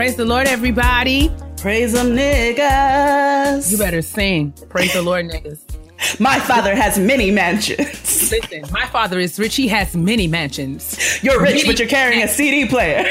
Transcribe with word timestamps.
Praise 0.00 0.16
the 0.16 0.24
Lord, 0.24 0.46
everybody. 0.46 1.30
Praise 1.58 1.92
them 1.92 2.16
niggas. 2.16 3.70
You 3.70 3.76
better 3.76 4.00
sing. 4.00 4.52
Praise 4.70 4.94
the 4.94 5.02
Lord, 5.02 5.26
niggas. 5.26 5.60
My 6.18 6.40
father 6.40 6.74
has 6.74 6.98
many 6.98 7.30
mansions. 7.30 8.32
Listen, 8.32 8.64
my 8.72 8.86
father 8.86 9.18
is 9.18 9.38
rich. 9.38 9.56
He 9.56 9.68
has 9.68 9.94
many 9.94 10.26
mansions. 10.26 10.96
You're 11.22 11.38
rich, 11.38 11.56
Many 11.56 11.66
but 11.66 11.78
you're 11.78 11.88
carrying 11.88 12.22
a 12.22 12.28
CD 12.28 12.66
player. 12.66 13.04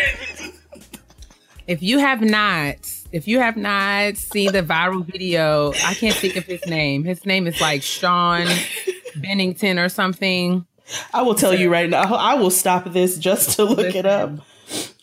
If 1.68 1.84
you 1.84 2.00
have 2.00 2.22
not, 2.22 2.78
if 3.12 3.28
you 3.28 3.38
have 3.38 3.56
not 3.56 4.18
seen 4.18 4.52
the 4.52 4.64
viral 4.64 5.06
video, 5.06 5.74
I 5.86 5.94
can't 5.94 6.16
think 6.16 6.38
of 6.38 6.46
his 6.46 6.66
name. 6.66 7.04
His 7.04 7.24
name 7.24 7.46
is 7.46 7.62
like 7.62 7.84
Sean 7.84 8.48
Bennington 9.16 9.78
or 9.78 9.90
something. 9.90 10.66
I 11.14 11.22
will 11.22 11.36
tell 11.36 11.54
you 11.54 11.72
right 11.72 11.88
now. 11.88 12.16
I 12.16 12.34
will 12.34 12.50
stop 12.50 12.86
this 12.86 13.20
just 13.20 13.58
to 13.58 13.64
look 13.64 13.94
it 13.94 14.08
up 14.08 14.40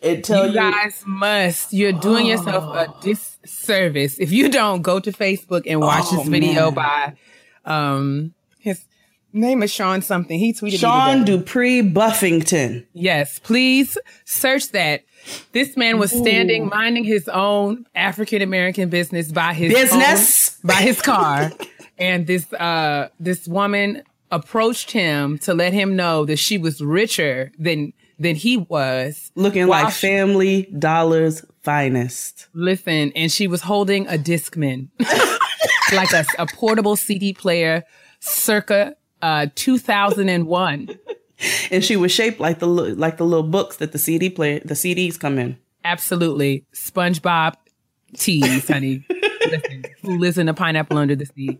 and 0.03 0.23
tell 0.25 0.43
You 0.47 0.51
you. 0.53 0.55
guys 0.57 1.03
must. 1.07 1.73
You're 1.73 1.93
doing 1.93 2.27
yourself 2.27 2.65
a 2.75 2.93
disservice 3.03 4.19
if 4.19 4.33
you 4.33 4.49
don't 4.49 4.83
go 4.83 5.01
to 5.01 5.13
Facebook 5.13 5.63
and 5.67 5.81
watch 5.81 6.05
Oh, 6.13 6.17
this 6.19 6.29
video 6.29 6.71
man. 6.71 6.75
by 6.75 7.15
um 7.65 8.35
his 8.59 8.85
name 9.33 9.63
is 9.63 9.73
Sean 9.73 10.03
something. 10.03 10.39
He 10.39 10.53
tweeted 10.53 10.79
Sean. 10.79 11.25
Dupree 11.25 11.83
Buffington. 11.83 12.87
Yes, 12.93 13.39
please 13.39 13.99
search 14.25 14.71
that. 14.73 15.03
This 15.53 15.77
man 15.77 15.99
was 15.99 16.13
standing 16.13 16.69
minding 16.69 17.03
his 17.05 17.29
own 17.29 17.85
African 17.95 18.43
American 18.43 18.89
business 18.89 19.33
by 19.33 19.55
his 19.55 19.73
Business? 19.73 20.59
own- 20.65 20.69
by 20.69 20.75
his 20.83 21.03
car, 21.03 21.51
and 21.99 22.27
this 22.27 22.53
uh 22.53 23.09
this 23.19 23.49
woman 23.49 24.03
approached 24.31 24.91
him 24.93 25.39
to 25.39 25.55
let 25.55 25.73
him 25.73 25.97
know 25.97 26.25
that 26.25 26.37
she 26.37 26.59
was 26.59 26.81
richer 26.81 27.51
than 27.59 27.93
than 28.19 28.37
he 28.37 28.57
was. 28.57 29.31
Looking 29.35 29.67
like 29.67 29.93
she- 29.93 30.07
Family 30.07 30.63
Dollar's 30.79 31.45
finest. 31.63 32.49
Listen, 32.55 33.13
and 33.15 33.31
she 33.31 33.47
was 33.47 33.63
holding 33.63 34.07
a 34.07 34.13
Discman, 34.19 34.89
like 35.93 36.13
a, 36.13 36.25
a 36.39 36.47
portable 36.47 36.97
CD 36.97 37.33
player, 37.33 37.85
circa 38.21 38.97
uh 39.23 39.47
2001. 39.55 40.99
And 41.71 41.85
she 41.85 41.97
was 41.97 42.13
shaped 42.13 42.41
like 42.41 42.59
the 42.61 42.67
like 42.67 43.19
the 43.19 43.25
little 43.25 43.47
books 43.47 43.77
that 43.77 43.93
the 43.93 43.99
CD 43.99 44.31
player 44.31 44.61
the 44.65 44.75
CDs 44.75 45.19
come 45.19 45.39
in. 45.39 45.59
Absolutely. 45.85 46.65
SpongeBob 46.75 47.55
teas, 48.17 48.67
honey. 48.69 49.07
Listen, 49.47 49.85
who 50.03 50.19
lives 50.19 50.39
in 50.39 50.49
a 50.49 50.55
pineapple 50.55 50.97
under 50.99 51.15
the 51.15 51.27
sea? 51.27 51.59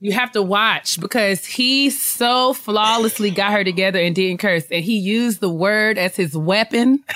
You 0.00 0.12
have 0.12 0.32
to 0.32 0.42
watch 0.42 1.00
because 1.00 1.46
he 1.46 1.88
so 1.88 2.52
flawlessly 2.52 3.30
got 3.30 3.52
her 3.52 3.64
together 3.64 3.98
and 3.98 4.14
didn't 4.14 4.38
curse. 4.38 4.66
And 4.70 4.84
he 4.84 4.98
used 4.98 5.40
the 5.40 5.48
word 5.48 5.96
as 5.98 6.16
his 6.16 6.36
weapon. 6.36 7.02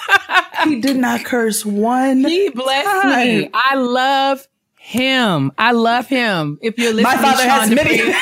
He 0.65 0.81
did 0.81 0.97
not 0.97 1.25
curse 1.25 1.65
one. 1.65 2.25
He 2.25 2.49
blessed 2.49 3.05
me. 3.17 3.49
I 3.55 3.77
love 3.77 4.47
him. 4.77 5.53
I 5.57 5.71
love 5.71 6.09
him. 6.09 6.59
If 6.61 6.79
you're 6.79 6.93
listening, 6.93 7.05
My 7.05 7.17
father 7.17 7.43
Sean 7.45 7.61
has 7.61 7.71
many. 7.71 8.13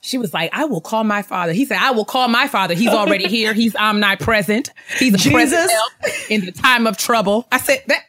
She 0.00 0.18
was 0.18 0.34
like, 0.34 0.50
I 0.52 0.64
will 0.64 0.80
call 0.80 1.04
my 1.04 1.22
father. 1.22 1.52
He 1.52 1.64
said, 1.64 1.78
I 1.80 1.92
will 1.92 2.04
call 2.04 2.26
my 2.26 2.48
father. 2.48 2.74
He's 2.74 2.88
already 2.88 3.28
here. 3.28 3.54
He's 3.54 3.76
omnipresent. 3.76 4.70
He's 4.98 5.14
a 5.14 5.30
present 5.30 5.62
Jesus. 5.62 5.70
help 5.70 5.92
in 6.28 6.44
the 6.44 6.52
time 6.52 6.88
of 6.88 6.96
trouble. 6.96 7.46
I 7.52 7.58
said 7.58 7.82
that. 7.86 8.02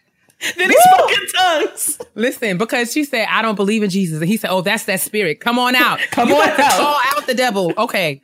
then 0.58 0.70
he 0.70 0.76
spoke 0.76 1.12
in 1.12 1.28
tongues. 1.28 2.00
Listen, 2.16 2.58
because 2.58 2.92
she 2.92 3.04
said, 3.04 3.28
I 3.30 3.42
don't 3.42 3.56
believe 3.56 3.84
in 3.84 3.90
Jesus. 3.90 4.20
And 4.20 4.28
he 4.30 4.38
said, 4.38 4.50
Oh, 4.50 4.62
that's 4.62 4.86
that 4.86 5.00
spirit. 5.00 5.40
Come 5.40 5.58
on 5.60 5.76
out. 5.76 6.00
Come 6.12 6.30
You 6.30 6.36
on 6.36 6.50
out. 6.50 6.72
Call 6.72 7.00
out 7.16 7.28
the 7.28 7.34
devil. 7.34 7.74
Okay. 7.78 8.22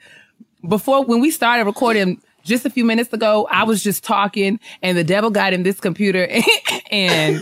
Before, 0.67 1.03
when 1.05 1.21
we 1.21 1.31
started 1.31 1.65
recording 1.65 2.21
just 2.43 2.65
a 2.65 2.69
few 2.69 2.83
minutes 2.83 3.13
ago, 3.13 3.47
I 3.49 3.63
was 3.63 3.81
just 3.83 4.03
talking 4.03 4.59
and 4.81 4.97
the 4.97 5.03
devil 5.03 5.29
got 5.29 5.53
in 5.53 5.63
this 5.63 5.79
computer 5.79 6.27
and 6.91 7.41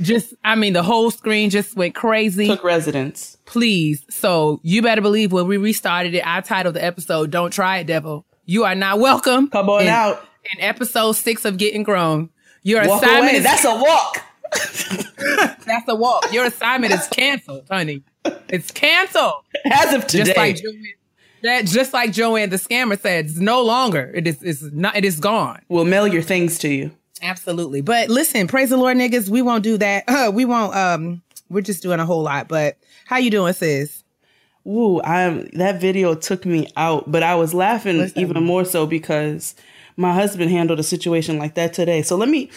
just, 0.00 0.34
I 0.44 0.54
mean, 0.54 0.72
the 0.72 0.82
whole 0.82 1.10
screen 1.10 1.50
just 1.50 1.76
went 1.76 1.94
crazy. 1.94 2.46
Took 2.46 2.62
residence. 2.64 3.36
Please. 3.46 4.04
So 4.10 4.60
you 4.62 4.82
better 4.82 5.00
believe 5.00 5.32
when 5.32 5.46
we 5.48 5.56
restarted 5.56 6.14
it, 6.14 6.26
I 6.26 6.40
titled 6.40 6.74
the 6.74 6.84
episode, 6.84 7.30
Don't 7.30 7.50
Try 7.52 7.78
It, 7.78 7.86
Devil. 7.86 8.24
You 8.44 8.64
are 8.64 8.74
not 8.74 8.98
welcome. 8.98 9.48
Come 9.50 9.68
on 9.70 9.82
in, 9.82 9.88
out. 9.88 10.24
In 10.52 10.60
episode 10.60 11.12
six 11.12 11.44
of 11.44 11.56
Getting 11.56 11.82
Grown. 11.82 12.30
Your 12.62 12.86
Walk 12.86 13.02
assignment 13.02 13.30
away. 13.32 13.38
is 13.38 13.44
That's 13.44 13.64
a 13.64 13.74
walk. 13.74 14.22
that's 15.66 15.88
a 15.88 15.94
walk. 15.94 16.32
Your 16.32 16.44
assignment 16.44 16.92
is 16.92 17.06
canceled, 17.08 17.64
honey. 17.70 18.02
It's 18.48 18.70
canceled. 18.70 19.44
As 19.70 19.94
of 19.94 20.06
today. 20.06 20.24
Just 20.24 20.36
like 20.36 20.56
Joanne, 20.56 20.84
that, 21.42 21.66
just 21.66 21.92
like 21.92 22.12
Joanne 22.12 22.50
the 22.50 22.56
scammer 22.56 23.00
said, 23.00 23.26
it's 23.26 23.36
no 23.38 23.62
longer. 23.62 24.12
It 24.14 24.26
is. 24.26 24.42
It's 24.42 24.62
not. 24.62 24.94
It 24.96 25.04
is 25.04 25.18
gone. 25.18 25.60
we'll 25.68 25.84
mail 25.84 26.06
your 26.06 26.22
things 26.22 26.58
to 26.58 26.68
you. 26.68 26.90
Absolutely. 27.22 27.80
But 27.80 28.10
listen, 28.10 28.46
praise 28.48 28.70
the 28.70 28.76
Lord, 28.76 28.96
niggas. 28.96 29.28
We 29.28 29.42
won't 29.42 29.64
do 29.64 29.78
that. 29.78 30.04
we 30.34 30.44
won't. 30.44 30.74
Um, 30.74 31.22
we're 31.48 31.60
just 31.62 31.82
doing 31.82 32.00
a 32.00 32.06
whole 32.06 32.22
lot. 32.22 32.48
But 32.48 32.76
how 33.06 33.16
you 33.16 33.30
doing, 33.30 33.52
sis? 33.54 34.04
Ooh, 34.66 35.00
I'm 35.02 35.48
that 35.54 35.80
video 35.80 36.14
took 36.14 36.46
me 36.46 36.68
out, 36.76 37.10
but 37.10 37.22
I 37.22 37.34
was 37.34 37.52
laughing 37.54 38.10
even 38.14 38.44
more 38.44 38.64
so 38.64 38.86
because 38.86 39.54
my 39.96 40.12
husband 40.12 40.50
handled 40.50 40.80
a 40.80 40.82
situation 40.84 41.38
like 41.38 41.54
that 41.54 41.72
today. 41.72 42.02
So 42.02 42.16
let 42.16 42.28
me 42.28 42.50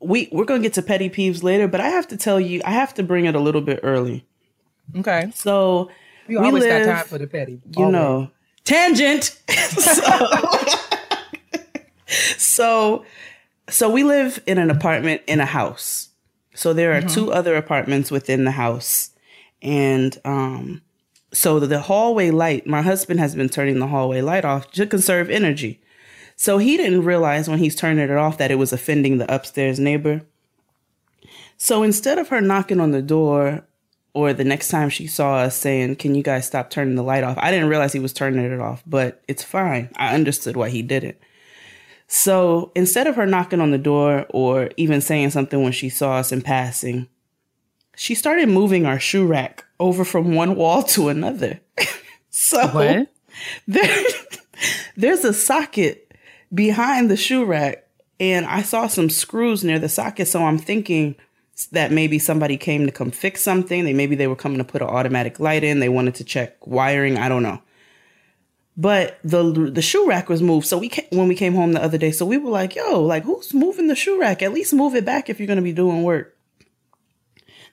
we 0.00 0.28
we're 0.32 0.44
gonna 0.44 0.62
get 0.62 0.74
to 0.74 0.82
petty 0.82 1.08
peeves 1.08 1.42
later, 1.42 1.66
but 1.66 1.80
I 1.80 1.88
have 1.88 2.06
to 2.08 2.16
tell 2.16 2.38
you, 2.38 2.60
I 2.64 2.70
have 2.72 2.94
to 2.94 3.02
bring 3.02 3.24
it 3.24 3.34
a 3.34 3.40
little 3.40 3.60
bit 3.60 3.80
early. 3.82 4.24
Okay. 4.96 5.30
So 5.34 5.90
You 6.28 6.40
we 6.40 6.46
always 6.46 6.62
live, 6.64 6.86
got 6.86 6.96
time 6.96 7.06
for 7.06 7.18
the 7.18 7.26
petty. 7.26 7.60
you 7.76 7.90
know, 7.90 8.30
tangent. 8.64 9.38
so, 9.48 10.26
so, 12.36 13.04
so 13.68 13.90
we 13.90 14.04
live 14.04 14.42
in 14.46 14.58
an 14.58 14.70
apartment 14.70 15.22
in 15.26 15.40
a 15.40 15.46
house. 15.46 16.10
So 16.54 16.72
there 16.72 16.92
are 16.92 17.00
two 17.00 17.32
other 17.32 17.56
apartments 17.56 18.12
within 18.12 18.44
the 18.44 18.52
house, 18.52 19.10
and 19.60 20.16
um, 20.24 20.82
so 21.32 21.58
the 21.58 21.80
hallway 21.80 22.30
light. 22.30 22.64
My 22.64 22.80
husband 22.82 23.18
has 23.18 23.34
been 23.34 23.48
turning 23.48 23.80
the 23.80 23.88
hallway 23.88 24.20
light 24.20 24.44
off 24.44 24.70
to 24.72 24.86
conserve 24.86 25.30
energy. 25.30 25.80
So 26.36 26.58
he 26.58 26.76
didn't 26.76 27.04
realize 27.04 27.48
when 27.48 27.58
he's 27.58 27.76
turning 27.76 28.02
it 28.04 28.10
off 28.10 28.38
that 28.38 28.50
it 28.50 28.56
was 28.56 28.72
offending 28.72 29.18
the 29.18 29.32
upstairs 29.32 29.78
neighbor. 29.78 30.22
So 31.56 31.82
instead 31.82 32.18
of 32.18 32.28
her 32.28 32.40
knocking 32.40 32.80
on 32.80 32.90
the 32.90 33.02
door 33.02 33.64
or 34.12 34.32
the 34.32 34.44
next 34.44 34.68
time 34.68 34.90
she 34.90 35.06
saw 35.06 35.36
us 35.38 35.56
saying, 35.56 35.96
Can 35.96 36.14
you 36.14 36.22
guys 36.22 36.46
stop 36.46 36.70
turning 36.70 36.96
the 36.96 37.02
light 37.02 37.24
off? 37.24 37.38
I 37.38 37.50
didn't 37.50 37.68
realize 37.68 37.92
he 37.92 38.00
was 38.00 38.12
turning 38.12 38.44
it 38.44 38.60
off, 38.60 38.82
but 38.86 39.22
it's 39.28 39.42
fine. 39.42 39.90
I 39.96 40.14
understood 40.14 40.56
why 40.56 40.70
he 40.70 40.82
did 40.82 41.04
it. 41.04 41.20
So 42.06 42.70
instead 42.74 43.06
of 43.06 43.16
her 43.16 43.26
knocking 43.26 43.60
on 43.60 43.70
the 43.70 43.78
door 43.78 44.26
or 44.30 44.70
even 44.76 45.00
saying 45.00 45.30
something 45.30 45.62
when 45.62 45.72
she 45.72 45.88
saw 45.88 46.16
us 46.16 46.32
in 46.32 46.42
passing, 46.42 47.08
she 47.96 48.14
started 48.14 48.48
moving 48.48 48.86
our 48.86 48.98
shoe 48.98 49.26
rack 49.26 49.64
over 49.80 50.04
from 50.04 50.34
one 50.34 50.56
wall 50.56 50.82
to 50.82 51.08
another. 51.08 51.60
so 52.30 52.66
What? 52.68 53.08
there, 53.66 54.04
there's 54.96 55.24
a 55.24 55.32
socket 55.32 56.03
behind 56.54 57.10
the 57.10 57.16
shoe 57.16 57.44
rack, 57.44 57.86
and 58.20 58.46
I 58.46 58.62
saw 58.62 58.86
some 58.86 59.10
screws 59.10 59.64
near 59.64 59.78
the 59.78 59.88
socket. 59.88 60.28
So 60.28 60.44
I'm 60.44 60.58
thinking 60.58 61.16
that 61.72 61.92
maybe 61.92 62.18
somebody 62.18 62.56
came 62.56 62.86
to 62.86 62.92
come 62.92 63.10
fix 63.10 63.42
something. 63.42 63.84
They 63.84 63.92
maybe 63.92 64.16
they 64.16 64.26
were 64.26 64.36
coming 64.36 64.58
to 64.58 64.64
put 64.64 64.82
an 64.82 64.88
automatic 64.88 65.40
light 65.40 65.64
in. 65.64 65.80
They 65.80 65.88
wanted 65.88 66.14
to 66.16 66.24
check 66.24 66.66
wiring. 66.66 67.18
I 67.18 67.28
don't 67.28 67.42
know. 67.42 67.60
But 68.76 69.18
the 69.22 69.70
the 69.72 69.82
shoe 69.82 70.06
rack 70.08 70.28
was 70.28 70.42
moved. 70.42 70.66
So 70.66 70.78
we 70.78 70.88
ca- 70.88 71.06
when 71.10 71.28
we 71.28 71.36
came 71.36 71.54
home 71.54 71.72
the 71.72 71.82
other 71.82 71.98
day, 71.98 72.10
so 72.10 72.26
we 72.26 72.38
were 72.38 72.50
like, 72.50 72.74
"Yo, 72.74 73.00
like 73.02 73.22
who's 73.22 73.54
moving 73.54 73.86
the 73.86 73.94
shoe 73.94 74.20
rack? 74.20 74.42
At 74.42 74.52
least 74.52 74.74
move 74.74 74.94
it 74.94 75.04
back 75.04 75.30
if 75.30 75.38
you're 75.38 75.46
going 75.46 75.58
to 75.58 75.62
be 75.62 75.72
doing 75.72 76.02
work." 76.02 76.36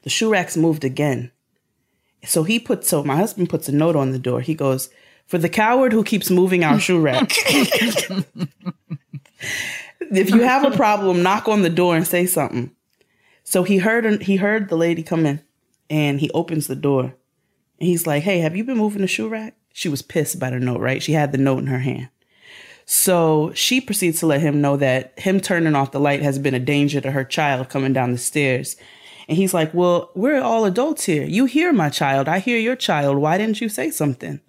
The 0.04 0.10
shoe 0.10 0.32
rack's 0.32 0.58
moved 0.58 0.84
again. 0.84 1.32
So 2.24 2.44
he 2.44 2.60
puts 2.60 2.88
so 2.88 3.04
my 3.04 3.16
husband 3.16 3.50
puts 3.50 3.68
a 3.68 3.72
note 3.72 3.96
on 3.96 4.12
the 4.12 4.20
door. 4.20 4.42
He 4.42 4.54
goes, 4.54 4.90
"For 5.32 5.38
the 5.38 5.48
coward 5.48 5.94
who 5.94 6.04
keeps 6.04 6.30
moving 6.30 6.66
our 6.66 6.78
shoe 6.78 7.00
rack." 7.00 7.32
if 10.12 10.30
you 10.30 10.42
have 10.42 10.66
a 10.66 10.76
problem, 10.76 11.24
knock 11.24 11.48
on 11.48 11.62
the 11.62 11.70
door 11.70 11.96
and 11.96 12.06
say 12.06 12.26
something. 12.26 12.72
So 13.46 13.64
he 13.64 13.78
heard 13.78 14.24
he 14.24 14.36
heard 14.36 14.68
the 14.68 14.76
lady 14.76 15.04
come 15.04 15.26
in 15.26 15.42
and 15.90 16.20
he 16.20 16.30
opens 16.32 16.68
the 16.68 16.76
door. 16.76 17.04
And 17.04 17.88
he's 17.88 18.06
like, 18.06 18.24
"Hey, 18.24 18.40
have 18.40 18.58
you 18.58 18.66
been 18.66 18.76
moving 18.76 19.04
the 19.04 19.08
shoe 19.08 19.30
rack?" 19.30 19.56
She 19.72 19.88
was 19.88 20.02
pissed 20.02 20.38
by 20.38 20.50
the 20.50 20.60
note, 20.60 20.82
right? 20.82 21.02
She 21.02 21.14
had 21.14 21.32
the 21.32 21.38
note 21.38 21.60
in 21.60 21.68
her 21.68 21.80
hand. 21.80 22.10
So 22.86 23.54
she 23.56 23.80
proceeds 23.80 24.20
to 24.20 24.26
let 24.26 24.42
him 24.42 24.60
know 24.60 24.76
that 24.76 25.18
him 25.18 25.40
turning 25.40 25.76
off 25.76 25.94
the 25.94 26.00
light 26.02 26.22
has 26.24 26.40
been 26.40 26.54
a 26.54 26.60
danger 26.60 27.00
to 27.00 27.12
her 27.12 27.24
child 27.24 27.70
coming 27.70 27.94
down 27.94 28.12
the 28.12 28.18
stairs. 28.18 28.76
And 29.30 29.38
he's 29.38 29.54
like, 29.54 29.74
Well, 29.74 30.12
we're 30.14 30.42
all 30.42 30.66
adults 30.66 31.06
here. 31.06 31.24
You 31.24 31.46
hear 31.46 31.72
my 31.72 31.90
child. 31.90 32.28
I 32.28 32.40
hear 32.40 32.58
your 32.58 32.76
child. 32.76 33.16
Why 33.16 33.38
didn't 33.38 33.62
you 33.62 33.70
say 33.70 33.92
something? 33.92 34.42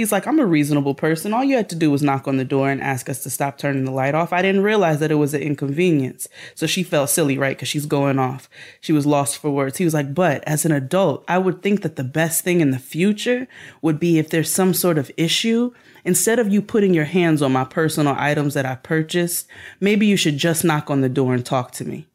He's 0.00 0.12
like, 0.12 0.26
I'm 0.26 0.38
a 0.38 0.46
reasonable 0.46 0.94
person. 0.94 1.34
All 1.34 1.44
you 1.44 1.56
had 1.56 1.68
to 1.68 1.76
do 1.76 1.90
was 1.90 2.02
knock 2.02 2.26
on 2.26 2.38
the 2.38 2.44
door 2.44 2.70
and 2.70 2.80
ask 2.80 3.10
us 3.10 3.22
to 3.22 3.28
stop 3.28 3.58
turning 3.58 3.84
the 3.84 3.90
light 3.90 4.14
off. 4.14 4.32
I 4.32 4.40
didn't 4.40 4.62
realize 4.62 4.98
that 5.00 5.10
it 5.10 5.16
was 5.16 5.34
an 5.34 5.42
inconvenience. 5.42 6.26
So 6.54 6.66
she 6.66 6.82
felt 6.82 7.10
silly, 7.10 7.36
right? 7.36 7.54
Because 7.54 7.68
she's 7.68 7.84
going 7.84 8.18
off. 8.18 8.48
She 8.80 8.94
was 8.94 9.04
lost 9.04 9.36
for 9.36 9.50
words. 9.50 9.76
He 9.76 9.84
was 9.84 9.92
like, 9.92 10.14
But 10.14 10.42
as 10.44 10.64
an 10.64 10.72
adult, 10.72 11.22
I 11.28 11.36
would 11.36 11.62
think 11.62 11.82
that 11.82 11.96
the 11.96 12.02
best 12.02 12.42
thing 12.42 12.62
in 12.62 12.70
the 12.70 12.78
future 12.78 13.46
would 13.82 14.00
be 14.00 14.18
if 14.18 14.30
there's 14.30 14.50
some 14.50 14.72
sort 14.72 14.96
of 14.96 15.10
issue, 15.18 15.74
instead 16.02 16.38
of 16.38 16.48
you 16.50 16.62
putting 16.62 16.94
your 16.94 17.04
hands 17.04 17.42
on 17.42 17.52
my 17.52 17.64
personal 17.64 18.14
items 18.16 18.54
that 18.54 18.64
I 18.64 18.76
purchased, 18.76 19.46
maybe 19.80 20.06
you 20.06 20.16
should 20.16 20.38
just 20.38 20.64
knock 20.64 20.88
on 20.88 21.02
the 21.02 21.10
door 21.10 21.34
and 21.34 21.44
talk 21.44 21.72
to 21.72 21.84
me. 21.84 22.06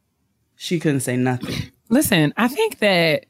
She 0.55 0.79
couldn't 0.79 1.01
say 1.01 1.17
nothing. 1.17 1.71
Listen, 1.89 2.33
I 2.35 2.47
think 2.47 2.79
that 2.79 3.27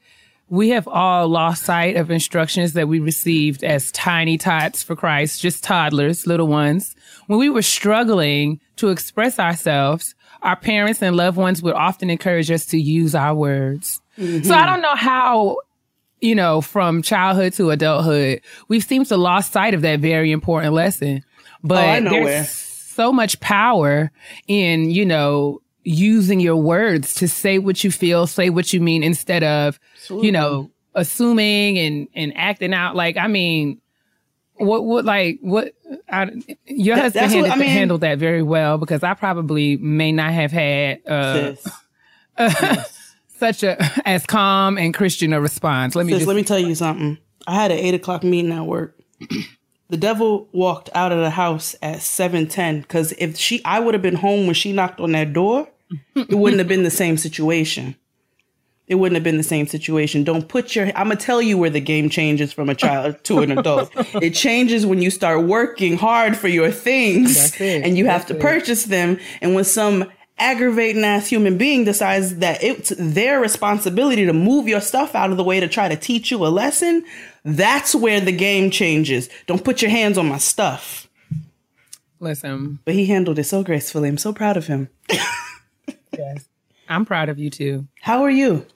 we 0.48 0.70
have 0.70 0.86
all 0.86 1.28
lost 1.28 1.64
sight 1.64 1.96
of 1.96 2.10
instructions 2.10 2.74
that 2.74 2.88
we 2.88 3.00
received 3.00 3.64
as 3.64 3.90
tiny 3.90 4.38
tots 4.38 4.82
for 4.82 4.94
Christ, 4.94 5.40
just 5.40 5.64
toddlers, 5.64 6.26
little 6.26 6.46
ones. 6.46 6.94
When 7.26 7.38
we 7.38 7.50
were 7.50 7.62
struggling 7.62 8.60
to 8.76 8.90
express 8.90 9.38
ourselves, 9.38 10.14
our 10.42 10.56
parents 10.56 11.02
and 11.02 11.16
loved 11.16 11.36
ones 11.36 11.62
would 11.62 11.74
often 11.74 12.10
encourage 12.10 12.50
us 12.50 12.66
to 12.66 12.78
use 12.78 13.14
our 13.14 13.34
words. 13.34 14.00
So 14.16 14.22
I 14.22 14.26
mm-hmm. 14.26 14.50
don't 14.50 14.82
know 14.82 14.94
how, 14.94 15.58
you 16.20 16.34
know, 16.34 16.60
from 16.60 17.02
childhood 17.02 17.52
to 17.54 17.70
adulthood, 17.70 18.40
we've 18.68 18.84
seemed 18.84 19.06
to 19.06 19.16
lost 19.16 19.52
sight 19.52 19.74
of 19.74 19.82
that 19.82 19.98
very 20.00 20.30
important 20.30 20.74
lesson. 20.74 21.24
But 21.64 21.84
Oh, 21.84 21.88
I 21.88 21.98
know 21.98 22.10
there's 22.10 22.24
where. 22.24 22.44
so 22.44 23.12
much 23.12 23.40
power 23.40 24.12
in, 24.46 24.90
you 24.90 25.04
know, 25.04 25.60
using 25.88 26.40
your 26.40 26.56
words 26.56 27.14
to 27.14 27.28
say 27.28 27.58
what 27.58 27.84
you 27.84 27.92
feel, 27.92 28.26
say 28.26 28.50
what 28.50 28.72
you 28.72 28.80
mean 28.80 29.02
instead 29.04 29.44
of, 29.44 29.78
you 30.10 30.32
know, 30.32 30.70
assuming 30.94 31.78
and, 31.78 32.08
and 32.14 32.36
acting 32.36 32.74
out. 32.74 32.96
Like, 32.96 33.16
I 33.16 33.28
mean, 33.28 33.80
what, 34.54 34.84
what, 34.84 35.04
like, 35.04 35.38
what, 35.42 35.74
I, 36.10 36.30
your 36.64 36.96
That- 36.96 37.02
husband 37.02 37.22
that's 37.24 37.34
what- 37.34 37.44
handled, 37.44 37.52
I 37.52 37.56
mean- 37.56 37.68
handled 37.68 38.00
that 38.00 38.18
very 38.18 38.42
well 38.42 38.78
because 38.78 39.02
I 39.04 39.14
probably 39.14 39.76
may 39.76 40.10
not 40.10 40.32
have 40.32 40.50
had, 40.50 41.06
uh, 41.06 41.54
Sis, 41.54 42.96
such 43.38 43.62
a, 43.62 43.76
as 44.08 44.26
calm 44.26 44.78
and 44.78 44.92
Christian 44.92 45.32
a 45.32 45.40
response. 45.40 45.94
Let 45.94 46.06
me 46.06 46.12
sis, 46.12 46.20
just, 46.20 46.28
let 46.28 46.36
me 46.36 46.42
tell 46.42 46.58
you 46.58 46.74
something. 46.74 47.18
I 47.46 47.54
had 47.54 47.70
an 47.70 47.78
eight 47.78 47.94
o'clock 47.94 48.24
meeting 48.24 48.50
at 48.52 48.66
work. 48.66 48.98
The 49.88 49.96
devil 49.96 50.48
walked 50.50 50.90
out 50.96 51.12
of 51.12 51.18
the 51.18 51.30
house 51.30 51.76
at 51.80 52.02
seven 52.02 52.48
ten 52.48 52.80
because 52.80 53.12
if 53.18 53.36
she, 53.36 53.64
I 53.64 53.78
would 53.78 53.94
have 53.94 54.02
been 54.02 54.16
home 54.16 54.46
when 54.46 54.54
she 54.54 54.72
knocked 54.72 54.98
on 54.98 55.12
that 55.12 55.32
door. 55.32 55.68
It 56.14 56.34
wouldn't 56.34 56.58
have 56.58 56.68
been 56.68 56.82
the 56.82 56.90
same 56.90 57.16
situation. 57.16 57.94
It 58.88 58.94
wouldn't 58.96 59.16
have 59.16 59.24
been 59.24 59.36
the 59.36 59.42
same 59.42 59.66
situation. 59.66 60.22
Don't 60.22 60.48
put 60.48 60.76
your. 60.76 60.86
I'm 60.88 61.08
gonna 61.08 61.16
tell 61.16 61.42
you 61.42 61.58
where 61.58 61.70
the 61.70 61.80
game 61.80 62.08
changes 62.08 62.52
from 62.52 62.68
a 62.68 62.74
child 62.74 63.22
to 63.24 63.40
an 63.40 63.50
adult. 63.58 63.90
It 64.22 64.30
changes 64.34 64.86
when 64.86 65.02
you 65.02 65.10
start 65.10 65.44
working 65.44 65.96
hard 65.96 66.36
for 66.36 66.48
your 66.48 66.70
things, 66.70 67.60
and 67.60 67.98
you 67.98 68.06
have 68.06 68.26
to 68.26 68.34
it. 68.36 68.40
purchase 68.40 68.84
them. 68.84 69.18
And 69.40 69.54
when 69.56 69.64
some 69.64 70.10
aggravating 70.38 71.02
ass 71.02 71.26
human 71.28 71.56
being 71.58 71.84
decides 71.84 72.36
that 72.36 72.62
it's 72.62 72.92
their 72.98 73.40
responsibility 73.40 74.24
to 74.26 74.32
move 74.32 74.68
your 74.68 74.80
stuff 74.82 75.14
out 75.14 75.30
of 75.30 75.36
the 75.36 75.42
way 75.44 75.58
to 75.58 75.66
try 75.66 75.88
to 75.88 75.96
teach 75.96 76.30
you 76.30 76.46
a 76.46 76.48
lesson, 76.48 77.04
that's 77.44 77.94
where 77.94 78.20
the 78.20 78.32
game 78.32 78.70
changes. 78.70 79.28
Don't 79.46 79.64
put 79.64 79.82
your 79.82 79.90
hands 79.90 80.16
on 80.18 80.28
my 80.28 80.38
stuff. 80.38 81.08
listen, 82.20 82.78
But 82.84 82.94
he 82.94 83.06
handled 83.06 83.38
it 83.38 83.44
so 83.44 83.62
gracefully. 83.64 84.08
I'm 84.08 84.18
so 84.18 84.32
proud 84.32 84.56
of 84.56 84.66
him. 84.68 84.90
yes, 86.18 86.48
I'm 86.88 87.04
proud 87.04 87.28
of 87.28 87.38
you 87.38 87.50
too. 87.50 87.86
How 88.00 88.22
are 88.22 88.30
you? 88.30 88.66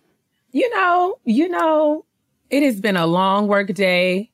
You 0.53 0.69
know, 0.75 1.19
you 1.25 1.49
know, 1.49 2.05
it 2.51 2.63
has 2.63 2.81
been 2.81 2.97
a 2.97 3.07
long 3.07 3.47
work 3.47 3.73
day 3.73 4.31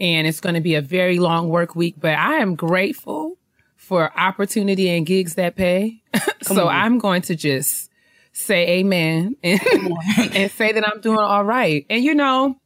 and 0.00 0.26
it's 0.26 0.40
going 0.40 0.56
to 0.56 0.60
be 0.60 0.74
a 0.74 0.82
very 0.82 1.18
long 1.18 1.48
work 1.48 1.76
week, 1.76 1.94
but 1.98 2.14
I 2.14 2.36
am 2.36 2.56
grateful 2.56 3.38
for 3.76 4.12
opportunity 4.18 4.88
and 4.88 5.06
gigs 5.06 5.36
that 5.36 5.54
pay. 5.54 6.02
so 6.42 6.68
on. 6.68 6.74
I'm 6.74 6.98
going 6.98 7.22
to 7.22 7.36
just 7.36 7.90
say 8.32 8.80
amen 8.80 9.36
and, 9.42 9.60
and 10.34 10.50
say 10.50 10.72
that 10.72 10.86
I'm 10.86 11.00
doing 11.00 11.18
all 11.18 11.44
right. 11.44 11.86
And 11.88 12.02
you 12.02 12.14
know, 12.14 12.56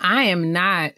I 0.00 0.24
am 0.24 0.52
not 0.52 0.92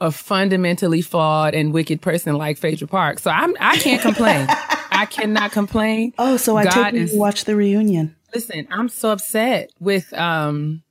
a 0.00 0.10
fundamentally 0.10 1.02
flawed 1.02 1.54
and 1.54 1.72
wicked 1.72 2.00
person 2.00 2.34
like 2.36 2.58
Phaedra 2.58 2.88
Parks. 2.88 3.22
So 3.22 3.30
I'm 3.30 3.54
I 3.60 3.76
can't 3.78 4.02
complain. 4.02 4.48
I 4.90 5.06
cannot 5.06 5.52
complain. 5.52 6.12
Oh, 6.18 6.36
so 6.36 6.56
I 6.56 6.64
God 6.64 6.72
took 6.90 6.94
you 6.94 7.00
is- 7.02 7.12
to 7.12 7.18
watch 7.18 7.44
the 7.44 7.56
reunion. 7.56 8.16
Listen, 8.34 8.68
I'm 8.70 8.88
so 8.88 9.10
upset 9.10 9.70
with 9.80 10.12
um 10.12 10.82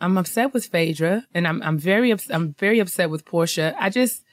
I'm 0.00 0.16
upset 0.18 0.52
with 0.54 0.66
Phaedra 0.66 1.24
and 1.34 1.46
I'm 1.46 1.62
I'm 1.62 1.78
very 1.78 2.10
ups- 2.12 2.30
I'm 2.30 2.54
very 2.54 2.78
upset 2.80 3.10
with 3.10 3.24
Porsha. 3.24 3.74
I 3.78 3.90
just 3.90 4.24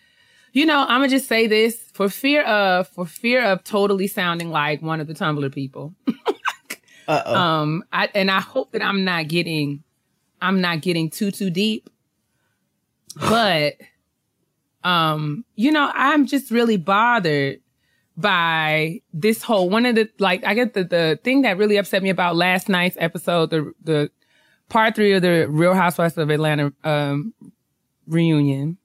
you 0.51 0.65
know, 0.65 0.79
I'm 0.79 1.01
gonna 1.01 1.09
just 1.09 1.27
say 1.27 1.47
this 1.47 1.77
for 1.93 2.07
fear 2.09 2.43
of 2.43 2.87
for 2.87 3.05
fear 3.05 3.43
of 3.43 3.63
totally 3.63 4.07
sounding 4.07 4.49
like 4.51 4.81
one 4.81 4.99
of 5.01 5.07
the 5.07 5.13
Tumblr 5.13 5.53
people. 5.53 5.93
Uh 7.07 7.21
oh. 7.23 7.35
Um 7.35 7.83
I 7.93 8.09
and 8.15 8.31
I 8.31 8.39
hope 8.41 8.71
that 8.71 8.81
I'm 8.81 9.03
not 9.03 9.27
getting 9.27 9.83
I'm 10.41 10.59
not 10.59 10.81
getting 10.81 11.11
too 11.11 11.29
too 11.29 11.51
deep. 11.51 11.87
But 13.15 13.75
um 14.83 15.45
you 15.55 15.71
know, 15.71 15.91
I'm 15.93 16.25
just 16.25 16.49
really 16.49 16.77
bothered 16.77 17.59
by 18.17 19.01
this 19.13 19.43
whole 19.43 19.69
one 19.69 19.85
of 19.85 19.95
the 19.95 20.09
like 20.19 20.45
I 20.45 20.53
get 20.53 20.73
the 20.73 20.83
the 20.83 21.19
thing 21.23 21.41
that 21.41 21.57
really 21.57 21.77
upset 21.77 22.01
me 22.01 22.09
about 22.09 22.35
last 22.35 22.69
night's 22.69 22.97
episode, 22.99 23.49
the 23.49 23.71
the 23.83 24.09
part 24.69 24.95
three 24.95 25.13
of 25.13 25.21
the 25.21 25.47
Real 25.49 25.73
Housewives 25.73 26.17
of 26.17 26.29
Atlanta 26.29 26.73
um 26.83 27.33
reunion 28.07 28.77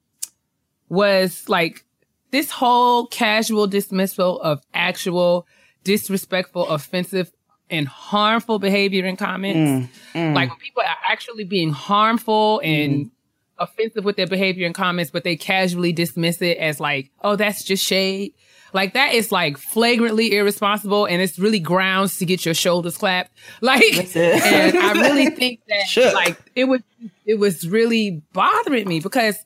was 0.89 1.47
like 1.47 1.85
this 2.31 2.51
whole 2.51 3.07
casual 3.07 3.67
dismissal 3.67 4.41
of 4.41 4.61
actual 4.73 5.47
disrespectful, 5.83 6.67
offensive, 6.67 7.31
and 7.69 7.87
harmful 7.87 8.59
behavior 8.59 9.05
in 9.05 9.15
comments. 9.15 9.89
Mm, 10.13 10.21
mm. 10.31 10.35
Like 10.35 10.49
when 10.49 10.59
people 10.59 10.83
are 10.83 10.97
actually 11.07 11.45
being 11.45 11.71
harmful 11.71 12.61
and 12.63 13.05
mm. 13.05 13.11
offensive 13.57 14.03
with 14.03 14.17
their 14.17 14.27
behavior 14.27 14.67
in 14.67 14.73
comments, 14.73 15.11
but 15.11 15.23
they 15.23 15.35
casually 15.35 15.93
dismiss 15.93 16.41
it 16.41 16.57
as 16.57 16.79
like, 16.79 17.11
oh, 17.23 17.35
that's 17.35 17.63
just 17.63 17.85
shade. 17.85 18.33
Like 18.73 18.93
that 18.93 19.13
is 19.13 19.31
like 19.31 19.57
flagrantly 19.57 20.35
irresponsible 20.35 21.05
and 21.05 21.21
it's 21.21 21.37
really 21.37 21.59
grounds 21.59 22.17
to 22.19 22.25
get 22.25 22.45
your 22.45 22.53
shoulders 22.53 22.97
clapped. 22.97 23.31
Like, 23.61 24.15
and 24.15 24.77
I 24.77 24.93
really 24.93 25.29
think 25.29 25.61
that 25.67 25.87
Shook. 25.87 26.13
like 26.13 26.37
it 26.55 26.65
was, 26.65 26.81
it 27.25 27.35
was 27.35 27.67
really 27.67 28.21
bothering 28.33 28.87
me 28.87 28.99
because 28.99 29.37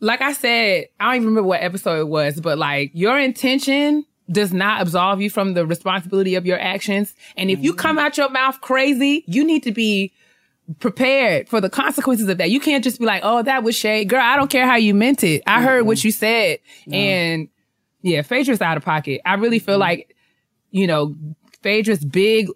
like 0.00 0.20
I 0.20 0.32
said, 0.32 0.86
I 0.98 1.06
don't 1.06 1.16
even 1.16 1.28
remember 1.28 1.48
what 1.48 1.62
episode 1.62 2.00
it 2.00 2.08
was, 2.08 2.40
but 2.40 2.58
like 2.58 2.90
your 2.94 3.18
intention 3.18 4.04
does 4.30 4.52
not 4.52 4.80
absolve 4.80 5.20
you 5.20 5.30
from 5.30 5.54
the 5.54 5.66
responsibility 5.66 6.34
of 6.34 6.46
your 6.46 6.58
actions. 6.58 7.14
And 7.36 7.50
if 7.50 7.60
you 7.60 7.74
come 7.74 7.98
out 7.98 8.16
your 8.16 8.30
mouth 8.30 8.60
crazy, 8.60 9.24
you 9.26 9.44
need 9.44 9.62
to 9.64 9.72
be 9.72 10.12
prepared 10.78 11.48
for 11.48 11.60
the 11.60 11.68
consequences 11.68 12.28
of 12.28 12.38
that. 12.38 12.50
You 12.50 12.60
can't 12.60 12.84
just 12.84 13.00
be 13.00 13.06
like, 13.06 13.22
oh, 13.24 13.42
that 13.42 13.64
was 13.64 13.74
shade. 13.74 14.08
Girl, 14.08 14.22
I 14.22 14.36
don't 14.36 14.50
care 14.50 14.66
how 14.66 14.76
you 14.76 14.94
meant 14.94 15.24
it. 15.24 15.42
I 15.46 15.62
heard 15.62 15.84
what 15.84 16.02
you 16.04 16.12
said. 16.12 16.60
And 16.90 17.48
yeah, 18.02 18.22
Phaedra's 18.22 18.60
out 18.60 18.76
of 18.76 18.84
pocket. 18.84 19.20
I 19.24 19.34
really 19.34 19.58
feel 19.58 19.78
like, 19.78 20.16
you 20.70 20.86
know, 20.86 21.14
Phaedra's 21.62 22.04
big, 22.04 22.48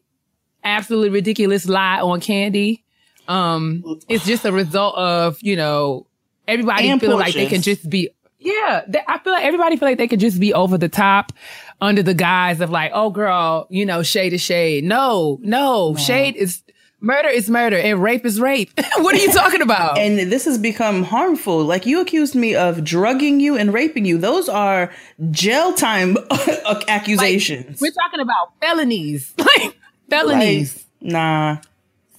absolutely 0.63 1.11
ridiculous 1.11 1.67
lie 1.69 2.01
on 2.01 2.21
Kandi. 2.21 2.83
Um, 3.29 3.83
it's 4.09 4.25
just 4.25 4.45
a 4.45 4.53
result 4.53 4.97
of, 4.97 5.39
you 5.41 5.57
know, 5.57 6.07
everybody 6.47 6.89
And 6.89 7.01
feeling 7.01 7.19
like 7.19 7.35
they 7.35 7.47
can 7.47 7.63
just 7.63 7.89
be, 7.89 8.11
yeah, 8.39 8.83
they, 8.87 9.01
I 9.09 9.19
feel 9.19 9.33
like 9.33 9.45
everybody 9.45 9.77
feel 9.77 9.89
like 9.89 9.99
they 9.99 10.09
can 10.09 10.19
just 10.19 10.39
be 10.39 10.53
over 10.53 10.77
the 10.77 10.89
top 10.89 11.33
under 11.81 12.03
the 12.03 12.15
guise 12.15 12.61
of 12.61 12.71
like, 12.71 12.91
oh 12.95 13.11
girl, 13.11 13.67
you 13.71 13.87
know, 13.87 14.03
shade 14.03 14.33
is 14.33 14.43
shade. 14.43 14.85
No, 14.85 15.39
no, 15.43 15.97
shade 15.97 16.37
is 16.37 16.63
murder 17.05 17.29
is 17.29 17.49
murder 17.51 17.77
and 17.77 18.03
rape 18.03 18.25
is 18.27 18.41
rape. 18.41 18.73
what 18.99 19.15
are 19.15 19.19
you 19.19 19.31
talking 19.33 19.61
about? 19.63 19.99
and 19.99 20.19
this 20.33 20.45
has 20.47 20.59
become 20.59 21.03
harmful. 21.05 21.63
Like 21.65 21.87
you 21.87 22.01
accused 22.01 22.35
me 22.35 22.55
of 22.55 22.83
drugging 22.83 23.39
you 23.41 23.57
and 23.57 23.73
raping 23.73 24.05
you. 24.05 24.19
Those 24.19 24.49
are 24.49 24.91
jail 25.31 25.75
time 25.75 26.17
accusations. 26.89 27.81
We're 27.81 27.93
talking 27.93 28.21
about 28.21 28.53
felonies, 28.61 29.33
like 29.39 29.77
felonies. 30.09 30.85
Like, 31.01 31.13
nah. 31.13 31.57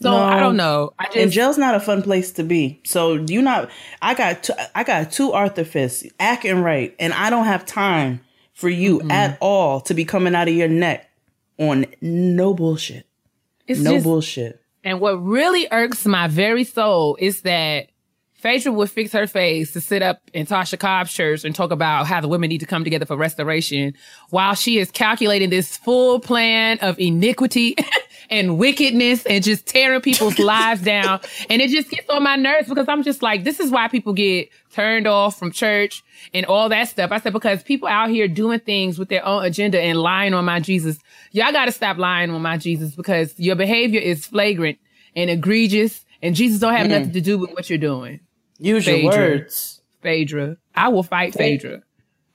so 0.01 0.11
no. 0.11 0.17
I 0.17 0.39
don't 0.39 0.57
know. 0.57 0.93
I 0.99 1.05
just 1.05 1.17
And 1.17 1.31
jail's 1.31 1.57
not 1.57 1.75
a 1.75 1.79
fun 1.79 2.01
place 2.01 2.31
to 2.33 2.43
be. 2.43 2.79
So 2.85 3.13
you 3.15 3.41
not. 3.41 3.69
I 4.01 4.13
got. 4.13 4.43
Two, 4.43 4.53
I 4.73 4.83
got 4.83 5.11
two 5.11 5.31
Arthur 5.33 5.63
fists, 5.65 6.05
act 6.19 6.45
and 6.45 6.63
right, 6.63 6.95
and 6.99 7.13
I 7.13 7.29
don't 7.29 7.45
have 7.45 7.65
time 7.65 8.21
for 8.53 8.69
you 8.69 8.99
Mm-hmm. 8.99 9.11
at 9.11 9.37
all 9.41 9.81
to 9.81 9.93
be 9.93 10.05
coming 10.05 10.33
out 10.35 10.47
of 10.47 10.53
your 10.53 10.67
neck 10.69 11.09
on 11.57 11.85
no 12.01 12.53
bullshit. 12.53 13.05
it's 13.67 13.79
No 13.81 13.93
just, 13.93 14.03
bullshit. 14.03 14.61
And 14.85 14.99
what 14.99 15.15
really 15.15 15.67
irks 15.71 16.05
my 16.05 16.27
very 16.27 16.63
soul 16.63 17.17
is 17.19 17.41
that 17.41 17.89
Phaedra 18.35 18.71
would 18.71 18.91
fix 18.91 19.11
her 19.13 19.25
face 19.25 19.73
to 19.73 19.81
sit 19.81 20.03
up 20.03 20.21
in 20.31 20.45
Tasha 20.45 20.77
Cobbs' 20.77 21.11
church 21.11 21.43
and 21.43 21.55
talk 21.55 21.71
about 21.71 22.05
how 22.05 22.21
the 22.21 22.27
women 22.27 22.49
need 22.49 22.59
to 22.59 22.67
come 22.67 22.83
together 22.83 23.07
for 23.07 23.17
restoration 23.17 23.95
while 24.29 24.53
she 24.53 24.77
is 24.77 24.91
calculating 24.91 25.49
this 25.49 25.75
full 25.75 26.19
plan 26.19 26.77
of 26.79 26.99
iniquity 26.99 27.75
and 28.29 28.57
wickedness 28.57 29.25
and 29.25 29.43
just 29.43 29.65
tearing 29.65 30.01
people's 30.01 30.39
lives 30.39 30.81
down. 30.81 31.19
And 31.49 31.61
it 31.61 31.69
just 31.69 31.89
gets 31.89 32.09
on 32.09 32.23
my 32.23 32.35
nerves 32.35 32.69
because 32.69 32.87
I'm 32.87 33.03
just 33.03 33.21
like, 33.21 33.43
this 33.43 33.59
is 33.59 33.71
why 33.71 33.87
people 33.87 34.13
get 34.13 34.49
turned 34.71 35.07
off 35.07 35.37
from 35.37 35.51
church 35.51 36.03
and 36.33 36.45
all 36.45 36.69
that 36.69 36.89
stuff. 36.89 37.11
I 37.11 37.19
said, 37.19 37.33
because 37.33 37.63
people 37.63 37.87
out 37.87 38.09
here 38.09 38.27
doing 38.27 38.59
things 38.59 38.99
with 38.99 39.09
their 39.09 39.25
own 39.25 39.45
agenda 39.45 39.79
and 39.79 39.99
lying 39.99 40.33
on 40.33 40.45
my 40.45 40.59
Jesus. 40.59 40.99
Y'all 41.31 41.51
got 41.51 41.65
to 41.65 41.71
stop 41.71 41.97
lying 41.97 42.29
on 42.29 42.41
my 42.41 42.57
Jesus 42.57 42.95
because 42.95 43.37
your 43.39 43.55
behavior 43.55 43.99
is 43.99 44.25
flagrant 44.25 44.77
and 45.15 45.29
egregious 45.29 46.05
and 46.21 46.35
Jesus 46.35 46.59
don't 46.59 46.73
have 46.73 46.87
mm-hmm. 46.87 46.97
nothing 46.97 47.11
to 47.13 47.21
do 47.21 47.37
with 47.37 47.51
what 47.51 47.69
you're 47.69 47.77
doing. 47.77 48.19
Use 48.57 48.87
your 48.87 49.05
words. 49.05 49.81
Phaedra. 50.01 50.57
I 50.75 50.89
will 50.89 51.03
fight 51.03 51.33
Phaedra. 51.33 51.81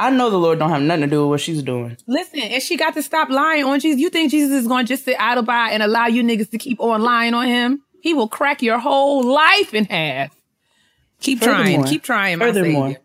I 0.00 0.11
know 0.11 0.30
the 0.30 0.38
Lord 0.38 0.59
don't 0.59 0.71
have 0.71 0.83
nothing 0.83 1.02
to 1.02 1.07
do 1.09 1.21
with 1.21 1.28
what 1.30 1.40
she's 1.40 1.62
doing. 1.62 1.97
Listen, 2.07 2.40
and 2.40 2.62
she 2.62 2.76
got 2.76 2.95
to 2.95 3.02
stop 3.02 3.28
lying 3.28 3.64
on 3.64 3.78
Jesus. 3.80 4.00
You 4.00 4.09
think 4.11 4.30
Jesus 4.30 4.50
is 4.52 4.66
going 4.66 4.87
to 4.87 4.88
just 4.92 5.04
sit 5.04 5.16
idle 5.21 5.42
by 5.42 5.71
and 5.71 5.83
allow 5.83 6.07
you 6.07 6.23
niggas 6.23 6.50
to 6.50 6.59
keep 6.59 6.80
on 6.80 7.02
lying 7.02 7.35
on 7.35 7.47
him? 7.47 7.83
He 8.00 8.14
will 8.14 8.28
crack 8.28 8.62
your 8.62 8.78
whole 8.78 9.23
life 9.23 9.75
in 9.75 9.85
half. 9.85 10.35
Keep 11.21 11.42
trying. 11.42 11.64
Furthermore- 11.66 11.87
Keep 11.87 12.02
trying. 12.02 12.38
Furthermore, 12.38 12.97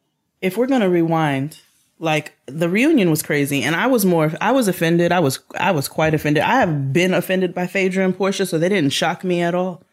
if 0.42 0.56
we're 0.58 0.68
gonna 0.68 0.90
rewind, 0.90 1.60
like 2.00 2.34
the 2.46 2.70
reunion 2.70 3.10
was 3.10 3.22
crazy, 3.22 3.62
and 3.62 3.76
I 3.76 3.88
was 3.88 4.06
more, 4.06 4.32
I 4.40 4.52
was 4.52 4.68
offended. 4.70 5.12
I 5.12 5.20
was, 5.20 5.40
I 5.60 5.72
was 5.72 5.88
quite 5.90 6.14
offended. 6.14 6.44
I 6.44 6.60
have 6.62 6.94
been 6.94 7.14
offended 7.14 7.54
by 7.54 7.68
Phaedra 7.68 8.06
and 8.06 8.18
Porsha, 8.18 8.48
so 8.48 8.58
they 8.58 8.70
didn't 8.70 8.92
shock 8.94 9.24
me 9.26 9.42
at 9.42 9.54
all. 9.54 9.84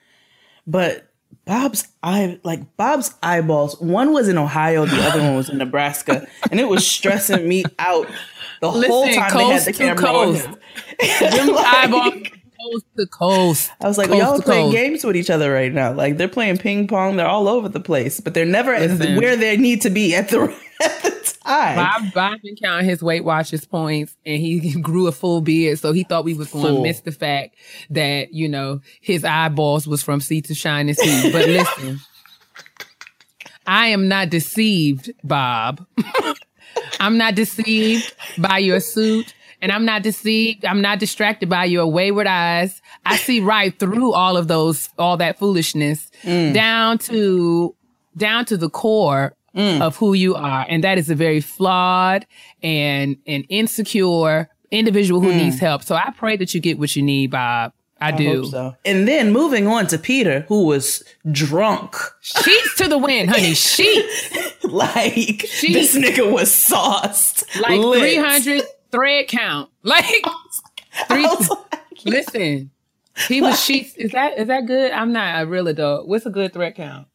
But 0.67 1.09
Bob's 1.45 1.89
eye, 2.03 2.39
like 2.45 2.77
Bob's 2.77 3.15
eyeballs, 3.23 3.81
one 3.81 4.13
was 4.13 4.29
in 4.29 4.39
Ohio, 4.39 4.87
the 4.87 5.03
other 5.03 5.21
one 5.21 5.35
was 5.37 5.49
in 5.49 5.59
Nebraska, 5.59 6.27
and 6.51 6.61
it 6.61 6.69
was 6.69 6.87
stressing 6.87 7.49
me 7.49 7.65
out 7.79 8.07
the 8.61 8.71
whole 8.71 8.81
Listen, 8.81 9.23
time 9.23 9.37
they 9.39 9.45
had 9.53 9.63
the 9.65 9.73
camera 9.73 10.07
on 10.09 10.35
coast. 10.35 10.47
him. 10.47 10.57
Them 11.31 11.49
Like- 11.49 11.67
eyeballs 11.67 12.15
coast 12.63 12.85
to 12.97 13.07
coast. 13.07 13.71
I 13.81 13.89
was 13.89 13.99
like, 13.99 14.09
Coast 14.09 14.21
y'all 14.21 14.41
playing 14.41 14.67
coast. 14.67 14.77
games 14.77 15.05
with 15.05 15.17
each 15.17 15.31
other 15.31 15.53
right 15.53 15.73
now. 15.73 15.93
Like 15.93 16.17
they're 16.17 16.29
playing 16.29 16.59
ping 16.59 16.87
pong. 16.87 17.17
They're 17.17 17.27
all 17.27 17.49
over 17.49 17.69
the 17.69 17.81
place, 17.81 18.21
but 18.21 18.35
they're 18.35 18.45
never 18.47 18.79
Listen. 18.79 19.17
where 19.17 19.35
they 19.35 19.57
need 19.57 19.81
to 19.83 19.91
be 19.91 20.15
at 20.15 20.29
the 20.29 20.55
at 20.83 21.03
the 21.03 21.37
time. 21.45 21.77
Bob, 21.77 22.13
Bob 22.15 22.41
been 22.43 22.57
counting 22.57 22.89
his 22.89 23.03
Weight 23.03 23.25
Watchers 23.25 23.65
points 23.65 24.17
and 24.25 24.41
he 24.41 24.81
grew 24.81 25.07
a 25.07 25.13
full 25.13 25.41
beard. 25.41 25.79
So 25.79 25.93
he 25.93 26.05
thought 26.05 26.25
we 26.25 26.35
was 26.35 26.51
going 26.51 26.75
to 26.75 26.83
miss 26.83 27.01
the 27.01 27.13
fact 27.13 27.57
that, 27.91 28.33
you 28.33 28.49
know, 28.49 28.81
his 29.01 29.25
eyeballs 29.25 29.87
was 29.87 30.03
from 30.03 30.21
sea 30.21 30.43
to 30.43 30.55
shining 30.55 30.95
sea. 30.95 31.33
But 31.33 31.47
listen, 31.47 32.01
I 33.67 33.89
am 33.89 34.09
not 34.09 34.31
deceived, 34.31 35.13
Bob. 35.23 35.87
I'm 37.01 37.19
not 37.19 37.35
deceived 37.35 38.15
by 38.39 38.59
your 38.59 38.81
suit. 38.81 39.35
And 39.61 39.71
I'm 39.71 39.85
not 39.85 40.03
deceived. 40.03 40.65
I'm 40.65 40.83
not 40.83 40.99
distracted 40.99 41.49
by 41.49 41.67
your 41.67 41.87
wayward 41.87 42.27
eyes. 42.27 42.83
I 43.07 43.17
see 43.17 43.39
right 43.39 43.79
through 43.79 44.13
all 44.13 44.37
of 44.37 44.49
those, 44.49 44.89
all 44.99 45.17
that 45.19 45.39
foolishness 45.39 46.11
mm. 46.25 46.53
down 46.53 46.99
to, 46.99 47.77
down 48.17 48.45
to 48.47 48.57
the 48.57 48.69
core 48.69 49.37
Mm. 49.55 49.83
of 49.83 49.97
who 49.97 50.15
you 50.15 50.35
are. 50.35 50.65
And 50.69 50.83
that 50.83 50.97
is 50.97 51.11
a 51.11 51.15
very 51.15 51.41
flawed 51.43 52.27
and, 52.63 53.17
and 53.27 53.45
insecure 53.51 54.49
individual 54.71 55.21
who 55.21 55.31
mm. 55.31 55.37
needs 55.37 55.59
help. 55.59 55.83
So 55.83 55.95
I 55.95 56.11
pray 56.17 56.37
that 56.39 56.55
you 56.55 56.61
get 56.61 56.79
what 56.79 56.97
you 56.97 57.03
need, 57.03 57.31
Bob. 57.31 57.73
I, 58.01 58.09
I 58.09 58.13
do. 58.13 58.43
hope 58.43 58.51
so. 58.51 58.77
And 58.85 59.07
then 59.07 59.31
moving 59.31 59.69
on 59.69 59.87
to 59.89 59.99
Peter, 59.99 60.41
who 60.49 60.65
was 60.65 61.05
drunk. 61.31 61.95
Sheets 62.21 62.77
to 62.77 62.89
the 62.89 62.99
wind, 62.99 63.31
honey. 63.31 63.55
Sheets. 63.55 64.65
like 64.65 65.47
She- 65.47 65.73
this 65.73 65.97
nigga 65.97 66.33
was 66.33 66.53
sauced. 66.53 67.45
Like 67.61 67.79
lit. 67.79 68.01
300 68.01 68.63
thread 68.91 69.29
count. 69.29 69.69
Like, 69.85 70.05
three, 71.09 71.25
I 71.25 71.35
was 71.35 71.49
like, 71.49 72.05
listen. 72.05 72.71
He 73.29 73.43
was 73.43 73.63
sheets. 73.63 73.95
Is 73.97 74.13
that 74.13 74.39
is 74.39 74.47
that 74.49 74.67
good? 74.67 74.93
I'm 74.93 75.13
not 75.13 75.43
a 75.43 75.47
real 75.47 75.69
adult. 75.69 76.07
What's 76.07 76.25
a 76.25 76.31
good 76.31 76.53
thread 76.53 76.77
count? 76.77 77.09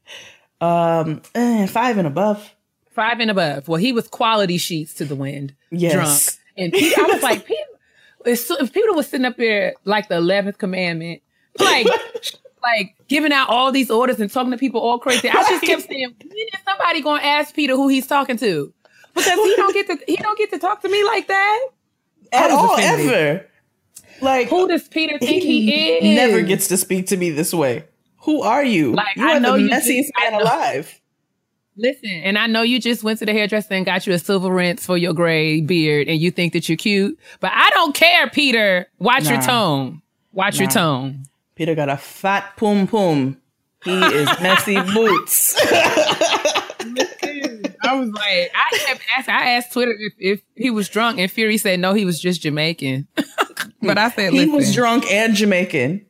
Um, 0.62 1.22
eh, 1.36 1.68
five 1.68 1.98
and 1.98 2.08
above. 2.08 2.54
Five 2.92 3.20
and 3.20 3.30
above. 3.30 3.68
Well, 3.68 3.80
he 3.80 3.92
was 3.94 4.08
quality 4.08 4.58
sheets 4.58 4.94
to 4.96 5.06
the 5.06 5.16
wind. 5.16 5.56
Yes. 5.72 5.94
Drunk. 5.94 6.44
And 6.58 6.74
Peter, 6.74 7.00
I 7.02 7.06
was 7.06 7.22
like, 7.24 7.46
Peter, 7.46 7.62
if 8.26 8.40
so- 8.40 8.58
if 8.60 8.74
Peter 8.74 8.94
was 8.94 9.08
sitting 9.08 9.26
up 9.26 9.38
there 9.38 9.76
like 9.86 10.08
the 10.10 10.16
11th 10.16 10.58
commandment, 10.58 11.22
like, 11.60 11.86
like 12.64 12.96
giving 13.08 13.32
out 13.32 13.50
all 13.50 13.72
these 13.72 13.92
orders 13.92 14.20
and 14.20 14.32
talking 14.32 14.52
to 14.52 14.58
people 14.58 14.82
all 14.82 14.98
crazy. 14.98 15.30
I 15.30 15.34
just 15.34 15.64
kept 15.64 15.84
saying, 15.88 16.16
when 16.20 16.32
is 16.32 16.60
somebody 16.66 17.02
going 17.02 17.22
to 17.22 17.26
ask 17.28 17.54
Peter 17.54 17.76
who 17.76 17.88
he's 17.88 18.08
talking 18.08 18.38
to? 18.38 18.74
Because 19.14 19.36
he 19.36 19.56
don't 19.56 19.74
get 19.74 19.88
to, 19.88 19.98
he 20.08 20.16
don't 20.16 20.38
get 20.38 20.50
to 20.52 20.60
talk 20.60 20.82
to 20.82 20.90
me 20.90 21.04
like 21.04 21.28
that. 21.28 21.68
At 22.32 22.52
all, 22.52 22.74
offended. 22.76 23.08
ever. 23.14 23.46
Like 24.22 24.50
Who 24.50 24.68
does 24.68 24.88
Peter 24.88 25.20
think 25.20 25.44
he, 25.44 25.98
is? 25.98 26.04
He 26.04 26.16
never 26.16 26.42
gets 26.42 26.68
to 26.70 26.78
speak 26.78 27.08
to 27.08 27.18
me 27.18 27.30
this 27.30 27.54
way. 27.54 27.86
Who 28.28 28.42
are 28.42 28.64
you? 28.64 28.92
Like, 28.92 29.16
you 29.16 29.26
I 29.26 29.38
are 29.38 29.40
know 29.40 29.54
the 29.54 29.62
you 29.62 29.70
messiest 29.70 30.10
man 30.20 30.34
alive. 30.42 31.00
Listen, 31.78 32.10
and 32.10 32.38
I 32.38 32.46
know 32.48 32.62
you 32.62 32.78
just 32.78 33.02
went 33.02 33.20
to 33.20 33.26
the 33.26 33.32
hairdresser 33.32 33.74
and 33.74 33.86
got 33.86 34.06
you 34.06 34.12
a 34.12 34.20
silver 34.20 34.50
rinse 34.54 34.86
for 34.86 34.98
your 34.98 35.14
gray 35.14 35.62
beard 35.62 36.10
and 36.10 36.20
you 36.20 36.30
think 36.30 36.52
that 36.52 36.68
you're 36.68 36.78
cute, 36.78 37.18
but 37.40 37.54
I 37.54 37.70
don't 37.70 37.96
care, 37.96 38.30
Peter. 38.30 38.88
Watch 39.00 39.30
your 39.30 39.42
tone. 39.42 40.02
Watch 40.34 40.60
your 40.60 40.70
tone. 40.70 41.24
Peter 41.56 41.74
got 41.74 41.88
a 41.88 41.96
fat 41.96 42.58
pum 42.58 42.86
pum. 42.86 43.38
He 43.86 43.98
is 43.98 44.28
messy 44.42 44.76
boots. 44.94 45.56
I 47.82 47.94
was 47.94 48.10
like, 48.10 48.52
I 48.54 48.78
kept 48.86 49.02
asking, 49.18 49.34
I 49.34 49.52
asked 49.52 49.72
Twitter 49.72 49.96
if, 49.98 50.14
if 50.18 50.42
he 50.56 50.70
was 50.70 50.90
drunk 50.90 51.18
and 51.20 51.32
Fury 51.32 51.58
said 51.58 51.80
no, 51.80 51.94
he 51.94 52.04
was 52.04 52.20
just 52.20 52.42
Jamaican. 52.42 53.08
but 53.82 53.98
I 53.98 54.10
said, 54.10 54.34
he 54.34 54.48
was 54.48 54.76
drunk 54.76 55.10
and 55.10 55.34
Jamaican. 55.34 56.07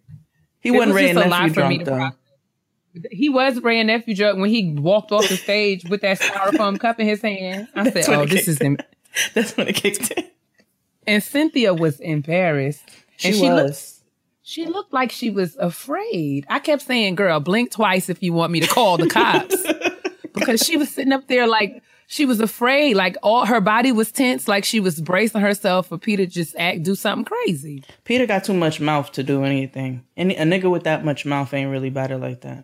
He 0.67 0.77
wasn't 0.77 0.93
was 0.93 0.95
Wray 0.95 1.09
and 1.09 1.29
Nephew 1.29 1.53
for 1.53 1.67
me 1.67 1.77
drunk 1.79 2.15
though. 2.93 3.07
He 3.11 3.29
was 3.29 3.61
Wray 3.61 3.79
and 3.79 3.87
Nephew 3.87 4.15
drunk 4.15 4.39
when 4.39 4.49
he 4.49 4.73
walked 4.73 5.11
off 5.11 5.27
the 5.29 5.37
stage 5.37 5.83
with 5.87 6.01
that 6.01 6.19
styrofoam 6.19 6.79
cup 6.79 6.99
in 6.99 7.07
his 7.07 7.21
hand. 7.21 7.67
I 7.75 7.91
said, 7.91 8.09
oh, 8.09 8.25
this 8.25 8.47
is, 8.47 8.59
em-. 8.59 8.77
That's 9.35 9.55
when 9.55 9.67
it 9.67 9.75
kicked 9.75 10.11
in. 10.11 10.25
and 11.05 11.21
Cynthia 11.21 11.73
was 11.75 11.99
embarrassed. 11.99 12.89
She, 13.17 13.27
And 13.27 13.37
she 13.37 13.49
looked- 13.51 13.69
was. 13.69 13.93
She 14.41 14.65
looked 14.65 14.93
like 14.93 15.11
she 15.11 15.29
was 15.29 15.57
afraid. 15.57 16.45
I 16.49 16.59
kept 16.59 16.81
saying, 16.83 17.15
girl, 17.15 17.41
blink 17.41 17.69
twice 17.69 18.07
if 18.09 18.23
you 18.23 18.31
want 18.31 18.49
me 18.53 18.61
to 18.61 18.67
call 18.67 18.95
the 18.97 19.09
cops. 19.09 19.55
because 20.33 20.61
she 20.61 20.77
was 20.77 20.89
sitting 20.89 21.11
up 21.11 21.27
there 21.27 21.45
like 21.47 21.83
she 22.09 22.25
was 22.25 22.39
afraid. 22.39 22.95
Like 22.95 23.17
all 23.21 23.45
her 23.45 23.61
body 23.61 23.91
was 23.91 24.11
tense, 24.11 24.47
like 24.47 24.63
she 24.63 24.79
was 24.79 24.99
bracing 25.01 25.41
herself 25.41 25.87
for 25.87 25.97
Peter 25.97 26.25
to 26.25 26.31
just 26.31 26.55
act 26.57 26.83
do 26.83 26.95
something 26.95 27.25
crazy. 27.25 27.83
Peter 28.05 28.25
got 28.25 28.43
too 28.45 28.53
much 28.53 28.79
mouth 28.79 29.11
to 29.11 29.23
do 29.23 29.43
anything. 29.43 30.03
And 30.15 30.31
a 30.31 30.35
nigga 30.43 30.71
with 30.71 30.83
that 30.85 31.03
much 31.05 31.25
mouth 31.25 31.53
ain't 31.53 31.69
really 31.69 31.89
about 31.89 32.11
it 32.11 32.17
like 32.17 32.41
that. 32.41 32.63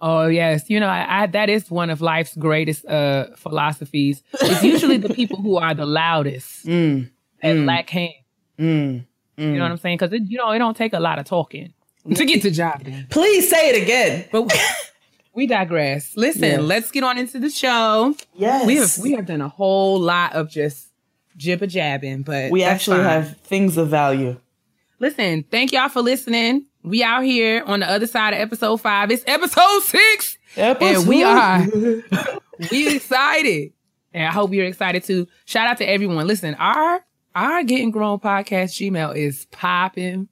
Oh 0.00 0.26
yes, 0.26 0.68
you 0.68 0.80
know 0.80 0.88
I, 0.88 1.22
I, 1.22 1.26
that 1.28 1.48
is 1.48 1.70
one 1.70 1.88
of 1.88 2.00
life's 2.02 2.36
greatest 2.36 2.84
uh, 2.84 3.28
philosophies. 3.36 4.22
It's 4.34 4.62
usually 4.62 4.98
the 4.98 5.14
people 5.14 5.40
who 5.40 5.56
are 5.56 5.72
the 5.74 5.86
loudest 5.86 6.66
Mm, 6.66 7.10
and 7.40 7.66
lack 7.66 7.88
hands. 7.90 8.12
mm, 8.58 9.04
You 9.36 9.52
know 9.54 9.62
what 9.62 9.70
I'm 9.70 9.78
saying? 9.78 9.98
Because 9.98 10.12
you 10.28 10.36
know 10.38 10.50
it 10.50 10.58
don't 10.58 10.76
take 10.76 10.92
a 10.92 11.00
lot 11.00 11.18
of 11.18 11.24
talking 11.24 11.72
to 12.14 12.24
get 12.26 12.42
the 12.42 12.50
job 12.50 12.84
done. 12.84 13.06
Please 13.08 13.48
say 13.48 13.70
it 13.70 13.82
again. 13.82 14.26
But 14.32 14.52
we 15.34 15.46
digress. 15.46 16.16
Listen, 16.16 16.42
Yes. 16.42 16.60
let's 16.60 16.90
get 16.90 17.02
on 17.04 17.18
into 17.18 17.38
the 17.38 17.50
show. 17.50 18.14
Yes. 18.34 18.66
We 18.66 18.76
have 18.76 18.98
we 18.98 19.12
have 19.12 19.26
done 19.26 19.40
a 19.40 19.48
whole 19.48 19.98
lot 20.00 20.34
of 20.34 20.48
just 20.50 20.88
jibber 21.36 21.66
jabbing, 21.66 22.22
but 22.22 22.50
We 22.50 22.62
actually 22.62 22.98
fine. 22.98 23.06
have 23.06 23.36
things 23.38 23.76
of 23.76 23.88
value. 23.88 24.38
Listen, 25.00 25.44
thank 25.50 25.72
y'all 25.72 25.88
for 25.88 26.00
listening. 26.02 26.66
We 26.82 27.02
out 27.02 27.24
here 27.24 27.62
on 27.66 27.80
the 27.80 27.90
other 27.90 28.06
side 28.06 28.34
of 28.34 28.40
episode 28.40 28.76
five. 28.80 29.10
It's 29.10 29.24
episode 29.26 29.80
six, 29.82 30.38
and 30.56 31.08
we 31.08 31.22
are 31.24 31.66
we 32.70 32.94
excited, 32.94 33.72
and 34.12 34.26
I 34.28 34.30
hope 34.30 34.52
you're 34.52 34.66
excited 34.66 35.02
too. 35.02 35.26
Shout 35.46 35.66
out 35.66 35.78
to 35.78 35.88
everyone. 35.88 36.26
Listen, 36.26 36.54
our 36.56 37.04
our 37.34 37.64
getting 37.64 37.90
grown 37.90 38.20
podcast 38.20 38.70
Gmail 38.78 39.16
is 39.16 39.46
popping, 39.50 40.28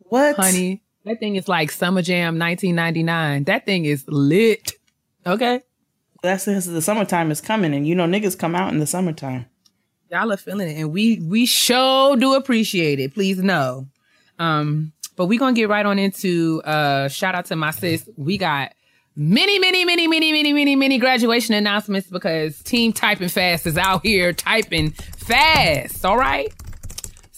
What? 0.00 0.36
honey. 0.36 0.82
That 1.04 1.18
thing 1.18 1.36
is 1.36 1.48
like 1.48 1.70
Summer 1.70 2.02
Jam 2.02 2.38
1999. 2.38 3.44
That 3.44 3.66
thing 3.66 3.84
is 3.84 4.04
lit. 4.06 4.72
Okay. 5.26 5.60
That's 6.22 6.44
because 6.44 6.66
the 6.66 6.80
summertime 6.82 7.30
is 7.32 7.40
coming, 7.40 7.74
and 7.74 7.86
you 7.86 7.94
know 7.96 8.06
niggas 8.06 8.38
come 8.38 8.54
out 8.54 8.72
in 8.72 8.78
the 8.78 8.86
summertime. 8.86 9.46
y'all 10.10 10.30
are 10.32 10.36
feeling 10.36 10.68
it 10.68 10.78
and 10.78 10.92
we 10.92 11.18
we 11.20 11.46
sure 11.46 12.16
do 12.16 12.34
appreciate 12.34 13.00
it 13.00 13.14
please 13.14 13.38
know 13.38 13.86
um 14.38 14.92
but 15.16 15.24
we 15.26 15.38
gonna 15.38 15.54
get 15.54 15.68
right 15.70 15.86
on 15.86 15.98
into 15.98 16.60
uh 16.64 17.08
shout 17.08 17.34
out 17.34 17.46
to 17.46 17.56
my 17.56 17.70
sis 17.70 18.08
we 18.18 18.36
got 18.36 18.72
many 19.16 19.58
many 19.58 19.84
many 19.86 20.06
many 20.06 20.30
many 20.30 20.52
many 20.52 20.76
many 20.76 20.98
graduation 20.98 21.54
announcements 21.54 22.08
because 22.10 22.60
team 22.62 22.92
typing 22.92 23.28
fast 23.28 23.66
is 23.66 23.78
out 23.78 24.02
here 24.04 24.32
typing 24.34 24.90
fast 24.90 26.04
all 26.04 26.18
right 26.18 26.52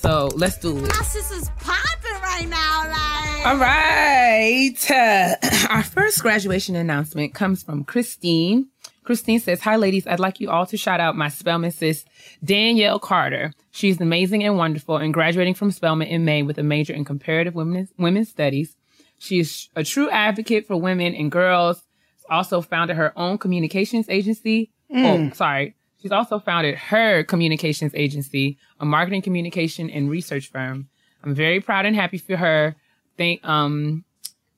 so 0.05 0.29
let's 0.37 0.59
do 0.59 0.77
it 0.77 0.83
My 0.83 1.03
sister's 1.03 1.49
popping 1.61 2.21
right 2.23 2.47
now, 2.49 2.89
like. 2.91 3.47
all 3.47 3.57
right. 3.57 4.91
Uh, 4.91 5.67
our 5.71 5.83
first 5.83 6.21
graduation 6.21 6.77
announcement 6.77 7.33
comes 7.35 7.63
from 7.63 7.85
Christine. 7.85 8.69
Christine 9.05 9.41
says, 9.41 9.61
Hi, 9.61 9.77
ladies. 9.77 10.07
I'd 10.07 10.21
like 10.21 10.41
you 10.41 10.51
all 10.51 10.67
to 10.67 10.77
shout 10.77 11.01
out 11.01 11.17
my 11.17 11.29
Spelman 11.29 11.71
sis, 11.71 12.05
Danielle 12.45 12.99
Carter. 12.99 13.53
She's 13.71 14.01
amazing 14.01 14.45
and 14.45 14.57
wonderful 14.59 14.97
and 14.99 15.13
graduating 15.13 15.55
from 15.55 15.71
Spelman 15.71 16.09
in 16.09 16.25
May 16.25 16.43
with 16.43 16.59
a 16.59 16.63
major 16.63 16.93
in 16.93 17.05
comparative 17.05 17.55
women's, 17.55 17.91
women's 17.99 18.29
studies. 18.29 18.77
She 19.19 19.41
is 19.41 19.69
a 19.75 19.85
true 19.85 20.11
advocate 20.11 20.67
for 20.67 20.77
women 20.77 21.15
and 21.15 21.31
girls. 21.31 21.83
Also 22.31 22.61
founded 22.61 22.97
her 22.97 23.13
own 23.19 23.39
communications 23.39 24.09
agency. 24.09 24.71
Oh, 24.95 25.31
sorry. 25.35 25.75
She's 26.05 26.13
also 26.13 26.39
founded 26.39 26.75
her 26.75 27.25
communications 27.25 27.95
agency, 27.95 28.59
a 28.79 28.85
marketing 28.85 29.23
communication 29.23 29.89
and 29.89 30.11
research 30.11 30.51
firm. 30.51 30.91
I'm 31.23 31.35
very 31.35 31.61
proud 31.61 31.87
and 31.87 31.97
happy 31.97 32.19
for 32.19 32.37
her. 32.37 32.77
Thank 33.17 33.43
um 33.43 34.05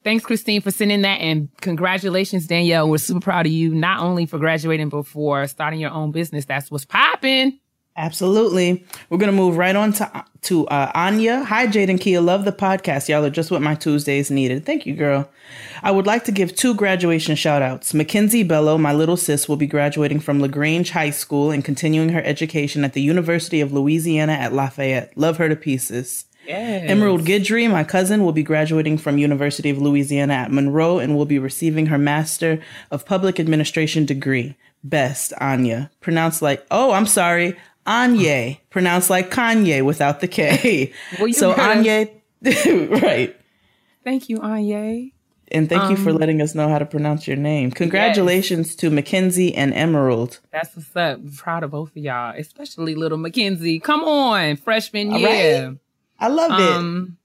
Thanks, 0.02 0.24
Christine, 0.24 0.60
for 0.60 0.72
sending 0.72 1.02
that. 1.02 1.20
And 1.20 1.48
congratulations, 1.60 2.48
Danielle. 2.48 2.88
We're 2.90 2.98
super 2.98 3.20
proud 3.20 3.46
of 3.46 3.52
you, 3.52 3.72
not 3.76 4.00
only 4.00 4.26
for 4.26 4.38
graduating, 4.38 4.88
but 4.88 5.06
for 5.06 5.46
starting 5.46 5.78
your 5.78 5.92
own 5.92 6.10
business. 6.10 6.44
That's 6.44 6.68
what's 6.68 6.84
popping. 6.84 7.60
Absolutely. 7.96 8.84
We're 9.08 9.16
going 9.16 9.30
to 9.30 9.36
move 9.36 9.56
right 9.56 9.74
on 9.74 9.94
to, 9.94 10.24
to 10.42 10.66
uh, 10.68 10.92
Anya. 10.94 11.44
Hi, 11.44 11.66
Jade 11.66 11.88
and 11.88 11.98
Keia. 11.98 12.22
Love 12.22 12.44
the 12.44 12.52
podcast. 12.52 13.08
Y'all 13.08 13.24
are 13.24 13.30
just 13.30 13.50
what 13.50 13.62
my 13.62 13.74
Tuesdays 13.74 14.30
needed. 14.30 14.66
Thank 14.66 14.84
you, 14.84 14.94
girl. 14.94 15.30
I 15.82 15.92
would 15.92 16.06
like 16.06 16.24
to 16.24 16.32
give 16.32 16.54
two 16.54 16.74
graduation 16.74 17.36
shout 17.36 17.62
outs. 17.62 17.94
Mackenzie 17.94 18.42
Bello, 18.42 18.76
my 18.76 18.92
little 18.92 19.16
sis, 19.16 19.48
will 19.48 19.56
be 19.56 19.66
graduating 19.66 20.20
from 20.20 20.40
LaGrange 20.40 20.90
High 20.90 21.10
School 21.10 21.50
and 21.50 21.64
continuing 21.64 22.10
her 22.10 22.22
education 22.22 22.84
at 22.84 22.92
the 22.92 23.00
University 23.00 23.62
of 23.62 23.72
Louisiana 23.72 24.32
at 24.32 24.52
Lafayette. 24.52 25.16
Love 25.16 25.38
her 25.38 25.48
to 25.48 25.56
pieces. 25.56 26.26
Yes. 26.46 26.88
Emerald 26.90 27.22
Guidry, 27.22 27.68
my 27.68 27.82
cousin, 27.82 28.24
will 28.24 28.32
be 28.32 28.42
graduating 28.42 28.98
from 28.98 29.18
University 29.18 29.70
of 29.70 29.78
Louisiana 29.78 30.34
at 30.34 30.52
Monroe 30.52 30.98
and 30.98 31.16
will 31.16 31.24
be 31.24 31.38
receiving 31.38 31.86
her 31.86 31.98
Master 31.98 32.60
of 32.90 33.06
Public 33.06 33.40
Administration 33.40 34.04
degree. 34.04 34.54
Best, 34.84 35.32
Anya. 35.40 35.90
Pronounced 36.00 36.42
like, 36.42 36.64
oh, 36.70 36.92
I'm 36.92 37.06
sorry, 37.06 37.56
Anye. 37.86 38.58
Pronounced 38.70 39.10
like 39.10 39.30
Kanye 39.30 39.84
without 39.84 40.20
the 40.20 40.28
K. 40.28 40.92
Well, 41.20 41.32
so 41.32 41.54
Anye, 41.54 42.10
right. 43.02 43.36
Thank 44.04 44.28
you, 44.28 44.38
Anye. 44.38 45.12
And 45.52 45.68
thank 45.68 45.90
you 45.90 45.96
for 45.96 46.10
Um, 46.10 46.16
letting 46.16 46.42
us 46.42 46.56
know 46.56 46.68
how 46.68 46.78
to 46.78 46.86
pronounce 46.86 47.28
your 47.28 47.36
name. 47.36 47.70
Congratulations 47.70 48.74
to 48.76 48.90
Mackenzie 48.90 49.54
and 49.54 49.72
Emerald. 49.74 50.40
That's 50.50 50.74
what's 50.74 50.94
up. 50.96 51.18
I'm 51.18 51.30
proud 51.30 51.62
of 51.62 51.70
both 51.70 51.90
of 51.90 51.98
y'all, 51.98 52.34
especially 52.36 52.96
little 52.96 53.18
Mackenzie. 53.18 53.78
Come 53.78 54.02
on, 54.02 54.56
freshman 54.56 55.12
All 55.12 55.20
year. 55.20 55.76
I 56.18 56.28
love 56.28 56.50
it. 56.58 56.76
Um, 56.76 57.16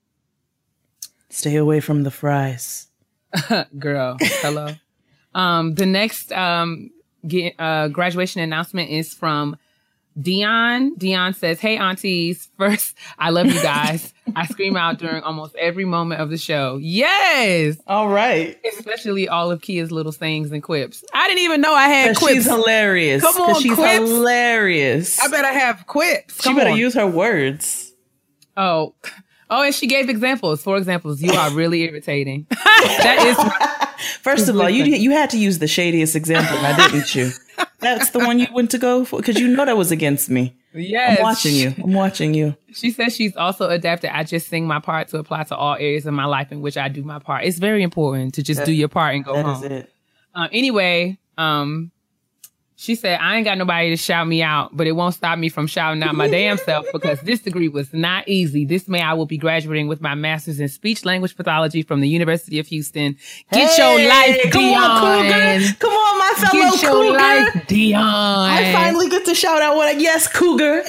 Stay 1.29 1.55
away 1.55 1.79
from 1.79 2.03
the 2.03 2.11
fries. 2.11 2.87
girl, 3.79 4.17
hello. 4.19 4.75
um, 5.33 5.73
the 5.75 5.85
next 5.85 6.31
um 6.33 6.91
get, 7.25 7.55
uh, 7.57 7.87
graduation 7.87 8.41
announcement 8.41 8.91
is 8.91 9.13
from 9.13 9.55
Dion. 10.19 10.95
Dion 10.97 11.33
says, 11.33 11.59
"Hey 11.59 11.77
aunties, 11.77 12.49
first, 12.57 12.95
I 13.17 13.29
love 13.29 13.47
you 13.47 13.61
guys. 13.61 14.13
I 14.35 14.45
scream 14.47 14.75
out 14.77 14.97
during 14.97 15.23
almost 15.23 15.55
every 15.55 15.85
moment 15.85 16.21
of 16.21 16.29
the 16.29 16.37
show. 16.37 16.77
Yes, 16.81 17.77
All 17.87 18.07
right. 18.09 18.57
especially 18.77 19.27
all 19.27 19.51
of 19.51 19.61
Keia's 19.61 19.91
little 19.91 20.11
sayings 20.11 20.51
and 20.51 20.61
quips. 20.63 21.03
I 21.13 21.27
didn't 21.27 21.43
even 21.43 21.61
know 21.61 21.73
I 21.73 21.87
had 21.87 22.15
quips. 22.17 22.33
She's 22.35 22.45
hilarious. 22.45 23.21
Come 23.21 23.41
on, 23.41 23.61
she's 23.61 23.73
quips. 23.73 23.93
hilarious. 24.09 25.19
I 25.21 25.27
better 25.27 25.47
have 25.51 25.85
quips. 25.87 26.41
she 26.43 26.53
better 26.53 26.71
on. 26.71 26.77
use 26.77 26.93
her 26.93 27.07
words. 27.07 27.91
Oh, 28.57 28.95
oh, 29.51 29.63
and 29.63 29.75
she 29.75 29.85
gave 29.87 30.09
examples. 30.09 30.63
For 30.63 30.77
examples, 30.77 31.21
you 31.21 31.31
are 31.33 31.51
really 31.51 31.81
irritating. 31.87 32.47
that 32.49 33.23
is 33.27 33.37
my- 33.37 33.87
First 34.21 34.49
of 34.49 34.59
all, 34.59 34.69
you 34.69 34.83
you 34.85 35.11
had 35.11 35.29
to 35.31 35.37
use 35.37 35.59
the 35.59 35.67
shadiest 35.67 36.15
example, 36.15 36.59
now 36.61 36.75
didn't 36.87 37.13
you? 37.13 37.29
That's 37.79 38.09
the 38.11 38.19
one 38.19 38.39
you 38.39 38.47
went 38.51 38.71
to 38.71 38.79
go 38.79 39.05
for 39.05 39.19
because 39.19 39.39
you 39.39 39.47
know 39.47 39.63
that 39.65 39.77
was 39.77 39.91
against 39.91 40.27
me. 40.29 40.55
yes. 40.73 41.17
I'm 41.19 41.23
watching 41.23 41.53
you. 41.55 41.75
I'm 41.83 41.93
watching 41.93 42.33
you. 42.33 42.55
She 42.73 42.89
says 42.91 43.15
she's 43.15 43.35
also 43.35 43.69
adapted. 43.69 44.09
I 44.11 44.23
just 44.23 44.47
sing 44.47 44.65
my 44.65 44.79
part 44.79 45.09
to 45.09 45.17
apply 45.19 45.43
to 45.45 45.55
all 45.55 45.75
areas 45.75 46.05
of 46.07 46.13
my 46.15 46.25
life 46.25 46.51
in 46.51 46.61
which 46.61 46.77
I 46.77 46.87
do 46.87 47.03
my 47.03 47.19
part. 47.19 47.43
It's 47.45 47.59
very 47.59 47.83
important 47.83 48.33
to 48.35 48.43
just 48.43 48.63
do 48.65 48.71
your 48.71 48.87
part 48.87 49.13
and 49.15 49.23
go 49.23 49.35
That 49.35 49.45
home. 49.45 49.63
is 49.63 49.71
it. 49.71 49.93
Um, 50.33 50.49
anyway, 50.51 51.17
um, 51.37 51.91
she 52.81 52.95
said, 52.95 53.19
I 53.21 53.35
ain't 53.35 53.45
got 53.45 53.59
nobody 53.59 53.91
to 53.91 53.95
shout 53.95 54.27
me 54.27 54.41
out, 54.41 54.75
but 54.75 54.87
it 54.87 54.93
won't 54.93 55.13
stop 55.13 55.37
me 55.37 55.49
from 55.49 55.67
shouting 55.67 56.01
out 56.01 56.15
my 56.15 56.27
damn 56.27 56.57
self 56.57 56.87
because 56.91 57.21
this 57.21 57.39
degree 57.41 57.67
was 57.67 57.93
not 57.93 58.27
easy. 58.27 58.65
This 58.65 58.87
May 58.87 59.01
I 59.03 59.13
will 59.13 59.27
be 59.27 59.37
graduating 59.37 59.87
with 59.87 60.01
my 60.01 60.15
master's 60.15 60.59
in 60.59 60.67
speech 60.67 61.05
language 61.05 61.35
pathology 61.37 61.83
from 61.83 62.01
the 62.01 62.09
University 62.09 62.57
of 62.57 62.65
Houston. 62.65 63.17
Get 63.53 63.77
your 63.77 63.99
Hey, 63.99 64.09
life, 64.09 64.51
come 64.51 64.63
Dion. 64.63 64.81
on, 64.83 65.23
Cougar. 65.23 65.75
Come 65.77 65.91
on, 65.93 66.17
my 66.17 66.33
fellow 66.37 66.71
Get 66.71 66.81
your 66.81 66.91
Cougar. 66.91 67.17
life, 67.19 67.67
Dion. 67.67 68.01
I 68.03 68.73
finally 68.73 69.09
get 69.09 69.25
to 69.25 69.35
shout 69.35 69.61
out 69.61 69.75
what. 69.75 69.87
I, 69.87 69.99
yes, 69.99 70.27
Cougar. 70.27 70.83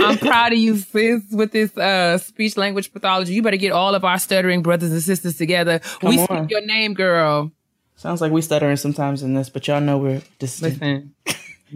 I'm 0.00 0.16
proud 0.18 0.52
of 0.52 0.58
you, 0.58 0.78
sis, 0.78 1.22
with 1.30 1.52
this 1.52 1.76
uh, 1.76 2.16
speech 2.18 2.56
language 2.56 2.90
pathology. 2.92 3.34
You 3.34 3.42
better 3.42 3.56
get 3.58 3.72
all 3.72 3.94
of 3.94 4.04
our 4.04 4.18
stuttering 4.18 4.62
brothers 4.62 4.92
and 4.92 5.02
sisters 5.02 5.36
together. 5.36 5.80
we 6.02 6.18
on. 6.18 6.24
speak 6.24 6.50
your 6.50 6.64
name, 6.64 6.94
girl. 6.94 7.52
Sounds 8.00 8.22
like 8.22 8.32
we 8.32 8.40
stuttering 8.40 8.78
sometimes 8.78 9.22
in 9.22 9.34
this, 9.34 9.50
but 9.50 9.68
y'all 9.68 9.78
know 9.78 9.98
we're 9.98 10.22
distant. 10.38 10.80
Listen, 10.80 11.14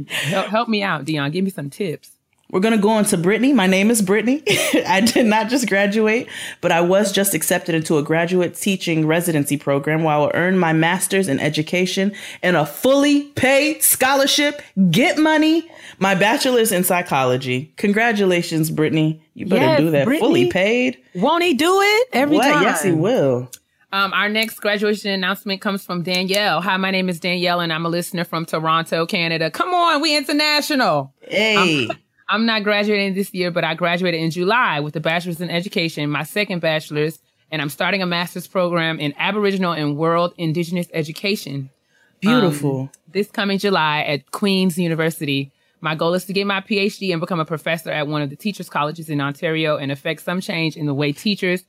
help, 0.07 0.47
help 0.47 0.69
me 0.71 0.83
out, 0.83 1.05
Dion. 1.05 1.31
Give 1.31 1.45
me 1.45 1.51
some 1.51 1.69
tips. 1.69 2.13
We're 2.51 2.61
going 2.61 2.73
to 2.75 2.81
go 2.81 2.89
on 2.89 3.05
to 3.07 3.19
Brittany. 3.19 3.53
My 3.53 3.67
name 3.67 3.91
is 3.91 4.01
Brittany. 4.01 4.43
I 4.87 5.03
did 5.03 5.27
not 5.27 5.51
just 5.51 5.69
graduate, 5.69 6.29
but 6.63 6.73
I 6.73 6.81
was 6.81 7.13
just 7.13 7.35
accepted 7.35 7.75
into 7.75 7.99
a 7.99 8.03
graduate 8.03 8.55
teaching 8.55 9.07
residency 9.07 9.59
program 9.59 10.03
where 10.03 10.15
I 10.15 10.19
will 10.19 10.31
earn 10.33 10.59
my 10.59 10.73
master's 10.73 11.29
in 11.29 11.41
education 11.41 12.15
and 12.43 12.57
a 12.57 12.65
fully 12.65 13.25
paid 13.33 13.83
scholarship, 13.83 14.63
get 14.91 15.19
money, 15.19 15.71
my 15.99 16.15
bachelor's 16.15 16.73
in 16.73 16.85
psychology. 16.85 17.71
Congratulations, 17.77 18.71
Brittany. 18.71 19.23
You 19.35 19.45
better 19.45 19.61
Yes, 19.61 19.81
do 19.81 19.91
that. 19.91 20.07
Brittany. 20.07 20.27
Fully 20.27 20.51
paid. 20.51 20.97
Won't 21.15 21.45
he 21.45 21.53
do 21.53 21.83
it 21.83 22.09
every 22.15 22.39
what? 22.39 22.51
time? 22.51 22.63
Yes, 22.63 22.83
he 22.83 22.93
will. 22.93 23.51
Um, 23.95 24.13
our 24.13 24.29
next 24.29 24.59
graduation 24.59 25.13
announcement 25.13 25.61
comes 25.61 25.85
from 25.85 26.03
Danielle. 26.03 26.61
Hi, 26.61 26.77
my 26.79 26.91
name 26.91 27.09
is 27.09 27.21
Danielle, 27.21 27.61
and 27.61 27.73
I'm 27.73 27.87
a 27.87 27.89
listener 27.89 28.25
from 28.25 28.45
Toronto, 28.45 29.07
Canada. 29.07 29.53
Come 29.53 29.73
on, 29.73 30.03
we 30.03 30.17
international. 30.17 31.15
Hey. 31.21 31.89
I'm 32.29 32.45
not 32.45 32.65
graduating 32.65 33.15
this 33.15 33.33
year, 33.33 33.53
but 33.53 33.63
I 33.63 33.75
graduated 33.75 34.21
in 34.21 34.33
July 34.33 34.81
with 34.81 34.97
a 34.97 35.01
bachelor's 35.01 35.41
in 35.41 35.49
education, 35.49 36.11
my 36.11 36.25
second 36.25 36.59
bachelor's, 36.59 37.21
and 37.53 37.63
I'm 37.63 37.69
starting 37.69 38.03
a 38.03 38.07
master's 38.07 38.49
program 38.49 38.99
in 38.99 39.15
Aboriginal 39.17 39.71
and 39.71 39.97
World 39.97 40.35
Indigenous 40.39 40.89
Education 40.93 41.71
Beautiful. 42.19 42.91
this 43.13 43.31
coming 43.31 43.59
July 43.59 44.01
at 44.01 44.33
Queen's 44.33 44.77
University. 44.77 45.53
My 45.81 45.95
goal 45.95 46.15
is 46.15 46.25
to 46.25 46.33
get 46.33 46.49
my 46.49 46.61
PhD 46.61 47.13
and 47.13 47.21
become 47.21 47.39
a 47.39 47.45
professor 47.45 47.93
at 47.93 48.09
one 48.09 48.23
of 48.23 48.31
the 48.31 48.37
teachers' 48.37 48.69
colleges 48.69 49.09
in 49.09 49.21
Ontario 49.21 49.77
and 49.77 49.93
affect 49.93 50.23
some 50.23 50.41
change 50.41 50.77
in 50.77 50.87
the 50.87 50.95
way 50.95 51.13
teachers 51.13 51.63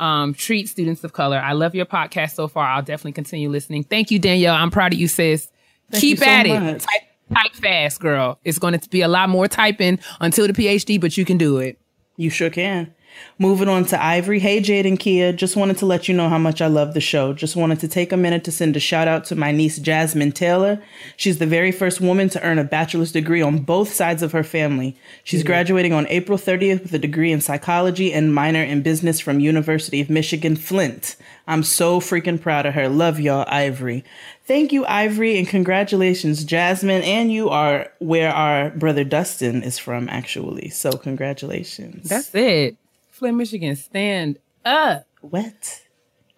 um, 0.00 0.34
treat 0.34 0.68
students 0.68 1.04
of 1.04 1.12
color. 1.12 1.38
I 1.38 1.52
love 1.52 1.74
your 1.74 1.86
podcast 1.86 2.34
so 2.34 2.48
far. 2.48 2.66
I'll 2.66 2.82
definitely 2.82 3.12
continue 3.12 3.48
listening. 3.48 3.84
Thank 3.84 4.10
you, 4.10 4.18
Danielle. 4.18 4.54
I'm 4.54 4.70
proud 4.70 4.92
of 4.92 4.98
you, 4.98 5.06
sis. 5.06 5.48
Thank 5.90 6.00
Keep 6.00 6.18
you 6.18 6.24
so 6.24 6.30
at 6.30 6.46
it. 6.46 6.80
Type, 6.80 7.02
type 7.32 7.54
fast, 7.54 8.00
girl. 8.00 8.40
It's 8.44 8.58
going 8.58 8.78
to 8.78 8.88
be 8.88 9.02
a 9.02 9.08
lot 9.08 9.28
more 9.28 9.46
typing 9.46 10.00
until 10.20 10.46
the 10.46 10.52
PhD, 10.52 11.00
but 11.00 11.16
you 11.16 11.24
can 11.24 11.38
do 11.38 11.58
it. 11.58 11.78
You 12.16 12.30
sure 12.30 12.50
can. 12.50 12.94
Moving 13.38 13.68
on 13.68 13.86
to 13.86 14.02
Ivory. 14.02 14.38
Hey, 14.38 14.60
Jade 14.60 14.84
and 14.84 14.98
Keia. 14.98 15.34
Just 15.34 15.56
wanted 15.56 15.78
to 15.78 15.86
let 15.86 16.08
you 16.08 16.14
know 16.14 16.28
how 16.28 16.38
much 16.38 16.60
I 16.60 16.66
love 16.66 16.92
the 16.92 17.00
show. 17.00 17.32
Just 17.32 17.56
wanted 17.56 17.80
to 17.80 17.88
take 17.88 18.12
a 18.12 18.16
minute 18.16 18.44
to 18.44 18.52
send 18.52 18.76
a 18.76 18.80
shout 18.80 19.08
out 19.08 19.24
to 19.26 19.34
my 19.34 19.50
niece, 19.50 19.78
Jasmine 19.78 20.32
Taylor. 20.32 20.82
She's 21.16 21.38
the 21.38 21.46
very 21.46 21.72
first 21.72 22.00
woman 22.00 22.28
to 22.30 22.42
earn 22.42 22.58
a 22.58 22.64
bachelor's 22.64 23.12
degree 23.12 23.40
on 23.40 23.60
both 23.60 23.92
sides 23.92 24.22
of 24.22 24.32
her 24.32 24.44
family. 24.44 24.96
She's 25.24 25.42
graduating 25.42 25.92
on 25.92 26.06
April 26.08 26.36
30th 26.36 26.82
with 26.82 26.92
a 26.92 26.98
degree 26.98 27.32
in 27.32 27.40
psychology 27.40 28.12
and 28.12 28.34
minor 28.34 28.62
in 28.62 28.82
business 28.82 29.20
from 29.20 29.40
University 29.40 30.00
of 30.00 30.10
Michigan, 30.10 30.56
Flint. 30.56 31.16
I'm 31.46 31.62
so 31.62 31.98
freaking 31.98 32.40
proud 32.40 32.66
of 32.66 32.74
her. 32.74 32.88
Love 32.88 33.18
y'all, 33.18 33.44
Ivory. 33.48 34.04
Thank 34.44 34.72
you, 34.72 34.84
Ivory, 34.86 35.38
and 35.38 35.48
congratulations, 35.48 36.44
Jasmine. 36.44 37.02
And 37.02 37.32
you 37.32 37.48
are 37.48 37.90
where 37.98 38.30
our 38.30 38.70
brother 38.70 39.04
Dustin 39.04 39.62
is 39.62 39.78
from, 39.78 40.08
actually. 40.08 40.70
So, 40.70 40.92
congratulations. 40.92 42.08
That's 42.08 42.34
it. 42.34 42.76
Flint, 43.20 43.36
Michigan, 43.36 43.76
stand 43.76 44.38
up. 44.64 45.06
What? 45.20 45.82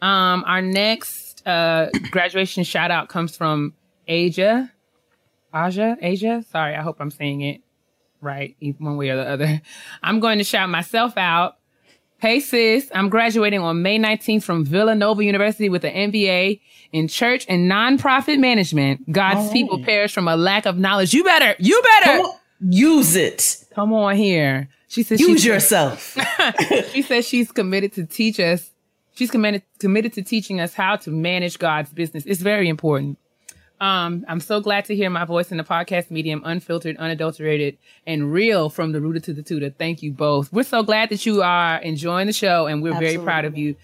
Um, 0.00 0.42
our 0.44 0.60
next 0.60 1.46
uh, 1.46 1.90
graduation 2.10 2.64
shout 2.64 2.90
out 2.90 3.08
comes 3.08 3.36
from 3.36 3.74
Asia. 4.08 4.68
Aja, 5.54 5.96
Asia. 6.02 6.44
Sorry, 6.50 6.74
I 6.74 6.82
hope 6.82 6.96
I'm 6.98 7.12
saying 7.12 7.42
it 7.42 7.60
right, 8.20 8.56
one 8.78 8.96
way 8.96 9.10
or 9.10 9.16
the 9.16 9.28
other. 9.28 9.62
I'm 10.02 10.18
going 10.18 10.38
to 10.38 10.44
shout 10.44 10.68
myself 10.70 11.16
out. 11.16 11.58
Hey 12.18 12.40
sis, 12.40 12.90
I'm 12.92 13.08
graduating 13.08 13.60
on 13.60 13.82
May 13.82 13.98
19th 14.00 14.42
from 14.42 14.64
Villanova 14.64 15.22
University 15.24 15.68
with 15.68 15.84
an 15.84 16.10
MBA 16.10 16.60
in 16.90 17.06
church 17.06 17.46
and 17.48 17.70
nonprofit 17.70 18.40
management. 18.40 19.10
God's 19.12 19.46
right. 19.46 19.52
people 19.52 19.84
perish 19.84 20.12
from 20.12 20.26
a 20.26 20.36
lack 20.36 20.66
of 20.66 20.78
knowledge. 20.78 21.14
You 21.14 21.22
better, 21.22 21.54
you 21.60 21.80
better 22.00 22.24
Use 22.60 23.14
it. 23.14 23.64
come 23.72 23.92
on 23.92 24.16
here. 24.16 24.68
She 24.92 25.04
says 25.04 25.20
Use 25.20 25.42
yourself. 25.42 26.18
she 26.92 27.00
says 27.00 27.26
she's 27.26 27.50
committed 27.50 27.94
to 27.94 28.04
teach 28.04 28.38
us. 28.38 28.70
She's 29.14 29.30
committed 29.30 29.62
committed 29.78 30.12
to 30.12 30.22
teaching 30.22 30.60
us 30.60 30.74
how 30.74 30.96
to 30.96 31.10
manage 31.10 31.58
God's 31.58 31.90
business. 31.90 32.26
It's 32.26 32.42
very 32.42 32.68
important. 32.68 33.16
Um, 33.80 34.26
I'm 34.28 34.40
so 34.40 34.60
glad 34.60 34.84
to 34.84 34.94
hear 34.94 35.08
my 35.08 35.24
voice 35.24 35.50
in 35.50 35.56
the 35.56 35.64
podcast 35.64 36.10
medium, 36.10 36.42
unfiltered, 36.44 36.98
unadulterated, 36.98 37.78
and 38.06 38.30
real 38.30 38.68
from 38.68 38.92
the 38.92 39.00
rooter 39.00 39.20
to 39.20 39.32
the 39.32 39.42
tutor. 39.42 39.70
Thank 39.70 40.02
you 40.02 40.12
both. 40.12 40.52
We're 40.52 40.62
so 40.62 40.82
glad 40.82 41.08
that 41.08 41.24
you 41.24 41.40
are 41.40 41.78
enjoying 41.78 42.26
the 42.26 42.34
show, 42.34 42.66
and 42.66 42.82
we're 42.82 42.98
very 42.98 43.16
proud 43.16 43.46
of 43.46 43.56
you, 43.56 43.76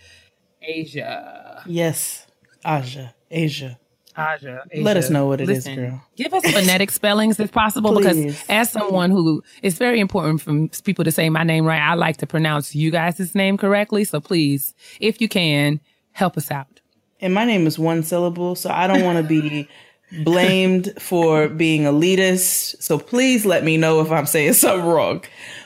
Asia. 0.60 1.62
yes. 1.64 2.26
Asia, 2.66 3.14
Asia. 3.30 3.78
Aja, 4.18 4.64
Let 4.76 4.96
us 4.96 5.10
know 5.10 5.26
what 5.26 5.40
it 5.40 5.48
is, 5.48 5.66
Listen, 5.66 5.76
girl. 5.76 6.04
Give 6.16 6.34
us 6.34 6.42
phonetic 6.50 6.90
spellings 6.90 7.38
if 7.38 7.52
possible, 7.52 7.96
because 7.96 8.42
as 8.48 8.72
someone 8.72 9.10
who 9.10 9.42
it's 9.62 9.76
very 9.78 10.00
important 10.00 10.40
for 10.40 10.82
people 10.82 11.04
to 11.04 11.12
say 11.12 11.30
my 11.30 11.44
name 11.44 11.64
right, 11.64 11.80
I 11.80 11.94
like 11.94 12.16
to 12.18 12.26
pronounce 12.26 12.74
you 12.74 12.90
guys' 12.90 13.34
name 13.34 13.56
correctly. 13.56 14.04
So 14.04 14.20
please, 14.20 14.74
if 15.00 15.20
you 15.20 15.28
can, 15.28 15.80
help 16.12 16.36
us 16.36 16.50
out. 16.50 16.80
And 17.20 17.32
my 17.32 17.44
name 17.44 17.66
is 17.66 17.78
one 17.78 18.02
syllable, 18.02 18.54
so 18.54 18.70
I 18.70 18.86
don't 18.86 19.04
want 19.04 19.18
to 19.18 19.22
be 19.22 19.68
blamed 20.24 20.92
for 20.98 21.48
being 21.48 21.82
elitist. 21.82 22.82
So 22.82 22.98
please 22.98 23.46
let 23.46 23.64
me 23.64 23.76
know 23.76 24.00
if 24.00 24.10
I'm 24.10 24.26
saying 24.26 24.54
something 24.54 24.86
wrong. 24.86 25.24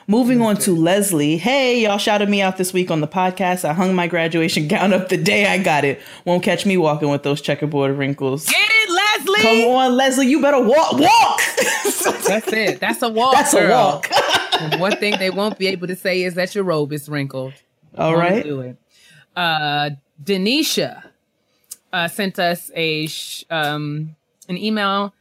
Moving 0.08 0.40
on 0.42 0.56
to 0.58 0.74
Leslie. 0.74 1.36
Hey, 1.36 1.82
y'all 1.82 1.98
shouted 1.98 2.28
me 2.28 2.42
out 2.42 2.56
this 2.56 2.72
week 2.72 2.90
on 2.90 3.00
the 3.00 3.08
podcast. 3.08 3.64
I 3.64 3.72
hung 3.72 3.94
my 3.94 4.06
graduation 4.08 4.66
gown 4.68 4.92
up 4.92 5.08
the 5.08 5.16
day 5.16 5.46
I 5.46 5.58
got 5.58 5.84
it. 5.84 6.00
Won't 6.24 6.42
catch 6.42 6.66
me 6.66 6.76
walking 6.76 7.08
with 7.10 7.22
those 7.22 7.40
checkerboard 7.40 7.96
wrinkles. 7.96 8.46
Get 8.46 8.56
it, 8.58 8.90
Leslie. 8.90 9.40
Come 9.42 9.74
on, 9.74 9.96
Leslie, 9.96 10.26
you 10.26 10.40
better 10.42 10.60
walk. 10.60 10.92
Walk. 10.94 11.40
That's 12.26 12.52
it. 12.52 12.80
That's 12.80 13.02
a 13.02 13.08
walk. 13.08 13.34
That's 13.34 13.54
a 13.54 13.68
walk. 13.68 14.08
One 14.80 14.96
thing 14.96 15.18
they 15.18 15.30
won't 15.30 15.58
be 15.58 15.68
able 15.68 15.86
to 15.88 15.96
say 15.96 16.22
is 16.22 16.34
that 16.34 16.54
your 16.54 16.64
robe 16.64 16.92
is 16.92 17.08
wrinkled. 17.08 17.52
All 17.96 18.12
Won't 18.12 18.20
right. 18.20 18.44
do 18.44 18.60
it. 18.60 18.76
Uh, 19.36 19.90
Denisha 20.22 21.02
uh, 21.92 22.08
sent 22.08 22.38
us 22.38 22.70
a 22.74 23.06
sh- 23.06 23.44
um, 23.50 24.14
an 24.48 24.56
email. 24.56 25.12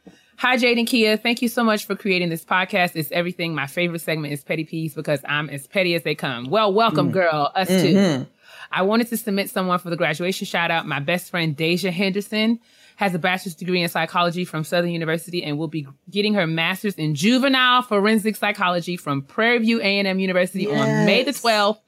Hi, 0.42 0.56
Jade 0.56 0.76
and 0.76 0.88
Keia. 0.88 1.22
Thank 1.22 1.40
you 1.40 1.46
so 1.46 1.62
much 1.62 1.86
for 1.86 1.94
creating 1.94 2.28
this 2.28 2.44
podcast. 2.44 2.96
It's 2.96 3.12
everything. 3.12 3.54
My 3.54 3.68
favorite 3.68 4.00
segment 4.00 4.32
is 4.32 4.42
Petty 4.42 4.64
Peas 4.64 4.92
because 4.92 5.20
I'm 5.24 5.48
as 5.48 5.68
petty 5.68 5.94
as 5.94 6.02
they 6.02 6.16
come. 6.16 6.46
Well, 6.50 6.72
welcome, 6.72 7.10
Mm. 7.10 7.12
girl. 7.12 7.52
Us 7.54 7.68
Mm-hmm. 7.70 8.22
too. 8.22 8.26
I 8.72 8.82
wanted 8.82 9.06
to 9.10 9.16
submit 9.16 9.50
someone 9.50 9.78
for 9.78 9.88
the 9.90 9.96
graduation 9.96 10.46
shout 10.46 10.72
out. 10.72 10.84
My 10.84 10.98
best 10.98 11.30
friend, 11.30 11.54
Deja 11.56 11.92
Henderson, 11.92 12.58
has 12.96 13.14
a 13.14 13.20
bachelor's 13.20 13.54
degree 13.54 13.82
in 13.82 13.88
psychology 13.88 14.44
from 14.44 14.64
Southern 14.64 14.90
University 14.90 15.44
and 15.44 15.58
will 15.58 15.68
be 15.68 15.86
getting 16.10 16.34
her 16.34 16.46
master's 16.48 16.94
in 16.96 17.14
juvenile 17.14 17.82
forensic 17.82 18.34
psychology 18.34 18.96
from 18.96 19.22
Prairie 19.22 19.58
View 19.58 19.80
A&M 19.80 20.18
University 20.18 20.66
on 20.66 21.06
May 21.06 21.22
the 21.22 21.30
12th, 21.32 21.78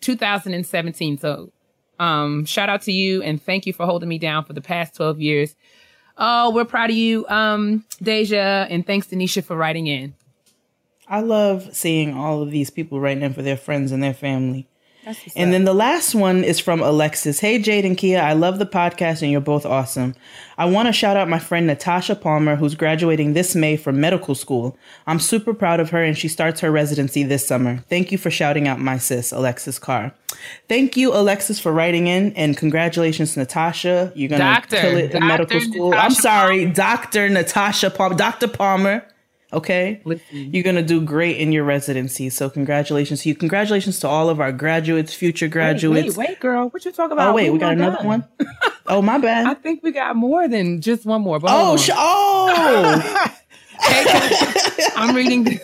2017. 0.00 1.18
So, 1.18 1.52
um, 2.00 2.44
shout 2.44 2.68
out 2.68 2.82
to 2.82 2.92
you 2.92 3.22
and 3.22 3.40
thank 3.40 3.66
you 3.66 3.72
for 3.72 3.86
holding 3.86 4.08
me 4.08 4.18
down 4.18 4.44
for 4.44 4.52
the 4.52 4.60
past 4.62 4.96
12 4.96 5.20
years. 5.20 5.54
Oh, 6.22 6.50
we're 6.50 6.66
proud 6.66 6.90
of 6.90 6.96
you, 6.96 7.26
um, 7.28 7.84
Deja, 8.02 8.66
and 8.68 8.86
thanks, 8.86 9.06
Denisha, 9.06 9.42
for 9.42 9.56
writing 9.56 9.86
in. 9.86 10.14
I 11.08 11.22
love 11.22 11.74
seeing 11.74 12.14
all 12.14 12.42
of 12.42 12.50
these 12.50 12.68
people 12.68 13.00
writing 13.00 13.22
in 13.22 13.32
for 13.32 13.40
their 13.42 13.56
friends 13.56 13.90
and 13.90 14.02
their 14.02 14.14
family. 14.14 14.68
And 15.34 15.52
then 15.52 15.64
the 15.64 15.74
last 15.74 16.14
one 16.14 16.44
is 16.44 16.60
from 16.60 16.80
Alexis. 16.80 17.40
Hey, 17.40 17.58
Jade 17.58 17.84
and 17.84 17.96
Keia, 17.96 18.20
I 18.20 18.34
love 18.34 18.58
the 18.58 18.66
podcast 18.66 19.22
and 19.22 19.30
you're 19.30 19.40
both 19.40 19.64
awesome. 19.64 20.14
I 20.58 20.66
want 20.66 20.88
to 20.88 20.92
shout 20.92 21.16
out 21.16 21.28
my 21.28 21.38
friend 21.38 21.66
Natasha 21.66 22.14
Palmer, 22.14 22.56
who's 22.56 22.74
graduating 22.74 23.32
this 23.32 23.54
May 23.54 23.76
from 23.76 24.00
medical 24.00 24.34
school. 24.34 24.76
I'm 25.06 25.18
super 25.18 25.54
proud 25.54 25.80
of 25.80 25.90
her 25.90 26.02
and 26.02 26.18
she 26.18 26.28
starts 26.28 26.60
her 26.60 26.70
residency 26.70 27.22
this 27.22 27.46
summer. 27.46 27.78
Thank 27.88 28.12
you 28.12 28.18
for 28.18 28.30
shouting 28.30 28.68
out 28.68 28.78
my 28.78 28.98
sis, 28.98 29.32
Alexis 29.32 29.78
Carr. 29.78 30.12
Thank 30.68 30.96
you, 30.96 31.14
Alexis, 31.14 31.58
for 31.58 31.72
writing 31.72 32.06
in 32.06 32.34
and 32.34 32.56
congratulations, 32.56 33.36
Natasha. 33.36 34.12
You're 34.14 34.28
going 34.28 34.40
to 34.40 34.46
Doctor. 34.46 34.76
kill 34.80 34.96
it 34.98 35.04
in 35.14 35.20
Dr. 35.20 35.24
medical 35.24 35.60
school. 35.60 35.92
I'm 35.94 36.10
Natasha 36.10 36.22
sorry, 36.22 36.66
Dr. 36.66 37.28
Natasha 37.30 37.90
Palmer, 37.90 38.16
Dr. 38.16 38.48
Palmer. 38.48 39.06
Okay. 39.52 40.00
Listen. 40.04 40.54
You're 40.54 40.62
going 40.62 40.76
to 40.76 40.82
do 40.82 41.00
great 41.00 41.38
in 41.38 41.50
your 41.50 41.64
residency. 41.64 42.30
So, 42.30 42.48
congratulations 42.48 43.22
to 43.22 43.28
you. 43.30 43.34
Congratulations 43.34 43.98
to 44.00 44.08
all 44.08 44.28
of 44.28 44.40
our 44.40 44.52
graduates, 44.52 45.12
future 45.12 45.48
graduates. 45.48 46.16
Wait, 46.16 46.28
wait, 46.28 46.40
girl. 46.40 46.68
What 46.68 46.84
you 46.84 46.92
talking 46.92 47.12
about? 47.12 47.30
Oh, 47.30 47.34
wait, 47.34 47.50
we 47.50 47.58
got 47.58 47.72
another 47.72 47.96
done. 47.96 48.06
one? 48.06 48.28
Oh, 48.86 49.00
my 49.00 49.18
bad. 49.18 49.46
I 49.46 49.54
think 49.54 49.84
we 49.84 49.92
got 49.92 50.16
more 50.16 50.48
than 50.48 50.80
just 50.80 51.06
one 51.06 51.22
more. 51.22 51.38
But 51.38 51.50
Oh, 51.52 51.76
sh- 51.76 51.90
oh. 51.94 53.36
Hey, 53.80 54.04
cousins. 54.04 54.90
I'm 54.96 55.14
reading. 55.14 55.60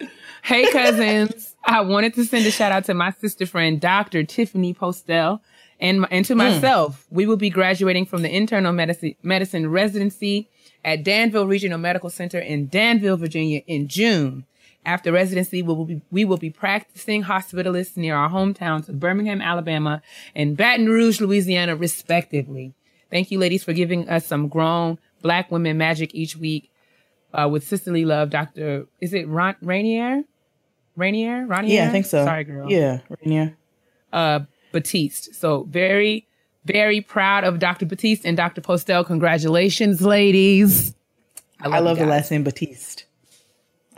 hey, 0.42 0.70
cousins. 0.70 1.54
I 1.64 1.80
wanted 1.80 2.12
to 2.14 2.24
send 2.26 2.44
a 2.44 2.50
shout 2.50 2.72
out 2.72 2.84
to 2.84 2.94
my 2.94 3.12
sister 3.12 3.46
friend, 3.46 3.80
Dr. 3.80 4.24
Tiffany 4.24 4.74
Postel, 4.74 5.40
and, 5.80 6.06
and 6.10 6.26
to 6.26 6.34
mm. 6.34 6.38
myself. 6.38 7.06
We 7.10 7.24
will 7.24 7.38
be 7.38 7.48
graduating 7.48 8.04
from 8.06 8.20
the 8.20 8.34
internal 8.34 8.72
medicine, 8.74 9.14
medicine 9.22 9.70
residency 9.70 10.50
at 10.86 11.02
Danville 11.02 11.48
Regional 11.48 11.78
Medical 11.78 12.08
Center 12.08 12.38
in 12.38 12.68
Danville, 12.68 13.16
Virginia 13.16 13.60
in 13.66 13.88
June. 13.88 14.46
After 14.86 15.10
residency, 15.10 15.62
we 15.62 15.74
will 15.74 15.84
be, 15.84 16.00
we 16.12 16.24
will 16.24 16.36
be 16.36 16.48
practicing 16.48 17.24
hospitalists 17.24 17.96
near 17.96 18.14
our 18.14 18.30
hometowns 18.30 18.88
of 18.88 19.00
Birmingham, 19.00 19.42
Alabama 19.42 20.00
and 20.36 20.56
Baton 20.56 20.86
Rouge, 20.88 21.20
Louisiana, 21.20 21.74
respectively. 21.74 22.72
Thank 23.10 23.32
you, 23.32 23.40
ladies, 23.40 23.64
for 23.64 23.72
giving 23.72 24.08
us 24.08 24.26
some 24.26 24.46
grown 24.46 24.98
black 25.22 25.50
women 25.50 25.76
magic 25.76 26.14
each 26.14 26.36
week 26.36 26.70
uh, 27.34 27.48
with 27.50 27.66
sisterly 27.66 28.04
love, 28.04 28.30
Dr. 28.30 28.86
Is 29.00 29.12
it 29.12 29.26
Ron- 29.26 29.56
Rainier? 29.60 30.22
Rainier? 30.94 31.46
Rainier? 31.46 31.74
yeah, 31.74 31.88
I 31.88 31.90
think 31.90 32.06
so. 32.06 32.24
Sorry, 32.24 32.44
girl. 32.44 32.70
Yeah, 32.70 33.00
Rainier. 33.20 33.56
Uh, 34.12 34.40
Batiste. 34.70 35.34
So 35.34 35.64
very, 35.64 36.28
very 36.66 37.00
proud 37.00 37.44
of 37.44 37.58
Dr. 37.58 37.86
Batiste 37.86 38.24
and 38.24 38.36
Dr. 38.36 38.60
Postel. 38.60 39.04
Congratulations, 39.04 40.02
ladies. 40.02 40.94
I 41.60 41.78
love 41.78 41.98
you 41.98 42.04
the 42.04 42.10
last 42.10 42.30
name 42.30 42.44
Batiste. 42.44 43.04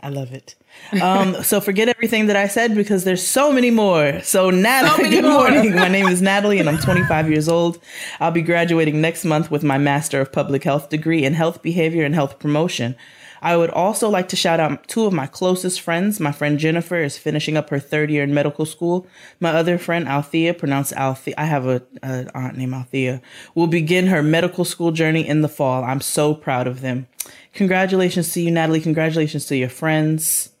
I 0.01 0.09
love 0.09 0.31
it. 0.31 0.55
Um, 1.01 1.43
so 1.43 1.59
forget 1.59 1.89
everything 1.89 2.27
that 2.27 2.37
I 2.37 2.47
said 2.47 2.73
because 2.73 3.03
there's 3.03 3.25
so 3.25 3.51
many 3.51 3.69
more. 3.69 4.21
So 4.21 4.49
Natalie, 4.49 5.03
many 5.03 5.15
good 5.21 5.25
more. 5.25 5.51
morning. 5.51 5.75
My 5.75 5.89
name 5.89 6.07
is 6.07 6.21
Natalie 6.21 6.59
and 6.59 6.69
I'm 6.69 6.77
25 6.77 7.29
years 7.29 7.49
old. 7.49 7.79
I'll 8.21 8.31
be 8.31 8.41
graduating 8.41 9.01
next 9.01 9.25
month 9.25 9.51
with 9.51 9.61
my 9.61 9.77
Master 9.77 10.21
of 10.21 10.31
Public 10.31 10.63
Health 10.63 10.89
degree 10.89 11.25
in 11.25 11.33
Health 11.33 11.61
Behavior 11.61 12.05
and 12.05 12.15
Health 12.15 12.39
Promotion. 12.39 12.95
I 13.41 13.55
would 13.57 13.69
also 13.69 14.09
like 14.09 14.29
to 14.29 14.35
shout 14.35 14.59
out 14.59 14.87
two 14.87 15.05
of 15.05 15.13
my 15.13 15.27
closest 15.27 15.81
friends. 15.81 16.19
My 16.19 16.31
friend 16.31 16.59
Jennifer 16.59 16.97
is 16.97 17.17
finishing 17.17 17.57
up 17.57 17.69
her 17.69 17.79
third 17.79 18.11
year 18.11 18.23
in 18.23 18.33
medical 18.33 18.65
school. 18.65 19.07
My 19.39 19.51
other 19.51 19.77
friend 19.77 20.07
Althea, 20.07 20.53
pronounced 20.53 20.93
Althea, 20.93 21.35
I 21.37 21.45
have 21.45 21.65
a, 21.65 21.81
a 22.03 22.27
aunt 22.35 22.57
named 22.57 22.73
Althea, 22.73 23.21
will 23.55 23.67
begin 23.67 24.07
her 24.07 24.21
medical 24.21 24.65
school 24.65 24.91
journey 24.91 25.27
in 25.27 25.41
the 25.41 25.49
fall. 25.49 25.83
I'm 25.83 26.01
so 26.01 26.33
proud 26.33 26.67
of 26.67 26.81
them. 26.81 27.07
Congratulations 27.53 28.31
to 28.33 28.41
you, 28.41 28.51
Natalie. 28.51 28.81
Congratulations 28.81 29.45
to 29.47 29.55
your 29.55 29.69
friends. 29.69 30.51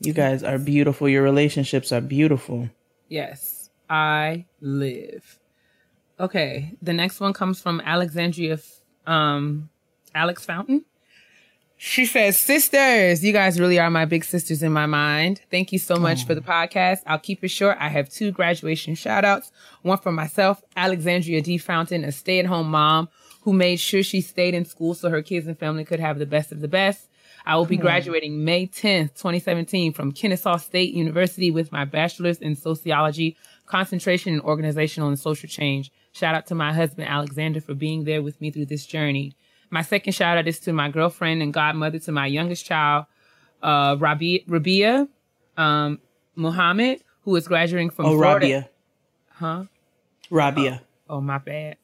You 0.00 0.12
guys 0.12 0.42
are 0.42 0.58
beautiful. 0.58 1.08
Your 1.08 1.22
relationships 1.22 1.92
are 1.92 2.00
beautiful. 2.00 2.70
Yes, 3.08 3.70
I 3.88 4.46
live. 4.60 5.38
Okay, 6.18 6.76
the 6.82 6.92
next 6.92 7.20
one 7.20 7.32
comes 7.32 7.60
from 7.60 7.80
Alexandria, 7.84 8.58
um, 9.06 9.70
Alex 10.14 10.44
Fountain. 10.44 10.84
She 11.82 12.04
says, 12.04 12.36
Sisters, 12.36 13.24
you 13.24 13.32
guys 13.32 13.58
really 13.58 13.78
are 13.78 13.90
my 13.90 14.04
big 14.04 14.22
sisters 14.22 14.62
in 14.62 14.70
my 14.70 14.84
mind. 14.84 15.40
Thank 15.50 15.72
you 15.72 15.78
so 15.78 15.96
much 15.96 16.26
for 16.26 16.34
the 16.34 16.42
oh. 16.42 16.44
podcast. 16.44 16.98
I'll 17.06 17.18
keep 17.18 17.42
it 17.42 17.48
short. 17.48 17.78
I 17.80 17.88
have 17.88 18.10
two 18.10 18.32
graduation 18.32 18.94
shout 18.94 19.24
outs. 19.24 19.50
One 19.80 19.96
for 19.96 20.12
myself, 20.12 20.62
Alexandria 20.76 21.40
D. 21.40 21.56
Fountain, 21.56 22.04
a 22.04 22.12
stay 22.12 22.38
at 22.38 22.44
home 22.44 22.70
mom 22.70 23.08
who 23.40 23.54
made 23.54 23.76
sure 23.76 24.02
she 24.02 24.20
stayed 24.20 24.52
in 24.52 24.66
school 24.66 24.92
so 24.92 25.08
her 25.08 25.22
kids 25.22 25.46
and 25.46 25.58
family 25.58 25.86
could 25.86 26.00
have 26.00 26.18
the 26.18 26.26
best 26.26 26.52
of 26.52 26.60
the 26.60 26.68
best. 26.68 27.08
I 27.46 27.56
will 27.56 27.64
be 27.64 27.78
graduating 27.78 28.44
May 28.44 28.66
10th, 28.66 29.14
2017 29.14 29.94
from 29.94 30.12
Kennesaw 30.12 30.58
State 30.58 30.92
University 30.92 31.50
with 31.50 31.72
my 31.72 31.86
bachelor's 31.86 32.36
in 32.40 32.56
sociology, 32.56 33.38
concentration 33.64 34.34
in 34.34 34.42
organizational 34.42 35.08
and 35.08 35.18
social 35.18 35.48
change. 35.48 35.90
Shout 36.12 36.34
out 36.34 36.46
to 36.48 36.54
my 36.54 36.74
husband, 36.74 37.08
Alexander, 37.08 37.62
for 37.62 37.72
being 37.72 38.04
there 38.04 38.20
with 38.20 38.38
me 38.38 38.50
through 38.50 38.66
this 38.66 38.84
journey. 38.84 39.34
My 39.70 39.82
second 39.82 40.12
shout 40.14 40.36
out 40.36 40.48
is 40.48 40.58
to 40.60 40.72
my 40.72 40.88
girlfriend 40.90 41.42
and 41.42 41.52
godmother 41.54 41.98
to 42.00 42.12
my 42.12 42.26
youngest 42.26 42.66
child, 42.66 43.06
uh, 43.62 43.96
Rabia, 43.98 44.40
Rabia 44.48 45.08
um, 45.56 46.00
Muhammad, 46.34 47.02
who 47.22 47.36
is 47.36 47.46
graduating 47.46 47.90
from 47.90 48.06
Oh, 48.06 48.16
Florida. 48.16 48.34
Rabia. 48.46 48.68
Huh? 49.32 49.64
Rabia. 50.30 50.82
Oh, 51.08 51.20
my 51.20 51.38
bad. 51.38 51.76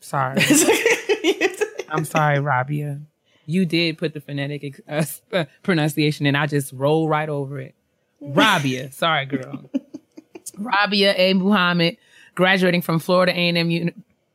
Sorry. 0.00 0.42
I'm 1.90 2.04
sorry, 2.04 2.40
Rabia. 2.40 3.00
You 3.46 3.66
did 3.66 3.98
put 3.98 4.14
the 4.14 4.20
phonetic 4.20 4.82
ex- 4.88 5.20
uh, 5.32 5.44
pronunciation 5.62 6.26
and 6.26 6.36
I 6.36 6.46
just 6.46 6.72
roll 6.72 7.08
right 7.08 7.28
over 7.28 7.58
it. 7.60 7.74
Rabia. 8.20 8.90
Sorry, 8.92 9.26
girl. 9.26 9.70
Rabia 10.58 11.14
A. 11.16 11.34
Muhammad, 11.34 11.96
graduating 12.34 12.80
from 12.82 12.98
Florida 12.98 13.32
A&M 13.32 13.70
Uni- 13.70 13.92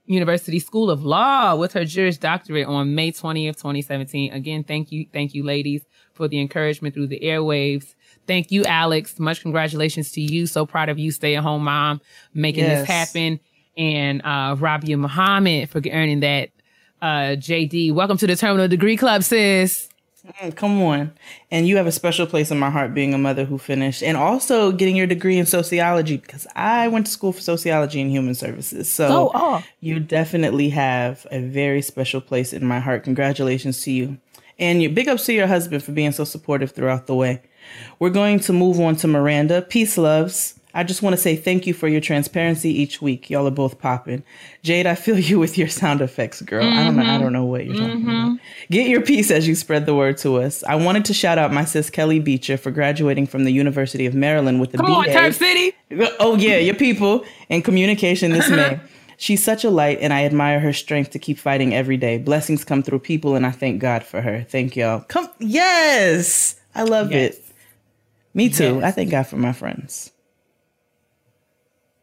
University 0.09 0.57
School 0.59 0.89
of 0.89 1.05
Law 1.05 1.55
with 1.55 1.73
her 1.73 1.85
Juris 1.85 2.17
Doctorate 2.17 2.65
on 2.65 2.95
May 2.95 3.11
20th, 3.11 3.57
2017. 3.57 4.33
Again, 4.33 4.63
thank 4.63 4.91
you. 4.91 5.05
Thank 5.13 5.35
you, 5.35 5.43
ladies, 5.43 5.85
for 6.13 6.27
the 6.27 6.39
encouragement 6.41 6.95
through 6.95 7.07
the 7.07 7.19
airwaves. 7.19 7.93
Thank 8.25 8.51
you, 8.51 8.65
Alex. 8.65 9.19
Much 9.19 9.41
congratulations 9.41 10.11
to 10.13 10.21
you. 10.21 10.47
So 10.47 10.65
proud 10.65 10.89
of 10.89 10.97
you, 10.97 11.11
stay 11.11 11.35
at 11.35 11.43
home 11.43 11.63
mom, 11.63 12.01
making 12.33 12.63
Yes. 12.63 12.81
this 12.81 12.87
happen. 12.89 13.39
And, 13.77 14.21
uh, 14.23 14.55
Rabia 14.59 14.97
Muhammad 14.97 15.69
for 15.69 15.79
earning 15.91 16.21
that, 16.21 16.49
uh, 17.03 17.35
JD. 17.37 17.91
Welcome 17.91 18.17
to 18.17 18.27
the 18.27 18.35
Terminal 18.35 18.67
Degree 18.67 18.97
Club, 18.97 19.23
sis. 19.23 19.89
Mm, 20.41 20.55
come 20.55 20.81
on. 20.81 21.11
And 21.49 21.67
you 21.67 21.77
have 21.77 21.87
a 21.87 21.91
special 21.91 22.25
place 22.25 22.51
in 22.51 22.59
my 22.59 22.69
heart 22.69 22.93
being 22.93 23.13
a 23.13 23.17
mother 23.17 23.45
who 23.45 23.57
finished 23.57 24.03
and 24.03 24.17
also 24.17 24.71
getting 24.71 24.95
your 24.95 25.07
degree 25.07 25.37
in 25.37 25.45
sociology 25.45 26.17
because 26.17 26.45
I 26.55 26.87
went 26.89 27.05
to 27.05 27.11
school 27.11 27.31
for 27.31 27.41
sociology 27.41 28.01
and 28.01 28.11
human 28.11 28.35
services. 28.35 28.91
So 28.91 29.07
Oh, 29.07 29.31
oh. 29.33 29.63
you 29.79 29.99
definitely 29.99 30.69
have 30.69 31.25
a 31.31 31.39
very 31.41 31.81
special 31.81 32.21
place 32.21 32.53
in 32.53 32.65
my 32.65 32.79
heart. 32.79 33.03
Congratulations 33.03 33.81
to 33.83 33.91
you. 33.91 34.17
And 34.57 34.81
you 34.83 34.89
big 34.89 35.07
ups 35.07 35.25
to 35.27 35.33
your 35.33 35.47
husband 35.47 35.83
for 35.83 35.93
being 35.93 36.11
so 36.11 36.25
supportive 36.25 36.71
throughout 36.71 37.07
the 37.07 37.15
way. 37.15 37.41
We're 37.99 38.09
going 38.09 38.39
to 38.41 38.53
move 38.53 38.79
on 38.79 38.97
to 38.97 39.07
Miranda. 39.07 39.61
Peace, 39.61 39.97
loves. 39.97 40.58
I 40.73 40.83
just 40.83 41.01
want 41.01 41.15
to 41.15 41.21
say 41.21 41.35
thank 41.35 41.65
you 41.65 41.73
for 41.73 41.87
your 41.87 42.01
transparency 42.01 42.69
each 42.69 43.01
week. 43.01 43.29
Y'all 43.29 43.47
are 43.47 43.51
both 43.51 43.79
popping. 43.79 44.23
Jade, 44.61 44.85
I 44.85 44.95
feel 44.95 45.17
you 45.29 45.39
with 45.39 45.57
your 45.57 45.67
sound 45.67 46.01
effects, 46.01 46.41
girl. 46.41 46.63
I 46.63 46.83
don't 46.83 46.95
know. 46.95 47.03
I 47.03 47.05
don't 47.05 47.21
mm-hmm. 47.21 47.33
know 47.33 47.45
what 47.45 47.65
you're 47.65 47.75
talking 47.75 48.01
mm-hmm. 48.01 48.09
about. 48.09 48.39
Get 48.69 48.87
your 48.87 49.01
piece 49.01 49.31
as 49.31 49.47
you 49.47 49.55
spread 49.55 49.85
the 49.85 49.95
word 49.95 50.17
to 50.19 50.37
us. 50.37 50.63
I 50.63 50.75
wanted 50.75 51.05
to 51.05 51.13
shout 51.13 51.37
out 51.37 51.51
my 51.51 51.65
sis 51.65 51.89
Kelly 51.89 52.19
Beecher 52.19 52.57
for 52.57 52.71
graduating 52.71 53.27
from 53.27 53.45
the 53.45 53.51
University 53.51 54.05
of 54.05 54.13
Maryland 54.13 54.61
with 54.61 54.73
a 54.75 54.77
Come 54.77 54.85
BA. 54.85 54.91
on, 54.91 55.05
Turk 55.05 55.33
City. 55.33 55.73
Oh 56.19 56.35
yeah, 56.35 56.57
your 56.57 56.75
people 56.75 57.25
in 57.49 57.61
communication 57.61 58.31
this 58.31 58.49
May. 58.49 58.79
She's 59.17 59.43
such 59.43 59.65
a 59.65 59.69
light, 59.69 59.97
and 59.99 60.13
I 60.13 60.23
admire 60.23 60.61
her 60.61 60.71
strength 60.71 61.09
to 61.11 61.19
keep 61.19 61.37
fighting 61.37 61.73
every 61.73 61.97
day. 61.97 62.17
Blessings 62.19 62.63
come 62.63 62.81
through 62.81 62.99
people, 62.99 63.35
and 63.35 63.45
I 63.45 63.51
thank 63.51 63.81
God 63.81 64.05
for 64.05 64.21
her. 64.21 64.45
Thank 64.47 64.77
y'all. 64.77 65.01
Come, 65.01 65.27
yes, 65.39 66.55
I 66.73 66.83
love 66.83 67.11
Yes. 67.11 67.33
it. 67.33 67.45
Me 68.33 68.47
too. 68.47 68.75
Yes. 68.75 68.83
I 68.85 68.91
thank 68.91 69.11
God 69.11 69.23
for 69.23 69.35
my 69.35 69.51
friends. 69.51 70.11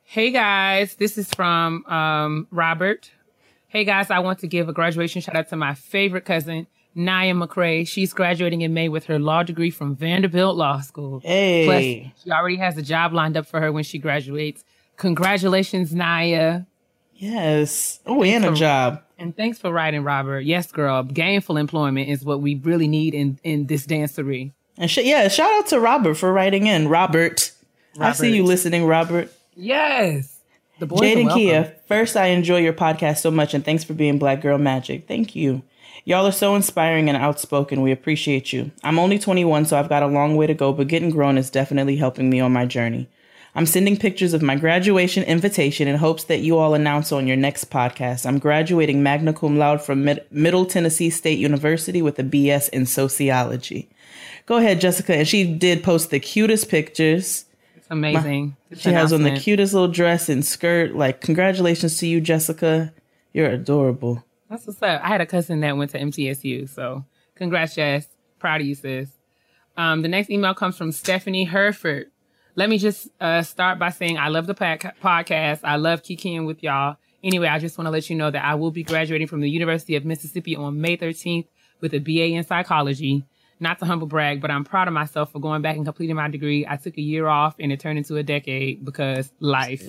Hey 0.08 0.30
guys, 0.30 0.94
this 0.94 1.18
is 1.18 1.28
from 1.34 1.84
um, 1.86 2.46
Robert. 2.50 3.10
Hey 3.68 3.84
guys, 3.84 4.10
I 4.10 4.20
want 4.20 4.38
to 4.40 4.46
give 4.46 4.68
a 4.68 4.72
graduation 4.72 5.20
shout 5.20 5.36
out 5.36 5.48
to 5.48 5.56
my 5.56 5.74
favorite 5.74 6.24
cousin, 6.24 6.66
Nia 6.94 7.34
McCrae. 7.34 7.86
She's 7.86 8.12
graduating 8.14 8.60
in 8.62 8.72
May 8.72 8.88
with 8.88 9.06
her 9.06 9.18
law 9.18 9.42
degree 9.42 9.70
from 9.70 9.96
Vanderbilt 9.96 10.56
Law 10.56 10.80
School. 10.80 11.20
Hey, 11.24 11.64
Plus, 12.12 12.22
she 12.24 12.30
already 12.30 12.56
has 12.56 12.76
a 12.78 12.82
job 12.82 13.12
lined 13.12 13.36
up 13.36 13.46
for 13.46 13.60
her 13.60 13.72
when 13.72 13.84
she 13.84 13.98
graduates. 13.98 14.64
Congratulations, 14.96 15.92
Nia. 15.94 16.66
yes. 17.14 18.00
Oh, 18.06 18.22
and 18.22 18.44
a 18.44 18.48
for- 18.50 18.54
job. 18.54 19.02
And 19.18 19.34
thanks 19.34 19.58
for 19.58 19.72
writing, 19.72 20.02
Robert. 20.04 20.40
Yes, 20.40 20.70
girl. 20.70 21.02
Gainful 21.02 21.56
employment 21.58 22.10
is 22.10 22.22
what 22.22 22.42
we 22.42 22.56
really 22.56 22.86
need 22.86 23.14
in, 23.14 23.38
in 23.42 23.66
this 23.66 23.86
dancery. 23.86 24.52
And 24.76 24.90
sh- 24.90 24.98
yeah, 25.04 25.28
shout 25.28 25.50
out 25.58 25.66
to 25.68 25.80
Robert 25.80 26.16
for 26.16 26.30
writing 26.34 26.66
in. 26.66 26.88
Robert, 26.88 27.50
I 27.98 28.12
see 28.12 28.36
you 28.36 28.44
listening, 28.44 28.84
Robert. 28.84 29.32
Yes. 29.56 30.40
The 30.78 30.86
boys 30.86 31.00
Jade 31.00 31.18
and. 31.18 31.30
Keia, 31.30 31.74
first, 31.88 32.16
I 32.16 32.26
enjoy 32.26 32.58
your 32.58 32.74
podcast 32.74 33.18
so 33.18 33.30
much, 33.30 33.54
and 33.54 33.64
thanks 33.64 33.82
for 33.82 33.94
being 33.94 34.18
Black 34.18 34.42
Girl 34.42 34.58
Magic. 34.58 35.08
Thank 35.08 35.34
you. 35.34 35.62
Y'all 36.04 36.26
are 36.26 36.32
so 36.32 36.54
inspiring 36.54 37.08
and 37.08 37.16
outspoken. 37.16 37.82
We 37.82 37.90
appreciate 37.90 38.52
you. 38.52 38.70
I'm 38.84 38.98
only 38.98 39.18
21, 39.18 39.64
so 39.64 39.78
I've 39.78 39.88
got 39.88 40.02
a 40.02 40.06
long 40.06 40.36
way 40.36 40.46
to 40.46 40.54
go, 40.54 40.72
but 40.72 40.86
getting 40.86 41.10
grown 41.10 41.38
is 41.38 41.50
definitely 41.50 41.96
helping 41.96 42.30
me 42.30 42.38
on 42.38 42.52
my 42.52 42.66
journey. 42.66 43.08
I'm 43.56 43.64
sending 43.64 43.96
pictures 43.96 44.34
of 44.34 44.42
my 44.42 44.54
graduation 44.54 45.24
invitation 45.24 45.88
in 45.88 45.96
hopes 45.96 46.24
that 46.24 46.40
you 46.40 46.58
all 46.58 46.74
announce 46.74 47.10
on 47.10 47.26
your 47.26 47.38
next 47.38 47.70
podcast. 47.70 48.26
I'm 48.26 48.38
graduating 48.38 49.02
magna 49.02 49.32
cum 49.32 49.56
laude 49.56 49.80
from 49.80 50.04
Mid- 50.04 50.26
Middle 50.30 50.66
Tennessee 50.66 51.08
State 51.08 51.38
University 51.38 52.02
with 52.02 52.18
a 52.18 52.22
BS 52.22 52.68
in 52.68 52.84
sociology. 52.84 53.88
Go 54.44 54.58
ahead, 54.58 54.82
Jessica. 54.82 55.16
And 55.16 55.26
she 55.26 55.44
did 55.44 55.82
post 55.82 56.10
the 56.10 56.20
cutest 56.20 56.68
pictures. 56.68 57.46
It's 57.86 57.92
amazing. 57.92 58.56
This 58.68 58.80
She 58.80 58.90
has 58.90 59.12
on 59.12 59.22
the 59.22 59.30
cutest 59.30 59.72
little 59.72 59.86
dress 59.86 60.28
and 60.28 60.44
skirt. 60.44 60.96
Like, 60.96 61.20
congratulations 61.20 61.98
to 61.98 62.06
you, 62.08 62.20
Jessica. 62.20 62.92
You're 63.32 63.48
adorable. 63.48 64.24
That's 64.50 64.66
what's 64.66 64.82
up. 64.82 65.00
I 65.04 65.06
had 65.06 65.20
a 65.20 65.26
cousin 65.26 65.60
that 65.60 65.76
went 65.76 65.92
to 65.92 66.00
MTSU, 66.00 66.68
so 66.68 67.04
congrats, 67.36 67.76
Jess. 67.76 68.08
Proud 68.40 68.60
of 68.60 68.66
you, 68.66 68.74
sis. 68.74 69.10
Um, 69.76 70.02
the 70.02 70.08
next 70.08 70.30
email 70.30 70.52
comes 70.52 70.76
from 70.76 70.90
Stephanie 70.90 71.44
Herford. 71.44 72.10
Let 72.56 72.70
me 72.70 72.78
just 72.78 73.08
uh, 73.20 73.42
start 73.42 73.78
by 73.78 73.90
saying 73.90 74.18
I 74.18 74.28
love 74.28 74.48
the 74.48 74.54
podcast. 74.54 75.60
I 75.62 75.76
love 75.76 76.02
kikiing 76.02 76.44
with 76.44 76.64
y'all. 76.64 76.96
Anyway, 77.22 77.46
I 77.46 77.60
just 77.60 77.78
want 77.78 77.86
to 77.86 77.92
let 77.92 78.10
you 78.10 78.16
know 78.16 78.32
that 78.32 78.44
I 78.44 78.56
will 78.56 78.72
be 78.72 78.82
graduating 78.82 79.28
from 79.28 79.42
the 79.42 79.50
University 79.50 79.94
of 79.94 80.04
Mississippi 80.04 80.56
on 80.56 80.80
May 80.80 80.96
13th 80.96 81.46
with 81.80 81.94
a 81.94 82.00
BA 82.00 82.34
in 82.34 82.42
psychology. 82.42 83.24
Not 83.58 83.78
to 83.78 83.86
humble 83.86 84.06
brag, 84.06 84.42
but 84.42 84.50
I'm 84.50 84.64
proud 84.64 84.86
of 84.86 84.92
myself 84.94 85.32
for 85.32 85.38
going 85.38 85.62
back 85.62 85.76
and 85.76 85.84
completing 85.84 86.14
my 86.16 86.28
degree. 86.28 86.66
I 86.68 86.76
took 86.76 86.98
a 86.98 87.00
year 87.00 87.26
off 87.26 87.54
and 87.58 87.72
it 87.72 87.80
turned 87.80 87.96
into 87.96 88.16
a 88.16 88.22
decade 88.22 88.84
because 88.84 89.32
life. 89.40 89.82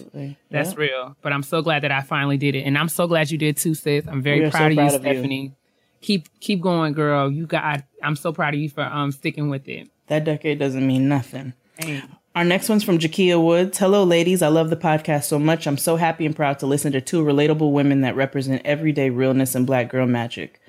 That's 0.49 0.69
Yeah. 0.71 0.75
real. 0.77 1.15
But 1.21 1.33
I'm 1.33 1.43
so 1.43 1.61
glad 1.61 1.83
that 1.83 1.91
I 1.91 2.01
finally 2.01 2.37
did 2.37 2.55
it. 2.55 2.61
And 2.61 2.77
I'm 2.77 2.87
so 2.87 3.07
glad 3.07 3.29
you 3.29 3.37
did 3.37 3.57
too, 3.57 3.73
sis. 3.73 4.07
I'm 4.07 4.21
very 4.21 4.43
are 4.43 4.51
so 4.51 4.57
proud 4.57 4.71
of 4.71 4.77
proud 4.77 4.91
you, 4.91 4.95
of 4.97 5.05
you. 5.05 5.11
Stephanie. 5.13 5.51
Keep 5.99 6.39
keep 6.39 6.61
going, 6.61 6.93
girl. 6.93 7.29
You 7.29 7.45
got 7.45 7.83
I'm 8.01 8.15
so 8.15 8.31
proud 8.31 8.53
of 8.53 8.59
you 8.59 8.69
for 8.69 8.83
um 8.83 9.11
sticking 9.11 9.49
with 9.49 9.67
it. 9.67 9.89
That 10.07 10.23
decade 10.23 10.59
doesn't 10.59 10.85
mean 10.87 11.09
nothing. 11.09 11.53
Our 12.35 12.43
next 12.45 12.69
one's 12.69 12.83
from 12.83 12.99
Jakia 12.99 13.43
Woods. 13.43 13.79
Hello, 13.79 14.03
ladies. 14.03 14.41
I 14.43 14.47
love 14.47 14.69
the 14.69 14.77
podcast 14.77 15.23
so 15.23 15.39
much. 15.39 15.65
I'm 15.67 15.77
so 15.77 15.95
happy 15.95 16.25
and 16.25 16.35
proud 16.35 16.59
to 16.59 16.67
listen 16.67 16.91
to 16.93 17.01
two 17.01 17.23
relatable 17.23 17.71
women 17.71 18.01
that 18.01 18.15
represent 18.15 18.61
everyday 18.63 19.09
realness 19.09 19.55
and 19.55 19.65
black 19.65 19.89
girl 19.89 20.05
magic. 20.05 20.61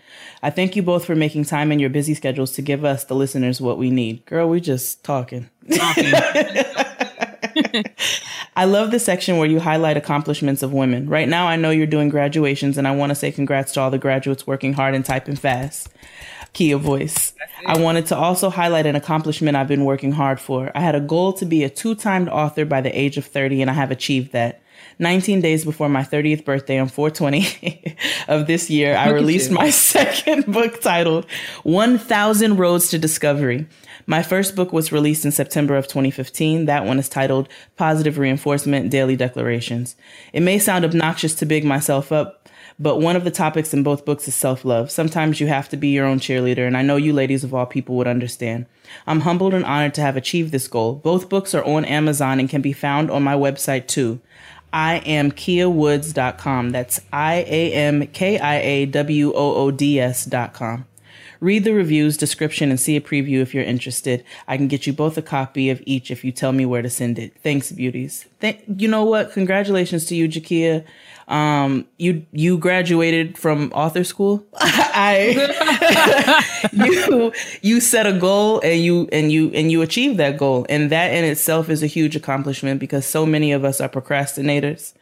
I 0.43 0.51
thank 0.51 0.77
you 0.77 0.83
both 0.83 1.05
for 1.05 1.17
making 1.17 1.45
time 1.45 1.73
in 1.73 1.79
your 1.79 1.91
busy 1.91 2.15
schedules 2.15 2.53
to 2.53 2.63
give 2.63 2.85
us, 2.85 3.05
the 3.05 3.15
listeners, 3.15 3.61
what 3.61 3.79
we 3.79 3.91
need. 3.91 4.25
Girl, 4.27 4.49
we 4.49 4.61
just 4.61 5.03
talking. 5.03 5.51
I 8.57 8.65
love 8.65 8.91
the 8.91 8.99
section 8.99 9.37
where 9.37 9.49
you 9.49 9.61
highlight 9.61 9.97
accomplishments 9.97 10.63
of 10.63 10.73
women. 10.73 11.09
Right 11.09 11.29
now, 11.29 11.47
I 11.47 11.57
know 11.57 11.71
you're 11.71 11.87
doing 11.87 12.09
graduations, 12.09 12.79
and 12.79 12.87
I 12.87 12.93
want 12.93 13.11
to 13.11 13.17
say 13.17 13.33
congrats 13.33 13.73
to 13.73 13.81
all 13.81 13.91
the 13.91 13.99
graduates 13.99 14.47
working 14.47 14.73
hard 14.73 14.95
and 14.95 15.05
typing 15.05 15.37
fast. 15.37 15.89
Keia 16.55 16.79
voice. 16.79 17.35
I 17.67 17.79
wanted 17.79 18.07
to 18.07 18.17
also 18.17 18.51
highlight 18.51 18.87
an 18.87 18.97
accomplishment 18.97 19.57
I've 19.57 19.69
been 19.69 19.85
working 19.85 20.13
hard 20.13 20.41
for. 20.41 20.71
I 20.75 20.81
had 20.81 20.95
a 20.95 21.01
goal 21.01 21.33
to 21.35 21.45
be 21.45 21.65
a 21.65 21.71
two 21.71 21.95
timed 21.95 22.29
author 22.29 22.65
by 22.65 22.81
the 22.81 22.97
age 22.99 23.17
of 23.17 23.27
30, 23.27 23.61
and 23.63 23.71
I 23.71 23.75
have 23.75 23.91
achieved 23.91 24.33
that. 24.33 24.63
19 24.99 25.41
days 25.41 25.65
before 25.65 25.89
my 25.89 26.03
30th 26.03 26.45
birthday 26.45 26.79
on 26.79 26.89
420 26.89 27.97
of 28.29 28.47
this 28.47 28.69
year, 28.69 28.97
I 28.97 29.11
released 29.11 29.51
my 29.51 29.71
second 29.95 30.47
book 30.47 30.81
titled 30.81 31.27
1000 31.63 32.57
Roads 32.57 32.89
to 32.91 32.99
Discovery. 32.99 33.67
My 34.07 34.23
first 34.23 34.57
book 34.57 34.73
was 34.73 34.91
released 34.91 35.25
in 35.25 35.33
September 35.33 35.77
of 35.77 35.87
2015. 35.87 36.65
That 36.65 36.87
one 36.87 36.99
is 36.99 37.09
titled 37.09 37.49
Positive 37.77 38.17
Reinforcement 38.17 38.91
Daily 38.91 39.17
Declarations. 39.17 39.97
It 40.33 40.41
may 40.41 40.59
sound 40.59 40.85
obnoxious 40.85 41.35
to 41.37 41.47
big 41.47 41.65
myself 41.65 42.11
up, 42.11 42.49
but 42.81 43.01
one 43.01 43.17
of 43.17 43.25
the 43.25 43.31
topics 43.31 43.75
in 43.75 43.83
both 43.83 44.05
books 44.05 44.27
is 44.27 44.35
self 44.35 44.65
love. 44.65 44.91
Sometimes 44.91 45.41
you 45.41 45.49
have 45.49 45.69
to 45.69 45.77
be 45.77 45.89
your 45.89 46.07
own 46.07 46.21
cheerleader, 46.21 46.67
and 46.67 46.77
I 46.77 46.83
know 46.83 46.97
you 46.97 47.13
ladies 47.13 47.45
of 47.45 47.53
all 47.53 47.67
people 47.67 47.97
would 47.97 48.07
understand. 48.07 48.67
I'm 49.07 49.21
humbled 49.21 49.53
and 49.53 49.65
honored 49.65 49.95
to 49.95 50.01
have 50.01 50.17
achieved 50.17 50.53
this 50.53 50.69
goal. 50.69 50.95
Both 50.95 51.29
books 51.29 51.55
are 51.55 51.65
on 51.65 51.85
Amazon 51.85 52.41
and 52.41 52.49
can 52.49 52.63
be 52.63 52.73
found 52.73 53.11
on 53.11 53.23
my 53.23 53.35
website 53.35 53.89
too. 53.89 54.21
I 54.73 54.97
am 54.99 55.33
KiaWoods.com. 55.33 56.71
That's 56.71 57.01
I 57.13 57.45
A 57.47 57.73
M 57.73 58.07
K 58.09 58.39
I 58.39 58.61
A 58.61 58.87
W 58.87 59.33
O 59.33 59.55
O 59.55 59.71
D 59.71 60.01
S.com. 60.01 60.87
Read 61.41 61.63
the 61.63 61.73
reviews, 61.73 62.17
description, 62.17 62.71
and 62.71 62.81
see 62.81 62.97
a 62.97 63.01
preview 63.01 63.41
if 63.41 63.55
you're 63.55 63.63
interested. 63.63 64.25
I 64.49 64.57
can 64.57 64.67
get 64.67 64.89
you 64.89 64.93
both 64.93 65.17
a 65.17 65.23
copy 65.23 65.71
of 65.71 65.81
each 65.87 66.11
if 66.11 66.25
you 66.25 66.33
tell 66.33 66.53
me 66.53 66.67
where 66.67 66.83
to 66.83 66.91
send 66.91 67.17
it. 67.17 67.33
Thanks, 67.45 67.71
beauties. 67.71 68.27
Th- 68.41 68.61
you 68.67 68.89
know 68.89 69.05
what? 69.05 69.33
Congratulations 69.33 70.05
to 70.07 70.17
you, 70.17 70.29
Jakia. 70.29 70.85
Um, 71.29 71.87
you 71.99 72.27
you 72.33 72.59
graduated 72.59 73.37
from 73.39 73.71
author 73.75 74.03
school. 74.03 74.45
I 74.57 76.43
you 76.73 77.33
you 77.63 77.81
set 77.81 78.07
a 78.07 78.13
goal 78.13 78.61
and 78.61 78.83
you 78.83 79.09
and 79.13 79.31
you 79.31 79.51
and 79.53 79.71
you 79.71 79.83
achieved 79.83 80.17
that 80.19 80.39
goal, 80.39 80.67
and 80.69 80.91
that 80.91 81.13
in 81.13 81.25
itself 81.25 81.69
is 81.69 81.83
a 81.83 81.87
huge 81.87 82.17
accomplishment 82.17 82.81
because 82.81 83.05
so 83.07 83.27
many 83.27 83.53
of 83.53 83.65
us 83.65 83.81
are 83.81 83.89
procrastinators 83.89 84.95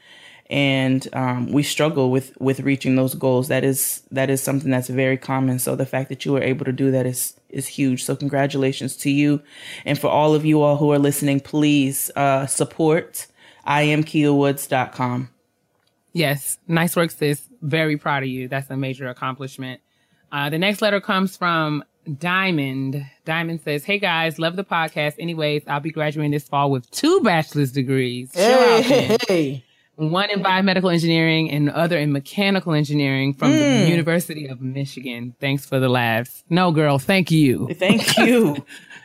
and 0.49 1.09
um, 1.13 1.51
we 1.51 1.63
struggle 1.63 2.11
with 2.11 2.37
with 2.41 2.61
reaching 2.61 2.97
those 2.97 3.15
goals. 3.15 3.49
That 3.49 3.65
is 3.65 4.03
that 4.11 4.31
is 4.31 4.43
something 4.43 4.71
that's 4.71 4.89
very 4.89 5.17
common. 5.17 5.59
So 5.59 5.75
the 5.75 5.87
fact 5.87 6.09
that 6.09 6.25
you 6.25 6.33
were 6.33 6.43
able 6.43 6.65
to 6.65 6.73
do 6.73 6.91
that 6.91 7.07
is 7.07 7.35
is 7.49 7.67
huge. 7.67 8.05
So 8.05 8.15
congratulations 8.17 8.97
to 8.99 9.11
you, 9.11 9.43
and 9.85 9.99
for 9.99 10.09
all 10.09 10.35
of 10.35 10.45
you 10.45 10.63
all 10.63 10.77
who 10.77 10.93
are 10.93 10.99
listening, 10.99 11.41
please 11.41 12.11
uh, 12.17 12.47
support 12.47 13.27
IamKiaWoods.com. 13.67 15.31
Yes, 16.17 16.59
nice 16.67 16.97
work, 16.97 17.11
sis. 17.11 17.47
Very 17.61 17.97
proud 17.99 18.23
of 18.23 18.29
you. 18.31 18.49
That's 18.49 18.71
a 18.71 18.77
major 18.77 19.09
accomplishment. 19.09 19.81
Uh, 20.33 20.49
the 20.49 20.59
next 20.59 20.81
letter 20.81 21.01
comes 21.01 21.37
from 21.37 21.85
Diamond. 22.19 23.05
Diamond 23.27 23.61
says, 23.61 23.85
Hey 23.85 23.99
guys, 23.99 24.39
love 24.39 24.57
the 24.57 24.65
podcast. 24.65 25.15
Anyways, 25.19 25.65
I'll 25.67 25.81
be 25.81 25.91
graduating 25.91 26.31
this 26.31 26.49
fall 26.49 26.71
with 26.71 26.91
two 26.91 27.21
bachelor's 27.21 27.71
degrees. 27.71 28.35
Out, 28.37 28.83
hey. 29.29 29.63
One 29.97 30.31
in 30.31 30.43
biomedical 30.43 30.93
engineering 30.93 31.51
and 31.51 31.69
the 31.69 31.77
other 31.77 31.99
in 31.99 32.13
mechanical 32.13 32.75
engineering 32.75 33.33
from 33.35 33.53
the 33.53 33.87
University 33.89 34.47
of 34.47 34.61
Michigan. 34.61 35.35
Thanks 35.41 35.65
for 35.65 35.79
the 35.81 35.89
laughs. 35.89 36.45
No, 36.51 36.71
girl, 36.71 36.99
thank 36.99 37.31
you. 37.31 37.69
Thank 37.75 38.17
you, 38.19 38.57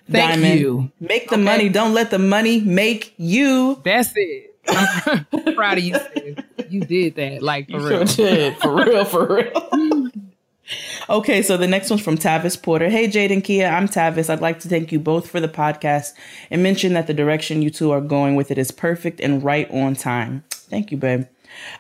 Thank 0.10 0.42
Diamond. 0.42 0.60
you. 0.60 0.92
Make 1.00 1.30
the 1.30 1.38
money. 1.38 1.70
Don't 1.70 1.94
let 1.94 2.10
the 2.12 2.20
money 2.20 2.60
make 2.62 3.14
you. 3.18 3.82
That's 3.86 4.12
it. 4.16 4.51
I'm 4.68 5.56
proud 5.56 5.78
of 5.78 5.84
you, 5.84 5.96
sis. 6.14 6.36
You 6.70 6.82
did 6.82 7.16
that, 7.16 7.42
like 7.42 7.70
for 7.70 7.80
real. 7.80 8.04
did. 8.06 8.58
For 8.58 8.76
real, 8.76 9.06
for 9.06 9.36
real. 9.36 10.10
Okay, 11.10 11.42
so 11.42 11.58
the 11.58 11.68
next 11.68 11.90
one's 11.90 12.02
from 12.02 12.18
Tavis 12.18 12.62
Porter. 12.62 12.88
Hey, 12.90 13.08
Jade 13.08 13.32
and 13.32 13.44
Keia, 13.44 13.70
I'm 13.74 13.90
Tavis. 13.90 14.30
I'd 14.30 14.40
like 14.40 14.62
to 14.62 14.70
thank 14.70 14.94
you 14.94 15.00
both 15.00 15.30
for 15.30 15.42
the 15.42 15.50
podcast 15.50 16.12
and 16.50 16.64
mention 16.64 16.94
that 16.94 17.08
the 17.08 17.14
direction 17.14 17.62
you 17.62 17.70
two 17.70 17.92
are 17.92 18.00
going 18.00 18.36
with 18.36 18.52
it 18.52 18.58
is 18.58 18.72
perfect 18.72 19.20
and 19.20 19.44
right 19.44 19.70
on 19.72 19.96
time. 19.96 20.46
Thank 20.50 20.92
you, 20.92 20.98
babe. 20.98 21.26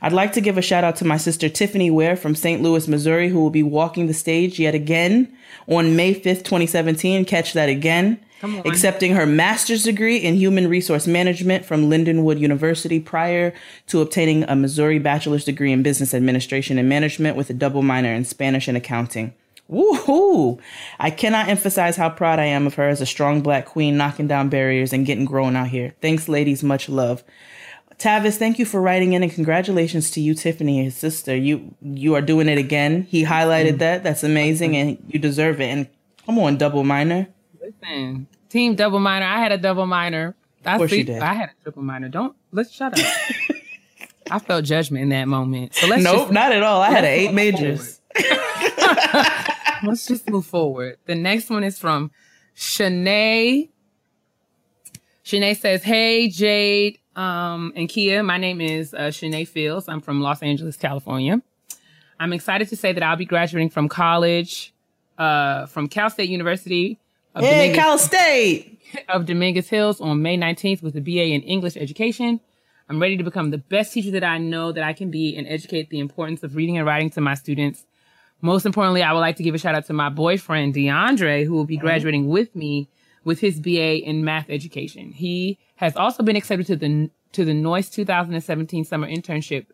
I'd 0.01 0.11
like 0.11 0.33
to 0.33 0.41
give 0.41 0.57
a 0.57 0.61
shout 0.61 0.83
out 0.83 0.97
to 0.97 1.05
my 1.05 1.15
sister 1.15 1.47
Tiffany 1.47 1.89
Ware 1.89 2.17
from 2.17 2.35
St. 2.35 2.61
Louis, 2.61 2.87
Missouri, 2.89 3.29
who 3.29 3.41
will 3.41 3.49
be 3.49 3.63
walking 3.63 4.07
the 4.07 4.13
stage 4.13 4.59
yet 4.59 4.75
again 4.75 5.31
on 5.67 5.95
May 5.95 6.13
5th, 6.13 6.43
2017. 6.43 7.23
Catch 7.23 7.53
that 7.53 7.69
again. 7.69 8.19
Accepting 8.65 9.13
her 9.13 9.25
master's 9.25 9.83
degree 9.83 10.17
in 10.17 10.35
human 10.35 10.67
resource 10.67 11.07
management 11.07 11.65
from 11.65 11.89
Lindenwood 11.89 12.39
University 12.39 12.99
prior 12.99 13.53
to 13.87 14.01
obtaining 14.01 14.43
a 14.43 14.55
Missouri 14.55 14.99
bachelor's 14.99 15.45
degree 15.45 15.71
in 15.71 15.83
business 15.83 16.13
administration 16.13 16.77
and 16.77 16.89
management 16.89 17.37
with 17.37 17.49
a 17.49 17.53
double 17.53 17.81
minor 17.81 18.13
in 18.13 18.25
Spanish 18.25 18.67
and 18.67 18.77
accounting. 18.77 19.33
Woohoo! 19.69 20.59
I 20.99 21.11
cannot 21.11 21.47
emphasize 21.47 21.95
how 21.95 22.09
proud 22.09 22.39
I 22.39 22.45
am 22.45 22.67
of 22.67 22.73
her 22.75 22.89
as 22.89 22.99
a 22.99 23.05
strong 23.05 23.41
black 23.41 23.65
queen 23.65 23.95
knocking 23.95 24.27
down 24.27 24.49
barriers 24.49 24.91
and 24.91 25.05
getting 25.05 25.25
grown 25.25 25.55
out 25.55 25.69
here. 25.69 25.93
Thanks, 26.01 26.27
ladies. 26.27 26.61
Much 26.61 26.89
love. 26.89 27.23
Tavis, 27.97 28.37
thank 28.37 28.57
you 28.57 28.65
for 28.65 28.81
writing 28.81 29.13
in 29.13 29.21
and 29.21 29.31
congratulations 29.31 30.09
to 30.11 30.19
you, 30.21 30.33
Tiffany, 30.33 30.83
his 30.83 30.97
sister. 30.97 31.35
You 31.35 31.75
you 31.81 32.15
are 32.15 32.21
doing 32.21 32.49
it 32.49 32.57
again. 32.57 33.03
He 33.03 33.23
highlighted 33.23 33.77
that. 33.77 34.03
That's 34.03 34.23
amazing 34.23 34.75
and 34.75 34.97
you 35.07 35.19
deserve 35.19 35.61
it. 35.61 35.65
And 35.65 35.87
come 36.25 36.39
on, 36.39 36.57
double 36.57 36.83
minor. 36.83 37.27
Listen, 37.61 38.27
team 38.49 38.75
double 38.75 38.99
minor. 38.99 39.25
I 39.25 39.39
had 39.39 39.51
a 39.51 39.57
double 39.57 39.85
minor. 39.85 40.35
I 40.65 40.77
course 40.77 40.91
you 40.91 40.97
see- 40.97 41.03
did. 41.03 41.21
I 41.21 41.33
had 41.33 41.49
a 41.49 41.63
triple 41.63 41.83
minor. 41.83 42.09
Don't 42.09 42.35
let's 42.51 42.71
shut 42.71 42.97
up. 42.99 43.05
I 44.31 44.39
felt 44.39 44.63
judgment 44.65 45.03
in 45.03 45.09
that 45.09 45.27
moment. 45.27 45.75
So 45.75 45.87
let's 45.87 46.03
Nope, 46.03 46.17
just, 46.19 46.31
not 46.31 46.51
at 46.53 46.63
all. 46.63 46.81
I 46.81 46.89
had 46.89 47.03
an 47.03 47.09
eight 47.09 47.33
majors. 47.33 47.99
let's 49.83 50.07
just 50.07 50.29
move 50.29 50.45
forward. 50.45 50.97
The 51.05 51.15
next 51.15 51.49
one 51.49 51.63
is 51.65 51.77
from 51.77 52.11
Shanae. 52.55 53.69
Shanae 55.25 55.57
says, 55.57 55.83
Hey, 55.83 56.29
Jade 56.29 56.99
um, 57.15 57.73
and 57.75 57.89
Keia. 57.89 58.23
My 58.23 58.37
name 58.37 58.61
is 58.61 58.93
uh, 58.93 59.07
Shanae 59.07 59.47
Fields. 59.47 59.89
I'm 59.89 59.99
from 59.99 60.21
Los 60.21 60.41
Angeles, 60.41 60.77
California. 60.77 61.41
I'm 62.19 62.31
excited 62.31 62.69
to 62.69 62.75
say 62.77 62.93
that 62.93 63.03
I'll 63.03 63.17
be 63.17 63.25
graduating 63.25 63.69
from 63.69 63.89
college 63.89 64.73
uh, 65.17 65.65
from 65.65 65.87
Cal 65.89 66.09
State 66.09 66.29
University 66.29 66.99
of, 67.35 67.43
Hey, 67.43 67.67
Dominguez, 67.67 67.75
Cal 67.75 67.97
State. 67.97 68.81
of 69.09 69.25
Dominguez 69.25 69.69
Hills 69.69 70.01
on 70.01 70.21
May 70.21 70.37
19th 70.37 70.81
with 70.81 70.95
a 70.95 71.01
BA 71.01 71.27
in 71.27 71.41
English 71.41 71.77
education. 71.77 72.39
I'm 72.89 73.01
ready 73.01 73.17
to 73.17 73.23
become 73.23 73.51
the 73.51 73.57
best 73.57 73.93
teacher 73.93 74.11
that 74.11 74.23
I 74.23 74.37
know 74.37 74.71
that 74.71 74.83
I 74.83 74.93
can 74.93 75.11
be 75.11 75.35
and 75.37 75.47
educate 75.47 75.89
the 75.89 75.99
importance 75.99 76.43
of 76.43 76.55
reading 76.55 76.77
and 76.77 76.85
writing 76.85 77.09
to 77.11 77.21
my 77.21 77.35
students. 77.35 77.85
Most 78.41 78.65
importantly, 78.65 79.03
I 79.03 79.13
would 79.13 79.19
like 79.19 79.37
to 79.37 79.43
give 79.43 79.55
a 79.55 79.57
shout 79.57 79.75
out 79.75 79.85
to 79.85 79.93
my 79.93 80.09
boyfriend, 80.09 80.73
DeAndre, 80.73 81.45
who 81.45 81.53
will 81.53 81.65
be 81.65 81.77
mm-hmm. 81.77 81.85
graduating 81.85 82.27
with 82.27 82.53
me 82.55 82.89
with 83.23 83.39
his 83.39 83.59
BA 83.59 84.03
in 84.03 84.25
math 84.25 84.49
education. 84.49 85.11
He 85.11 85.59
has 85.75 85.95
also 85.95 86.23
been 86.23 86.35
accepted 86.35 86.67
to 86.67 86.75
the 86.75 87.09
to 87.33 87.45
the 87.45 87.53
Noyce 87.53 87.89
2017 87.89 88.83
summer 88.83 89.07
internship 89.07 89.67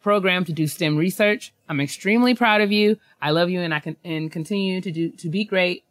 program 0.00 0.44
to 0.44 0.52
do 0.52 0.66
STEM 0.66 0.96
research. 0.96 1.52
I'm 1.68 1.80
extremely 1.80 2.34
proud 2.34 2.60
of 2.60 2.70
you. 2.70 2.98
I 3.20 3.30
love 3.30 3.50
you 3.50 3.60
and 3.60 3.74
I 3.74 3.80
can 3.80 3.96
and 4.04 4.30
continue 4.30 4.80
to 4.80 4.92
do 4.92 5.10
to 5.10 5.28
be 5.28 5.44
great 5.44 5.84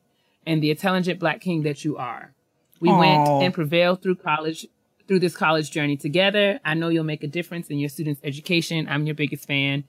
and 0.46 0.62
the 0.64 0.72
intelligent 0.72 1.20
black 1.20 1.42
king 1.42 1.64
that 1.64 1.84
you 1.84 1.98
are. 1.98 2.34
We 2.80 2.92
went 2.92 3.28
and 3.28 3.54
prevailed 3.54 4.02
through 4.02 4.16
college 4.16 4.66
through 5.08 5.20
this 5.20 5.36
college 5.36 5.72
journey 5.72 5.98
together. 5.98 6.60
I 6.64 6.76
know 6.76 6.90
you'll 6.90 7.04
make 7.04 7.24
a 7.24 7.28
difference 7.28 7.68
in 7.70 7.80
your 7.80 7.90
students' 7.90 8.22
education. 8.24 8.88
I'm 8.88 9.06
your 9.06 9.16
biggest 9.16 9.48
fan. 9.48 9.84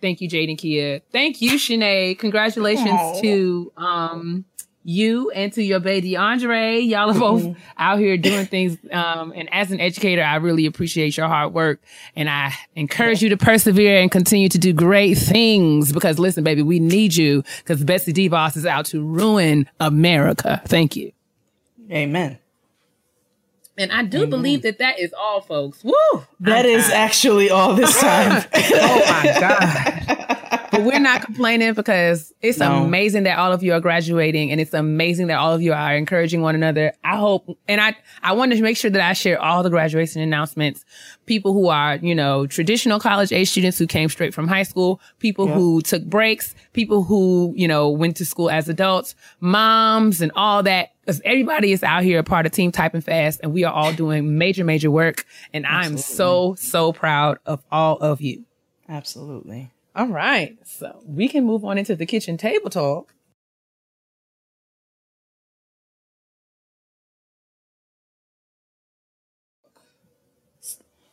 Thank 0.00 0.20
you, 0.20 0.28
Jade 0.28 0.48
and 0.50 0.58
Keia. 0.58 1.00
Thank 1.10 1.40
you, 1.40 1.52
Shanae. 1.52 2.18
Congratulations 2.18 2.88
Aw. 2.88 3.20
to 3.22 3.72
um 3.76 4.44
you 4.88 5.30
and 5.32 5.52
to 5.52 5.62
your 5.62 5.80
baby 5.80 6.16
Andre. 6.16 6.78
Y'all 6.78 7.10
are 7.10 7.18
both 7.18 7.56
out 7.76 7.98
here 7.98 8.16
doing 8.16 8.46
things. 8.46 8.78
Um, 8.90 9.34
and 9.36 9.52
as 9.52 9.70
an 9.70 9.80
educator, 9.80 10.22
I 10.22 10.36
really 10.36 10.64
appreciate 10.64 11.16
your 11.16 11.28
hard 11.28 11.52
work. 11.52 11.80
And 12.16 12.28
I 12.28 12.54
encourage 12.74 13.22
you 13.22 13.28
to 13.28 13.36
persevere 13.36 14.00
and 14.00 14.10
continue 14.10 14.48
to 14.48 14.58
do 14.58 14.72
great 14.72 15.16
things 15.16 15.92
because 15.92 16.18
listen, 16.18 16.42
baby, 16.42 16.62
we 16.62 16.80
need 16.80 17.14
you 17.14 17.44
because 17.58 17.84
Betsy 17.84 18.14
DeVos 18.14 18.56
is 18.56 18.64
out 18.64 18.86
to 18.86 19.04
ruin 19.04 19.68
America. 19.78 20.62
Thank 20.64 20.96
you. 20.96 21.12
Amen. 21.92 22.38
And 23.76 23.92
I 23.92 24.02
do 24.02 24.26
believe 24.26 24.62
that 24.62 24.78
that 24.78 24.98
is 24.98 25.12
all, 25.12 25.40
folks. 25.40 25.84
Woo! 25.84 25.92
That 26.40 26.64
I'm 26.64 26.72
is 26.72 26.88
actually 26.88 27.50
all 27.50 27.74
this 27.74 27.96
time. 28.00 28.42
oh 28.54 29.04
my 29.06 29.36
god 29.38 30.14
we're 30.84 30.98
not 30.98 31.22
complaining 31.22 31.72
because 31.74 32.32
it's 32.40 32.58
No. 32.58 32.84
amazing 32.84 33.24
that 33.24 33.38
all 33.38 33.52
of 33.52 33.62
you 33.62 33.72
are 33.72 33.80
graduating 33.80 34.50
and 34.50 34.60
it's 34.60 34.72
amazing 34.74 35.26
that 35.28 35.38
all 35.38 35.52
of 35.52 35.60
you 35.62 35.72
are 35.72 35.94
encouraging 35.96 36.40
one 36.42 36.54
another 36.54 36.92
i 37.04 37.16
hope 37.16 37.46
and 37.68 37.80
i 37.80 37.94
i 38.22 38.32
wanted 38.32 38.56
to 38.56 38.62
make 38.62 38.76
sure 38.76 38.90
that 38.90 39.00
i 39.00 39.12
share 39.12 39.40
all 39.40 39.62
the 39.62 39.70
graduation 39.70 40.20
announcements 40.22 40.84
people 41.26 41.52
who 41.52 41.68
are 41.68 41.96
you 41.96 42.14
know 42.14 42.46
traditional 42.46 42.98
college 43.00 43.32
age 43.32 43.48
students 43.50 43.78
who 43.78 43.86
came 43.86 44.08
straight 44.08 44.32
from 44.34 44.46
high 44.48 44.62
school 44.62 45.00
people 45.18 45.46
who 45.46 45.80
took 45.82 46.04
breaks 46.04 46.54
people 46.72 47.02
who 47.04 47.52
you 47.56 47.66
know 47.68 47.88
went 47.88 48.16
to 48.16 48.24
school 48.24 48.50
as 48.50 48.68
adults 48.68 49.14
moms 49.40 50.20
and 50.20 50.30
all 50.36 50.62
that. 50.62 50.90
Cause 51.06 51.22
everybody 51.24 51.72
is 51.72 51.82
out 51.82 52.02
here 52.02 52.18
a 52.18 52.22
part 52.22 52.44
of 52.44 52.52
team 52.52 52.70
typing 52.70 53.00
fast 53.00 53.40
and 53.42 53.54
we 53.54 53.64
are 53.64 53.72
all 53.72 53.94
doing 53.94 54.36
major 54.36 54.62
major 54.62 54.90
work 54.90 55.24
and 55.54 55.64
i'm 55.66 55.96
so 55.96 56.54
so 56.58 56.92
proud 56.92 57.38
of 57.46 57.64
all 57.72 57.96
of 57.96 58.20
you 58.20 58.44
Absolutely. 58.90 59.70
All 59.98 60.06
right. 60.06 60.56
So 60.64 61.02
we 61.04 61.28
can 61.28 61.44
move 61.44 61.64
on 61.64 61.76
into 61.76 61.96
the 61.96 62.06
kitchen 62.06 62.36
table 62.36 62.70
talk. 62.70 63.12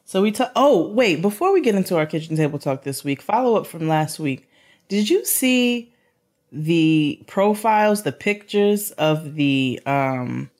So 0.06 0.22
we 0.22 0.32
talk. 0.32 0.52
Oh, 0.56 0.88
wait! 0.90 1.22
Before 1.22 1.52
we 1.52 1.62
get 1.62 1.74
into 1.74 1.98
our 1.98 2.06
kitchen 2.06 2.38
table 2.38 2.60
talk 2.60 2.84
this 2.84 3.04
week, 3.04 3.24
follow 3.24 3.58
up 3.58 3.66
from 3.66 3.88
last 3.88 4.20
week. 4.20 4.48
Did 4.88 5.10
you 5.10 5.26
see 5.26 5.92
the 6.52 7.24
profiles, 7.26 8.04
the 8.04 8.12
pictures 8.12 8.92
of 8.92 9.34
the 9.34 9.82
um, 9.88 10.52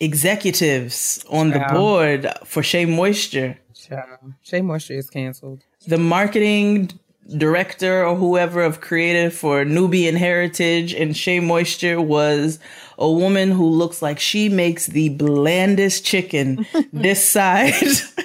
executives 0.00 1.24
on 1.30 1.50
the 1.50 1.64
board 1.72 2.28
for 2.44 2.64
Shea 2.64 2.86
Moisture? 2.86 3.56
Yeah. 3.88 4.16
Shea 4.42 4.62
Moisture 4.62 4.94
is 4.94 5.08
canceled. 5.08 5.62
The 5.86 5.98
marketing 5.98 6.90
director 7.36 8.04
or 8.04 8.14
whoever 8.14 8.62
of 8.62 8.80
creative 8.80 9.34
for 9.34 9.64
Nubian 9.64 10.16
Heritage 10.16 10.94
and 10.94 11.16
Shea 11.16 11.40
Moisture 11.40 12.00
was 12.00 12.58
a 12.98 13.10
woman 13.10 13.50
who 13.50 13.66
looks 13.66 14.02
like 14.02 14.18
she 14.18 14.48
makes 14.48 14.86
the 14.86 15.10
blandest 15.10 16.04
chicken 16.04 16.66
this 16.92 17.26
side 17.26 17.74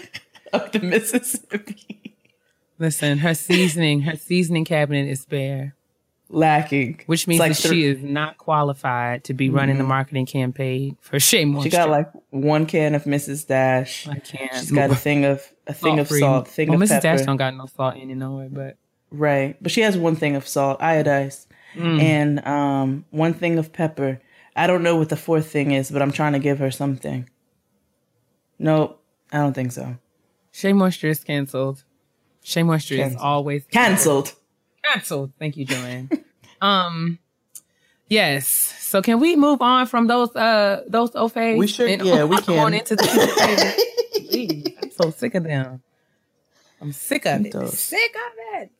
of 0.54 0.72
the 0.72 0.80
Mississippi. 0.80 2.16
Listen, 2.80 3.20
her 3.20 3.34
seasoning, 3.34 4.02
her 4.02 4.16
seasoning 4.16 4.66
cabinet 4.66 5.08
is 5.08 5.26
bare, 5.26 5.76
Lacking. 6.30 7.02
which 7.06 7.28
means 7.28 7.40
like 7.40 7.54
that 7.54 7.62
thr- 7.62 7.74
she 7.74 7.84
is 7.86 8.04
not 8.04 8.38
qualified 8.38 9.24
to 9.26 9.34
be 9.34 9.50
running 9.50 9.78
the 9.78 9.84
marketing 9.84 10.26
campaign 10.26 10.98
for 11.02 11.20
Shea 11.20 11.46
Moisture. 11.46 11.70
She 11.70 11.70
got 11.72 11.90
like 11.90 12.10
one 12.32 12.66
can 12.66 12.96
of 12.96 13.04
Mrs. 13.06 13.48
Dash. 13.48 14.08
I 14.08 14.20
can't. 14.20 14.54
She's 14.56 14.72
got 14.72 14.90
a 14.92 14.96
thing 14.96 15.24
of 15.26 15.42
a 15.68 15.74
thing 15.74 16.00
of 16.00 16.08
salt, 16.10 16.48
thing 16.48 16.70
well, 16.70 16.82
of 16.82 16.88
Mrs. 16.88 17.02
pepper. 17.02 17.18
Dash 17.18 17.26
don't 17.26 17.38
got 17.38 17.56
no 17.56 17.66
salt 17.68 17.96
in 17.96 18.10
it, 18.10 18.16
no 18.16 18.34
way, 18.38 18.50
but 18.52 18.78
Right. 19.10 19.56
But 19.62 19.72
she 19.72 19.82
has 19.82 19.98
one 19.98 20.18
thing 20.18 20.36
of 20.36 20.48
salt, 20.48 20.80
iodized, 20.80 21.46
Mm. 21.76 22.02
and 22.02 22.46
um, 22.48 23.06
one 23.12 23.34
thing 23.34 23.58
of 23.58 23.72
pepper. 23.72 24.20
I 24.56 24.68
don't 24.68 24.84
know 24.84 24.96
what 24.96 25.10
the 25.10 25.16
fourth 25.16 25.50
thing 25.52 25.72
is, 25.72 25.92
but 25.92 26.02
I'm 26.02 26.12
trying 26.12 26.34
to 26.34 26.40
give 26.40 26.60
her 26.60 26.72
something. 26.72 27.30
Nope, 28.60 29.02
I 29.32 29.38
don't 29.38 29.54
think 29.54 29.72
so. 29.72 29.98
Shea 30.52 30.74
Moisture 30.74 31.10
is 31.10 31.24
canceled. 31.24 31.84
Shea 32.44 32.64
Moisture 32.64 32.96
is 32.96 33.16
always 33.16 33.64
Cancelled. 33.72 34.34
canceled. 34.94 35.32
Thank 35.40 35.58
you, 35.58 35.66
Joanne. 35.66 36.10
um, 36.62 37.20
yes. 38.08 38.48
So 38.48 39.02
can 39.02 39.20
we 39.20 39.36
move 39.36 39.62
on 39.62 39.86
from 39.88 40.08
those 40.08 40.36
uh 40.36 40.84
those 40.88 41.12
OFAs? 41.12 41.58
We 41.58 41.68
should. 41.68 41.90
and 41.90 42.02
yeah, 42.04 42.24
we 42.24 42.36
on 42.38 42.44
can. 42.44 42.74
into 42.74 42.96
the. 42.96 44.78
I'm 44.82 44.92
so 44.92 45.12
sick 45.12 45.36
of 45.36 45.44
them. 45.44 45.82
I'm 46.82 46.92
sick 46.92 47.26
of 47.26 47.46
it. 47.46 47.52
Those. 47.52 47.78
Sick 47.80 48.16
of 48.16 48.62
it. 48.62 48.72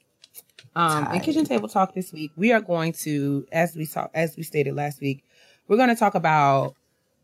Um, 0.76 1.12
in 1.14 1.22
kitchen 1.22 1.44
table 1.46 1.68
talk 1.68 1.94
this 1.96 2.14
week, 2.14 2.32
we 2.36 2.52
are 2.52 2.62
going 2.62 2.94
to, 2.94 3.48
as 3.52 3.76
we 3.76 3.88
talk, 3.88 4.12
as 4.14 4.38
we 4.38 4.44
stated 4.44 4.76
last 4.76 5.02
week, 5.02 5.24
we're 5.68 5.78
going 5.78 5.90
to 5.90 5.96
talk 5.96 6.14
about 6.14 6.76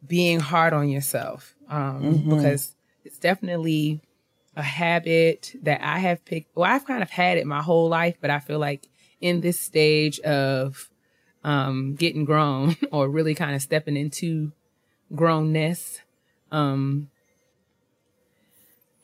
being 0.07 0.39
hard 0.39 0.73
on 0.73 0.89
yourself 0.89 1.53
um, 1.69 2.01
Mm-hmm. 2.01 2.35
because 2.35 2.75
it's 3.05 3.19
definitely 3.19 4.01
a 4.55 4.61
habit 4.61 5.55
that 5.63 5.81
I 5.81 5.99
have 5.99 6.23
picked. 6.25 6.55
Well, 6.55 6.69
I've 6.69 6.85
kind 6.85 7.01
of 7.01 7.09
had 7.09 7.37
it 7.37 7.47
my 7.47 7.61
whole 7.61 7.89
life, 7.89 8.17
but 8.21 8.29
I 8.29 8.39
feel 8.39 8.59
like 8.59 8.87
in 9.19 9.41
this 9.41 9.59
stage 9.59 10.19
of 10.21 10.89
um, 11.43 11.95
getting 11.95 12.25
grown 12.25 12.75
or 12.91 13.09
really 13.09 13.35
kind 13.35 13.55
of 13.55 13.61
stepping 13.61 13.97
into 13.97 14.51
grownness, 15.13 15.99
um, 16.51 17.09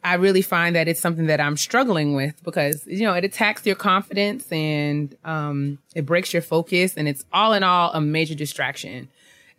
I 0.04 0.14
really 0.16 0.42
find 0.42 0.76
that 0.76 0.88
it's 0.88 1.00
something 1.00 1.28
that 1.28 1.42
I'm 1.42 1.58
struggling 1.58 2.16
with 2.16 2.42
because, 2.44 2.88
you 2.88 3.02
know, 3.02 3.14
it 3.14 3.26
attacks 3.26 3.66
your 3.66 3.76
confidence 3.76 4.50
and 4.52 5.16
um, 5.26 5.80
it 5.94 6.06
breaks 6.06 6.32
your 6.32 6.42
focus. 6.42 6.96
And 6.96 7.08
it's 7.08 7.26
all 7.34 7.54
in 7.54 7.64
all 7.64 7.92
a 7.92 8.00
major 8.00 8.36
distraction. 8.36 9.10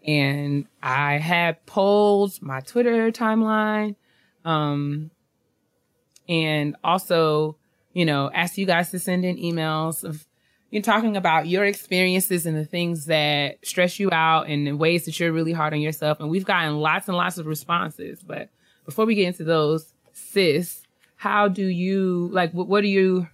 And 0.07 0.67
I 0.83 1.19
have 1.19 1.65
polled 1.67 2.41
my 2.41 2.61
Twitter 2.61 3.13
timeline 3.13 3.97
um, 4.47 5.11
and 6.31 6.77
also, 6.85 7.57
you 7.93 8.07
know, 8.07 8.31
ask 8.33 8.57
you 8.57 8.65
guys 8.65 8.93
to 8.93 9.01
send 9.01 9.25
in 9.25 9.37
emails 9.37 10.05
of 10.05 10.25
you 10.71 10.81
talking 10.81 11.17
about 11.17 11.49
your 11.49 11.65
experiences 11.65 12.47
and 12.47 12.57
the 12.57 12.65
things 12.65 13.07
that 13.07 13.59
stress 13.65 13.99
you 13.99 14.09
out 14.13 14.49
and 14.49 14.69
the 14.69 14.77
ways 14.77 15.05
that 15.05 15.19
you're 15.19 15.33
really 15.33 15.53
hard 15.53 15.75
on 15.75 15.81
yourself. 15.81 16.21
And 16.21 16.31
we've 16.31 16.45
gotten 16.45 16.79
lots 16.79 17.09
and 17.09 17.17
lots 17.17 17.39
of 17.39 17.47
responses. 17.47 18.23
But 18.23 18.51
before 18.85 19.05
we 19.05 19.17
get 19.17 19.27
into 19.27 19.43
those, 19.43 19.93
sis, 20.13 20.83
how 21.17 21.49
do 21.49 21.67
you 21.67 22.31
like 22.33 22.53
what, 22.53 22.69
what 22.69 22.85
are 22.85 22.89
you 22.89 23.27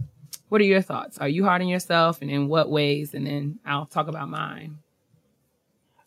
what 0.49 0.61
are 0.63 0.65
your 0.65 0.81
thoughts? 0.81 1.19
Are 1.19 1.29
you 1.29 1.45
hard 1.45 1.61
on 1.61 1.69
yourself 1.69 2.23
and 2.23 2.31
in 2.31 2.49
what 2.49 2.71
ways? 2.71 3.13
And 3.13 3.27
then 3.27 3.59
I'll 3.67 3.87
talk 3.87 4.09
about 4.09 4.31
mine. 4.31 4.79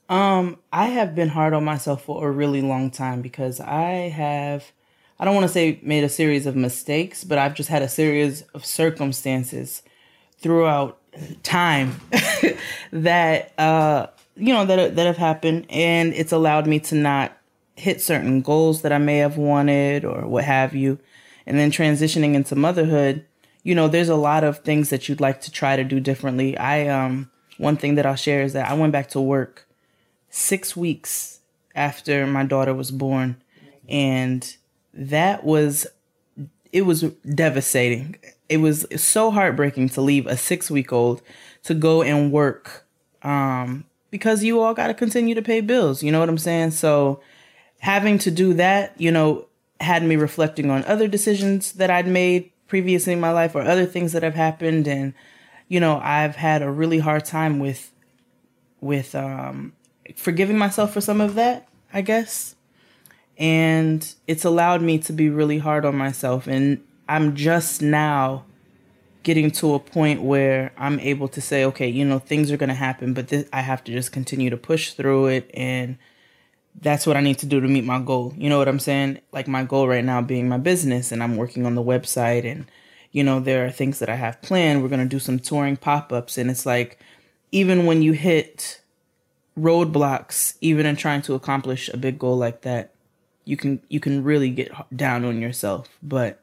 Um, 0.08 0.58
I 0.74 0.88
have 0.88 1.14
been 1.14 1.30
hard 1.30 1.54
on 1.54 1.64
myself 1.64 2.06
for 2.06 2.28
a 2.28 2.32
really 2.32 2.64
long 2.64 2.90
time 2.90 3.22
because 3.22 3.60
I 3.60 4.10
have 4.10 4.72
I 5.20 5.26
don't 5.26 5.36
want 5.36 5.48
to 5.48 5.54
say 5.54 5.80
made 5.84 6.04
a 6.04 6.10
series 6.10 6.46
of 6.46 6.56
mistakes, 6.56 7.24
but 7.24 7.38
I've 7.38 7.54
just 7.54 7.70
had 7.70 7.82
a 7.82 7.90
series 7.90 8.44
of 8.54 8.66
circumstances 8.66 9.84
throughout 10.38 10.98
time 11.44 12.00
that 12.92 13.58
uh 13.60 14.08
you 14.36 14.54
know 14.54 14.66
that 14.66 14.96
that 14.96 15.06
have 15.06 15.18
happened 15.18 15.66
and 15.70 16.14
it's 16.14 16.32
allowed 16.32 16.68
me 16.68 16.80
to 16.80 16.96
not 16.96 17.36
hit 17.76 18.02
certain 18.02 18.42
goals 18.42 18.82
that 18.84 18.94
I 18.94 18.98
may 18.98 19.18
have 19.18 19.38
wanted 19.38 20.06
or 20.06 20.28
what 20.28 20.44
have 20.44 20.76
you. 20.76 21.00
And 21.46 21.58
then 21.58 21.72
transitioning 21.72 22.36
into 22.36 22.56
motherhood, 22.56 23.26
you 23.64 23.74
know, 23.74 23.88
there's 23.88 24.10
a 24.10 24.16
lot 24.16 24.44
of 24.44 24.60
things 24.60 24.90
that 24.90 25.10
you'd 25.10 25.22
like 25.22 25.42
to 25.42 25.52
try 25.52 25.76
to 25.76 25.84
do 25.84 26.00
differently. 26.00 26.58
I 26.58 26.88
um 26.88 27.30
one 27.58 27.76
thing 27.76 27.96
that 27.96 28.06
I'll 28.06 28.16
share 28.16 28.42
is 28.44 28.54
that 28.54 28.70
I 28.70 28.74
went 28.74 28.94
back 28.94 29.10
to 29.10 29.20
work 29.20 29.68
6 30.30 30.78
weeks 30.78 31.40
after 31.76 32.26
my 32.26 32.46
daughter 32.46 32.74
was 32.74 32.92
born 32.92 33.42
and 33.90 34.56
that 35.00 35.44
was 35.46 35.88
it 36.72 36.84
was 36.84 37.02
devastating. 37.34 38.18
It 38.48 38.58
was 38.58 38.86
so 39.02 39.32
heartbreaking 39.32 39.90
to 39.90 40.02
leave 40.02 40.28
a 40.28 40.38
6 40.38 40.70
week 40.70 40.94
old 40.94 41.22
to 41.64 41.74
go 41.74 42.04
and 42.04 42.32
work 42.32 42.86
um 43.24 43.86
because 44.12 44.44
you 44.44 44.60
all 44.60 44.74
got 44.74 44.88
to 44.88 44.94
continue 44.94 45.36
to 45.36 45.42
pay 45.42 45.62
bills, 45.62 46.02
you 46.02 46.12
know 46.12 46.20
what 46.20 46.30
I'm 46.30 46.38
saying? 46.38 46.72
So 46.72 47.22
having 47.80 48.18
to 48.20 48.32
do 48.32 48.54
that, 48.56 49.00
you 49.00 49.12
know, 49.12 49.46
had 49.80 50.04
me 50.04 50.16
reflecting 50.16 50.72
on 50.72 50.84
other 50.86 51.08
decisions 51.08 51.74
that 51.74 51.90
I'd 51.90 52.08
made 52.08 52.52
previously 52.68 53.14
in 53.14 53.20
my 53.20 53.32
life 53.32 53.56
or 53.56 53.62
other 53.62 53.86
things 53.86 54.12
that 54.14 54.24
have 54.24 54.36
happened 54.36 54.88
and 54.88 55.14
you 55.68 55.80
know, 55.80 56.00
I've 56.04 56.36
had 56.36 56.62
a 56.64 56.72
really 56.72 57.00
hard 57.00 57.26
time 57.26 57.60
with 57.60 57.92
with 58.82 59.16
um 59.16 59.74
forgiving 60.16 60.58
myself 60.58 60.94
for 60.94 61.02
some 61.02 61.22
of 61.22 61.36
that, 61.36 61.68
I 61.94 62.02
guess. 62.02 62.56
And 63.40 64.14
it's 64.28 64.44
allowed 64.44 64.82
me 64.82 65.00
to 65.00 65.14
be 65.14 65.30
really 65.30 65.58
hard 65.58 65.86
on 65.86 65.96
myself 65.96 66.46
and 66.46 66.84
I'm 67.08 67.36
just 67.36 67.82
now 67.82 68.46
getting 69.24 69.50
to 69.52 69.74
a 69.74 69.80
point 69.80 70.22
where 70.22 70.72
I'm 70.78 71.00
able 71.00 71.28
to 71.30 71.42
say, 71.42 71.66
okay, 71.66 71.88
you 71.88 72.06
know, 72.06 72.20
things 72.20 72.52
are 72.52 72.58
going 72.58 72.70
to 72.70 72.76
happen, 72.76 73.14
but 73.14 73.30
this, 73.30 73.50
I 73.52 73.62
have 73.62 73.84
to 73.86 73.92
just 73.92 74.12
continue 74.12 74.52
to 74.52 74.58
push 74.58 74.94
through 74.94 75.28
it 75.28 75.50
and 75.56 75.98
that's 76.82 77.08
what 77.08 77.18
I 77.18 77.22
need 77.22 77.40
to 77.40 77.46
do 77.46 77.60
to 77.60 77.68
meet 77.68 77.84
my 77.84 78.00
goal. 78.00 78.34
You 78.38 78.50
know 78.50 78.60
what 78.60 78.68
I'm 78.68 78.80
saying? 78.80 79.20
Like 79.32 79.48
my 79.48 79.64
goal 79.64 79.88
right 79.88 80.06
now 80.06 80.22
being 80.22 80.48
my 80.48 80.60
business 80.60 81.12
and 81.12 81.24
I'm 81.24 81.36
working 81.36 81.66
on 81.66 81.76
the 81.76 81.84
website 81.84 82.46
and 82.50 82.66
you 83.12 83.24
know 83.24 83.40
there 83.40 83.66
are 83.66 83.72
things 83.72 84.00
that 84.00 84.10
I 84.10 84.16
have 84.16 84.42
planned. 84.42 84.84
We're 84.84 84.90
going 84.90 85.02
to 85.02 85.08
do 85.08 85.20
some 85.20 85.40
touring 85.40 85.78
pop-ups 85.78 86.38
and 86.38 86.50
it's 86.52 86.66
like 86.66 87.00
even 87.52 87.86
when 87.86 88.02
you 88.02 88.14
hit 88.14 88.82
roadblocks 89.58 90.56
even 90.62 90.86
in 90.86 90.96
trying 90.96 91.24
to 91.24 91.34
accomplish 91.34 91.90
a 91.90 91.98
big 91.98 92.20
goal 92.20 92.38
like 92.38 92.62
that, 92.62 92.94
you 93.50 93.58
can 93.58 93.82
you 93.90 94.00
can 94.00 94.24
really 94.24 94.52
get 94.52 94.72
down 94.96 95.26
on 95.26 95.42
yourself. 95.42 95.90
But 96.04 96.40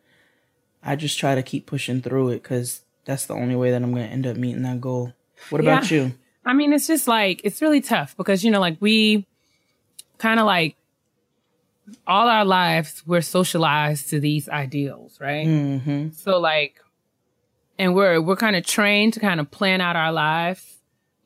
I 0.83 0.97
just 0.97 1.19
try 1.19 1.37
to 1.37 1.43
keep 1.43 1.65
pushing 1.65 2.03
through 2.03 2.31
it 2.31 2.43
cuz 2.43 2.83
that's 3.05 3.27
the 3.27 3.35
only 3.35 3.55
way 3.55 3.71
that 3.71 3.81
I'm 3.83 3.93
going 3.93 4.07
to 4.07 4.13
end 4.13 4.27
up 4.27 4.37
meeting 4.37 4.63
that 4.63 4.81
goal. 4.81 5.13
What 5.51 5.61
about 5.61 5.89
you? 5.91 6.15
I 6.45 6.53
mean, 6.53 6.73
it's 6.73 6.89
just 6.89 7.07
like 7.07 7.41
it's 7.45 7.63
really 7.63 7.81
tough 7.81 8.17
because 8.17 8.45
you 8.45 8.51
know 8.51 8.59
like 8.61 8.77
we 8.81 9.25
kind 10.19 10.41
of 10.41 10.47
like 10.47 10.77
all 12.07 12.29
our 12.29 12.45
lives 12.45 13.05
we're 13.07 13.21
socialized 13.21 14.11
to 14.11 14.19
these 14.19 14.49
ideals, 14.49 15.21
right? 15.21 15.47
Mm-hmm. 15.47 16.11
So 16.11 16.41
like, 16.41 16.81
and 17.79 17.95
we're 17.95 18.21
we're 18.21 18.37
kind 18.37 18.57
of 18.57 18.67
trained 18.67 19.15
to 19.15 19.21
kind 19.21 19.39
of 19.39 19.49
plan 19.53 19.81
out 19.81 19.95
our 19.95 20.11
lives, 20.11 20.79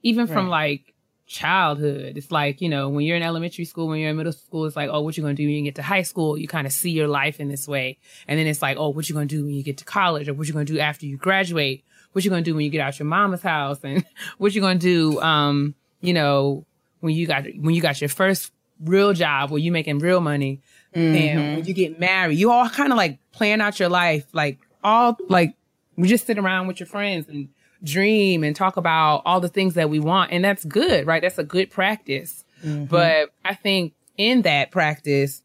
even 0.02 0.26
right. 0.26 0.34
from 0.34 0.50
like 0.50 0.92
childhood. 1.30 2.16
It's 2.16 2.32
like 2.32 2.60
you 2.60 2.68
know 2.68 2.88
when 2.88 3.04
you're 3.04 3.16
in 3.16 3.22
elementary 3.22 3.64
school, 3.64 3.86
when 3.86 4.00
you're 4.00 4.10
in 4.10 4.16
middle 4.16 4.32
school, 4.32 4.66
it's 4.66 4.76
like 4.76 4.90
oh, 4.90 5.00
what 5.00 5.16
you 5.16 5.22
gonna 5.22 5.34
do 5.34 5.44
when 5.44 5.54
you 5.54 5.62
get 5.62 5.76
to 5.76 5.82
high 5.82 6.02
school? 6.02 6.36
You 6.36 6.48
kind 6.48 6.66
of 6.66 6.72
see 6.72 6.90
your 6.90 7.08
life 7.08 7.38
in 7.38 7.48
this 7.48 7.68
way, 7.68 7.98
and 8.26 8.38
then 8.38 8.46
it's 8.46 8.60
like 8.60 8.76
oh, 8.76 8.90
what 8.90 9.08
you 9.08 9.14
gonna 9.14 9.26
do 9.26 9.44
when 9.44 9.54
you 9.54 9.62
get 9.62 9.78
to 9.78 9.84
college, 9.84 10.28
or 10.28 10.34
what 10.34 10.48
you 10.48 10.52
gonna 10.52 10.64
do 10.64 10.80
after 10.80 11.06
you 11.06 11.16
graduate? 11.16 11.84
What 12.12 12.24
you 12.24 12.30
gonna 12.30 12.42
do 12.42 12.54
when 12.54 12.64
you 12.64 12.70
get 12.70 12.80
out 12.80 12.98
your 12.98 13.06
mama's 13.06 13.42
house, 13.42 13.78
and 13.84 14.04
what 14.38 14.54
you 14.54 14.60
gonna 14.60 14.78
do, 14.78 15.20
um, 15.20 15.74
you 16.00 16.12
know, 16.12 16.66
when 16.98 17.14
you 17.14 17.26
got 17.26 17.44
when 17.56 17.74
you 17.74 17.80
got 17.80 18.00
your 18.00 18.08
first 18.08 18.52
real 18.84 19.12
job 19.12 19.50
where 19.50 19.60
you 19.60 19.70
making 19.70 19.98
real 19.98 20.20
money 20.20 20.62
mm-hmm. 20.94 21.14
and 21.14 21.56
when 21.56 21.64
you 21.64 21.72
get 21.72 22.00
married, 22.00 22.38
you 22.38 22.50
all 22.50 22.68
kind 22.68 22.92
of 22.92 22.96
like 22.96 23.18
plan 23.30 23.60
out 23.60 23.78
your 23.78 23.88
life, 23.88 24.26
like 24.32 24.58
all 24.82 25.16
like 25.28 25.54
we 25.96 26.08
just 26.08 26.26
sit 26.26 26.38
around 26.38 26.66
with 26.66 26.80
your 26.80 26.88
friends 26.88 27.28
and 27.28 27.50
dream 27.82 28.44
and 28.44 28.54
talk 28.54 28.76
about 28.76 29.22
all 29.24 29.40
the 29.40 29.48
things 29.48 29.74
that 29.74 29.90
we 29.90 30.00
want. 30.00 30.32
And 30.32 30.44
that's 30.44 30.64
good, 30.64 31.06
right? 31.06 31.22
That's 31.22 31.38
a 31.38 31.44
good 31.44 31.70
practice. 31.70 32.44
Mm-hmm. 32.64 32.84
But 32.84 33.30
I 33.44 33.54
think 33.54 33.94
in 34.16 34.42
that 34.42 34.70
practice, 34.70 35.42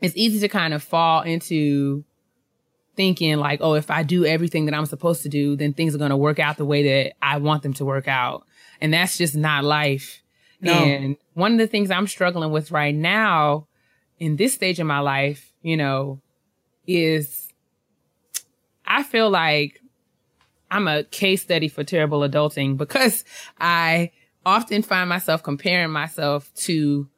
it's 0.00 0.16
easy 0.16 0.40
to 0.40 0.48
kind 0.48 0.74
of 0.74 0.82
fall 0.82 1.22
into 1.22 2.04
thinking 2.96 3.36
like, 3.36 3.60
oh, 3.62 3.74
if 3.74 3.90
I 3.90 4.02
do 4.02 4.24
everything 4.24 4.66
that 4.66 4.74
I'm 4.74 4.86
supposed 4.86 5.22
to 5.24 5.28
do, 5.28 5.56
then 5.56 5.72
things 5.72 5.94
are 5.94 5.98
going 5.98 6.10
to 6.10 6.16
work 6.16 6.38
out 6.38 6.56
the 6.56 6.64
way 6.64 6.82
that 7.02 7.14
I 7.20 7.38
want 7.38 7.62
them 7.62 7.72
to 7.74 7.84
work 7.84 8.08
out. 8.08 8.46
And 8.80 8.92
that's 8.92 9.18
just 9.18 9.34
not 9.34 9.64
life. 9.64 10.22
No. 10.60 10.72
And 10.72 11.16
one 11.34 11.52
of 11.52 11.58
the 11.58 11.66
things 11.66 11.90
I'm 11.90 12.06
struggling 12.06 12.52
with 12.52 12.70
right 12.70 12.94
now 12.94 13.66
in 14.18 14.36
this 14.36 14.54
stage 14.54 14.78
of 14.78 14.86
my 14.86 15.00
life, 15.00 15.52
you 15.62 15.76
know, 15.76 16.20
is 16.86 17.48
I 18.86 19.02
feel 19.02 19.30
like 19.30 19.80
I'm 20.74 20.88
a 20.88 21.04
case 21.04 21.42
study 21.42 21.68
for 21.68 21.84
terrible 21.84 22.20
adulting 22.20 22.76
because 22.76 23.24
I 23.60 24.10
often 24.44 24.82
find 24.82 25.08
myself 25.08 25.42
comparing 25.42 25.90
myself 25.90 26.52
to 26.54 27.08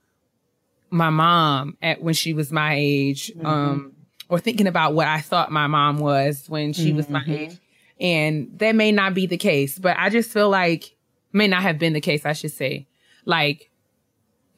my 0.90 1.10
mom 1.10 1.76
at 1.82 2.02
when 2.02 2.14
she 2.14 2.32
was 2.34 2.52
my 2.52 2.74
age, 2.76 3.32
mm-hmm. 3.34 3.46
um, 3.46 3.92
or 4.28 4.38
thinking 4.38 4.66
about 4.66 4.94
what 4.94 5.08
I 5.08 5.20
thought 5.20 5.50
my 5.50 5.66
mom 5.66 5.98
was 5.98 6.48
when 6.48 6.72
she 6.72 6.88
mm-hmm. 6.88 6.96
was 6.96 7.08
my 7.08 7.20
mm-hmm. 7.20 7.32
age. 7.32 7.58
And 7.98 8.58
that 8.58 8.74
may 8.74 8.92
not 8.92 9.14
be 9.14 9.26
the 9.26 9.38
case, 9.38 9.78
but 9.78 9.96
I 9.98 10.10
just 10.10 10.30
feel 10.30 10.50
like 10.50 10.94
may 11.32 11.48
not 11.48 11.62
have 11.62 11.78
been 11.78 11.94
the 11.94 12.00
case, 12.00 12.26
I 12.26 12.34
should 12.34 12.52
say 12.52 12.86
like 13.26 13.70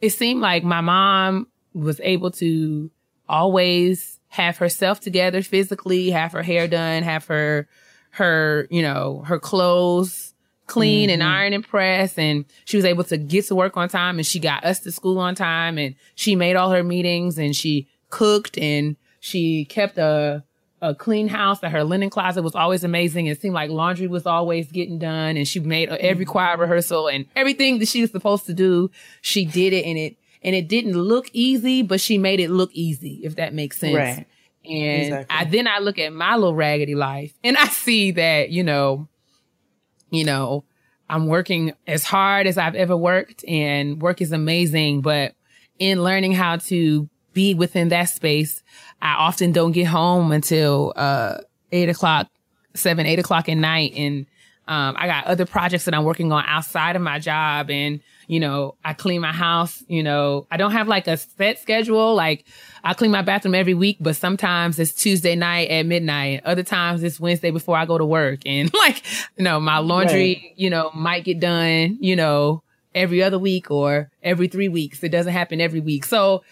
it 0.01 0.11
seemed 0.11 0.41
like 0.41 0.63
my 0.63 0.81
mom 0.81 1.49
was 1.75 2.01
able 2.05 2.31
to 2.31 2.91
always 3.29 4.21
have 4.29 4.59
herself 4.59 5.01
together 5.01 5.43
physically, 5.43 6.11
have 6.11 6.33
her 6.33 6.43
hair 6.43 6.69
done, 6.69 7.03
have 7.03 7.27
her 7.27 7.69
her, 8.19 8.67
you 8.71 8.83
know, 8.83 9.25
her 9.27 9.39
clothes 9.39 10.35
clean 10.67 11.09
mm-hmm. 11.09 11.15
and 11.15 11.23
iron 11.23 11.53
and 11.55 11.67
press 11.67 12.19
and 12.19 12.45
she 12.67 12.77
was 12.77 12.85
able 12.85 13.03
to 13.03 13.17
get 13.17 13.47
to 13.47 13.55
work 13.55 13.77
on 13.79 13.89
time 13.89 14.19
and 14.19 14.27
she 14.27 14.39
got 14.39 14.65
us 14.65 14.81
to 14.81 14.93
school 14.93 15.19
on 15.19 15.35
time 15.35 15.79
and 15.79 15.95
she 16.15 16.37
made 16.37 16.57
all 16.57 16.71
her 16.71 16.85
meetings 16.85 17.39
and 17.39 17.57
she 17.57 17.89
cooked 18.11 18.59
and 18.59 18.97
she 19.19 19.65
kept 19.65 19.97
a 19.97 20.45
a 20.81 20.95
clean 20.95 21.27
house 21.27 21.61
that 21.61 21.73
her 21.73 21.83
linen 21.83 22.11
closet 22.11 22.43
was 22.43 22.55
always 22.55 22.85
amazing. 22.85 23.27
It 23.27 23.41
seemed 23.41 23.55
like 23.55 23.71
laundry 23.71 24.07
was 24.07 24.27
always 24.27 24.71
getting 24.71 24.99
done 24.99 25.37
and 25.37 25.49
she 25.49 25.59
made 25.59 25.89
every 25.89 26.25
mm-hmm. 26.25 26.31
choir 26.31 26.57
rehearsal 26.57 27.09
and 27.09 27.27
everything 27.35 27.81
that 27.81 27.89
she 27.89 28.01
was 28.01 28.13
supposed 28.13 28.47
to 28.47 28.55
do. 28.55 28.91
She 29.21 29.45
did 29.45 29.73
it 29.73 29.85
and 29.85 29.99
it, 29.99 30.17
and 30.43 30.55
it 30.55 30.69
didn't 30.69 30.93
look 30.93 31.31
easy, 31.33 31.83
but 31.83 32.01
she 32.01 32.17
made 32.17 32.39
it 32.39 32.51
look 32.51 32.71
easy, 32.75 33.21
if 33.25 33.35
that 33.37 33.55
makes 33.55 33.79
sense. 33.79 33.97
Right. 33.97 34.27
And 34.69 35.03
exactly. 35.03 35.37
I, 35.37 35.45
then 35.45 35.67
I 35.67 35.79
look 35.79 35.99
at 35.99 36.13
my 36.13 36.37
little 36.37 36.55
raggedy 36.55 36.95
life 36.95 37.33
and 37.43 37.57
I 37.57 37.67
see 37.69 38.11
that, 38.13 38.51
you 38.51 38.63
know, 38.63 39.09
you 40.11 40.25
know, 40.25 40.65
I'm 41.11 41.27
working 41.27 41.73
as 41.87 42.05
hard 42.05 42.47
as 42.47 42.59
I've 42.59 42.75
ever 42.75 42.97
worked 42.97 43.45
and 43.49 44.01
work 44.01 44.21
is 44.21 44.33
amazing, 44.33 45.01
but 45.01 45.35
in 45.79 46.03
learning 46.03 46.33
how 46.33 46.57
to 46.57 47.09
be 47.33 47.55
within 47.55 47.89
that 47.89 48.05
space, 48.05 48.63
I 49.01 49.15
often 49.15 49.53
don't 49.53 49.73
get 49.73 49.87
home 49.87 50.33
until 50.33 50.93
uh, 50.97 51.39
eight 51.73 51.89
o'clock, 51.89 52.29
seven, 52.75 53.07
eight 53.07 53.19
o'clock 53.19 53.49
at 53.49 53.55
night, 53.55 53.93
and 53.97 54.27
um, 54.67 54.97
I 54.99 55.07
got 55.07 55.27
other 55.27 55.47
projects 55.47 55.85
that 55.85 55.95
I'm 55.95 56.05
working 56.05 56.33
on 56.33 56.45
outside 56.47 56.97
of 56.97 57.03
my 57.03 57.19
job, 57.19 57.71
and 57.71 58.01
You 58.29 58.41
know, 58.41 58.77
I 58.85 58.93
clean 58.93 59.21
my 59.21 59.33
house, 59.33 59.83
you 59.89 60.03
know, 60.03 60.47
I 60.51 60.57
don't 60.59 60.73
have 60.73 60.87
like 60.87 61.09
a 61.09 61.17
set 61.17 61.59
schedule. 61.59 62.15
Like 62.15 62.45
I 62.85 62.95
clean 62.95 63.11
my 63.11 63.23
bathroom 63.23 63.55
every 63.55 63.75
week, 63.75 63.97
but 64.01 64.17
sometimes 64.17 64.79
it's 64.79 64.93
Tuesday 64.93 65.35
night 65.35 65.71
at 65.71 65.87
midnight. 65.87 66.43
Other 66.45 66.63
times 66.63 67.03
it's 67.03 67.19
Wednesday 67.19 67.51
before 67.51 67.77
I 67.77 67.87
go 67.87 67.99
to 67.99 68.05
work. 68.05 68.41
And 68.47 68.73
like, 68.79 69.03
you 69.37 69.45
know, 69.45 69.59
my 69.59 69.79
laundry, 69.79 70.41
right. 70.43 70.53
you 70.57 70.71
know, 70.71 70.91
might 70.95 71.25
get 71.25 71.41
done, 71.41 71.99
you 72.01 72.15
know, 72.15 72.63
every 72.95 73.23
other 73.23 73.39
week 73.39 73.71
or 73.71 74.11
every 74.23 74.49
three 74.49 74.69
weeks. 74.69 75.03
It 75.03 75.09
doesn't 75.11 75.33
happen 75.33 75.61
every 75.61 75.81
week. 75.81 76.05
So 76.05 76.43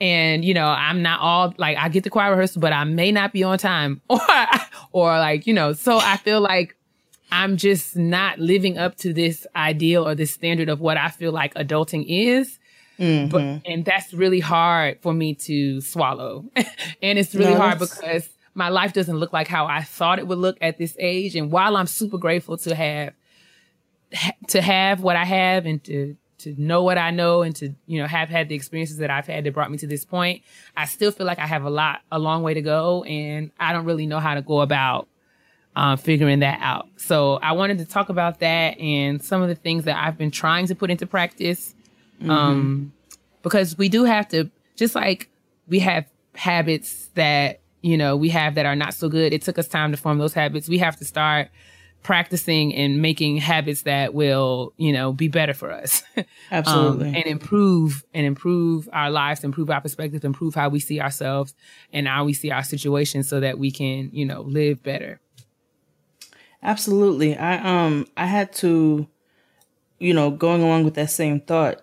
and 0.00 0.44
you 0.44 0.52
know 0.54 0.66
i'm 0.66 1.02
not 1.02 1.20
all 1.20 1.54
like 1.56 1.78
i 1.78 1.88
get 1.88 2.02
the 2.02 2.10
choir 2.10 2.30
rehearsal 2.30 2.60
but 2.60 2.72
i 2.72 2.82
may 2.84 3.12
not 3.12 3.32
be 3.32 3.44
on 3.44 3.56
time 3.56 4.00
or 4.08 4.20
or 4.92 5.18
like 5.18 5.46
you 5.46 5.54
know 5.54 5.72
so 5.72 5.98
i 5.98 6.16
feel 6.16 6.40
like 6.40 6.76
i'm 7.32 7.56
just 7.56 7.96
not 7.96 8.38
living 8.38 8.78
up 8.78 8.96
to 8.96 9.12
this 9.12 9.46
ideal 9.56 10.06
or 10.06 10.14
this 10.14 10.32
standard 10.32 10.68
of 10.68 10.80
what 10.80 10.96
i 10.96 11.08
feel 11.08 11.32
like 11.32 11.54
adulting 11.54 12.04
is 12.06 12.58
mm-hmm. 12.98 13.28
but 13.28 13.62
and 13.66 13.84
that's 13.84 14.12
really 14.12 14.40
hard 14.40 14.98
for 15.00 15.12
me 15.12 15.34
to 15.34 15.80
swallow 15.80 16.44
and 17.02 17.18
it's 17.18 17.34
really 17.34 17.54
no, 17.54 17.60
hard 17.60 17.78
because 17.78 18.28
my 18.54 18.68
life 18.68 18.92
doesn't 18.92 19.16
look 19.16 19.32
like 19.32 19.48
how 19.48 19.66
i 19.66 19.82
thought 19.82 20.18
it 20.18 20.26
would 20.26 20.38
look 20.38 20.56
at 20.60 20.78
this 20.78 20.96
age 20.98 21.36
and 21.36 21.50
while 21.50 21.76
i'm 21.76 21.86
super 21.86 22.18
grateful 22.18 22.56
to 22.56 22.74
have 22.74 23.12
to 24.48 24.60
have 24.60 25.00
what 25.00 25.16
i 25.16 25.24
have 25.24 25.66
and 25.66 25.82
to 25.84 26.16
to 26.44 26.54
know 26.60 26.82
what 26.82 26.98
I 26.98 27.10
know 27.10 27.42
and 27.42 27.56
to, 27.56 27.74
you 27.86 28.00
know, 28.00 28.06
have 28.06 28.28
had 28.28 28.48
the 28.48 28.54
experiences 28.54 28.98
that 28.98 29.10
I've 29.10 29.26
had 29.26 29.44
that 29.44 29.54
brought 29.54 29.70
me 29.70 29.78
to 29.78 29.86
this 29.86 30.04
point, 30.04 30.42
I 30.76 30.84
still 30.84 31.10
feel 31.10 31.26
like 31.26 31.38
I 31.38 31.46
have 31.46 31.64
a 31.64 31.70
lot, 31.70 32.00
a 32.12 32.18
long 32.18 32.42
way 32.42 32.54
to 32.54 32.62
go. 32.62 33.02
And 33.04 33.50
I 33.58 33.72
don't 33.72 33.84
really 33.84 34.06
know 34.06 34.20
how 34.20 34.34
to 34.34 34.42
go 34.42 34.60
about 34.60 35.08
um, 35.76 35.98
figuring 35.98 36.40
that 36.40 36.58
out. 36.60 36.88
So 36.96 37.34
I 37.36 37.52
wanted 37.52 37.78
to 37.78 37.84
talk 37.84 38.08
about 38.08 38.40
that 38.40 38.78
and 38.78 39.22
some 39.22 39.42
of 39.42 39.48
the 39.48 39.54
things 39.54 39.84
that 39.84 39.96
I've 39.96 40.16
been 40.16 40.30
trying 40.30 40.66
to 40.68 40.74
put 40.74 40.90
into 40.90 41.06
practice. 41.06 41.74
Mm-hmm. 42.20 42.30
Um, 42.30 42.92
because 43.42 43.76
we 43.76 43.88
do 43.88 44.04
have 44.04 44.28
to, 44.28 44.50
just 44.76 44.94
like 44.94 45.28
we 45.68 45.80
have 45.80 46.06
habits 46.34 47.08
that, 47.14 47.60
you 47.82 47.96
know, 47.96 48.16
we 48.16 48.30
have 48.30 48.54
that 48.54 48.66
are 48.66 48.76
not 48.76 48.94
so 48.94 49.08
good. 49.08 49.32
It 49.32 49.42
took 49.42 49.58
us 49.58 49.68
time 49.68 49.90
to 49.90 49.96
form 49.96 50.18
those 50.18 50.32
habits. 50.32 50.68
We 50.68 50.78
have 50.78 50.96
to 50.96 51.04
start 51.04 51.48
practicing 52.04 52.74
and 52.74 53.02
making 53.02 53.38
habits 53.38 53.82
that 53.82 54.14
will, 54.14 54.72
you 54.76 54.92
know, 54.92 55.12
be 55.12 55.26
better 55.26 55.54
for 55.54 55.72
us. 55.72 56.02
Absolutely. 56.52 57.08
um, 57.08 57.14
and 57.14 57.24
improve 57.24 58.04
and 58.14 58.26
improve 58.26 58.88
our 58.92 59.10
lives, 59.10 59.42
improve 59.42 59.70
our 59.70 59.80
perspective, 59.80 60.24
improve 60.24 60.54
how 60.54 60.68
we 60.68 60.78
see 60.78 61.00
ourselves 61.00 61.54
and 61.92 62.06
how 62.06 62.24
we 62.24 62.32
see 62.32 62.50
our 62.50 62.62
situation 62.62 63.22
so 63.22 63.40
that 63.40 63.58
we 63.58 63.70
can, 63.70 64.10
you 64.12 64.24
know, 64.24 64.42
live 64.42 64.82
better. 64.82 65.20
Absolutely. 66.64 67.36
I 67.36 67.58
um 67.58 68.06
I 68.16 68.26
had 68.26 68.52
to 68.54 69.06
you 69.98 70.12
know, 70.12 70.30
going 70.30 70.62
along 70.62 70.84
with 70.84 70.94
that 70.94 71.10
same 71.10 71.40
thought, 71.40 71.82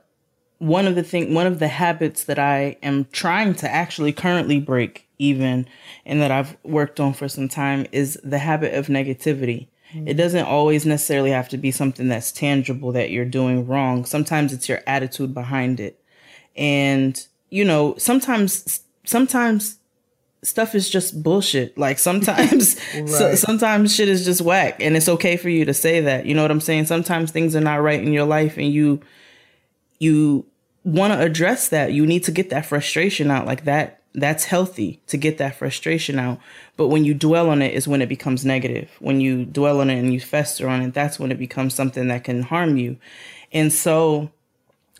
one 0.59 0.85
of 0.85 0.95
the 0.95 1.03
thing 1.03 1.33
one 1.33 1.47
of 1.47 1.59
the 1.59 1.67
habits 1.69 2.25
that 2.25 2.39
I 2.39 2.77
am 2.83 3.05
trying 3.11 3.55
to 3.55 3.71
actually 3.71 4.13
currently 4.13 4.59
break 4.59 5.07
even 5.17 5.67
and 6.05 6.21
that 6.21 6.31
I've 6.31 6.57
worked 6.63 6.99
on 6.99 7.13
for 7.13 7.27
some 7.27 7.47
time 7.47 7.87
is 7.91 8.19
the 8.23 8.39
habit 8.39 8.73
of 8.73 8.87
negativity. 8.87 9.67
It 9.93 10.13
doesn't 10.13 10.45
always 10.45 10.85
necessarily 10.85 11.31
have 11.31 11.49
to 11.49 11.57
be 11.57 11.71
something 11.71 12.07
that's 12.07 12.31
tangible 12.31 12.93
that 12.93 13.11
you're 13.11 13.25
doing 13.25 13.67
wrong. 13.67 14.05
Sometimes 14.05 14.53
it's 14.53 14.69
your 14.69 14.79
attitude 14.87 15.33
behind 15.33 15.81
it. 15.81 16.01
And, 16.55 17.21
you 17.49 17.65
know, 17.65 17.95
sometimes, 17.97 18.83
sometimes 19.03 19.79
stuff 20.43 20.75
is 20.75 20.89
just 20.89 21.21
bullshit. 21.21 21.77
Like 21.77 21.99
sometimes, 21.99 22.75
right. 22.95 23.07
so, 23.09 23.35
sometimes 23.35 23.95
shit 23.95 24.09
is 24.09 24.25
just 24.25 24.41
whack 24.41 24.77
and 24.79 24.97
it's 24.97 25.09
okay 25.09 25.37
for 25.37 25.49
you 25.49 25.65
to 25.65 25.73
say 25.73 26.01
that. 26.01 26.25
You 26.25 26.35
know 26.35 26.41
what 26.41 26.51
I'm 26.51 26.61
saying? 26.61 26.85
Sometimes 26.85 27.31
things 27.31 27.55
are 27.55 27.61
not 27.61 27.81
right 27.81 28.01
in 28.01 28.13
your 28.13 28.25
life 28.25 28.57
and 28.57 28.71
you, 28.71 29.01
you 29.99 30.45
want 30.83 31.13
to 31.13 31.19
address 31.19 31.69
that. 31.69 31.93
You 31.93 32.05
need 32.05 32.23
to 32.25 32.31
get 32.31 32.49
that 32.49 32.65
frustration 32.65 33.29
out 33.29 33.45
like 33.45 33.65
that 33.65 34.01
that's 34.13 34.45
healthy 34.45 34.99
to 35.07 35.17
get 35.17 35.37
that 35.37 35.55
frustration 35.55 36.19
out. 36.19 36.39
But 36.75 36.89
when 36.89 37.05
you 37.05 37.13
dwell 37.13 37.49
on 37.49 37.61
it 37.61 37.73
is 37.73 37.87
when 37.87 38.01
it 38.01 38.09
becomes 38.09 38.45
negative. 38.45 38.89
When 38.99 39.21
you 39.21 39.45
dwell 39.45 39.79
on 39.79 39.89
it 39.89 39.99
and 39.99 40.13
you 40.13 40.19
fester 40.19 40.67
on 40.67 40.81
it, 40.81 40.93
that's 40.93 41.19
when 41.19 41.31
it 41.31 41.39
becomes 41.39 41.73
something 41.73 42.07
that 42.07 42.23
can 42.23 42.43
harm 42.43 42.77
you. 42.77 42.97
And 43.51 43.71
so, 43.71 44.31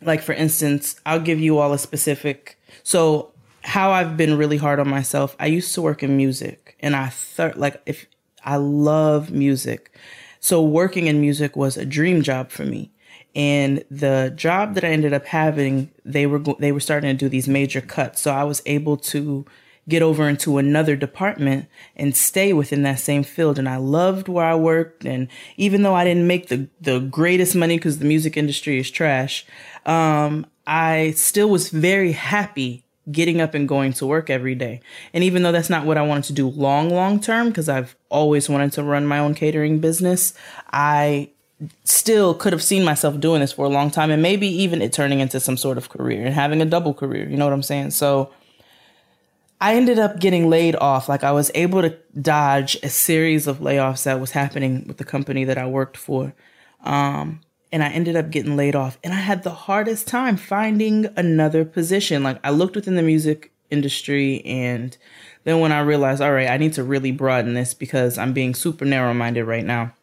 like 0.02 0.22
for 0.22 0.34
instance, 0.34 1.00
I'll 1.06 1.20
give 1.20 1.39
you 1.39 1.58
all 1.58 1.74
a 1.74 1.78
specific. 1.78 2.58
So, 2.84 3.30
how 3.64 3.91
I've 3.91 4.18
been 4.18 4.38
really 4.38 4.57
hard 4.57 4.80
on 4.80 4.89
myself. 4.89 5.36
I 5.39 5.47
used 5.47 5.74
to 5.76 5.82
work 5.82 6.03
in 6.03 6.18
music, 6.18 6.76
and 6.80 6.95
I 6.95 7.09
thought 7.09 7.57
like 7.57 7.82
if 7.86 8.05
I 8.43 8.55
love 8.55 9.32
music, 9.32 9.95
so 10.39 10.62
working 10.64 11.07
in 11.07 11.22
music 11.22 11.55
was 11.55 11.78
a 11.78 11.86
dream 11.86 12.22
job 12.22 12.51
for 12.51 12.66
me 12.66 12.91
and 13.36 13.84
the 13.89 14.34
job 14.36 14.76
that 14.76 14.84
I 14.84 14.89
ended 14.89 15.14
up 15.14 15.26
having, 15.26 15.89
they 16.03 16.26
were 16.26 16.39
go- 16.39 16.57
they 16.59 16.72
were 16.72 16.80
starting 16.80 17.09
to 17.09 17.18
do 17.18 17.30
these 17.30 17.47
major 17.47 17.82
cuts, 17.82 18.22
so 18.22 18.32
I 18.32 18.43
was 18.43 18.62
able 18.66 18.97
to 18.97 19.45
get 19.88 20.01
over 20.01 20.30
into 20.30 20.57
another 20.57 20.95
department 20.95 21.66
and 21.95 22.16
stay 22.16 22.53
within 22.53 22.84
that 22.84 22.99
same 22.99 23.24
field. 23.24 23.57
And 23.57 23.68
I 23.68 23.78
loved 23.78 24.28
where 24.28 24.45
I 24.45 24.55
worked, 24.55 25.05
and 25.05 25.28
even 25.57 25.84
though 25.84 25.95
I 25.95 26.03
didn't 26.03 26.28
make 26.28 26.47
the 26.47 26.68
the 26.82 26.99
greatest 26.99 27.55
money 27.55 27.78
because 27.78 27.99
the 27.99 28.05
music 28.05 28.36
industry 28.36 28.80
is 28.80 28.91
trash, 28.91 29.45
um, 29.86 30.45
I 30.68 31.12
still 31.12 31.49
was 31.49 31.70
very 31.70 32.12
happy 32.12 32.84
getting 33.10 33.41
up 33.41 33.54
and 33.54 33.68
going 33.68 33.93
to 33.93 34.06
work 34.06 34.30
every 34.30 34.56
day. 34.56 34.82
And 35.14 35.24
even 35.24 35.43
though 35.43 35.52
that's 35.52 35.70
not 35.70 35.86
what 35.86 35.97
I 35.97 36.02
wanted 36.02 36.26
to 36.26 36.34
do 36.34 36.47
long, 36.49 36.89
long 36.89 37.20
term, 37.20 37.49
because 37.49 37.70
I've 37.70 37.95
always 38.10 38.49
wanted 38.49 38.74
to 38.74 38.84
run 38.84 39.08
my 39.08 39.20
own 39.20 39.34
catering 39.34 39.80
business, 39.80 40.34
I 40.72 41.30
still 41.84 42.34
could 42.34 42.54
have 42.54 42.64
seen 42.64 42.84
myself 42.84 43.20
doing 43.20 43.41
this 43.41 43.54
for 43.54 43.66
a 43.66 43.70
long 43.70 43.91
time 43.91 44.10
and 44.12 44.22
maybe 44.22 44.47
even 44.47 44.82
it 44.82 44.93
turning 44.93 45.20
into 45.20 45.39
some 45.39 45.58
sort 45.58 45.78
of 45.78 45.89
career 45.89 46.26
and 46.26 46.34
having 46.34 46.62
a 46.62 46.66
double 46.66 46.93
career. 46.93 47.28
You 47.28 47.38
know 47.38 47.45
what 47.45 47.54
I'm 47.54 47.64
saying? 47.64 47.91
So 47.91 48.32
I 49.60 49.76
ended 49.76 49.99
up 49.99 50.20
getting 50.20 50.49
laid 50.49 50.76
off. 50.76 51.08
Like 51.08 51.24
I 51.24 51.32
was 51.32 51.52
able 51.54 51.82
to 51.84 51.95
dodge 52.20 52.78
a 52.82 52.89
series 52.89 53.45
of 53.45 53.60
layoffs 53.60 54.04
that 54.04 54.20
was 54.20 54.32
happening 54.32 54.86
with 54.88 54.97
the 54.97 55.04
company 55.04 55.43
that 55.45 55.58
I 55.58 55.68
worked 55.68 55.97
for. 55.97 56.34
Um, 56.84 57.41
and 57.72 57.84
I 57.84 57.89
ended 57.89 58.15
up 58.15 58.30
getting 58.30 58.57
laid 58.57 58.76
off. 58.76 58.97
And 59.03 59.13
I 59.13 59.17
had 59.17 59.43
the 59.43 59.51
hardest 59.51 60.07
time 60.07 60.38
finding 60.38 61.07
another 61.15 61.65
position. 61.65 62.24
Like 62.24 62.39
I 62.43 62.49
looked 62.49 62.76
within 62.76 62.95
the 62.95 63.01
music 63.01 63.51
industry 63.69 64.43
and 64.45 64.97
then 65.43 65.59
when 65.59 65.72
I 65.72 65.80
realized, 65.80 66.22
all 66.22 66.34
right, 66.34 66.49
I 66.49 66.57
need 66.57 66.74
to 66.74 66.84
really 66.84 67.11
broaden 67.11 67.53
this 67.53 67.74
because 67.74 68.17
I'm 68.17 68.34
being 68.34 68.53
super 68.53 68.86
narrow 68.86 69.13
minded 69.13 69.45
right 69.45 69.65
now. 69.65 69.93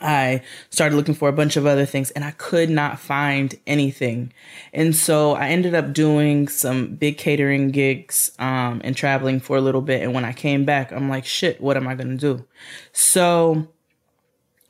I 0.00 0.42
started 0.70 0.94
looking 0.94 1.14
for 1.14 1.28
a 1.28 1.32
bunch 1.32 1.56
of 1.56 1.66
other 1.66 1.84
things 1.84 2.10
and 2.12 2.24
I 2.24 2.30
could 2.32 2.70
not 2.70 3.00
find 3.00 3.58
anything. 3.66 4.32
And 4.72 4.94
so 4.94 5.32
I 5.32 5.48
ended 5.48 5.74
up 5.74 5.92
doing 5.92 6.46
some 6.48 6.94
big 6.94 7.18
catering 7.18 7.70
gigs 7.70 8.30
um, 8.38 8.80
and 8.84 8.96
traveling 8.96 9.40
for 9.40 9.56
a 9.56 9.60
little 9.60 9.80
bit. 9.80 10.02
And 10.02 10.14
when 10.14 10.24
I 10.24 10.32
came 10.32 10.64
back, 10.64 10.92
I'm 10.92 11.08
like, 11.08 11.24
shit, 11.24 11.60
what 11.60 11.76
am 11.76 11.88
I 11.88 11.94
going 11.94 12.16
to 12.16 12.16
do? 12.16 12.44
So 12.92 13.68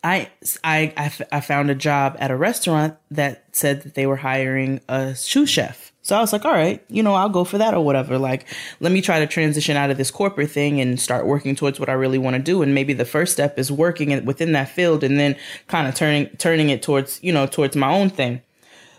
I, 0.08 0.30
I, 0.64 0.92
I, 0.96 1.12
I 1.32 1.40
found 1.40 1.70
a 1.70 1.74
job 1.74 2.16
at 2.18 2.30
a 2.30 2.36
restaurant 2.36 2.96
that 3.10 3.44
said 3.52 3.82
that 3.82 3.94
they 3.94 4.06
were 4.06 4.16
hiring 4.16 4.80
a 4.88 5.14
sous 5.14 5.50
chef. 5.50 5.92
So 6.00 6.16
I 6.16 6.20
was 6.20 6.32
like, 6.32 6.46
all 6.46 6.52
right, 6.52 6.82
you 6.88 7.02
know, 7.02 7.12
I'll 7.12 7.28
go 7.28 7.44
for 7.44 7.58
that 7.58 7.74
or 7.74 7.84
whatever. 7.84 8.16
Like, 8.16 8.46
let 8.80 8.90
me 8.90 9.02
try 9.02 9.18
to 9.18 9.26
transition 9.26 9.76
out 9.76 9.90
of 9.90 9.98
this 9.98 10.10
corporate 10.10 10.50
thing 10.50 10.80
and 10.80 10.98
start 10.98 11.26
working 11.26 11.54
towards 11.54 11.78
what 11.78 11.90
I 11.90 11.92
really 11.92 12.16
want 12.16 12.36
to 12.36 12.42
do. 12.42 12.62
And 12.62 12.74
maybe 12.74 12.94
the 12.94 13.04
first 13.04 13.34
step 13.34 13.58
is 13.58 13.70
working 13.70 14.24
within 14.24 14.52
that 14.52 14.70
field 14.70 15.04
and 15.04 15.20
then 15.20 15.36
kind 15.66 15.86
of 15.86 15.94
turning 15.94 16.28
turning 16.38 16.70
it 16.70 16.82
towards, 16.82 17.22
you 17.22 17.30
know, 17.30 17.46
towards 17.46 17.76
my 17.76 17.92
own 17.92 18.08
thing. 18.08 18.40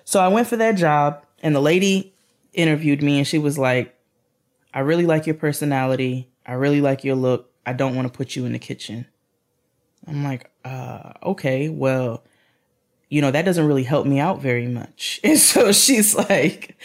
So 0.05 0.19
I 0.19 0.27
went 0.27 0.47
for 0.47 0.57
that 0.57 0.73
job 0.73 1.25
and 1.41 1.55
the 1.55 1.59
lady 1.59 2.13
interviewed 2.53 3.01
me 3.01 3.17
and 3.17 3.27
she 3.27 3.39
was 3.39 3.57
like, 3.57 3.97
I 4.75 4.81
really 4.81 5.07
like 5.07 5.25
your 5.25 5.35
personality. 5.35 6.29
I 6.45 6.53
really 6.53 6.81
like 6.81 7.03
your 7.03 7.15
look. 7.15 7.49
I 7.65 7.73
don't 7.73 7.95
want 7.95 8.07
to 8.07 8.15
put 8.15 8.35
you 8.35 8.45
in 8.45 8.51
the 8.51 8.59
kitchen. 8.59 9.07
I'm 10.07 10.23
like, 10.23 10.49
uh, 10.69 11.13
okay, 11.23 11.69
well, 11.69 12.23
you 13.09 13.21
know, 13.21 13.31
that 13.31 13.43
doesn't 13.43 13.65
really 13.65 13.83
help 13.83 14.05
me 14.05 14.19
out 14.19 14.39
very 14.39 14.67
much. 14.67 15.19
And 15.23 15.37
so 15.37 15.71
she's 15.71 16.15
like, 16.15 16.77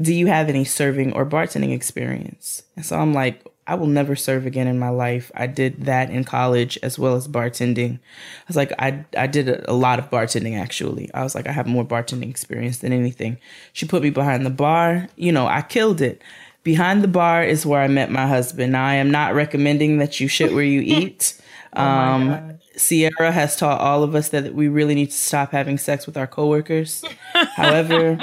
Do 0.00 0.14
you 0.14 0.28
have 0.28 0.48
any 0.48 0.64
serving 0.64 1.12
or 1.12 1.26
bartending 1.26 1.74
experience? 1.74 2.62
And 2.76 2.86
so 2.86 2.98
I'm 2.98 3.12
like, 3.12 3.44
I 3.66 3.74
will 3.74 3.86
never 3.86 4.16
serve 4.16 4.44
again 4.44 4.66
in 4.66 4.78
my 4.78 4.88
life. 4.88 5.30
I 5.34 5.46
did 5.46 5.84
that 5.84 6.10
in 6.10 6.24
college 6.24 6.78
as 6.82 6.98
well 6.98 7.14
as 7.14 7.28
bartending. 7.28 7.94
I 7.94 8.44
was 8.48 8.56
like, 8.56 8.72
I, 8.78 9.04
I 9.16 9.28
did 9.28 9.48
a, 9.48 9.72
lot 9.72 10.00
of 10.00 10.10
bartending 10.10 10.58
actually. 10.60 11.12
I 11.14 11.22
was 11.22 11.34
like, 11.34 11.46
I 11.46 11.52
have 11.52 11.66
more 11.66 11.84
bartending 11.84 12.28
experience 12.28 12.78
than 12.78 12.92
anything. 12.92 13.38
She 13.72 13.86
put 13.86 14.02
me 14.02 14.10
behind 14.10 14.44
the 14.44 14.50
bar. 14.50 15.08
You 15.16 15.30
know, 15.30 15.46
I 15.46 15.62
killed 15.62 16.00
it. 16.00 16.22
Behind 16.64 17.02
the 17.02 17.08
bar 17.08 17.44
is 17.44 17.64
where 17.64 17.80
I 17.80 17.88
met 17.88 18.10
my 18.10 18.26
husband. 18.26 18.72
Now, 18.72 18.84
I 18.84 18.94
am 18.94 19.10
not 19.10 19.34
recommending 19.34 19.98
that 19.98 20.18
you 20.18 20.26
shit 20.26 20.52
where 20.52 20.64
you 20.64 20.80
eat. 20.84 21.40
oh 21.74 21.82
um, 21.82 22.58
Sierra 22.76 23.32
has 23.32 23.56
taught 23.56 23.80
all 23.80 24.02
of 24.02 24.14
us 24.14 24.30
that 24.30 24.54
we 24.54 24.68
really 24.68 24.94
need 24.94 25.10
to 25.10 25.16
stop 25.16 25.52
having 25.52 25.78
sex 25.78 26.06
with 26.06 26.16
our 26.16 26.26
coworkers. 26.26 27.04
However, 27.56 28.18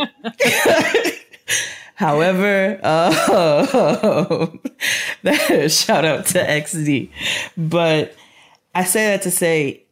however, 1.96 2.80
uh, 2.84 3.12
shout 5.68 6.06
out 6.06 6.26
to 6.28 6.40
XD. 6.40 7.10
But 7.58 8.16
I 8.74 8.84
say 8.84 9.08
that 9.08 9.24
to 9.24 9.32
say 9.32 9.84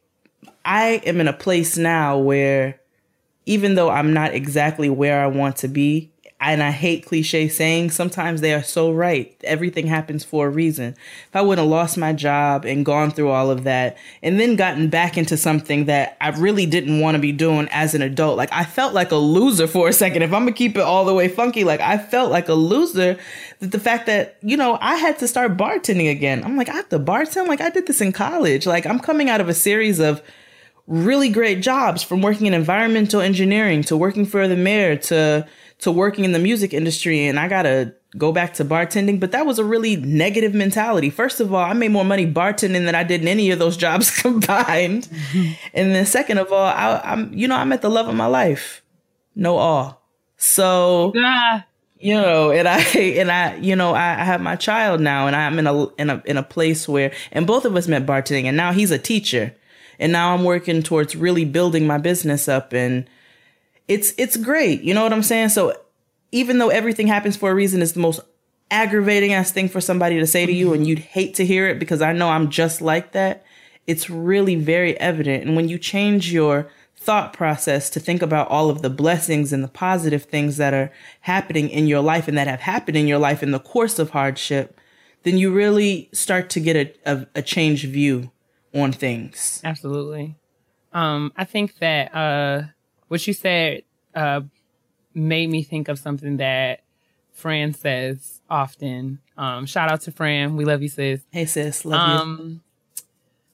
I 0.64 1.02
am 1.06 1.20
in 1.20 1.28
a 1.28 1.32
place 1.32 1.76
now 1.76 2.18
where 2.18 2.80
even 3.46 3.74
though 3.74 3.88
I'm 3.88 4.12
not 4.12 4.34
exactly 4.34 4.90
where 4.90 5.22
I 5.22 5.26
want 5.26 5.56
to 5.58 5.68
be, 5.68 6.10
and 6.40 6.62
I 6.62 6.70
hate 6.70 7.04
cliche 7.04 7.48
saying, 7.48 7.90
sometimes 7.90 8.40
they 8.40 8.54
are 8.54 8.62
so 8.62 8.92
right. 8.92 9.34
Everything 9.42 9.88
happens 9.88 10.24
for 10.24 10.46
a 10.46 10.50
reason. 10.50 10.94
If 11.28 11.34
I 11.34 11.42
would 11.42 11.58
have 11.58 11.66
lost 11.66 11.98
my 11.98 12.12
job 12.12 12.64
and 12.64 12.86
gone 12.86 13.10
through 13.10 13.30
all 13.30 13.50
of 13.50 13.64
that 13.64 13.96
and 14.22 14.38
then 14.38 14.54
gotten 14.54 14.88
back 14.88 15.18
into 15.18 15.36
something 15.36 15.86
that 15.86 16.16
I 16.20 16.28
really 16.30 16.64
didn't 16.64 17.00
want 17.00 17.16
to 17.16 17.18
be 17.18 17.32
doing 17.32 17.68
as 17.72 17.94
an 17.94 18.02
adult, 18.02 18.36
like 18.36 18.52
I 18.52 18.64
felt 18.64 18.94
like 18.94 19.10
a 19.10 19.16
loser 19.16 19.66
for 19.66 19.88
a 19.88 19.92
second. 19.92 20.22
If 20.22 20.32
I'm 20.32 20.42
gonna 20.42 20.52
keep 20.52 20.76
it 20.76 20.82
all 20.82 21.04
the 21.04 21.14
way 21.14 21.26
funky, 21.26 21.64
like 21.64 21.80
I 21.80 21.98
felt 21.98 22.30
like 22.30 22.48
a 22.48 22.54
loser 22.54 23.18
that 23.58 23.72
the 23.72 23.80
fact 23.80 24.06
that, 24.06 24.36
you 24.40 24.56
know, 24.56 24.78
I 24.80 24.94
had 24.94 25.18
to 25.18 25.26
start 25.26 25.56
bartending 25.56 26.08
again. 26.08 26.44
I'm 26.44 26.56
like, 26.56 26.68
I 26.68 26.74
have 26.74 26.88
to 26.90 27.00
bartend? 27.00 27.48
Like 27.48 27.60
I 27.60 27.70
did 27.70 27.88
this 27.88 28.00
in 28.00 28.12
college. 28.12 28.64
Like 28.64 28.86
I'm 28.86 29.00
coming 29.00 29.28
out 29.28 29.40
of 29.40 29.48
a 29.48 29.54
series 29.54 29.98
of 29.98 30.22
really 30.86 31.28
great 31.28 31.60
jobs 31.60 32.02
from 32.02 32.22
working 32.22 32.46
in 32.46 32.54
environmental 32.54 33.20
engineering 33.20 33.82
to 33.82 33.96
working 33.96 34.24
for 34.24 34.48
the 34.48 34.56
mayor 34.56 34.96
to 34.96 35.46
to 35.78 35.92
working 35.92 36.24
in 36.24 36.32
the 36.32 36.38
music 36.38 36.74
industry 36.74 37.26
and 37.26 37.38
I 37.38 37.48
gotta 37.48 37.94
go 38.16 38.32
back 38.32 38.54
to 38.54 38.64
bartending. 38.64 39.20
But 39.20 39.32
that 39.32 39.46
was 39.46 39.58
a 39.58 39.64
really 39.64 39.96
negative 39.96 40.54
mentality. 40.54 41.10
First 41.10 41.40
of 41.40 41.52
all, 41.52 41.62
I 41.62 41.72
made 41.72 41.90
more 41.90 42.04
money 42.04 42.26
bartending 42.26 42.84
than 42.84 42.94
I 42.94 43.04
did 43.04 43.22
in 43.22 43.28
any 43.28 43.50
of 43.50 43.58
those 43.58 43.76
jobs 43.86 44.10
combined. 44.10 45.08
Mm-hmm. 45.08 45.52
And 45.74 45.94
then 45.94 46.06
second 46.06 46.38
of 46.38 46.52
all, 46.52 46.66
I, 46.66 47.00
am 47.04 47.32
you 47.32 47.48
know, 47.48 47.56
I'm 47.56 47.72
at 47.72 47.82
the 47.82 47.90
love 47.90 48.08
of 48.08 48.14
my 48.14 48.26
life. 48.26 48.82
No 49.34 49.56
awe. 49.58 49.94
So 50.36 51.12
ah. 51.16 51.64
you 51.98 52.14
know, 52.14 52.50
and 52.50 52.66
I 52.66 52.80
and 52.98 53.30
I, 53.30 53.56
you 53.56 53.76
know, 53.76 53.94
I, 53.94 54.20
I 54.20 54.24
have 54.24 54.40
my 54.40 54.56
child 54.56 55.00
now 55.00 55.26
and 55.26 55.36
I'm 55.36 55.58
in 55.58 55.66
a 55.66 55.86
in 55.94 56.10
a 56.10 56.22
in 56.24 56.36
a 56.36 56.42
place 56.42 56.88
where 56.88 57.12
and 57.32 57.46
both 57.46 57.64
of 57.64 57.76
us 57.76 57.88
met 57.88 58.06
bartending 58.06 58.44
and 58.44 58.56
now 58.56 58.72
he's 58.72 58.90
a 58.90 58.98
teacher. 58.98 59.54
And 60.00 60.12
now 60.12 60.32
I'm 60.32 60.44
working 60.44 60.84
towards 60.84 61.16
really 61.16 61.44
building 61.44 61.84
my 61.84 61.98
business 61.98 62.46
up 62.46 62.72
and 62.72 63.10
it's 63.88 64.12
it's 64.18 64.36
great. 64.36 64.82
You 64.82 64.94
know 64.94 65.02
what 65.02 65.12
I'm 65.12 65.22
saying? 65.22 65.48
So 65.48 65.74
even 66.30 66.58
though 66.58 66.68
everything 66.68 67.08
happens 67.08 67.36
for 67.36 67.50
a 67.50 67.54
reason, 67.54 67.82
it's 67.82 67.92
the 67.92 68.00
most 68.00 68.20
aggravating 68.70 69.32
ass 69.32 69.50
thing 69.50 69.68
for 69.68 69.80
somebody 69.80 70.18
to 70.18 70.26
say 70.26 70.46
to 70.46 70.52
you, 70.52 70.72
and 70.74 70.86
you'd 70.86 70.98
hate 70.98 71.34
to 71.34 71.46
hear 71.46 71.68
it 71.68 71.78
because 71.78 72.02
I 72.02 72.12
know 72.12 72.28
I'm 72.28 72.50
just 72.50 72.80
like 72.80 73.12
that. 73.12 73.44
It's 73.86 74.10
really 74.10 74.54
very 74.54 74.98
evident. 75.00 75.44
And 75.44 75.56
when 75.56 75.68
you 75.68 75.78
change 75.78 76.30
your 76.30 76.70
thought 76.94 77.32
process 77.32 77.88
to 77.88 78.00
think 78.00 78.20
about 78.20 78.48
all 78.48 78.68
of 78.68 78.82
the 78.82 78.90
blessings 78.90 79.52
and 79.52 79.64
the 79.64 79.68
positive 79.68 80.24
things 80.24 80.58
that 80.58 80.74
are 80.74 80.92
happening 81.20 81.70
in 81.70 81.86
your 81.86 82.00
life 82.00 82.28
and 82.28 82.36
that 82.36 82.46
have 82.46 82.60
happened 82.60 82.96
in 82.98 83.06
your 83.06 83.18
life 83.18 83.42
in 83.42 83.52
the 83.52 83.60
course 83.60 83.98
of 83.98 84.10
hardship, 84.10 84.78
then 85.22 85.38
you 85.38 85.50
really 85.50 86.10
start 86.12 86.50
to 86.50 86.60
get 86.60 86.76
a, 86.76 87.10
a, 87.10 87.26
a 87.36 87.42
changed 87.42 87.88
view 87.88 88.30
on 88.74 88.92
things. 88.92 89.62
Absolutely. 89.64 90.36
Um, 90.92 91.32
I 91.36 91.44
think 91.44 91.78
that 91.78 92.14
uh, 92.14 92.62
what 93.08 93.26
you 93.26 93.32
said 93.32 93.82
uh, 94.14 94.42
made 95.14 95.50
me 95.50 95.62
think 95.62 95.88
of 95.88 95.98
something 95.98 96.38
that 96.38 96.82
Fran 97.32 97.74
says 97.74 98.40
often. 98.50 99.20
Um, 99.36 99.66
shout 99.66 99.90
out 99.90 100.00
to 100.02 100.12
Fran. 100.12 100.56
We 100.56 100.64
love 100.64 100.82
you, 100.82 100.88
sis. 100.88 101.20
Hey, 101.30 101.46
sis. 101.46 101.84
Love 101.84 102.20
um, 102.20 102.38
you. 102.40 102.60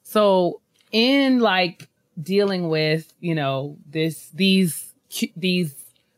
So, 0.03 0.61
in 0.93 1.41
like 1.41 1.89
dealing 2.21 2.69
with, 2.69 3.13
you 3.21 3.35
know, 3.35 3.77
this, 3.87 4.31
these, 4.35 4.93
these 5.37 5.75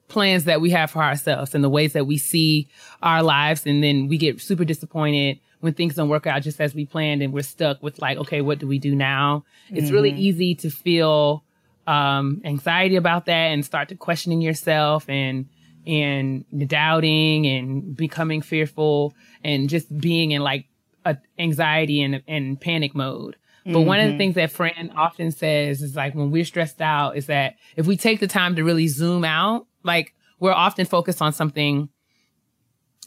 plans 0.08 0.44
that 0.44 0.60
we 0.60 0.70
have 0.70 0.90
for 0.90 1.02
ourselves 1.02 1.54
and 1.54 1.64
the 1.64 1.68
ways 1.68 1.92
that 1.94 2.06
we 2.06 2.18
see 2.18 2.68
our 3.02 3.22
lives, 3.22 3.66
and 3.66 3.82
then 3.82 4.06
we 4.06 4.18
get 4.18 4.40
super 4.40 4.64
disappointed 4.64 5.40
when 5.60 5.74
things 5.74 5.94
don't 5.94 6.08
work 6.08 6.26
out 6.26 6.42
just 6.42 6.60
as 6.60 6.74
we 6.74 6.84
planned 6.84 7.22
and 7.22 7.32
we're 7.32 7.42
stuck 7.42 7.82
with 7.82 8.00
like, 8.00 8.18
okay, 8.18 8.40
what 8.40 8.58
do 8.58 8.66
we 8.66 8.78
do 8.78 8.94
now? 8.94 9.44
Mm-hmm. 9.66 9.76
It's 9.76 9.90
really 9.90 10.12
mm-hmm. 10.12 10.20
easy 10.20 10.54
to 10.56 10.70
feel 10.70 11.42
um, 11.86 12.40
anxiety 12.44 12.96
about 12.96 13.26
that 13.26 13.32
and 13.52 13.64
start 13.64 13.88
to 13.90 13.94
questioning 13.94 14.40
yourself 14.40 15.08
and 15.08 15.48
and 15.86 16.44
doubting 16.66 17.46
and 17.46 17.96
becoming 17.96 18.42
fearful 18.42 19.14
and 19.44 19.68
just 19.68 19.96
being 19.96 20.32
in 20.32 20.42
like 20.42 20.66
a 21.04 21.16
anxiety 21.38 22.02
and, 22.02 22.22
and 22.26 22.60
panic 22.60 22.94
mode. 22.94 23.36
But 23.64 23.72
mm-hmm. 23.72 23.86
one 23.86 24.00
of 24.00 24.04
the 24.06 24.10
mm-hmm. 24.10 24.18
things 24.18 24.34
that 24.36 24.50
Fran 24.50 24.92
often 24.96 25.30
says 25.32 25.82
is 25.82 25.96
like 25.96 26.14
when 26.14 26.30
we're 26.30 26.44
stressed 26.44 26.80
out 26.80 27.16
is 27.16 27.26
that 27.26 27.54
if 27.76 27.86
we 27.86 27.96
take 27.96 28.20
the 28.20 28.28
time 28.28 28.56
to 28.56 28.64
really 28.64 28.88
zoom 28.88 29.24
out, 29.24 29.66
like 29.82 30.14
we're 30.38 30.52
often 30.52 30.86
focused 30.86 31.22
on 31.22 31.32
something 31.32 31.88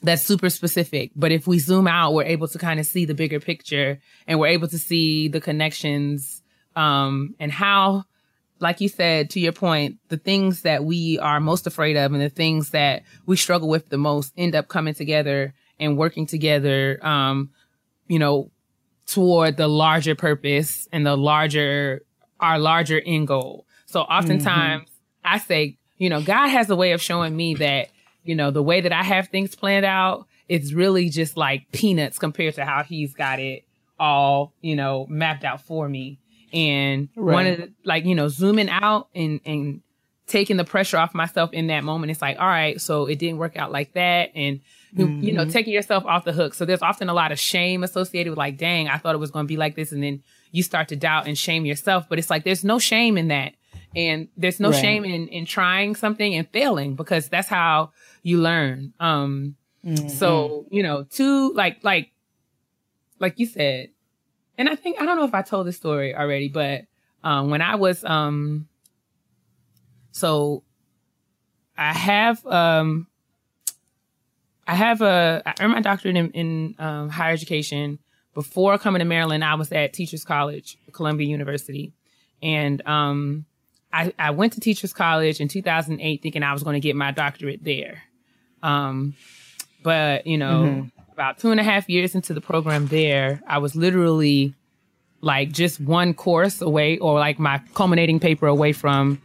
that's 0.02 0.22
super 0.22 0.50
specific. 0.50 1.12
But 1.16 1.32
if 1.32 1.48
we 1.48 1.60
zoom 1.60 1.88
out, 1.88 2.14
we're 2.14 2.24
able 2.24 2.48
to 2.50 2.58
kind 2.58 2.80
of 2.80 2.86
see 2.86 3.06
the 3.06 3.14
bigger 3.14 3.40
picture 3.40 4.00
and 4.28 4.40
we're 4.40 4.48
able 4.48 4.68
to 4.70 4.80
see 4.80 5.28
the 5.28 5.42
connections 5.42 6.42
um, 6.76 7.36
and 7.40 7.52
how 7.52 8.06
like 8.60 8.82
you 8.82 8.90
said, 8.90 9.30
to 9.32 9.40
your 9.40 9.52
point, 9.52 9.98
the 10.10 10.18
things 10.18 10.64
that 10.64 10.84
we 10.84 11.18
are 11.20 11.40
most 11.40 11.66
afraid 11.68 11.96
of 11.96 12.12
and 12.14 12.22
the 12.22 12.30
things 12.30 12.72
that 12.72 13.04
we 13.26 13.36
struggle 13.36 13.70
with 13.70 13.90
the 13.90 13.98
most 13.98 14.34
end 14.38 14.56
up 14.56 14.68
coming 14.68 14.94
together 14.94 15.54
and 15.80 15.98
working 15.98 16.26
together, 16.26 17.00
um, 17.06 17.52
you 18.08 18.20
know, 18.20 18.52
toward 19.06 19.58
the 19.58 19.68
larger 19.68 20.16
purpose 20.16 20.88
and 20.92 21.06
the 21.06 21.16
larger, 21.16 22.02
our 22.40 22.60
larger 22.60 23.02
end 23.06 23.28
goal. 23.28 23.66
So 23.86 24.02
oftentimes 24.02 24.84
mm-hmm. 24.90 25.34
I 25.36 25.38
say, 25.40 25.78
you 25.98 26.10
know, 26.10 26.22
God 26.22 26.50
has 26.50 26.70
a 26.70 26.76
way 26.76 26.92
of 26.92 27.02
showing 27.02 27.36
me 27.36 27.56
that, 27.56 27.90
you 28.24 28.36
know, 28.36 28.52
the 28.52 28.64
way 28.64 28.82
that 28.82 28.92
I 28.94 29.04
have 29.04 29.30
things 29.30 29.56
planned 29.56 29.86
out, 29.86 30.28
it's 30.48 30.74
really 30.74 31.10
just 31.10 31.38
like 31.38 31.72
peanuts 31.72 32.20
compared 32.20 32.56
to 32.56 32.66
how 32.66 32.84
he's 32.84 33.14
got 33.14 33.40
it 33.40 33.64
all, 34.00 34.54
you 34.62 34.76
know, 34.76 35.06
mapped 35.10 35.44
out 35.44 35.62
for 35.62 35.88
me. 35.88 36.20
And 36.54 37.10
right. 37.16 37.34
one 37.34 37.48
of 37.48 37.58
the, 37.58 37.72
like, 37.84 38.06
you 38.06 38.16
know, 38.16 38.28
zooming 38.28 38.70
out 38.70 39.10
and, 39.14 39.40
and 39.46 39.82
taking 40.28 40.58
the 40.58 40.64
pressure 40.64 40.98
off 40.98 41.14
myself 41.14 41.52
in 41.54 41.68
that 41.68 41.84
moment. 41.84 42.12
It's 42.12 42.22
like, 42.22 42.40
all 42.40 42.48
right, 42.48 42.80
so 42.80 43.08
it 43.08 43.20
didn't 43.20 43.40
work 43.40 43.58
out 43.58 43.72
like 43.72 43.94
that. 43.94 44.32
And, 44.36 44.62
mm-hmm. 44.96 45.24
you 45.24 45.34
know, 45.34 45.42
mm-hmm. 45.42 45.52
taking 45.52 45.74
yourself 45.74 46.06
off 46.06 46.24
the 46.24 46.34
hook. 46.34 46.54
So 46.54 46.66
there's 46.66 46.82
often 46.82 47.10
a 47.10 47.14
lot 47.14 47.32
of 47.32 47.40
shame 47.40 47.84
associated 47.84 48.30
with 48.30 48.38
like, 48.38 48.58
dang, 48.58 48.88
I 48.88 48.98
thought 48.98 49.16
it 49.16 49.20
was 49.20 49.32
going 49.32 49.46
to 49.46 49.48
be 49.48 49.58
like 49.58 49.76
this. 49.76 49.92
And 49.92 50.04
then 50.04 50.24
you 50.52 50.64
start 50.64 50.88
to 50.90 50.96
doubt 50.96 51.28
and 51.28 51.38
shame 51.38 51.66
yourself. 51.66 52.08
But 52.08 52.20
it's 52.20 52.30
like, 52.30 52.44
there's 52.44 52.64
no 52.64 52.80
shame 52.80 53.18
in 53.18 53.30
that. 53.30 53.54
And 53.96 54.28
there's 54.38 54.60
no 54.60 54.70
right. 54.70 54.80
shame 54.80 55.04
in, 55.04 55.28
in 55.30 55.46
trying 55.46 55.96
something 55.96 56.36
and 56.36 56.48
failing 56.50 56.96
because 56.96 57.28
that's 57.28 57.48
how 57.48 57.92
you 58.22 58.40
learn. 58.40 58.94
Um, 59.00 59.56
mm-hmm. 59.84 60.10
so, 60.10 60.68
you 60.70 60.84
know, 60.84 61.04
to 61.04 61.54
like, 61.54 61.84
like, 61.84 62.12
like 63.20 63.40
you 63.40 63.48
said, 63.48 63.90
and 64.60 64.70
I 64.70 64.76
think 64.76 65.02
I 65.02 65.06
don't 65.06 65.18
know 65.18 65.26
if 65.26 65.34
I 65.34 65.42
told 65.42 65.66
this 65.66 65.78
story 65.78 66.14
already, 66.14 66.50
but 66.50 66.82
um, 67.24 67.50
when 67.50 67.62
I 67.62 67.76
was 67.76 68.04
um, 68.04 68.68
so 70.12 70.64
I 71.78 71.94
have 71.94 72.46
um, 72.46 73.08
I 74.68 74.76
have 74.76 75.02
a 75.02 75.42
I 75.46 75.54
earned 75.62 75.74
my 75.74 75.82
doctorate 75.82 76.18
in, 76.18 76.32
in 76.32 76.76
um, 76.78 77.10
higher 77.10 77.34
education. 77.34 78.00
Before 78.36 78.78
coming 78.78 79.00
to 79.00 79.06
Maryland, 79.06 79.44
I 79.44 79.56
was 79.56 79.72
at 79.72 79.94
Teachers 79.94 80.24
College, 80.24 80.78
Columbia 80.92 81.28
University, 81.28 81.94
and 82.44 82.86
um, 82.86 83.46
I, 83.92 84.14
I 84.20 84.32
went 84.32 84.54
to 84.54 84.60
Teachers 84.60 84.94
College 84.94 85.42
in 85.42 85.48
2008, 85.48 86.22
thinking 86.22 86.44
I 86.44 86.54
was 86.54 86.64
going 86.64 86.76
to 86.76 86.80
get 86.80 86.96
my 86.96 87.12
doctorate 87.12 87.64
there. 87.64 88.04
Um, 88.62 89.16
but 89.84 90.28
you 90.28 90.38
know, 90.38 90.64
mm-hmm 90.64 90.99
about 91.20 91.38
two 91.38 91.52
and 91.52 91.60
a 91.60 91.64
half 91.64 91.90
years 91.90 92.16
into 92.16 92.34
the 92.34 92.40
program 92.40 92.88
there, 92.88 93.42
I 93.46 93.58
was 93.58 93.76
literally 93.76 94.54
like 95.20 95.52
just 95.52 95.82
one 95.82 96.14
course 96.14 96.62
away 96.62 96.98
or 96.98 97.20
like 97.20 97.38
my 97.38 97.62
culminating 97.74 98.22
paper 98.22 98.48
away 98.48 98.72
from 98.72 99.22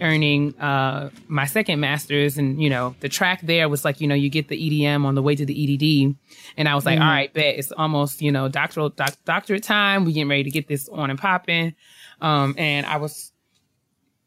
earning 0.00 0.58
uh, 0.58 1.10
my 1.28 1.44
second 1.44 1.80
master's. 1.80 2.38
And 2.38 2.62
you 2.62 2.70
know 2.70 2.94
the 3.00 3.10
track 3.10 3.42
there 3.42 3.68
was 3.68 3.84
like 3.84 4.00
you 4.00 4.08
know 4.08 4.14
you 4.14 4.30
get 4.30 4.48
the 4.48 4.56
edm 4.56 5.04
on 5.04 5.14
the 5.14 5.20
way 5.20 5.36
to 5.36 5.44
the 5.44 5.54
edd 5.54 6.16
and 6.56 6.66
i 6.66 6.74
was 6.74 6.86
like 6.86 6.98
mm. 6.98 7.02
all 7.02 7.10
right 7.10 7.32
bet 7.34 7.56
it's 7.56 7.72
almost 7.72 8.22
you 8.22 8.32
know 8.32 8.48
doctoral 8.48 8.88
doc- 8.88 9.18
doctorate 9.26 9.62
time. 9.62 10.06
We 10.06 10.14
getting 10.14 10.30
ready 10.30 10.44
to 10.44 10.50
get 10.50 10.66
this 10.66 10.88
on 10.88 11.10
and 11.10 11.18
popping. 11.18 11.74
Um, 12.22 12.54
and 12.56 12.86
i 12.86 12.96
was 12.96 13.32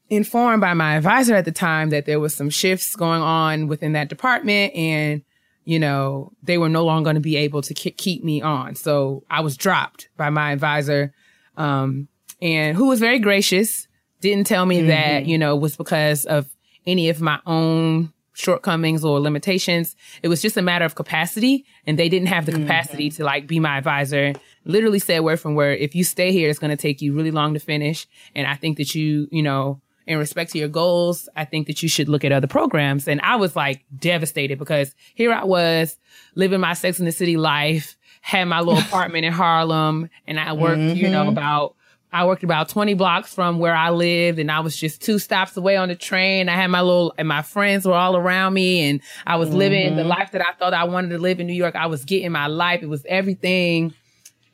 informed 0.10 0.62
by 0.62 0.76
my 0.76 0.98
advisor 0.98 1.34
at 1.34 1.46
the 1.46 1.52
time 1.52 1.90
that 1.90 2.06
there 2.06 2.20
was 2.20 2.36
some 2.36 2.52
shifts 2.52 2.96
going 2.96 3.24
on 3.24 3.68
within 3.68 3.94
that 3.94 4.08
department. 4.08 4.76
And 4.76 5.24
you 5.68 5.80
know, 5.80 6.32
they 6.42 6.58
were 6.58 6.70
no 6.70 6.86
longer 6.86 7.08
going 7.08 7.16
to 7.16 7.20
be 7.20 7.36
able 7.36 7.62
to 7.62 7.74
keep 7.74 8.24
me 8.24 8.42
on. 8.42 8.74
So 8.76 9.26
I 9.30 9.42
was 9.42 9.58
dropped 9.58 10.08
by 10.16 10.30
my 10.30 10.54
advisor, 10.54 11.14
um, 11.58 12.08
and 12.42 12.78
who 12.78 12.88
was 12.88 13.02
very 13.02 13.20
gracious, 13.20 13.86
didn't 14.22 14.48
tell 14.48 14.66
me 14.66 14.78
mm-hmm. 14.78 14.88
that, 14.88 15.26
you 15.26 15.38
know, 15.38 15.58
was 15.58 15.76
because 15.76 16.24
of 16.24 16.48
any 16.86 17.10
of 17.10 17.20
my 17.20 17.40
own 17.46 18.14
shortcomings 18.32 19.04
or 19.04 19.20
limitations. 19.20 19.98
It 20.24 20.30
was 20.30 20.42
just 20.42 20.56
a 20.56 20.62
matter 20.62 20.86
of 20.86 20.96
capacity 20.96 21.66
and 21.86 22.00
they 22.00 22.08
didn't 22.08 22.28
have 22.30 22.46
the 22.46 22.54
capacity 22.54 23.10
mm-hmm. 23.10 23.18
to 23.18 23.26
like 23.26 23.46
be 23.46 23.60
my 23.60 23.78
advisor. 23.78 24.34
Literally 24.64 25.00
said 25.00 25.20
word 25.20 25.42
from 25.42 25.54
word, 25.56 25.80
if 25.82 25.96
you 25.96 26.06
stay 26.06 26.32
here, 26.32 26.50
it's 26.50 26.60
going 26.60 26.72
to 26.72 26.78
take 26.78 27.02
you 27.02 27.14
really 27.14 27.32
long 27.32 27.56
to 27.56 27.60
finish. 27.60 28.08
And 28.36 28.48
I 28.48 28.56
think 28.56 28.78
that 28.78 28.96
you, 28.96 29.28
you 29.32 29.44
know, 29.44 29.82
in 30.08 30.18
respect 30.18 30.54
to 30.54 30.58
your 30.58 30.70
goals, 30.70 31.28
I 31.36 31.46
think 31.46 31.68
that 31.68 31.84
you 31.84 31.90
should 31.90 32.08
look 32.08 32.24
at 32.24 32.32
other 32.32 32.48
programs. 32.48 33.08
And 33.08 33.20
I 33.22 33.36
was 33.36 33.56
like 33.56 33.84
devastated 33.96 34.58
because 34.58 34.96
here 35.14 35.34
I 35.34 35.44
was 35.44 35.98
living 36.34 36.62
my 36.62 36.74
Sex 36.74 36.98
in 37.00 37.06
the 37.06 37.12
City 37.12 37.36
life, 37.36 37.98
had 38.22 38.46
my 38.46 38.62
little 38.62 38.80
apartment 38.88 39.26
in 39.26 39.34
Harlem, 39.34 40.10
and 40.26 40.40
I 40.40 40.54
worked, 40.54 40.80
mm-hmm. 40.80 40.96
you 40.96 41.10
know, 41.10 41.24
mm-hmm. 41.24 41.38
about 41.38 41.76
I 42.12 42.26
worked 42.26 42.46
about 42.46 42.70
20 42.70 42.94
blocks 42.94 43.34
from 43.34 43.60
where 43.60 43.76
I 43.76 43.90
lived 43.90 44.40
and 44.40 44.50
I 44.50 44.62
was 44.62 44.78
just 44.78 45.02
two 45.02 45.20
stops 45.20 45.58
away 45.58 45.76
on 45.76 45.90
the 45.90 45.96
train. 45.96 46.48
I 46.48 46.54
had 46.54 46.68
my 46.68 46.80
little, 46.80 47.14
and 47.18 47.28
my 47.28 47.42
friends 47.42 47.86
were 47.86 47.94
all 47.94 48.16
around 48.16 48.54
me 48.54 48.90
and 48.90 49.02
I 49.26 49.36
was 49.36 49.50
mm-hmm. 49.50 49.58
living 49.58 49.96
the 49.98 50.06
life 50.06 50.32
that 50.32 50.42
I 50.42 50.54
thought 50.54 50.74
I 50.74 50.86
wanted 50.86 51.10
to 51.10 51.18
live 51.18 51.42
in 51.42 51.48
New 51.48 51.54
York. 51.54 51.76
I 51.76 51.88
was 51.88 52.06
getting 52.06 52.32
my 52.32 52.48
life. 52.48 52.82
It 52.82 52.88
was 52.88 53.06
everything. 53.10 53.94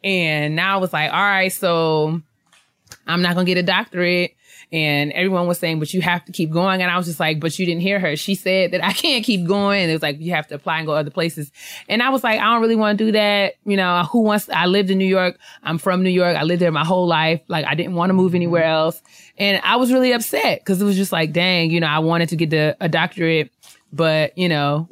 And 0.03 0.55
now 0.55 0.73
I 0.73 0.81
was 0.81 0.91
like, 0.93 1.13
all 1.13 1.21
right, 1.21 1.53
so 1.53 2.21
I'm 3.05 3.21
not 3.21 3.35
going 3.35 3.45
to 3.45 3.53
get 3.53 3.59
a 3.59 3.63
doctorate. 3.63 4.35
And 4.73 5.11
everyone 5.11 5.45
was 5.45 5.59
saying, 5.59 5.77
but 5.77 5.93
you 5.93 6.01
have 6.01 6.25
to 6.25 6.31
keep 6.31 6.49
going. 6.49 6.81
And 6.81 6.89
I 6.89 6.97
was 6.97 7.05
just 7.05 7.19
like, 7.19 7.39
but 7.39 7.57
you 7.59 7.65
didn't 7.67 7.81
hear 7.81 7.99
her. 7.99 8.15
She 8.15 8.33
said 8.33 8.71
that 8.71 8.83
I 8.83 8.91
can't 8.93 9.23
keep 9.23 9.45
going. 9.45 9.83
And 9.83 9.91
it 9.91 9.93
was 9.93 10.01
like, 10.01 10.19
you 10.19 10.31
have 10.31 10.47
to 10.47 10.55
apply 10.55 10.79
and 10.79 10.87
go 10.87 10.93
other 10.93 11.11
places. 11.11 11.51
And 11.87 12.01
I 12.01 12.09
was 12.09 12.23
like, 12.23 12.39
I 12.39 12.45
don't 12.45 12.59
really 12.59 12.75
want 12.75 12.97
to 12.97 13.05
do 13.05 13.11
that. 13.11 13.53
You 13.65 13.77
know, 13.77 14.03
who 14.11 14.21
wants, 14.21 14.49
I 14.49 14.65
lived 14.65 14.89
in 14.89 14.97
New 14.97 15.05
York. 15.05 15.37
I'm 15.61 15.77
from 15.77 16.01
New 16.01 16.09
York. 16.09 16.35
I 16.35 16.41
lived 16.41 16.59
there 16.59 16.71
my 16.71 16.83
whole 16.83 17.05
life. 17.05 17.41
Like 17.47 17.67
I 17.67 17.75
didn't 17.75 17.93
want 17.93 18.09
to 18.09 18.15
move 18.15 18.33
anywhere 18.33 18.63
else. 18.63 18.99
And 19.37 19.61
I 19.63 19.75
was 19.75 19.93
really 19.93 20.11
upset 20.11 20.61
because 20.61 20.81
it 20.81 20.85
was 20.85 20.95
just 20.95 21.11
like, 21.11 21.33
dang, 21.33 21.69
you 21.69 21.79
know, 21.79 21.87
I 21.87 21.99
wanted 21.99 22.29
to 22.29 22.35
get 22.35 22.49
the, 22.49 22.75
a 22.81 22.89
doctorate, 22.89 23.51
but 23.91 24.35
you 24.35 24.49
know, 24.49 24.89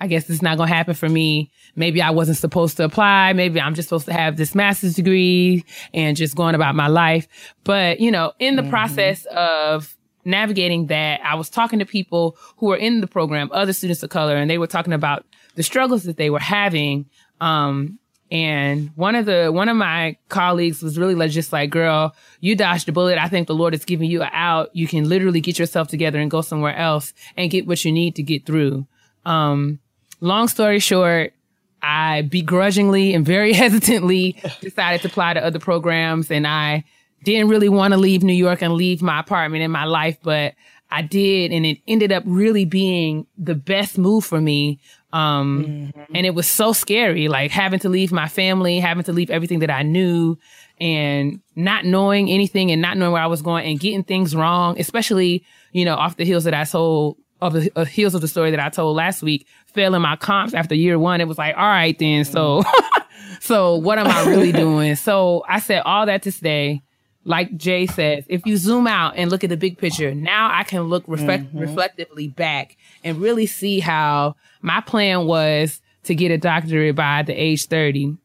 I 0.00 0.08
guess 0.08 0.28
it's 0.28 0.42
not 0.42 0.56
going 0.56 0.68
to 0.68 0.74
happen 0.74 0.94
for 0.94 1.08
me 1.08 1.52
maybe 1.76 2.02
I 2.02 2.10
wasn't 2.10 2.38
supposed 2.38 2.76
to 2.78 2.84
apply. 2.84 3.32
Maybe 3.32 3.60
I'm 3.60 3.74
just 3.74 3.88
supposed 3.88 4.06
to 4.06 4.12
have 4.12 4.36
this 4.36 4.54
master's 4.54 4.94
degree 4.94 5.64
and 5.94 6.16
just 6.16 6.36
going 6.36 6.54
about 6.54 6.74
my 6.74 6.88
life. 6.88 7.28
But, 7.64 8.00
you 8.00 8.10
know, 8.10 8.32
in 8.38 8.56
the 8.56 8.62
mm-hmm. 8.62 8.70
process 8.70 9.24
of 9.26 9.96
navigating 10.24 10.86
that, 10.86 11.20
I 11.24 11.34
was 11.34 11.48
talking 11.50 11.78
to 11.78 11.86
people 11.86 12.36
who 12.58 12.66
were 12.66 12.76
in 12.76 13.00
the 13.00 13.06
program, 13.06 13.50
other 13.52 13.72
students 13.72 14.02
of 14.02 14.10
color, 14.10 14.36
and 14.36 14.50
they 14.50 14.58
were 14.58 14.66
talking 14.66 14.92
about 14.92 15.24
the 15.54 15.62
struggles 15.62 16.04
that 16.04 16.16
they 16.16 16.30
were 16.30 16.38
having. 16.38 17.06
Um, 17.40 17.98
and 18.30 18.90
one 18.94 19.14
of 19.14 19.26
the 19.26 19.50
one 19.52 19.68
of 19.68 19.76
my 19.76 20.16
colleagues 20.30 20.82
was 20.82 20.98
really 20.98 21.14
like, 21.14 21.30
just 21.30 21.52
like, 21.52 21.68
girl, 21.68 22.14
you 22.40 22.56
dodged 22.56 22.88
a 22.88 22.92
bullet. 22.92 23.18
I 23.18 23.28
think 23.28 23.46
the 23.46 23.54
Lord 23.54 23.74
is 23.74 23.84
giving 23.84 24.10
you 24.10 24.22
an 24.22 24.30
out. 24.32 24.74
You 24.74 24.88
can 24.88 25.06
literally 25.06 25.42
get 25.42 25.58
yourself 25.58 25.88
together 25.88 26.18
and 26.18 26.30
go 26.30 26.40
somewhere 26.40 26.74
else 26.74 27.12
and 27.36 27.50
get 27.50 27.66
what 27.66 27.84
you 27.84 27.92
need 27.92 28.16
to 28.16 28.22
get 28.22 28.46
through. 28.46 28.86
Um, 29.26 29.80
long 30.20 30.48
story 30.48 30.78
short, 30.78 31.34
I 31.82 32.22
begrudgingly 32.22 33.14
and 33.14 33.26
very 33.26 33.52
hesitantly 33.62 34.40
decided 34.60 35.02
to 35.02 35.08
apply 35.08 35.34
to 35.34 35.44
other 35.44 35.58
programs 35.58 36.30
and 36.30 36.46
I 36.46 36.84
didn't 37.24 37.48
really 37.48 37.68
want 37.68 37.92
to 37.92 37.98
leave 37.98 38.22
New 38.22 38.32
York 38.32 38.62
and 38.62 38.74
leave 38.74 39.02
my 39.02 39.20
apartment 39.20 39.62
and 39.62 39.72
my 39.72 39.84
life, 39.84 40.18
but 40.22 40.54
I 40.90 41.02
did. 41.02 41.52
And 41.52 41.64
it 41.64 41.78
ended 41.88 42.12
up 42.12 42.22
really 42.26 42.64
being 42.64 43.26
the 43.38 43.54
best 43.54 43.96
move 43.96 44.24
for 44.24 44.40
me. 44.40 44.80
Um, 45.12 45.92
mm-hmm. 45.94 46.16
and 46.16 46.24
it 46.24 46.34
was 46.34 46.48
so 46.48 46.72
scary, 46.72 47.28
like 47.28 47.50
having 47.50 47.80
to 47.80 47.90
leave 47.90 48.12
my 48.12 48.28
family, 48.28 48.80
having 48.80 49.04
to 49.04 49.12
leave 49.12 49.30
everything 49.30 49.58
that 49.58 49.70
I 49.70 49.82
knew 49.82 50.38
and 50.80 51.40
not 51.54 51.84
knowing 51.84 52.30
anything 52.30 52.70
and 52.70 52.80
not 52.80 52.96
knowing 52.96 53.12
where 53.12 53.22
I 53.22 53.26
was 53.26 53.42
going 53.42 53.66
and 53.66 53.78
getting 53.78 54.04
things 54.04 54.34
wrong, 54.34 54.80
especially, 54.80 55.44
you 55.72 55.84
know, 55.84 55.96
off 55.96 56.16
the 56.16 56.24
heels 56.24 56.44
that 56.44 56.54
I 56.54 56.64
told 56.64 57.18
of 57.42 57.52
the 57.52 57.72
uh, 57.76 57.84
heels 57.84 58.14
of 58.14 58.20
the 58.20 58.28
story 58.28 58.50
that 58.52 58.60
I 58.60 58.68
told 58.68 58.96
last 58.96 59.22
week, 59.22 59.46
failing 59.66 60.00
my 60.00 60.16
comps 60.16 60.54
after 60.54 60.74
year 60.74 60.98
one. 60.98 61.20
It 61.20 61.28
was 61.28 61.38
like, 61.38 61.56
all 61.56 61.66
right, 61.66 61.98
then. 61.98 62.24
So, 62.24 62.62
so 63.40 63.76
what 63.76 63.98
am 63.98 64.06
I 64.06 64.24
really 64.30 64.52
doing? 64.52 64.94
So 64.96 65.44
I 65.48 65.58
said 65.58 65.82
all 65.84 66.06
that 66.06 66.22
to 66.22 66.32
say, 66.32 66.82
like 67.24 67.56
Jay 67.56 67.86
says, 67.86 68.24
if 68.28 68.46
you 68.46 68.56
zoom 68.56 68.86
out 68.86 69.14
and 69.16 69.30
look 69.30 69.44
at 69.44 69.50
the 69.50 69.56
big 69.56 69.78
picture, 69.78 70.14
now 70.14 70.50
I 70.52 70.64
can 70.64 70.82
look 70.82 71.04
reflect- 71.06 71.44
mm-hmm. 71.44 71.58
reflectively 71.58 72.28
back 72.28 72.76
and 73.04 73.18
really 73.18 73.46
see 73.46 73.80
how 73.80 74.36
my 74.60 74.80
plan 74.80 75.26
was 75.26 75.80
to 76.04 76.14
get 76.14 76.30
a 76.30 76.38
doctorate 76.38 76.96
by 76.96 77.22
the 77.22 77.32
age 77.32 77.66
30 77.66 78.16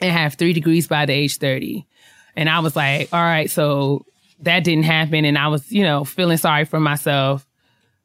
and 0.00 0.12
have 0.12 0.34
three 0.34 0.52
degrees 0.52 0.86
by 0.86 1.06
the 1.06 1.12
age 1.12 1.38
30. 1.38 1.86
And 2.36 2.48
I 2.48 2.58
was 2.58 2.76
like, 2.76 3.08
all 3.12 3.22
right, 3.22 3.50
so 3.50 4.04
that 4.40 4.64
didn't 4.64 4.84
happen. 4.84 5.24
And 5.24 5.38
I 5.38 5.48
was, 5.48 5.70
you 5.72 5.82
know, 5.82 6.04
feeling 6.04 6.36
sorry 6.36 6.64
for 6.64 6.80
myself. 6.80 7.45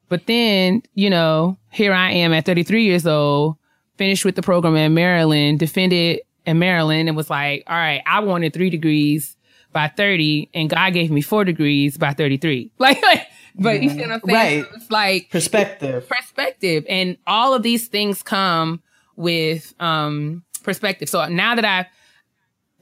But 0.08 0.26
then, 0.26 0.82
you 0.94 1.08
know, 1.08 1.56
here 1.70 1.92
I 1.92 2.12
am 2.12 2.32
at 2.32 2.44
33 2.44 2.84
years 2.84 3.06
old, 3.06 3.56
finished 3.96 4.24
with 4.24 4.34
the 4.36 4.42
program 4.42 4.76
in 4.76 4.94
Maryland, 4.94 5.58
defended 5.58 6.20
in 6.46 6.58
Maryland 6.58 7.08
and 7.08 7.16
was 7.16 7.30
like, 7.30 7.64
all 7.66 7.76
right, 7.76 8.02
I 8.06 8.20
wanted 8.20 8.52
three 8.52 8.70
degrees 8.70 9.36
by 9.72 9.88
30 9.88 10.50
and 10.54 10.68
God 10.68 10.92
gave 10.92 11.10
me 11.10 11.22
four 11.22 11.44
degrees 11.44 11.96
by 11.96 12.12
33. 12.12 12.72
Like, 12.78 13.02
like 13.02 13.28
but 13.54 13.82
you 13.82 13.90
see 13.90 14.00
what 14.00 14.12
I'm 14.12 14.20
saying? 14.24 14.62
Right. 14.62 14.66
It's 14.74 14.90
like 14.90 15.30
perspective. 15.30 16.08
Perspective. 16.08 16.86
And 16.88 17.18
all 17.26 17.52
of 17.52 17.62
these 17.62 17.88
things 17.88 18.22
come 18.22 18.82
with 19.16 19.74
um 19.78 20.42
perspective. 20.62 21.08
So 21.08 21.26
now 21.28 21.54
that 21.54 21.64
I've 21.64 21.86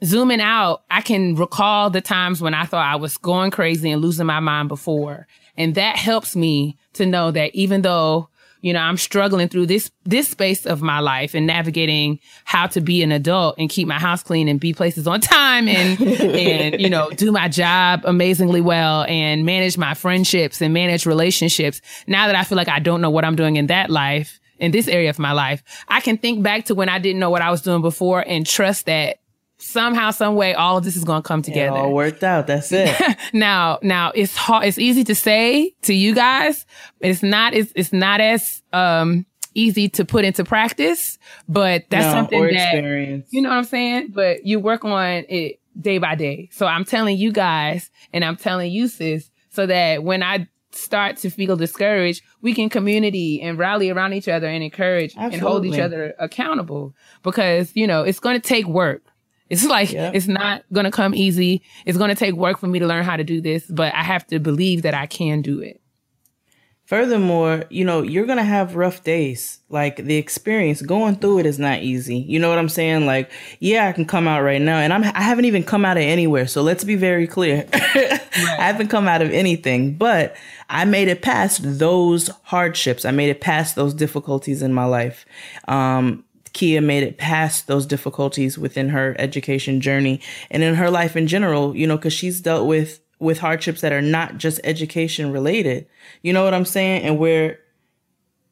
zooming 0.03 0.41
out, 0.41 0.83
I 0.89 1.01
can 1.01 1.35
recall 1.35 1.89
the 1.89 2.01
times 2.01 2.41
when 2.41 2.53
I 2.53 2.65
thought 2.65 2.85
I 2.85 2.95
was 2.95 3.17
going 3.17 3.51
crazy 3.51 3.91
and 3.91 4.01
losing 4.01 4.25
my 4.25 4.39
mind 4.39 4.69
before. 4.69 5.27
And 5.57 5.75
that 5.75 5.97
helps 5.97 6.35
me 6.35 6.77
to 6.93 7.05
know 7.05 7.31
that 7.31 7.53
even 7.55 7.81
though 7.81 8.29
you 8.61 8.73
know, 8.73 8.79
I'm 8.79 8.97
struggling 8.97 9.49
through 9.49 9.65
this, 9.65 9.91
this 10.05 10.27
space 10.27 10.65
of 10.65 10.81
my 10.81 10.99
life 10.99 11.33
and 11.33 11.47
navigating 11.47 12.19
how 12.45 12.67
to 12.67 12.79
be 12.79 13.01
an 13.01 13.11
adult 13.11 13.55
and 13.57 13.69
keep 13.69 13.87
my 13.87 13.99
house 13.99 14.21
clean 14.21 14.47
and 14.47 14.59
be 14.59 14.71
places 14.71 15.07
on 15.07 15.19
time 15.19 15.67
and, 15.67 15.99
and, 16.21 16.79
you 16.79 16.89
know, 16.89 17.09
do 17.09 17.31
my 17.31 17.47
job 17.47 18.01
amazingly 18.05 18.61
well 18.61 19.03
and 19.05 19.45
manage 19.45 19.77
my 19.77 19.95
friendships 19.95 20.61
and 20.61 20.73
manage 20.73 21.07
relationships. 21.07 21.81
Now 22.05 22.27
that 22.27 22.35
I 22.35 22.43
feel 22.43 22.55
like 22.55 22.69
I 22.69 22.79
don't 22.79 23.01
know 23.01 23.09
what 23.09 23.25
I'm 23.25 23.35
doing 23.35 23.55
in 23.55 23.67
that 23.67 23.89
life, 23.89 24.39
in 24.59 24.71
this 24.71 24.87
area 24.87 25.09
of 25.09 25.17
my 25.17 25.31
life, 25.31 25.63
I 25.87 26.01
can 26.01 26.19
think 26.19 26.43
back 26.43 26.65
to 26.65 26.75
when 26.75 26.87
I 26.87 26.99
didn't 26.99 27.19
know 27.19 27.31
what 27.31 27.41
I 27.41 27.49
was 27.49 27.63
doing 27.63 27.81
before 27.81 28.23
and 28.25 28.45
trust 28.45 28.85
that 28.85 29.17
somehow, 29.61 30.11
some 30.11 30.35
way, 30.35 30.53
all 30.53 30.77
of 30.77 30.83
this 30.83 30.95
is 30.95 31.03
going 31.03 31.21
to 31.21 31.27
come 31.27 31.41
together. 31.41 31.77
It 31.77 31.79
all 31.79 31.93
worked 31.93 32.23
out. 32.23 32.47
That's 32.47 32.71
it. 32.71 33.17
now, 33.33 33.79
now 33.81 34.11
it's 34.15 34.35
hard. 34.35 34.65
It's 34.65 34.77
easy 34.77 35.03
to 35.05 35.15
say 35.15 35.75
to 35.83 35.93
you 35.93 36.13
guys. 36.13 36.65
It's 36.99 37.23
not. 37.23 37.53
It's 37.53 37.71
it's 37.75 37.93
not 37.93 38.21
as 38.21 38.61
um 38.73 39.25
easy 39.53 39.89
to 39.89 40.05
put 40.05 40.25
into 40.25 40.43
practice. 40.43 41.17
But 41.47 41.85
that's 41.89 42.05
no, 42.05 42.11
something 42.13 42.43
that 42.43 42.73
experience. 42.73 43.27
you 43.31 43.41
know 43.41 43.49
what 43.49 43.57
I'm 43.57 43.63
saying. 43.63 44.11
But 44.13 44.45
you 44.45 44.59
work 44.59 44.83
on 44.83 45.25
it 45.29 45.59
day 45.79 45.97
by 45.97 46.15
day. 46.15 46.49
So 46.51 46.65
I'm 46.65 46.85
telling 46.85 47.17
you 47.17 47.31
guys, 47.31 47.89
and 48.13 48.25
I'm 48.25 48.35
telling 48.35 48.71
you, 48.71 48.87
sis, 48.87 49.29
so 49.49 49.65
that 49.65 50.03
when 50.03 50.23
I 50.23 50.47
start 50.71 51.17
to 51.17 51.29
feel 51.29 51.55
discouraged, 51.55 52.23
we 52.41 52.53
can 52.53 52.69
community 52.69 53.41
and 53.41 53.57
rally 53.57 53.89
around 53.89 54.13
each 54.13 54.27
other 54.27 54.47
and 54.47 54.63
encourage 54.63 55.11
Absolutely. 55.11 55.37
and 55.37 55.41
hold 55.41 55.65
each 55.65 55.79
other 55.79 56.13
accountable 56.19 56.95
because, 57.23 57.71
you 57.75 57.85
know, 57.85 58.03
it's 58.03 58.19
going 58.19 58.39
to 58.39 58.47
take 58.47 58.65
work. 58.67 59.03
It's 59.51 59.65
like, 59.65 59.91
yep. 59.91 60.15
it's 60.15 60.29
not 60.29 60.63
going 60.71 60.85
to 60.85 60.91
come 60.91 61.13
easy. 61.13 61.61
It's 61.85 61.97
going 61.97 62.07
to 62.07 62.15
take 62.15 62.35
work 62.35 62.57
for 62.57 62.67
me 62.67 62.79
to 62.79 62.87
learn 62.87 63.03
how 63.03 63.17
to 63.17 63.23
do 63.25 63.41
this, 63.41 63.65
but 63.69 63.93
I 63.93 64.01
have 64.01 64.25
to 64.27 64.39
believe 64.39 64.83
that 64.83 64.93
I 64.93 65.07
can 65.07 65.41
do 65.41 65.59
it. 65.59 65.81
Furthermore, 66.85 67.65
you 67.69 67.83
know, 67.83 68.01
you're 68.01 68.25
going 68.25 68.37
to 68.37 68.45
have 68.45 68.77
rough 68.77 69.03
days. 69.03 69.59
Like 69.67 69.97
the 69.97 70.15
experience 70.15 70.81
going 70.81 71.17
through 71.17 71.39
it 71.39 71.45
is 71.45 71.59
not 71.59 71.79
easy. 71.79 72.17
You 72.17 72.39
know 72.39 72.47
what 72.47 72.59
I'm 72.59 72.69
saying? 72.69 73.05
Like, 73.05 73.29
yeah, 73.59 73.87
I 73.87 73.91
can 73.91 74.05
come 74.05 74.25
out 74.25 74.41
right 74.41 74.61
now 74.61 74.77
and 74.77 74.93
I'm, 74.93 75.03
I 75.03 75.21
haven't 75.21 75.45
even 75.45 75.63
come 75.63 75.83
out 75.83 75.97
of 75.97 76.03
anywhere. 76.03 76.47
So 76.47 76.61
let's 76.61 76.85
be 76.85 76.95
very 76.95 77.27
clear. 77.27 77.67
right. 77.73 78.21
I 78.35 78.67
haven't 78.67 78.87
come 78.87 79.07
out 79.09 79.21
of 79.21 79.31
anything, 79.31 79.95
but 79.95 80.33
I 80.69 80.85
made 80.85 81.09
it 81.09 81.21
past 81.21 81.59
those 81.63 82.29
hardships. 82.43 83.03
I 83.03 83.11
made 83.11 83.29
it 83.29 83.41
past 83.41 83.75
those 83.75 83.93
difficulties 83.93 84.61
in 84.61 84.73
my 84.73 84.85
life. 84.85 85.25
Um, 85.67 86.23
Keia 86.53 86.83
made 86.83 87.03
it 87.03 87.17
past 87.17 87.67
those 87.67 87.85
difficulties 87.85 88.57
within 88.57 88.89
her 88.89 89.15
education 89.19 89.81
journey 89.81 90.21
and 90.49 90.63
in 90.63 90.75
her 90.75 90.89
life 90.89 91.15
in 91.15 91.27
general, 91.27 91.75
you 91.75 91.87
know, 91.87 91.97
cause 91.97 92.13
she's 92.13 92.41
dealt 92.41 92.67
with, 92.67 92.99
with 93.19 93.39
hardships 93.39 93.81
that 93.81 93.93
are 93.93 94.01
not 94.01 94.37
just 94.37 94.59
education 94.63 95.31
related. 95.31 95.87
You 96.21 96.33
know 96.33 96.43
what 96.43 96.53
I'm 96.53 96.65
saying? 96.65 97.03
And 97.03 97.19
we're, 97.19 97.59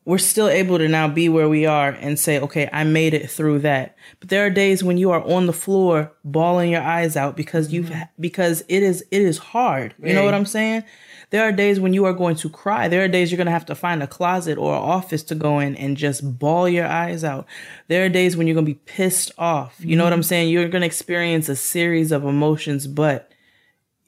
we're 0.05 0.17
still 0.17 0.47
able 0.49 0.77
to 0.77 0.87
now 0.87 1.07
be 1.07 1.29
where 1.29 1.49
we 1.49 1.65
are 1.65 1.89
and 1.89 2.17
say, 2.17 2.39
okay, 2.39 2.69
I 2.73 2.83
made 2.83 3.13
it 3.13 3.29
through 3.29 3.59
that. 3.59 3.95
But 4.19 4.29
there 4.29 4.45
are 4.45 4.49
days 4.49 4.83
when 4.83 4.97
you 4.97 5.11
are 5.11 5.21
on 5.23 5.45
the 5.45 5.53
floor 5.53 6.11
bawling 6.23 6.71
your 6.71 6.81
eyes 6.81 7.15
out 7.15 7.37
because 7.37 7.71
you've, 7.71 7.87
mm-hmm. 7.87 8.03
because 8.19 8.63
it 8.67 8.81
is, 8.81 9.03
it 9.11 9.21
is 9.21 9.37
hard. 9.37 9.93
You 10.01 10.13
know 10.13 10.25
what 10.25 10.33
I'm 10.33 10.47
saying? 10.47 10.83
There 11.31 11.47
are 11.47 11.51
days 11.51 11.79
when 11.79 11.93
you 11.93 12.05
are 12.05 12.13
going 12.13 12.35
to 12.37 12.49
cry. 12.49 12.87
There 12.87 13.03
are 13.03 13.07
days 13.07 13.31
you're 13.31 13.37
going 13.37 13.45
to 13.45 13.51
have 13.51 13.65
to 13.67 13.75
find 13.75 14.01
a 14.01 14.07
closet 14.07 14.57
or 14.57 14.75
an 14.75 14.81
office 14.81 15.21
to 15.23 15.35
go 15.35 15.59
in 15.59 15.75
and 15.75 15.95
just 15.95 16.39
bawl 16.39 16.67
your 16.67 16.87
eyes 16.87 17.23
out. 17.23 17.45
There 17.87 18.03
are 18.03 18.09
days 18.09 18.35
when 18.35 18.47
you're 18.47 18.55
going 18.55 18.65
to 18.65 18.73
be 18.73 18.79
pissed 18.85 19.31
off. 19.37 19.75
You 19.79 19.95
know 19.95 20.03
what 20.03 20.13
I'm 20.13 20.23
saying? 20.23 20.49
You're 20.49 20.69
going 20.69 20.81
to 20.81 20.87
experience 20.87 21.47
a 21.47 21.55
series 21.55 22.11
of 22.11 22.25
emotions, 22.25 22.87
but 22.87 23.31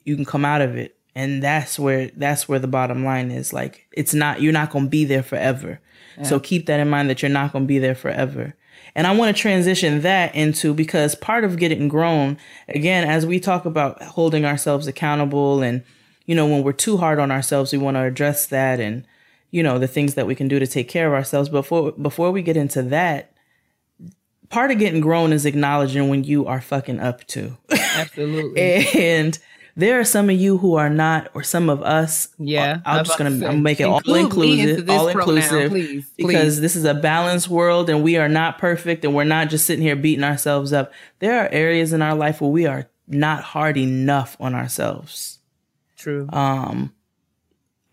you 0.04 0.16
can 0.16 0.24
come 0.24 0.44
out 0.44 0.62
of 0.62 0.76
it. 0.76 0.96
And 1.14 1.42
that's 1.42 1.78
where, 1.78 2.10
that's 2.16 2.48
where 2.48 2.58
the 2.58 2.66
bottom 2.66 3.04
line 3.04 3.30
is. 3.30 3.52
Like, 3.52 3.86
it's 3.92 4.14
not, 4.14 4.40
you're 4.40 4.52
not 4.52 4.70
going 4.70 4.86
to 4.86 4.90
be 4.90 5.04
there 5.04 5.22
forever. 5.22 5.78
Yeah. 6.16 6.24
So 6.24 6.40
keep 6.40 6.66
that 6.66 6.80
in 6.80 6.90
mind 6.90 7.08
that 7.10 7.22
you're 7.22 7.30
not 7.30 7.52
going 7.52 7.64
to 7.64 7.68
be 7.68 7.78
there 7.78 7.94
forever. 7.94 8.56
And 8.94 9.06
I 9.06 9.14
want 9.14 9.34
to 9.34 9.40
transition 9.40 10.00
that 10.02 10.34
into 10.34 10.74
because 10.74 11.14
part 11.14 11.44
of 11.44 11.56
getting 11.58 11.88
grown, 11.88 12.36
again, 12.68 13.08
as 13.08 13.24
we 13.24 13.40
talk 13.40 13.64
about 13.64 14.02
holding 14.02 14.44
ourselves 14.44 14.86
accountable 14.86 15.62
and 15.62 15.84
you 16.26 16.34
know, 16.34 16.46
when 16.46 16.62
we're 16.62 16.72
too 16.72 16.96
hard 16.96 17.18
on 17.18 17.30
ourselves, 17.30 17.72
we 17.72 17.78
want 17.78 17.96
to 17.96 18.02
address 18.02 18.46
that 18.46 18.80
and, 18.80 19.06
you 19.50 19.62
know, 19.62 19.78
the 19.78 19.88
things 19.88 20.14
that 20.14 20.26
we 20.26 20.34
can 20.34 20.48
do 20.48 20.58
to 20.58 20.66
take 20.66 20.88
care 20.88 21.06
of 21.08 21.14
ourselves. 21.14 21.48
But 21.48 21.62
before 21.62 21.92
before 21.92 22.30
we 22.30 22.42
get 22.42 22.56
into 22.56 22.82
that, 22.84 23.32
part 24.48 24.70
of 24.70 24.78
getting 24.78 25.00
grown 25.00 25.32
is 25.32 25.46
acknowledging 25.46 26.08
when 26.08 26.24
you 26.24 26.46
are 26.46 26.60
fucking 26.60 27.00
up 27.00 27.26
too. 27.26 27.56
Absolutely. 27.70 28.86
and 28.94 29.38
there 29.74 29.98
are 29.98 30.04
some 30.04 30.28
of 30.28 30.36
you 30.36 30.58
who 30.58 30.74
are 30.74 30.90
not, 30.90 31.30
or 31.34 31.42
some 31.42 31.70
of 31.70 31.82
us. 31.82 32.28
Yeah, 32.38 32.80
I'm 32.84 32.98
I'm 32.98 33.04
just 33.04 33.16
gonna 33.16 33.30
to 33.30 33.56
make 33.56 33.80
it 33.80 33.84
all 33.84 33.98
include 34.14 34.36
me 34.36 34.60
into 34.60 34.74
inclusive, 34.80 34.90
all 34.90 35.08
inclusive, 35.08 35.70
please, 35.70 36.10
because 36.16 36.30
please. 36.30 36.60
this 36.60 36.76
is 36.76 36.84
a 36.84 36.94
balanced 36.94 37.48
world, 37.48 37.88
and 37.88 38.02
we 38.02 38.18
are 38.18 38.28
not 38.28 38.58
perfect, 38.58 39.04
and 39.04 39.14
we're 39.14 39.24
not 39.24 39.48
just 39.48 39.66
sitting 39.66 39.82
here 39.82 39.96
beating 39.96 40.24
ourselves 40.24 40.72
up. 40.72 40.92
There 41.20 41.42
are 41.42 41.48
areas 41.48 41.92
in 41.92 42.02
our 42.02 42.14
life 42.14 42.40
where 42.40 42.50
we 42.50 42.66
are 42.66 42.90
not 43.08 43.42
hard 43.42 43.78
enough 43.78 44.36
on 44.38 44.54
ourselves. 44.54 45.38
True. 46.02 46.28
Um, 46.32 46.92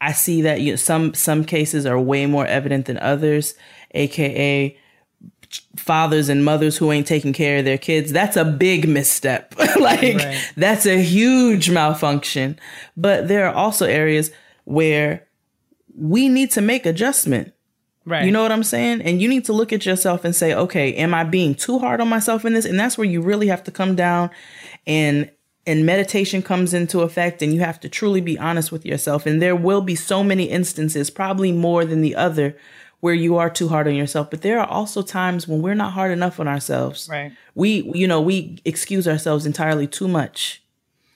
I 0.02 0.14
see 0.14 0.42
that 0.44 0.62
you 0.62 0.78
some 0.78 1.14
some 1.14 1.44
cases 1.46 1.86
are 1.86 2.00
way 2.00 2.26
more 2.26 2.46
evident 2.46 2.86
than 2.88 2.98
others, 2.98 3.54
aka 3.92 4.76
fathers 5.76 6.30
and 6.30 6.46
mothers 6.46 6.78
who 6.78 6.92
ain't 6.92 7.08
taking 7.08 7.34
care 7.34 7.60
of 7.60 7.66
their 7.66 7.78
kids. 7.78 8.12
That's 8.12 8.38
a 8.38 8.46
big 8.46 8.88
misstep. 8.88 9.54
like 9.80 10.02
Right. 10.02 10.52
that's 10.56 10.86
a 10.86 11.02
huge 11.02 11.70
malfunction. 11.70 12.60
But 12.96 13.28
there 13.28 13.48
are 13.48 13.54
also 13.54 13.86
areas 13.86 14.32
where 14.66 15.28
we 15.98 16.30
need 16.30 16.52
to 16.52 16.62
make 16.62 16.86
adjustment. 16.86 17.54
right. 18.06 18.24
You 18.26 18.32
know 18.32 18.42
what 18.42 18.52
I'm 18.52 18.64
saying? 18.64 19.02
And 19.02 19.22
you 19.22 19.28
need 19.28 19.46
to 19.46 19.54
look 19.54 19.74
at 19.74 19.86
yourself 19.86 20.24
and 20.24 20.36
say, 20.36 20.54
okay, 20.54 20.94
am 20.96 21.14
I 21.14 21.24
being 21.24 21.56
too 21.56 21.80
hard 21.80 22.00
on 22.00 22.08
myself 22.08 22.46
in 22.46 22.54
this? 22.54 22.66
And 22.66 22.80
that's 22.80 22.98
where 22.98 23.08
you 23.08 23.22
really 23.22 23.48
have 23.48 23.64
to 23.66 23.72
come 23.72 23.96
down 23.96 24.30
and 24.88 25.30
and 25.70 25.86
meditation 25.86 26.42
comes 26.42 26.74
into 26.74 27.02
effect 27.02 27.42
and 27.44 27.54
you 27.54 27.60
have 27.60 27.80
to 27.82 27.88
truly 27.90 28.22
be 28.22 28.40
honest 28.40 28.72
with 28.72 28.86
yourself. 28.86 29.26
And 29.28 29.42
there 29.42 29.56
will 29.56 29.82
be 29.82 29.96
so 29.96 30.24
many 30.24 30.46
instances, 30.46 31.10
probably 31.10 31.52
more 31.52 31.86
than 31.86 32.02
the 32.02 32.16
other, 32.16 32.58
where 33.02 33.14
you 33.14 33.38
are 33.38 33.50
too 33.50 33.68
hard 33.68 33.88
on 33.88 33.94
yourself. 33.96 34.30
But 34.32 34.42
there 34.42 34.60
are 34.60 34.68
also 34.68 35.02
times 35.02 35.48
when 35.48 35.62
we're 35.62 35.76
not 35.76 35.94
hard 35.94 36.12
enough 36.12 36.40
on 36.40 36.48
ourselves. 36.48 37.08
Right. 37.10 37.32
We, 37.54 37.90
you 37.94 38.08
know, 38.08 38.20
we 38.20 38.58
excuse 38.66 39.08
ourselves 39.08 39.46
entirely 39.46 39.86
too 39.88 40.08
much. 40.08 40.64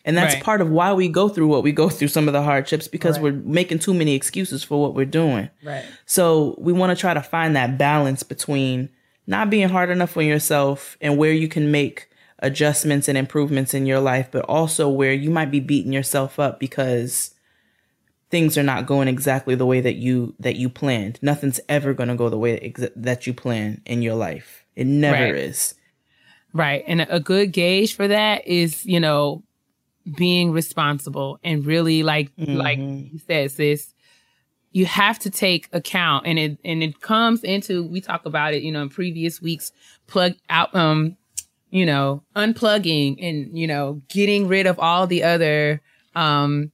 And 0.06 0.16
that's 0.18 0.36
Right. 0.36 0.44
part 0.44 0.62
of 0.62 0.70
why 0.70 0.94
we 0.94 1.08
go 1.08 1.30
through 1.30 1.48
what 1.48 1.64
we 1.64 1.72
go 1.72 1.90
through, 1.90 2.10
some 2.10 2.28
of 2.28 2.34
the 2.34 2.44
hardships, 2.44 2.88
because 2.88 3.16
Right. 3.16 3.24
we're 3.34 3.42
making 3.46 3.80
too 3.80 3.94
many 3.94 4.14
excuses 4.14 4.64
for 4.64 4.80
what 4.82 4.94
we're 4.94 5.06
doing. 5.06 5.50
Right. 5.64 5.84
So 6.06 6.56
we 6.60 6.74
want 6.74 6.96
to 6.96 7.00
try 7.00 7.14
to 7.14 7.22
find 7.22 7.56
that 7.56 7.78
balance 7.78 8.22
between 8.22 8.90
not 9.26 9.50
being 9.50 9.70
hard 9.70 9.90
enough 9.90 10.16
on 10.18 10.26
yourself 10.26 10.98
and 11.02 11.18
where 11.18 11.32
you 11.32 11.48
can 11.48 11.72
make 11.72 12.08
adjustments 12.44 13.08
and 13.08 13.18
improvements 13.18 13.74
in 13.74 13.86
your 13.88 14.00
life, 14.00 14.30
but 14.32 14.46
also 14.46 14.90
where 14.90 15.14
you 15.14 15.32
might 15.32 15.50
be 15.50 15.60
beating 15.60 15.94
yourself 15.94 16.40
up 16.40 16.60
because 16.60 17.34
things 18.30 18.58
are 18.58 18.64
not 18.64 18.86
going 18.86 19.08
exactly 19.08 19.56
the 19.56 19.66
way 19.66 19.80
that 19.80 19.96
you 19.96 20.36
that 20.40 20.56
you 20.56 20.70
planned. 20.70 21.18
Nothing's 21.22 21.60
ever 21.70 21.94
going 21.94 22.10
to 22.10 22.16
go 22.16 22.30
the 22.30 22.38
way 22.38 22.74
that 22.96 23.26
you 23.26 23.34
plan 23.34 23.82
in 23.86 24.02
your 24.02 24.16
life. 24.16 24.66
It 24.76 24.86
never 24.86 25.24
Right. 25.24 25.36
is. 25.36 25.76
Right. 26.52 26.84
And 26.86 27.02
a 27.10 27.20
good 27.20 27.52
gauge 27.52 27.96
for 27.96 28.08
that 28.08 28.46
is, 28.46 28.86
you 28.86 29.00
know, 29.00 29.44
being 30.16 30.52
responsible 30.52 31.40
and 31.44 31.66
really 31.66 32.04
like 32.04 32.32
like 32.38 32.78
you 32.78 33.20
said, 33.26 33.52
sis, 33.52 33.94
you 34.72 34.86
have 34.86 35.18
to 35.20 35.30
take 35.30 35.70
account 35.72 36.28
and 36.28 36.38
it 36.38 36.58
and 36.66 36.84
it 36.84 37.00
comes 37.00 37.44
into 37.44 37.84
we 37.88 38.02
talk 38.02 38.26
about 38.26 38.54
it, 38.54 38.64
you 38.64 38.72
know, 38.72 38.82
in 38.82 38.90
previous 38.90 39.42
weeks, 39.42 39.72
plug 40.08 40.34
out 40.50 40.76
um, 40.76 41.16
you 41.74 41.88
know, 41.88 42.22
unplugging 42.36 43.18
and, 43.20 43.58
you 43.58 43.66
know, 43.66 44.00
getting 44.08 44.48
rid 44.48 44.68
of 44.68 44.78
all 44.80 45.08
the 45.08 45.24
other 45.24 45.82
um 46.16 46.72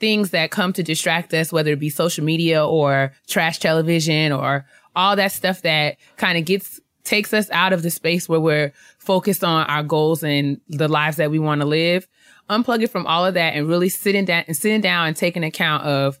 things 0.00 0.30
that 0.30 0.50
come 0.50 0.72
to 0.72 0.82
distract 0.82 1.32
us, 1.32 1.52
whether 1.52 1.70
it 1.72 1.78
be 1.78 1.88
social 1.88 2.24
media 2.24 2.66
or 2.66 3.12
trash 3.28 3.60
television 3.60 4.32
or 4.32 4.66
all 4.96 5.14
that 5.14 5.30
stuff 5.30 5.62
that 5.62 5.98
kind 6.16 6.36
of 6.36 6.44
gets 6.44 6.80
takes 7.04 7.32
us 7.32 7.48
out 7.50 7.72
of 7.72 7.82
the 7.82 7.90
space 7.90 8.28
where 8.28 8.40
we're 8.40 8.72
focused 8.98 9.44
on 9.44 9.66
our 9.66 9.84
goals 9.84 10.24
and 10.24 10.60
the 10.68 10.88
lives 10.88 11.16
that 11.18 11.30
we 11.30 11.38
want 11.38 11.60
to 11.60 11.66
live. 11.66 12.08
Unplug 12.48 12.82
it 12.82 12.88
from 12.90 13.06
all 13.06 13.24
of 13.24 13.34
that 13.34 13.54
and 13.54 13.68
really 13.68 13.88
sitting 13.88 14.24
down 14.24 14.42
and 14.48 14.56
sitting 14.56 14.80
down 14.80 15.06
and 15.06 15.16
taking 15.16 15.44
account 15.44 15.84
of 15.84 16.18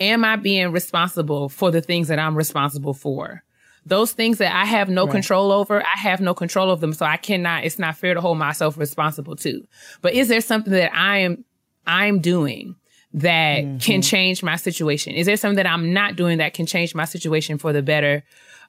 am 0.00 0.24
I 0.24 0.34
being 0.34 0.72
responsible 0.72 1.48
for 1.48 1.70
the 1.70 1.80
things 1.80 2.08
that 2.08 2.18
I'm 2.18 2.36
responsible 2.36 2.94
for? 2.94 3.44
Those 3.88 4.12
things 4.12 4.38
that 4.38 4.54
I 4.54 4.64
have 4.64 4.88
no 4.88 5.06
control 5.12 5.50
over, 5.50 5.82
I 5.82 5.98
have 5.98 6.20
no 6.20 6.34
control 6.34 6.70
of 6.70 6.80
them. 6.80 6.92
So 6.92 7.06
I 7.06 7.16
cannot, 7.16 7.64
it's 7.64 7.78
not 7.78 7.96
fair 7.96 8.14
to 8.14 8.20
hold 8.20 8.38
myself 8.38 8.76
responsible 8.76 9.36
to. 9.36 9.66
But 10.02 10.14
is 10.14 10.28
there 10.28 10.40
something 10.40 10.72
that 10.72 10.94
I 10.94 11.18
am, 11.18 11.44
I'm 11.86 12.20
doing 12.20 12.76
that 13.14 13.80
can 13.80 14.02
change 14.02 14.42
my 14.42 14.56
situation? 14.56 15.14
Is 15.14 15.26
there 15.26 15.36
something 15.36 15.56
that 15.56 15.66
I'm 15.66 15.92
not 15.92 16.16
doing 16.16 16.38
that 16.38 16.54
can 16.54 16.66
change 16.66 16.94
my 16.94 17.06
situation 17.06 17.56
for 17.58 17.72
the 17.72 17.82
better? 17.82 18.22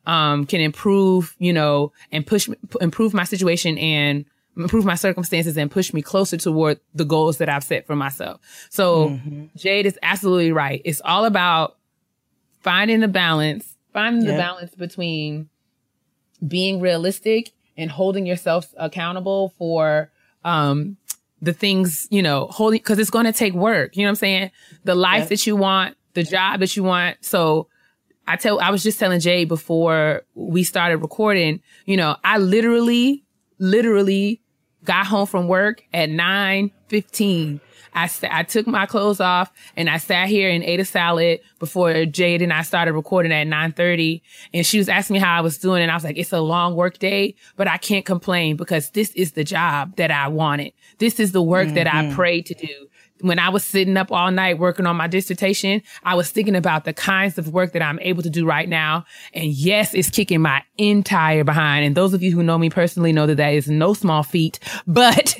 Um, 0.05 0.45
can 0.45 0.61
improve, 0.61 1.35
you 1.39 1.51
know, 1.51 1.91
and 2.11 2.25
push, 2.25 2.47
p- 2.47 2.55
improve 2.79 3.13
my 3.13 3.25
situation 3.25 3.77
and 3.77 4.23
improve 4.55 4.85
my 4.85 4.95
circumstances 4.95 5.57
and 5.57 5.69
push 5.69 5.93
me 5.93 6.01
closer 6.01 6.37
toward 6.37 6.79
the 6.95 7.05
goals 7.05 7.37
that 7.37 7.49
I've 7.49 7.63
set 7.63 7.85
for 7.85 7.95
myself. 7.95 8.39
So 8.69 9.19
Jade 9.57 9.85
is 9.85 9.99
absolutely 10.01 10.53
right. 10.53 10.81
It's 10.85 11.01
all 11.03 11.25
about 11.25 11.77
finding 12.61 13.01
the 13.01 13.07
balance, 13.07 13.75
finding 13.99 14.25
the 14.25 14.33
balance 14.37 14.73
between 14.75 15.49
being 16.45 16.79
realistic 16.79 17.51
and 17.77 17.91
holding 17.91 18.25
yourself 18.25 18.73
accountable 18.77 19.53
for 19.57 20.11
um 20.43 20.97
the 21.41 21.53
things, 21.53 22.07
you 22.11 22.21
know, 22.21 22.47
holding 22.47 22.79
because 22.79 22.99
it's 22.99 23.09
going 23.09 23.25
to 23.25 23.31
take 23.31 23.53
work. 23.53 23.95
You 23.95 24.03
know 24.03 24.07
what 24.07 24.11
I'm 24.11 24.15
saying? 24.15 24.51
The 24.83 24.95
life 24.95 25.19
Yep. 25.21 25.29
that 25.29 25.47
you 25.47 25.55
want, 25.55 25.95
the 26.13 26.23
job 26.23 26.59
that 26.59 26.75
you 26.75 26.83
want. 26.83 27.17
So 27.21 27.67
I 28.27 28.35
tell 28.35 28.59
I 28.59 28.69
was 28.71 28.83
just 28.83 28.99
telling 28.99 29.19
Jay 29.21 29.45
before 29.45 30.23
we 30.35 30.63
started 30.63 30.97
recording, 30.97 31.61
you 31.85 31.97
know, 31.97 32.15
I 32.23 32.37
literally, 32.39 33.23
literally 33.57 34.41
got 34.83 35.05
home 35.07 35.27
from 35.27 35.47
work 35.47 35.83
at 35.93 36.09
9 36.09 36.71
15. 36.87 37.61
I, 37.99 38.07
sa- 38.07 38.27
I 38.31 38.43
took 38.43 38.67
my 38.67 38.85
clothes 38.85 39.19
off 39.19 39.51
and 39.75 39.89
I 39.89 39.97
sat 39.97 40.29
here 40.29 40.49
and 40.49 40.63
ate 40.63 40.79
a 40.79 40.85
salad 40.85 41.41
before 41.59 42.05
Jade 42.05 42.41
and 42.41 42.53
I 42.53 42.61
started 42.61 42.93
recording 42.93 43.31
at 43.31 43.47
9:30 43.47 44.21
and 44.53 44.65
she 44.65 44.77
was 44.77 44.87
asking 44.87 45.15
me 45.15 45.19
how 45.19 45.37
I 45.37 45.41
was 45.41 45.57
doing 45.57 45.81
and 45.81 45.91
I 45.91 45.95
was 45.95 46.03
like 46.03 46.17
it's 46.17 46.31
a 46.31 46.39
long 46.39 46.75
work 46.75 46.99
day 46.99 47.35
but 47.57 47.67
I 47.67 47.77
can't 47.77 48.05
complain 48.05 48.55
because 48.55 48.91
this 48.91 49.11
is 49.11 49.33
the 49.33 49.43
job 49.43 49.97
that 49.97 50.11
I 50.11 50.27
wanted. 50.29 50.73
This 50.97 51.19
is 51.19 51.31
the 51.31 51.41
work 51.41 51.69
that 51.69 51.87
I 51.87 52.03
mm-hmm. 52.03 52.15
prayed 52.15 52.45
to 52.47 52.53
do. 52.53 52.87
When 53.21 53.39
I 53.39 53.49
was 53.49 53.63
sitting 53.63 53.97
up 53.97 54.11
all 54.11 54.31
night 54.31 54.59
working 54.59 54.85
on 54.85 54.95
my 54.95 55.07
dissertation, 55.07 55.81
I 56.03 56.15
was 56.15 56.29
thinking 56.31 56.55
about 56.55 56.85
the 56.85 56.93
kinds 56.93 57.37
of 57.37 57.49
work 57.49 57.73
that 57.73 57.81
I'm 57.81 57.99
able 58.01 58.23
to 58.23 58.29
do 58.29 58.45
right 58.45 58.67
now. 58.67 59.05
And 59.33 59.47
yes, 59.51 59.93
it's 59.93 60.09
kicking 60.09 60.41
my 60.41 60.63
entire 60.77 61.43
behind. 61.43 61.85
And 61.85 61.95
those 61.95 62.13
of 62.13 62.23
you 62.23 62.31
who 62.31 62.43
know 62.43 62.57
me 62.57 62.69
personally 62.69 63.11
know 63.11 63.27
that 63.27 63.35
that 63.35 63.53
is 63.53 63.67
no 63.67 63.93
small 63.93 64.23
feat, 64.23 64.59
but 64.87 65.35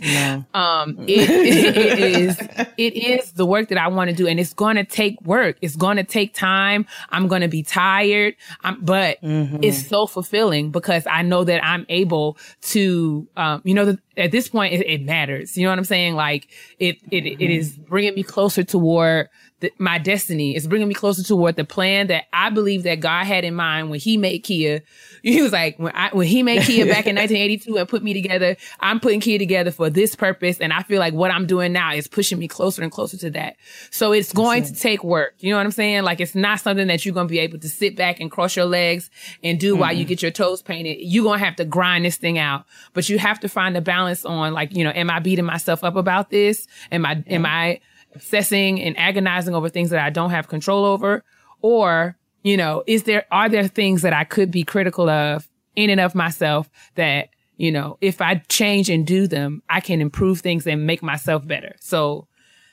um, 0.53 0.97
it, 1.07 1.29
it, 1.29 1.77
it 1.77 1.99
is 1.99 2.39
it 2.77 2.93
is 2.93 3.31
the 3.33 3.45
work 3.45 3.69
that 3.69 3.77
I 3.77 3.87
want 3.87 4.09
to 4.09 4.15
do, 4.15 4.27
and 4.27 4.39
it's 4.39 4.53
going 4.53 4.75
to 4.75 4.83
take 4.83 5.19
work. 5.21 5.57
It's 5.61 5.75
going 5.75 5.97
to 5.97 6.03
take 6.03 6.33
time. 6.33 6.85
I'm 7.09 7.27
going 7.27 7.41
to 7.41 7.47
be 7.47 7.63
tired, 7.63 8.35
I'm, 8.61 8.79
but 8.81 9.17
it's 9.21 9.87
so 9.87 10.07
fulfilling 10.07 10.71
because 10.71 11.05
I 11.07 11.21
know 11.21 11.43
that 11.43 11.63
I'm 11.63 11.85
able 11.89 12.37
to, 12.61 13.27
um, 13.37 13.61
you 13.63 13.73
know, 13.73 13.85
the, 13.85 13.99
at 14.19 14.31
this 14.31 14.49
point 14.49 14.73
it, 14.73 14.85
it 14.85 15.03
matters. 15.03 15.57
You 15.57 15.63
know 15.63 15.71
what 15.71 15.79
I'm 15.79 15.85
saying? 15.85 16.15
Like 16.15 16.47
it 16.79 16.97
it 17.11 17.25
it 17.25 17.39
mm-hmm. 17.39 17.51
is 17.51 17.77
bringing 17.77 18.15
me 18.15 18.23
closer 18.23 18.63
toward 18.63 19.29
the, 19.61 19.71
my 19.77 19.97
destiny. 19.97 20.55
It's 20.55 20.67
bringing 20.67 20.87
me 20.87 20.93
closer 20.93 21.23
toward 21.23 21.55
the 21.55 21.65
plan 21.65 22.07
that 22.07 22.25
I 22.33 22.49
believe 22.49 22.83
that 22.83 22.99
God 22.99 23.25
had 23.25 23.43
in 23.43 23.55
mind 23.55 23.89
when 23.89 23.99
He 23.99 24.17
made 24.17 24.43
Keia. 24.43 24.81
He 25.29 25.41
was 25.41 25.51
like, 25.51 25.77
when 25.77 25.91
I 25.95 26.09
when 26.11 26.27
He 26.27 26.43
made 26.43 26.61
Keia 26.61 26.87
back 26.87 27.05
in 27.05 27.15
1982 27.17 27.77
and 27.77 27.87
put 27.87 28.03
me 28.03 28.13
together, 28.13 28.55
I'm 28.79 28.99
putting 28.99 29.19
Keia 29.19 29.37
together 29.37 29.71
for 29.71 29.89
this 29.89 30.15
purpose, 30.15 30.59
and 30.59 30.71
I 30.73 30.83
feel 30.83 30.99
like 30.99 31.13
what 31.13 31.31
I'm 31.31 31.45
doing 31.45 31.73
now 31.73 31.93
is 31.93 32.07
pushing 32.07 32.39
me 32.39 32.47
closer 32.47 32.81
and 32.81 32.91
closer 32.91 33.17
to 33.17 33.29
that. 33.31 33.57
So 33.91 34.11
it's 34.11 34.33
going 34.33 34.63
to 34.63 34.73
take 34.73 35.03
work. 35.03 35.35
You 35.39 35.51
know 35.51 35.57
what 35.57 35.65
I'm 35.65 35.71
saying? 35.71 36.03
Like 36.03 36.19
it's 36.19 36.35
not 36.35 36.59
something 36.59 36.87
that 36.87 37.05
you're 37.05 37.13
gonna 37.13 37.29
be 37.29 37.39
able 37.39 37.59
to 37.59 37.69
sit 37.69 37.95
back 37.95 38.19
and 38.19 38.31
cross 38.31 38.55
your 38.55 38.65
legs 38.65 39.09
and 39.43 39.59
do 39.59 39.75
while 39.75 39.93
you 39.93 40.05
get 40.05 40.21
your 40.21 40.31
toes 40.31 40.61
painted. 40.61 40.97
You're 41.01 41.23
gonna 41.23 41.39
have 41.39 41.55
to 41.57 41.65
grind 41.65 42.05
this 42.05 42.17
thing 42.17 42.37
out, 42.37 42.65
but 42.93 43.09
you 43.09 43.19
have 43.19 43.39
to 43.41 43.49
find 43.49 43.75
a 43.77 43.81
balance 43.81 44.25
on 44.25 44.53
like, 44.53 44.75
you 44.75 44.83
know, 44.83 44.91
am 44.91 45.09
I 45.09 45.19
beating 45.19 45.45
myself 45.45 45.83
up 45.83 45.95
about 45.95 46.29
this? 46.29 46.67
Am 46.91 47.05
I 47.05 47.23
am 47.27 47.45
I 47.45 47.79
obsessing 48.15 48.81
and 48.81 48.97
agonizing 48.97 49.53
over 49.55 49.69
things 49.69 49.89
that 49.91 50.03
I 50.03 50.09
don't 50.09 50.31
have 50.31 50.47
control 50.47 50.85
over? 50.85 51.23
Or, 51.61 52.15
you 52.43 52.57
know, 52.57 52.83
is 52.87 53.03
there, 53.03 53.25
are 53.31 53.49
there 53.49 53.67
things 53.67 54.01
that 54.01 54.13
I 54.13 54.23
could 54.23 54.51
be 54.51 54.63
critical 54.63 55.09
of 55.09 55.47
in 55.75 55.89
and 55.89 55.99
of 55.99 56.15
myself 56.15 56.69
that, 56.95 57.29
you 57.57 57.71
know, 57.71 57.97
if 58.01 58.21
I 58.21 58.35
change 58.47 58.89
and 58.89 59.05
do 59.05 59.27
them, 59.27 59.61
I 59.69 59.81
can 59.81 60.01
improve 60.01 60.39
things 60.39 60.65
and 60.65 60.87
make 60.87 61.03
myself 61.03 61.45
better. 61.45 61.75
So 61.79 62.27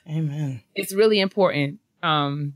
Amen. 0.09 0.61
it's 0.75 0.93
really 0.93 1.19
important, 1.19 1.79
um, 2.01 2.53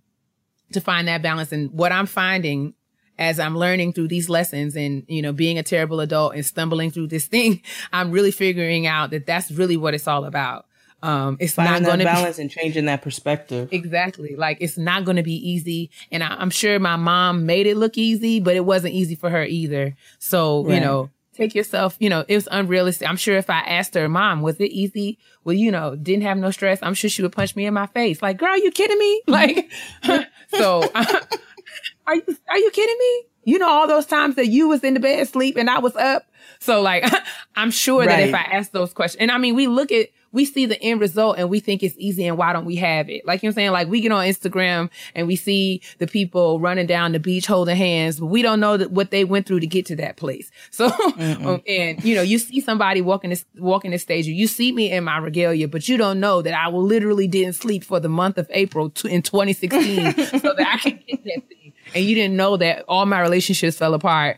to 0.71 0.79
find 0.79 1.07
that 1.07 1.21
balance. 1.21 1.51
And 1.51 1.71
what 1.71 1.91
I'm 1.91 2.05
finding 2.05 2.73
as 3.19 3.39
I'm 3.39 3.57
learning 3.57 3.93
through 3.93 4.07
these 4.07 4.29
lessons 4.29 4.75
and, 4.75 5.03
you 5.07 5.21
know, 5.21 5.33
being 5.33 5.59
a 5.59 5.63
terrible 5.63 5.99
adult 5.99 6.33
and 6.33 6.45
stumbling 6.45 6.91
through 6.91 7.07
this 7.07 7.27
thing, 7.27 7.61
I'm 7.93 8.11
really 8.11 8.31
figuring 8.31 8.87
out 8.87 9.11
that 9.11 9.25
that's 9.25 9.51
really 9.51 9.77
what 9.77 9.93
it's 9.93 10.07
all 10.07 10.25
about. 10.25 10.65
Um, 11.03 11.37
it's 11.39 11.53
Finding 11.53 11.73
not 11.83 11.87
going 11.87 11.99
to 11.99 12.05
be 12.05 12.11
balance 12.11 12.37
and 12.39 12.49
changing 12.51 12.85
that 12.85 13.01
perspective. 13.01 13.69
Exactly. 13.71 14.35
Like 14.35 14.57
it's 14.61 14.77
not 14.77 15.03
going 15.05 15.17
to 15.17 15.23
be 15.23 15.33
easy. 15.35 15.89
And 16.11 16.23
I, 16.23 16.35
I'm 16.35 16.49
sure 16.51 16.79
my 16.79 16.95
mom 16.95 17.45
made 17.45 17.65
it 17.67 17.75
look 17.77 17.97
easy, 17.97 18.39
but 18.39 18.55
it 18.55 18.65
wasn't 18.65 18.93
easy 18.93 19.15
for 19.15 19.29
her 19.29 19.43
either. 19.43 19.95
So, 20.19 20.69
you 20.69 20.79
know, 20.79 21.09
take 21.33 21.55
yourself, 21.55 21.95
you 21.99 22.09
know, 22.09 22.23
it 22.27 22.35
was 22.35 22.47
unrealistic. 22.51 23.07
I'm 23.09 23.17
sure 23.17 23.35
if 23.37 23.49
I 23.49 23.61
asked 23.61 23.95
her, 23.95 24.07
mom, 24.07 24.41
was 24.41 24.59
it 24.59 24.71
easy? 24.71 25.17
Well, 25.43 25.55
you 25.55 25.71
know, 25.71 25.95
didn't 25.95 26.23
have 26.23 26.37
no 26.37 26.51
stress. 26.51 26.77
I'm 26.83 26.93
sure 26.93 27.09
she 27.09 27.23
would 27.23 27.31
punch 27.31 27.55
me 27.55 27.65
in 27.65 27.73
my 27.73 27.87
face. 27.87 28.21
Like, 28.21 28.37
girl, 28.37 28.55
you 28.57 28.69
kidding 28.71 28.99
me? 28.99 29.21
Like, 29.27 29.71
so 30.49 30.83
are 30.93 32.15
you, 32.15 32.37
are 32.49 32.57
you 32.57 32.71
kidding 32.71 32.97
me? 32.99 33.23
You 33.43 33.57
know, 33.59 33.67
all 33.69 33.87
those 33.87 34.05
times 34.05 34.35
that 34.35 34.47
you 34.47 34.67
was 34.67 34.83
in 34.83 34.93
the 34.93 34.99
bed 34.99 35.19
asleep 35.19 35.57
and 35.57 35.69
I 35.69 35.79
was 35.79 35.95
up. 35.95 36.25
So 36.59 36.81
like, 36.81 37.11
I'm 37.55 37.71
sure 37.71 38.05
that 38.05 38.19
if 38.19 38.35
I 38.35 38.37
Right. 38.37 38.49
ask 38.53 38.71
those 38.71 38.93
questions, 38.93 39.19
and 39.19 39.31
I 39.31 39.39
mean, 39.39 39.55
we 39.55 39.65
look 39.67 39.91
at, 39.91 40.09
we 40.31 40.45
see 40.45 40.65
the 40.65 40.81
end 40.81 40.99
result 41.01 41.37
and 41.37 41.49
we 41.49 41.59
think 41.59 41.83
it's 41.83 41.95
easy 41.97 42.25
and 42.27 42.37
why 42.37 42.53
don't 42.53 42.65
we 42.65 42.75
have 42.77 43.09
it? 43.09 43.25
Like 43.25 43.43
you 43.43 43.47
know 43.47 43.51
what 43.51 43.53
I'm 43.53 43.55
saying? 43.55 43.71
Like 43.71 43.87
we 43.89 44.01
get 44.01 44.11
on 44.11 44.25
Instagram 44.25 44.89
and 45.15 45.27
we 45.27 45.35
see 45.35 45.81
the 45.97 46.07
people 46.07 46.59
running 46.59 46.87
down 46.87 47.11
the 47.11 47.19
beach 47.19 47.45
holding 47.47 47.75
hands, 47.75 48.19
but 48.19 48.27
we 48.27 48.41
don't 48.41 48.59
know 48.59 48.77
that 48.77 48.91
what 48.91 49.11
they 49.11 49.23
went 49.25 49.45
through 49.45 49.59
to 49.59 49.67
get 49.67 49.85
to 49.87 49.95
that 49.97 50.17
place. 50.17 50.49
So, 50.73 50.87
um, 50.87 51.61
and 51.67 52.03
you 52.03 52.15
know, 52.15 52.21
you 52.21 52.39
see 52.39 52.61
somebody 52.61 53.01
walking 53.01 53.29
this, 53.29 53.45
walking 53.57 53.91
this 53.91 54.01
stage, 54.01 54.25
you 54.25 54.47
see 54.47 54.71
me 54.71 54.91
in 54.91 55.03
my 55.03 55.17
regalia, 55.17 55.67
but 55.67 55.87
you 55.87 55.97
don't 55.97 56.19
know 56.19 56.41
that 56.41 56.53
I 56.53 56.69
literally 56.69 57.27
didn't 57.27 57.53
sleep 57.53 57.83
for 57.83 57.99
the 57.99 58.09
month 58.09 58.37
of 58.37 58.47
April 58.51 58.89
to, 58.91 59.07
in 59.07 59.21
2016 59.21 60.13
so 60.39 60.53
that 60.53 60.67
I 60.67 60.77
can 60.77 60.99
get 61.07 61.23
that 61.25 61.47
thing. 61.49 61.73
And 61.93 62.05
you 62.05 62.15
didn't 62.15 62.37
know 62.37 62.57
that 62.57 62.85
all 62.87 63.05
my 63.05 63.19
relationships 63.19 63.77
fell 63.77 63.93
apart 63.93 64.37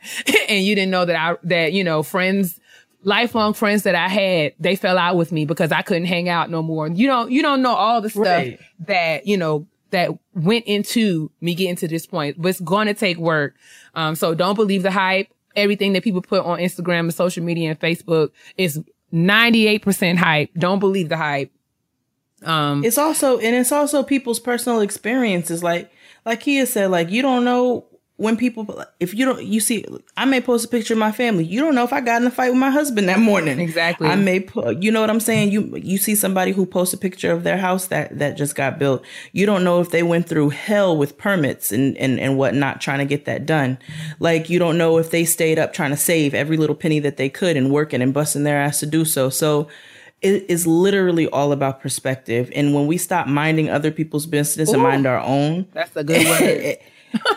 and 0.50 0.66
you 0.66 0.76
didn't 0.76 0.91
know 0.91 1.06
that 1.06 1.16
I, 1.16 1.38
that, 1.44 1.74
you 1.74 1.84
know, 1.84 2.02
friends, 2.04 2.60
lifelong 3.04 3.54
friends 3.54 3.84
that 3.84 3.95
I 3.95 4.08
had, 4.08 4.54
they 4.60 4.76
fell 4.76 4.97
out 4.97 5.16
with 5.18 5.32
me 5.32 5.45
because 5.45 5.72
I 5.72 5.82
couldn't 5.82 6.06
hang 6.06 6.30
out 6.30 6.49
no 6.49 6.62
more. 6.62 6.88
You 6.88 7.08
don't, 7.08 7.32
you 7.32 7.41
don't 7.41 7.62
know 7.62 7.74
all 7.76 8.01
the 8.01 8.10
stuff 8.10 8.24
Right. 8.26 8.60
that, 8.88 9.28
you 9.28 9.38
know, 9.38 9.68
that 9.91 10.10
went 10.34 10.66
into 10.66 11.30
me 11.41 11.54
getting 11.54 11.76
to 11.78 11.88
this 11.88 12.06
point, 12.08 12.41
but 12.41 12.49
it's 12.49 12.60
going 12.62 12.88
to 12.88 12.93
take 12.95 13.18
work. 13.18 13.56
Um, 13.93 14.16
so 14.16 14.34
don't 14.34 14.56
believe 14.56 14.82
the 14.84 14.91
hype. 14.91 15.28
Everything 15.56 15.93
that 15.93 16.04
people 16.04 16.22
put 16.22 16.43
on 16.43 16.58
Instagram 16.60 17.01
and 17.01 17.14
social 17.14 17.43
media 17.43 17.70
and 17.70 17.80
Facebook 17.80 18.32
is 18.58 18.82
98% 19.14 20.18
hype. 20.18 20.49
Don't 20.58 20.80
believe 20.80 21.10
the 21.10 21.18
hype. 21.18 21.51
Um, 22.43 22.84
It's 22.84 22.97
also 22.97 23.38
and 23.38 23.56
it's 23.56 23.72
also 23.72 24.04
people's 24.04 24.39
personal 24.39 24.82
experiences. 24.82 25.64
Like 25.64 25.91
like 26.26 26.41
Keia 26.43 26.68
said, 26.68 26.89
like 26.91 27.10
you 27.10 27.22
don't 27.22 27.45
know 27.45 27.86
when 28.18 28.38
people 28.38 28.86
if 28.99 29.14
you 29.16 29.26
don't 29.26 29.43
you 29.43 29.59
see 29.59 29.84
I 30.16 30.26
may 30.26 30.39
post 30.39 30.66
a 30.66 30.68
picture 30.68 30.93
of 30.93 30.99
my 30.99 31.11
family. 31.11 31.43
You 31.43 31.59
don't 31.59 31.74
know 31.74 31.84
if 31.84 31.91
I 31.91 31.99
got 31.99 32.22
in 32.22 32.28
a 32.28 32.32
fight 32.32 32.51
with 32.51 32.59
my 32.59 32.70
husband 32.70 33.09
that 33.09 33.20
morning. 33.20 33.59
Exactly. 33.59 34.07
I 34.07 34.16
may 34.16 34.39
put 34.39 34.84
you 34.84 34.91
know 34.91 35.01
what 35.01 35.09
I'm 35.09 35.20
saying? 35.20 35.51
You 35.51 35.76
you 35.78 35.97
see 35.97 36.14
somebody 36.14 36.51
who 36.51 36.66
posts 36.66 36.93
a 36.93 36.97
picture 36.97 37.32
of 37.32 37.43
their 37.43 37.57
house 37.57 37.88
that 37.88 38.20
that 38.20 38.38
just 38.38 38.55
got 38.55 38.78
built. 38.78 39.03
You 39.32 39.47
don't 39.47 39.64
know 39.64 39.82
if 39.82 39.89
they 39.89 40.03
went 40.03 40.30
through 40.30 40.49
hell 40.49 40.95
with 40.95 41.18
permits 41.18 41.72
and 41.72 41.97
and, 41.97 42.20
and 42.20 42.38
whatnot 42.38 42.82
trying 42.82 42.99
to 42.99 43.05
get 43.05 43.26
that 43.26 43.47
done. 43.47 43.80
Like 44.20 44.47
you 44.47 44.59
don't 44.59 44.78
know 44.78 44.99
if 44.99 45.09
they 45.09 45.26
stayed 45.26 45.57
up 45.57 45.74
trying 45.74 45.91
to 45.91 45.97
save 45.97 46.36
every 46.36 46.57
little 46.57 46.76
penny 46.76 46.99
that 46.99 47.18
they 47.18 47.30
could 47.30 47.57
and 47.57 47.72
working 47.72 48.01
and 48.01 48.14
busting 48.14 48.43
their 48.43 48.61
ass 48.61 48.80
to 48.82 48.86
do 48.86 49.05
so. 49.05 49.30
So 49.30 49.68
it 50.22 50.45
is 50.49 50.66
literally 50.68 51.28
all 51.28 51.51
about 51.51 51.82
perspective. 51.82 52.51
And 52.55 52.74
when 52.74 52.88
we 52.88 52.97
stop 52.97 53.28
minding 53.28 53.70
other 53.70 53.91
people's 53.91 54.26
business 54.26 54.72
and 54.72 54.82
mind 54.82 55.05
our 55.05 55.20
own, 55.20 55.68
that's 55.74 55.95
a 55.97 56.03
good 56.03 56.26
word. 56.39 56.78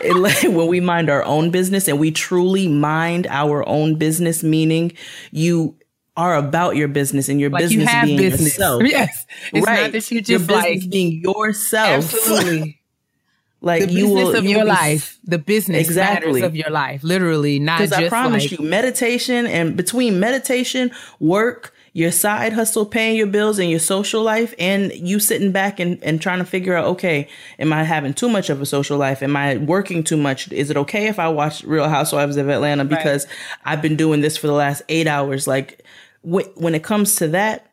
It, 0.01 0.51
when 0.53 0.67
we 0.67 0.79
mind 0.79 1.09
our 1.09 1.23
own 1.23 1.51
business 1.51 1.87
and 1.87 1.99
we 1.99 2.11
truly 2.11 2.67
mind 2.67 3.27
our 3.27 3.67
own 3.67 3.95
business, 3.95 4.43
meaning 4.43 4.91
you 5.31 5.75
are 6.15 6.35
about 6.35 6.75
your 6.75 6.87
business 6.87 7.29
and 7.29 7.39
your 7.39 7.49
like 7.51 7.61
business 7.63 7.81
you 7.81 7.85
have 7.87 8.05
being 8.05 8.17
business. 8.17 8.57
yourself. 8.57 8.83
Yes. 8.85 9.25
It's 9.53 9.65
right. 9.67 9.83
not 9.83 9.91
that 9.91 10.11
you 10.11 10.15
your 10.15 10.23
just 10.23 10.47
business 10.47 10.81
like, 10.83 10.89
being 10.89 11.21
yourself. 11.21 12.05
absolutely. 12.13 12.81
like 13.61 13.85
the 13.85 13.91
you 13.91 14.05
business 14.05 14.23
will 14.25 14.35
of 14.35 14.43
you 14.43 14.49
your 14.51 14.59
will 14.59 14.65
be 14.65 14.71
life, 14.71 15.17
the 15.23 15.37
business 15.37 15.87
Exactly. 15.87 16.31
matters 16.33 16.43
of 16.47 16.55
your 16.55 16.69
life, 16.71 17.03
literally, 17.03 17.59
not 17.59 17.79
Because 17.79 17.91
just 17.91 18.03
I 18.03 18.09
promise 18.09 18.51
like, 18.51 18.59
you, 18.59 18.65
meditation 18.65 19.45
and 19.45 19.77
between 19.77 20.19
meditation, 20.19 20.91
work, 21.19 21.73
your 21.97 22.11
side 22.11 22.53
hustle, 22.53 22.85
paying 22.85 23.15
your 23.15 23.25
bills, 23.25 23.57
and 23.57 23.71
your 23.71 23.79
social 23.79 24.21
life, 24.21 24.53
and 24.59 24.93
you 24.93 25.19
sitting 25.19 25.51
back 25.51 25.79
and, 25.79 25.97
and 26.03 26.21
trying 26.21 26.37
to 26.37 26.45
figure 26.45 26.75
out, 26.75 26.85
okay, 26.85 27.27
am 27.57 27.73
I 27.73 27.83
having 27.83 28.13
too 28.13 28.29
much 28.29 28.51
of 28.51 28.61
a 28.61 28.67
social 28.67 28.99
life? 28.99 29.23
Am 29.23 29.35
I 29.35 29.57
working 29.57 30.03
too 30.03 30.15
much? 30.15 30.51
Is 30.51 30.69
it 30.69 30.77
okay 30.77 31.07
if 31.07 31.17
I 31.17 31.27
watch 31.29 31.63
Real 31.63 31.89
Housewives 31.89 32.37
of 32.37 32.49
Atlanta 32.49 32.85
because 32.85 33.25
I've 33.65 33.81
been 33.81 33.95
doing 33.95 34.21
this 34.21 34.37
for 34.37 34.45
the 34.45 34.53
last 34.53 34.83
eight 34.89 35.07
hours? 35.07 35.47
Like, 35.47 35.83
wh- 36.21 36.45
when 36.55 36.75
it 36.75 36.83
comes 36.83 37.15
to 37.15 37.29
that, 37.29 37.71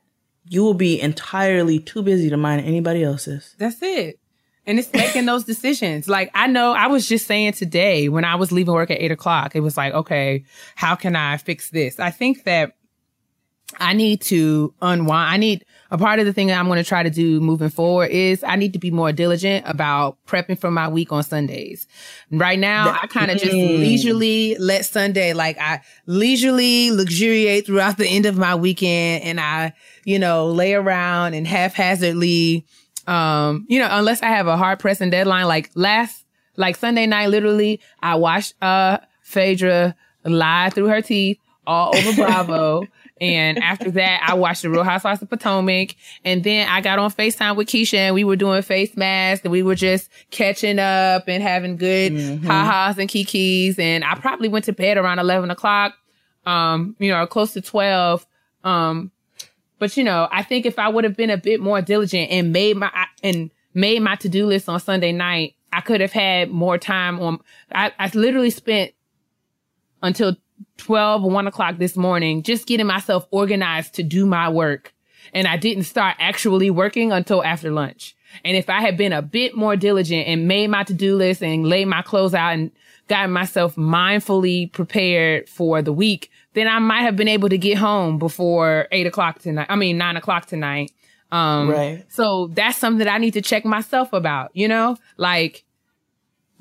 you 0.49 0.63
will 0.63 0.73
be 0.73 0.99
entirely 0.99 1.79
too 1.79 2.03
busy 2.03 2.31
to 2.31 2.39
mind 2.39 2.65
anybody 2.65 3.05
else's. 3.05 3.55
That's 3.59 3.83
it. 3.83 4.19
And 4.65 4.79
it's 4.79 4.91
making 4.95 5.27
those 5.27 5.45
decisions. 5.45 6.09
Like 6.09 6.31
I 6.33 6.47
know 6.47 6.73
I 6.73 6.87
was 6.87 7.07
just 7.07 7.27
saying 7.27 7.53
today 7.53 8.09
when 8.09 8.25
I 8.25 8.37
was 8.37 8.53
leaving 8.53 8.73
work 8.73 8.91
at 8.91 9.03
eight 9.03 9.13
o'clock, 9.13 9.55
it 9.55 9.61
was 9.61 9.77
like, 9.77 9.93
okay, 9.93 10.45
how 10.77 10.95
can 10.95 11.15
I 11.15 11.37
fix 11.37 11.69
this? 11.69 12.01
I 12.01 12.11
think 12.11 12.45
that 12.45 12.75
I 13.81 13.93
need 13.93 14.21
to 14.23 14.73
unwind. 14.83 15.35
I 15.35 15.37
need 15.37 15.65
a 15.91 15.99
part 15.99 16.19
of 16.19 16.27
the 16.27 16.33
thing 16.33 16.49
that 16.49 16.59
I'm 16.59 16.67
going 16.67 16.83
to 16.83 16.89
try 16.89 17.03
to 17.03 17.11
do 17.11 17.41
moving 17.41 17.69
forward 17.69 18.11
is 18.11 18.43
I 18.45 18.57
need 18.57 18.73
to 18.73 18.79
be 18.79 18.91
more 18.91 19.13
diligent 19.13 19.67
about 19.69 20.17
prepping 20.27 20.59
for 20.59 20.71
my 20.71 20.89
week 20.89 21.13
on 21.13 21.23
Sundays. 21.23 21.87
Right 22.31 22.59
now, 22.59 22.99
I 23.01 23.07
kind 23.07 23.31
of 23.31 23.39
just 23.39 23.53
leisurely 23.53 24.57
let 24.59 24.85
Sunday, 24.85 25.33
like 25.33 25.59
I 25.59 25.81
leisurely 26.07 26.91
luxuriate 26.91 27.67
throughout 27.67 27.97
the 27.97 28.07
end 28.07 28.27
of 28.27 28.37
my 28.37 28.55
weekend 28.55 29.25
and 29.25 29.41
I, 29.41 29.73
you 30.05 30.19
know, 30.19 30.47
lay 30.47 30.75
around 30.75 31.35
and 31.35 31.47
haphazardly, 31.47 32.67
um, 33.07 33.67
you 33.69 33.79
know, 33.79 33.89
unless 33.91 34.23
I 34.23 34.29
have 34.29 34.47
a 34.47 34.57
hard 34.57 34.79
pressing 34.79 35.11
deadline, 35.11 35.47
like 35.47 35.71
last, 35.75 36.25
like 36.57 36.77
Sunday 36.77 37.07
night, 37.07 37.29
literally, 37.29 37.81
I 38.01 38.15
watched, 38.17 38.55
uh, 38.63 38.99
Phaedra 39.23 39.95
lie 40.25 40.71
through 40.71 40.89
her 40.89 41.03
teeth 41.03 41.39
all 41.67 41.97
over 41.97 42.15
Bravo. 42.15 42.87
And 43.21 43.63
after 43.63 43.91
that, 43.93 44.23
I 44.27 44.35
watched 44.35 44.63
the 44.63 44.71
Real 44.71 44.83
Housewives 44.83 45.23
of 45.23 45.31
Potomac. 45.31 45.95
And 46.25 46.43
then 46.43 46.69
I 46.69 46.81
got 46.81 46.99
on 46.99 47.11
FaceTime 47.11 47.57
with 47.57 47.69
Keisha 47.69 47.95
and 47.95 48.15
we 48.15 48.25
were 48.25 48.37
doing 48.37 48.61
face 48.63 48.97
masks 48.97 49.45
and 49.45 49.53
we 49.53 49.63
were 49.63 49.77
just 49.77 50.11
catching 50.31 50.79
up 50.79 51.29
and 51.29 51.43
having 51.43 51.77
good 51.77 52.45
ha-has 52.45 52.99
and 52.99 53.09
kikis. 53.09 53.79
And 53.79 54.05
I 54.05 54.17
probably 54.17 54.49
went 54.49 54.65
to 54.65 54.73
bed 54.73 54.97
around 54.97 55.21
11 55.21 55.51
o'clock, 55.51 55.95
um, 56.45 56.97
you 56.99 57.11
know, 57.11 57.25
close 57.27 57.53
to 57.53 57.61
12. 57.61 58.27
Um, 58.65 59.13
but 59.79 59.97
you 59.97 60.03
know, 60.03 60.29
I 60.33 60.43
think 60.43 60.67
if 60.67 60.79
I 60.79 60.89
would 60.89 61.05
have 61.05 61.17
been 61.17 61.31
a 61.31 61.37
bit 61.37 61.61
more 61.61 61.81
diligent 61.83 62.31
and 62.31 62.53
made 62.53 62.77
my, 62.77 62.91
and 63.23 63.51
made 63.75 64.03
my 64.03 64.17
to-do 64.17 64.47
list 64.47 64.69
on 64.69 64.81
Sunday 64.81 65.13
night, 65.13 65.55
I 65.73 65.81
could 65.81 66.01
have 66.01 66.13
had 66.13 66.51
more 66.51 66.79
time 66.79 67.21
on, 67.21 67.41
I, 67.73 67.93
I 67.99 68.11
literally 68.15 68.51
spent 68.51 68.93
until 70.03 70.37
12 70.79 71.23
1 71.23 71.47
o'clock 71.47 71.79
this 71.79 71.97
morning 71.97 72.43
just 72.43 72.67
getting 72.67 72.87
myself 72.87 73.27
organized 73.31 73.95
to 73.95 74.03
do 74.03 74.27
my 74.27 74.49
work. 74.49 74.93
And 75.33 75.47
I 75.47 75.57
didn't 75.57 75.85
start 75.85 76.17
actually 76.19 76.71
working 76.71 77.11
until 77.13 77.43
after 77.43 77.71
lunch. 77.71 78.15
And 78.45 78.57
if 78.57 78.69
I 78.69 78.81
had 78.81 78.97
been 78.97 79.13
a 79.13 79.23
bit 79.23 79.57
more 79.57 79.77
diligent 79.77 80.27
and 80.27 80.49
made 80.49 80.69
my 80.69 80.83
to-do 80.83 81.17
list 81.17 81.43
and 81.43 81.67
laid 81.67 81.87
my 81.87 82.03
clothes 82.03 82.35
out 82.35 82.53
and 82.55 82.71
gotten 83.09 83.31
myself 83.31 83.77
mindfully 83.77 84.73
prepared 84.73 85.49
for 85.49 85.83
the 85.83 85.93
week, 85.93 86.31
then 86.55 86.67
I 86.69 86.79
might 86.79 87.03
have 87.03 87.17
been 87.17 87.29
able 87.29 87.49
to 87.49 87.59
get 87.59 87.79
home 87.79 88.19
before 88.19 88.89
eight 88.93 89.07
o'clock 89.07 89.39
tonight. 89.39 89.67
I 89.69 89.77
mean, 89.77 89.99
nine 89.99 90.17
o'clock 90.17 90.47
tonight. 90.47 90.91
Um, 91.33 91.69
Right. 91.71 92.05
so 92.09 92.49
that's 92.49 92.79
something 92.79 92.99
that 92.99 93.09
I 93.13 93.19
need 93.19 93.33
to 93.33 93.43
check 93.43 93.65
myself 93.65 94.13
about, 94.13 94.51
you 94.55 94.69
know, 94.69 94.97
like, 95.17 95.65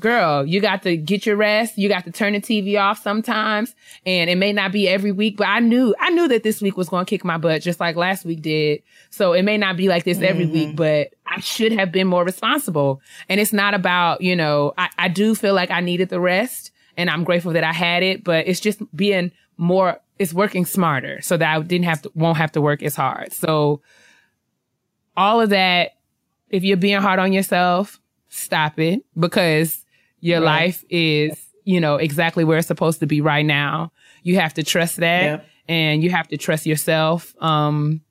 girl, 0.03 0.45
you 0.45 0.59
got 0.59 0.83
to 0.83 0.97
get 0.97 1.25
your 1.25 1.37
rest. 1.37 1.77
You 1.77 1.87
got 1.87 2.03
to 2.03 2.11
turn 2.11 2.33
the 2.33 2.41
TV 2.41 2.77
off 2.77 3.01
sometimes. 3.01 3.73
And 4.05 4.29
it 4.29 4.35
may 4.35 4.51
not 4.51 4.73
be 4.73 4.87
every 4.87 5.13
week, 5.13 5.37
but 5.37 5.47
I 5.47 5.59
knew, 5.59 5.95
I 5.97 6.09
knew 6.09 6.27
that 6.27 6.43
this 6.43 6.61
week 6.61 6.75
was 6.75 6.89
going 6.89 7.05
to 7.05 7.09
kick 7.09 7.23
my 7.23 7.37
butt 7.37 7.61
just 7.61 7.79
like 7.79 7.95
last 7.95 8.25
week 8.25 8.41
did. 8.41 8.83
So 9.11 9.31
it 9.31 9.43
may 9.43 9.57
not 9.57 9.77
be 9.77 9.87
like 9.87 10.03
this 10.03 10.19
every 10.19 10.45
week, 10.45 10.67
mm-hmm. 10.67 10.75
but 10.75 11.13
I 11.25 11.39
should 11.39 11.71
have 11.71 11.93
been 11.93 12.05
more 12.05 12.25
responsible. 12.25 13.01
And 13.29 13.39
it's 13.39 13.53
not 13.53 13.73
about, 13.73 14.19
you 14.19 14.35
know, 14.35 14.73
I, 14.77 14.89
I 14.97 15.07
do 15.07 15.35
feel 15.35 15.53
like 15.53 15.71
I 15.71 15.79
needed 15.79 16.09
the 16.09 16.19
rest 16.19 16.71
and 16.97 17.09
I'm 17.09 17.23
grateful 17.23 17.53
that 17.53 17.63
I 17.63 17.71
had 17.71 18.03
it, 18.03 18.25
but 18.25 18.45
it's 18.45 18.59
just 18.59 18.81
being 18.93 19.31
more, 19.55 20.01
it's 20.19 20.33
working 20.33 20.65
smarter 20.65 21.21
so 21.21 21.37
that 21.37 21.55
I 21.55 21.61
didn't 21.61 21.85
have 21.85 22.01
to, 22.01 22.11
won't 22.13 22.37
have 22.37 22.51
to 22.51 22.61
work 22.61 22.83
as 22.83 22.97
hard. 22.97 23.31
So 23.31 23.81
all 25.15 25.39
of 25.39 25.49
that, 25.51 25.91
if 26.49 26.61
you're 26.65 26.75
being 26.75 27.01
hard 27.01 27.19
on 27.19 27.31
yourself, 27.31 28.01
stop 28.27 28.79
it 28.79 29.05
because 29.17 29.82
your 30.23 30.39
Right. 30.39 30.45
life 30.65 30.85
is, 30.89 31.37
you 31.65 31.81
know, 31.81 31.95
exactly 31.97 32.43
where 32.45 32.57
it's 32.57 32.67
supposed 32.67 33.01
to 33.01 33.05
be 33.05 33.19
right 33.19 33.45
now. 33.45 33.91
You 34.23 34.35
have 34.37 34.53
to 34.53 34.63
trust 34.63 34.97
that 34.97 35.45
and 35.67 36.01
you 36.01 36.09
have 36.11 36.29
to 36.29 36.37
trust 36.37 36.65
yourself. 36.65 37.35
Um, 37.41 38.01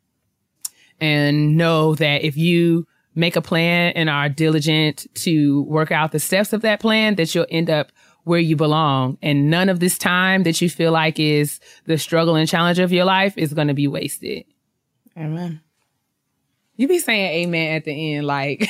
and 1.01 1.57
know 1.57 1.95
that 1.97 2.23
if 2.23 2.37
you 2.37 2.87
make 3.15 3.35
a 3.35 3.41
plan 3.43 3.93
and 3.97 4.09
are 4.11 4.29
diligent 4.29 5.07
to 5.15 5.63
work 5.63 5.91
out 5.91 6.13
the 6.13 6.21
steps 6.21 6.53
of 6.53 6.61
that 6.63 6.81
plan, 6.81 7.15
that 7.17 7.35
you'll 7.35 7.47
end 7.51 7.71
up 7.71 7.91
where 8.25 8.39
you 8.41 8.57
belong. 8.57 9.17
And 9.23 9.51
none 9.51 9.69
of 9.71 9.81
this 9.81 9.97
time 9.99 10.43
that 10.45 10.61
you 10.61 10.69
feel 10.71 10.93
like 10.93 11.19
is 11.19 11.61
the 11.87 11.97
struggle 11.99 12.37
and 12.37 12.47
challenge 12.49 12.79
of 12.79 12.93
your 12.93 13.05
life 13.07 13.37
is 13.39 13.53
going 13.55 13.69
to 13.69 13.75
be 13.75 13.89
wasted. 13.89 14.45
Amen. 15.17 15.61
You 16.77 16.89
be 16.89 16.99
saying 16.99 17.45
amen 17.47 17.77
at 17.77 17.85
the 17.85 18.15
end, 18.17 18.27
like, 18.27 18.61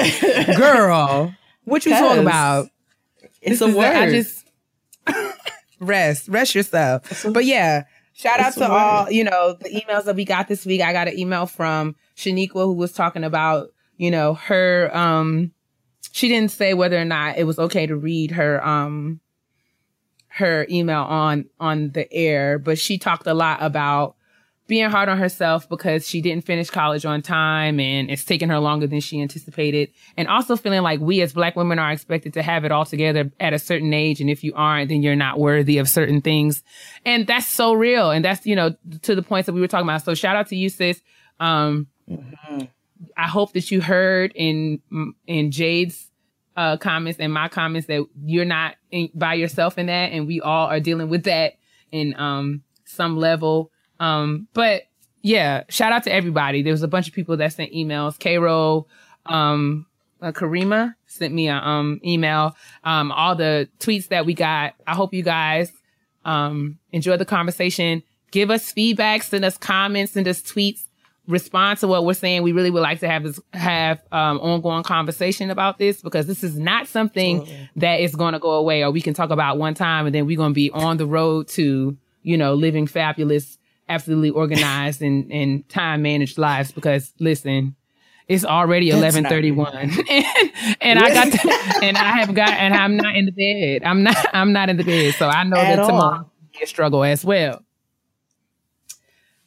girl, 0.56 0.56
girl 0.56 1.36
what 1.70 1.86
you 1.86 1.92
talking 1.92 2.22
about? 2.22 2.68
It's 3.40 3.60
This 3.60 3.74
a 3.74 3.76
word. 3.76 3.96
I 3.96 4.10
just, 4.10 4.46
rest, 5.80 6.28
rest 6.28 6.54
yourself. 6.54 7.24
But 7.32 7.44
yeah, 7.44 7.84
shout 8.12 8.40
out 8.40 8.52
to 8.54 8.70
all, 8.70 9.10
you 9.10 9.24
know, 9.24 9.54
the 9.54 9.70
emails 9.70 10.04
that 10.04 10.16
we 10.16 10.24
got 10.24 10.48
this 10.48 10.66
week. 10.66 10.82
I 10.82 10.92
got 10.92 11.08
an 11.08 11.18
email 11.18 11.46
from 11.46 11.96
Shaniqua 12.16 12.64
who 12.64 12.74
was 12.74 12.92
talking 12.92 13.24
about, 13.24 13.68
you 13.96 14.10
know, 14.10 14.34
her, 14.34 14.94
um, 14.94 15.52
she 16.12 16.28
didn't 16.28 16.50
say 16.50 16.74
whether 16.74 17.00
or 17.00 17.04
not 17.04 17.38
it 17.38 17.44
was 17.44 17.58
okay 17.58 17.86
to 17.86 17.96
read 17.96 18.32
her, 18.32 18.64
um, 18.66 19.20
her 20.28 20.66
email 20.68 21.02
on, 21.02 21.46
on 21.58 21.90
the 21.90 22.12
air, 22.12 22.58
but 22.58 22.78
she 22.78 22.98
talked 22.98 23.26
a 23.26 23.34
lot 23.34 23.58
about 23.62 24.16
being 24.70 24.88
hard 24.88 25.08
on 25.08 25.18
herself 25.18 25.68
because 25.68 26.08
she 26.08 26.20
didn't 26.20 26.44
finish 26.44 26.70
college 26.70 27.04
on 27.04 27.22
time 27.22 27.80
and 27.80 28.08
it's 28.08 28.24
taken 28.24 28.48
her 28.48 28.60
longer 28.60 28.86
than 28.86 29.00
she 29.00 29.20
anticipated. 29.20 29.90
And 30.16 30.28
also 30.28 30.54
feeling 30.54 30.82
like 30.82 31.00
we 31.00 31.20
as 31.22 31.32
black 31.32 31.56
women 31.56 31.80
are 31.80 31.90
expected 31.90 32.34
to 32.34 32.42
have 32.42 32.64
it 32.64 32.70
all 32.70 32.84
together 32.84 33.32
at 33.40 33.52
a 33.52 33.58
certain 33.58 33.92
age. 33.92 34.20
And 34.20 34.30
if 34.30 34.44
you 34.44 34.52
aren't, 34.54 34.88
then 34.88 35.02
you're 35.02 35.16
not 35.16 35.40
worthy 35.40 35.78
of 35.78 35.88
certain 35.88 36.20
things. 36.20 36.62
And 37.04 37.26
that's 37.26 37.48
so 37.48 37.72
real. 37.72 38.12
And 38.12 38.24
that's, 38.24 38.46
you 38.46 38.54
know, 38.54 38.76
to 39.02 39.16
the 39.16 39.22
points 39.22 39.46
that 39.46 39.54
we 39.54 39.60
were 39.60 39.66
talking 39.66 39.86
about. 39.86 40.04
So 40.04 40.14
shout 40.14 40.36
out 40.36 40.46
to 40.50 40.56
you, 40.56 40.68
sis. 40.68 41.02
Um, 41.40 41.88
mm-hmm. 42.08 42.66
I 43.16 43.26
hope 43.26 43.54
that 43.54 43.72
you 43.72 43.80
heard 43.80 44.30
in, 44.36 44.80
in 45.26 45.50
Jade's 45.50 46.08
uh, 46.56 46.76
comments 46.76 47.18
and 47.18 47.32
my 47.32 47.48
comments 47.48 47.88
that 47.88 48.06
you're 48.24 48.44
not 48.44 48.76
in, 48.92 49.10
by 49.14 49.34
yourself 49.34 49.78
in 49.78 49.86
that. 49.86 50.12
And 50.12 50.28
we 50.28 50.40
all 50.40 50.68
are 50.68 50.78
dealing 50.78 51.08
with 51.08 51.24
that 51.24 51.54
in, 51.90 52.14
um, 52.14 52.62
some 52.84 53.16
level. 53.16 53.69
Um, 54.00 54.48
but 54.54 54.84
yeah, 55.22 55.64
shout 55.68 55.92
out 55.92 56.04
to 56.04 56.12
everybody. 56.12 56.62
There 56.62 56.72
was 56.72 56.82
a 56.82 56.88
bunch 56.88 57.06
of 57.06 57.14
people 57.14 57.36
that 57.36 57.52
sent 57.52 57.72
emails. 57.72 58.18
Cairo, 58.18 58.86
um, 59.26 59.86
uh, 60.22 60.32
Karima 60.32 60.94
sent 61.06 61.32
me 61.32 61.48
an 61.48 61.62
um 61.62 62.00
email. 62.04 62.56
Um, 62.84 63.12
all 63.12 63.36
the 63.36 63.68
tweets 63.78 64.08
that 64.08 64.26
we 64.26 64.34
got. 64.34 64.74
I 64.86 64.94
hope 64.94 65.14
you 65.14 65.22
guys 65.22 65.70
um 66.24 66.78
enjoy 66.92 67.16
the 67.16 67.24
conversation. 67.24 68.02
Give 68.30 68.50
us 68.50 68.72
feedback, 68.72 69.22
send 69.22 69.44
us 69.44 69.56
comments, 69.58 70.12
send 70.12 70.28
us 70.28 70.40
tweets, 70.40 70.84
respond 71.26 71.78
to 71.80 71.88
what 71.88 72.04
we're 72.04 72.14
saying. 72.14 72.42
We 72.42 72.52
really 72.52 72.70
would 72.70 72.82
like 72.82 73.00
to 73.00 73.08
have 73.08 73.22
this 73.22 73.40
have 73.52 74.00
um 74.12 74.38
ongoing 74.40 74.82
conversation 74.82 75.50
about 75.50 75.78
this 75.78 76.00
because 76.00 76.26
this 76.26 76.42
is 76.42 76.58
not 76.58 76.86
something 76.86 77.46
that 77.76 78.00
is 78.00 78.14
going 78.14 78.32
to 78.32 78.38
go 78.38 78.52
away 78.52 78.82
or 78.82 78.90
we 78.90 79.00
can 79.00 79.14
talk 79.14 79.30
about 79.30 79.58
one 79.58 79.74
time 79.74 80.06
and 80.06 80.14
then 80.14 80.26
we're 80.26 80.36
going 80.36 80.52
to 80.52 80.54
be 80.54 80.70
on 80.70 80.96
the 80.96 81.06
road 81.06 81.48
to 81.48 81.96
you 82.22 82.36
know 82.36 82.54
living 82.54 82.86
fabulous 82.86 83.58
absolutely 83.90 84.30
organized 84.30 85.02
and, 85.02 85.30
and 85.30 85.68
time 85.68 86.02
managed 86.02 86.38
lives 86.38 86.72
because 86.72 87.12
listen, 87.18 87.74
it's 88.28 88.44
already 88.44 88.90
eleven 88.90 89.24
thirty 89.24 89.50
one, 89.50 89.90
and, 90.10 90.52
and 90.80 90.98
I 90.98 91.12
got 91.12 91.32
to, 91.32 91.78
and 91.82 91.96
I 91.98 92.20
have 92.20 92.34
got 92.34 92.50
and 92.50 92.72
I'm 92.72 92.96
not 92.96 93.16
in 93.16 93.26
the 93.26 93.32
bed. 93.32 93.82
I'm 93.84 94.02
not 94.02 94.16
I'm 94.32 94.52
not 94.52 94.70
in 94.70 94.76
the 94.76 94.84
bed, 94.84 95.14
so 95.14 95.28
I 95.28 95.44
know 95.44 95.56
At 95.56 95.76
that 95.76 95.86
tomorrow 95.86 96.30
be 96.52 96.62
a 96.62 96.66
struggle 96.66 97.04
as 97.04 97.24
well. 97.24 97.62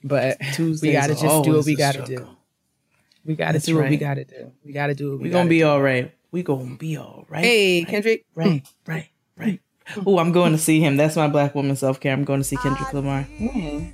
But 0.03 0.37
Tuesdays 0.53 0.81
we 0.81 0.91
got 0.91 1.07
to 1.07 1.15
just 1.15 1.43
do 1.43 1.53
what 1.53 1.65
we 1.65 1.75
got 1.75 1.95
to 1.95 2.05
do. 2.05 2.27
We 3.25 3.35
got 3.35 3.53
to 3.53 3.59
do 3.59 3.77
right. 3.77 3.83
what 3.83 3.89
we 3.89 3.97
got 3.97 4.15
to 4.15 4.25
do. 4.25 4.51
We 4.65 4.73
got 4.73 4.87
to 4.87 4.95
do 4.95 5.11
what 5.11 5.19
we. 5.19 5.23
We 5.23 5.29
gonna 5.29 5.49
be 5.49 5.59
do. 5.59 5.67
all 5.67 5.81
right. 5.81 6.13
We 6.31 6.43
gonna 6.43 6.75
be 6.75 6.97
all 6.97 7.25
right. 7.29 7.43
Hey, 7.43 7.85
Kendrick. 7.85 8.25
Right, 8.35 8.67
right, 8.85 9.09
right. 9.37 9.61
oh, 10.05 10.17
I'm 10.17 10.33
going 10.33 10.51
to 10.51 10.57
see 10.57 10.81
him. 10.81 10.97
That's 10.97 11.15
my 11.15 11.29
black 11.29 11.55
woman 11.55 11.75
self 11.77 12.01
care. 12.01 12.11
I'm 12.11 12.25
going 12.25 12.41
to 12.41 12.43
see 12.43 12.57
Kendrick 12.57 12.93
Lamar. 12.93 13.25
Mm 13.39 13.93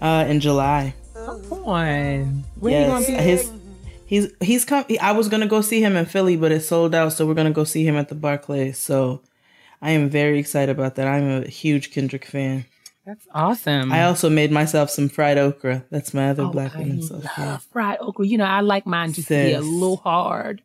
uh, 0.00 0.24
in 0.28 0.40
July. 0.40 0.94
Come 1.14 1.64
on. 1.64 2.44
Where 2.58 2.72
yes, 2.72 3.08
you 3.08 3.14
gonna 3.14 3.22
be? 3.22 3.30
His, 3.30 3.50
he's 4.06 4.32
he's 4.40 4.64
come. 4.64 4.84
I 5.00 5.12
was 5.12 5.28
gonna 5.28 5.46
go 5.46 5.60
see 5.60 5.80
him 5.80 5.96
in 5.96 6.06
Philly, 6.06 6.36
but 6.36 6.52
it 6.52 6.60
sold 6.60 6.94
out, 6.94 7.12
so 7.12 7.26
we're 7.26 7.34
gonna 7.34 7.50
go 7.50 7.64
see 7.64 7.86
him 7.86 7.96
at 7.96 8.08
the 8.08 8.14
Barclays. 8.14 8.78
So 8.78 9.22
I 9.80 9.92
am 9.92 10.08
very 10.08 10.38
excited 10.38 10.70
about 10.70 10.96
that. 10.96 11.06
I'm 11.06 11.42
a 11.42 11.46
huge 11.46 11.92
Kendrick 11.92 12.24
fan. 12.24 12.64
That's 13.06 13.26
awesome. 13.32 13.90
I 13.90 14.04
also 14.04 14.28
made 14.28 14.52
myself 14.52 14.90
some 14.90 15.08
fried 15.08 15.38
okra. 15.38 15.84
That's 15.90 16.12
my 16.12 16.28
other 16.30 16.42
oh, 16.42 16.50
black 16.50 16.74
woman 16.74 17.00
stuff. 17.00 17.24
Yeah. 17.38 17.56
Fried 17.72 17.98
okra. 18.00 18.26
You 18.26 18.36
know, 18.36 18.44
I 18.44 18.60
like 18.60 18.86
mine 18.86 19.14
just 19.14 19.28
Sis. 19.28 19.44
to 19.44 19.48
be 19.48 19.54
a 19.54 19.60
little 19.60 19.96
hard. 19.96 20.62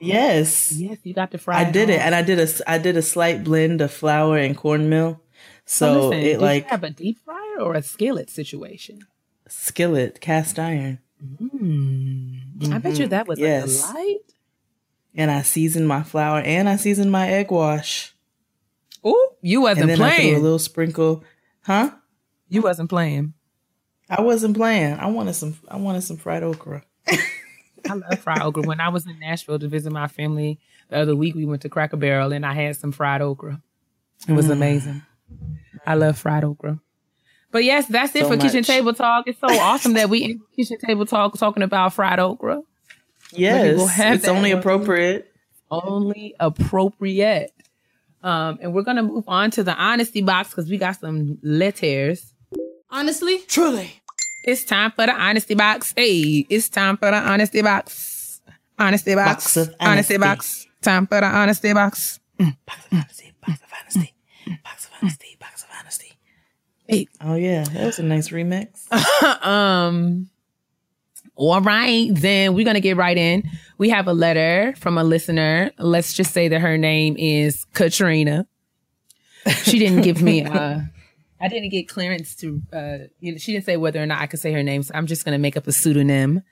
Yes. 0.00 0.72
Yes, 0.72 0.98
you 1.02 1.12
got 1.12 1.30
the 1.30 1.38
fried. 1.38 1.66
I 1.66 1.70
did 1.70 1.90
it, 1.90 2.00
and 2.00 2.14
I 2.14 2.22
did 2.22 2.38
a 2.38 2.70
I 2.70 2.78
did 2.78 2.96
a 2.96 3.02
slight 3.02 3.44
blend 3.44 3.80
of 3.80 3.92
flour 3.92 4.38
and 4.38 4.56
cornmeal. 4.56 5.20
So 5.66 6.00
oh, 6.00 6.08
listen, 6.08 6.24
it 6.24 6.40
like 6.40 6.66
have 6.68 6.84
a 6.84 6.90
deep 6.90 7.18
fryer 7.24 7.37
or 7.58 7.74
a 7.74 7.82
skillet 7.82 8.30
situation? 8.30 9.00
Skillet, 9.48 10.20
cast 10.20 10.58
iron. 10.58 10.98
Mm. 11.22 12.58
Mm-hmm. 12.58 12.72
I 12.72 12.78
bet 12.78 12.98
you 12.98 13.08
that 13.08 13.26
was 13.26 13.38
yes. 13.38 13.84
a 13.84 13.92
delight. 13.92 14.18
And 15.14 15.30
I 15.30 15.42
seasoned 15.42 15.88
my 15.88 16.02
flour 16.02 16.40
and 16.40 16.68
I 16.68 16.76
seasoned 16.76 17.10
my 17.10 17.28
egg 17.28 17.50
wash. 17.50 18.14
Oh, 19.02 19.34
you 19.40 19.62
wasn't 19.62 19.96
playing. 19.96 20.36
A 20.36 20.38
little 20.38 20.58
sprinkle, 20.58 21.24
huh? 21.62 21.90
You 22.48 22.62
wasn't 22.62 22.90
playing. 22.90 23.34
I 24.10 24.22
wasn't 24.22 24.56
playing. 24.56 24.94
I 24.94 25.06
wanted 25.06 25.34
some. 25.34 25.58
I 25.68 25.76
wanted 25.76 26.02
some 26.02 26.16
fried 26.16 26.42
okra. 26.42 26.84
I 27.08 27.94
love 27.94 28.18
fried 28.20 28.42
okra. 28.42 28.62
When 28.62 28.80
I 28.80 28.88
was 28.88 29.06
in 29.06 29.18
Nashville 29.18 29.58
to 29.58 29.68
visit 29.68 29.92
my 29.92 30.08
family 30.08 30.60
the 30.88 30.98
other 30.98 31.16
week, 31.16 31.34
we 31.34 31.44
went 31.44 31.62
to 31.62 31.68
Cracker 31.68 31.96
Barrel 31.96 32.32
and 32.32 32.44
I 32.44 32.52
had 32.52 32.76
some 32.76 32.92
fried 32.92 33.22
okra. 33.22 33.60
It 34.28 34.32
was 34.32 34.46
mm. 34.46 34.52
amazing. 34.52 35.02
I 35.86 35.94
love 35.94 36.18
fried 36.18 36.44
okra. 36.44 36.80
But 37.50 37.64
yes, 37.64 37.86
that's 37.86 38.14
it 38.14 38.22
so 38.22 38.28
for 38.28 38.36
much. 38.36 38.46
kitchen 38.46 38.62
table 38.64 38.92
talk. 38.92 39.26
It's 39.26 39.40
so 39.40 39.48
awesome 39.48 39.94
that 39.94 40.10
we 40.10 40.24
in 40.24 40.40
kitchen 40.54 40.78
table 40.78 41.06
talk 41.06 41.36
talking 41.38 41.62
about 41.62 41.94
fried 41.94 42.18
okra. 42.18 42.62
Yes, 43.32 43.90
it's 43.98 44.28
only 44.28 44.50
appropriate. 44.52 45.32
Only 45.70 46.34
appropriate. 46.40 47.52
Um, 48.22 48.58
and 48.60 48.74
we're 48.74 48.82
gonna 48.82 49.02
move 49.02 49.24
on 49.28 49.50
to 49.52 49.62
the 49.62 49.74
honesty 49.74 50.22
box 50.22 50.50
because 50.50 50.68
we 50.68 50.76
got 50.76 50.98
some 51.00 51.38
letters. 51.42 52.34
Honestly, 52.90 53.38
truly, 53.46 54.02
it's 54.44 54.64
time 54.64 54.90
for 54.92 55.06
the 55.06 55.12
honesty 55.12 55.54
box. 55.54 55.94
Hey, 55.96 56.46
it's 56.48 56.68
time 56.68 56.96
for 56.96 57.10
the 57.10 57.16
honesty 57.16 57.62
box. 57.62 58.40
Honesty 58.78 59.14
box. 59.14 59.54
box 59.54 59.56
honesty. 59.56 59.76
honesty. 59.80 60.16
box. 60.18 60.66
Time 60.82 61.06
for 61.06 61.20
the 61.20 61.26
honesty 61.26 61.72
box. 61.72 62.20
Mm. 62.38 62.56
Box 62.66 62.86
of 62.86 62.92
honesty. 62.92 63.32
Box 63.46 63.60
of 63.60 63.72
honesty. 63.80 64.14
Box 64.64 64.84
of 64.84 64.90
honesty. 65.02 65.36
Box 65.40 65.62
of 65.62 65.68
honesty. 65.78 66.07
Oh 67.20 67.34
yeah, 67.34 67.64
that 67.64 67.84
was 67.86 67.98
a 67.98 68.02
nice 68.02 68.30
remix. 68.30 68.90
um 69.44 70.30
all 71.34 71.60
right, 71.60 72.08
then 72.12 72.54
we're 72.54 72.64
gonna 72.64 72.80
get 72.80 72.96
right 72.96 73.16
in. 73.16 73.48
We 73.78 73.90
have 73.90 74.08
a 74.08 74.12
letter 74.12 74.74
from 74.78 74.98
a 74.98 75.04
listener. 75.04 75.70
Let's 75.78 76.12
just 76.12 76.32
say 76.32 76.48
that 76.48 76.60
her 76.60 76.76
name 76.76 77.16
is 77.16 77.64
Katrina. 77.74 78.46
She 79.62 79.78
didn't 79.78 80.02
give 80.02 80.20
me 80.20 80.44
uh 80.44 80.80
I 81.40 81.48
didn't 81.48 81.68
get 81.68 81.88
clearance 81.88 82.34
to 82.36 82.60
uh 82.72 82.98
you 83.20 83.32
know, 83.32 83.38
she 83.38 83.52
didn't 83.52 83.66
say 83.66 83.76
whether 83.76 84.02
or 84.02 84.06
not 84.06 84.20
I 84.20 84.26
could 84.26 84.40
say 84.40 84.52
her 84.52 84.62
name, 84.62 84.82
so 84.82 84.92
I'm 84.94 85.06
just 85.06 85.24
gonna 85.24 85.38
make 85.38 85.56
up 85.56 85.66
a 85.66 85.72
pseudonym. 85.72 86.42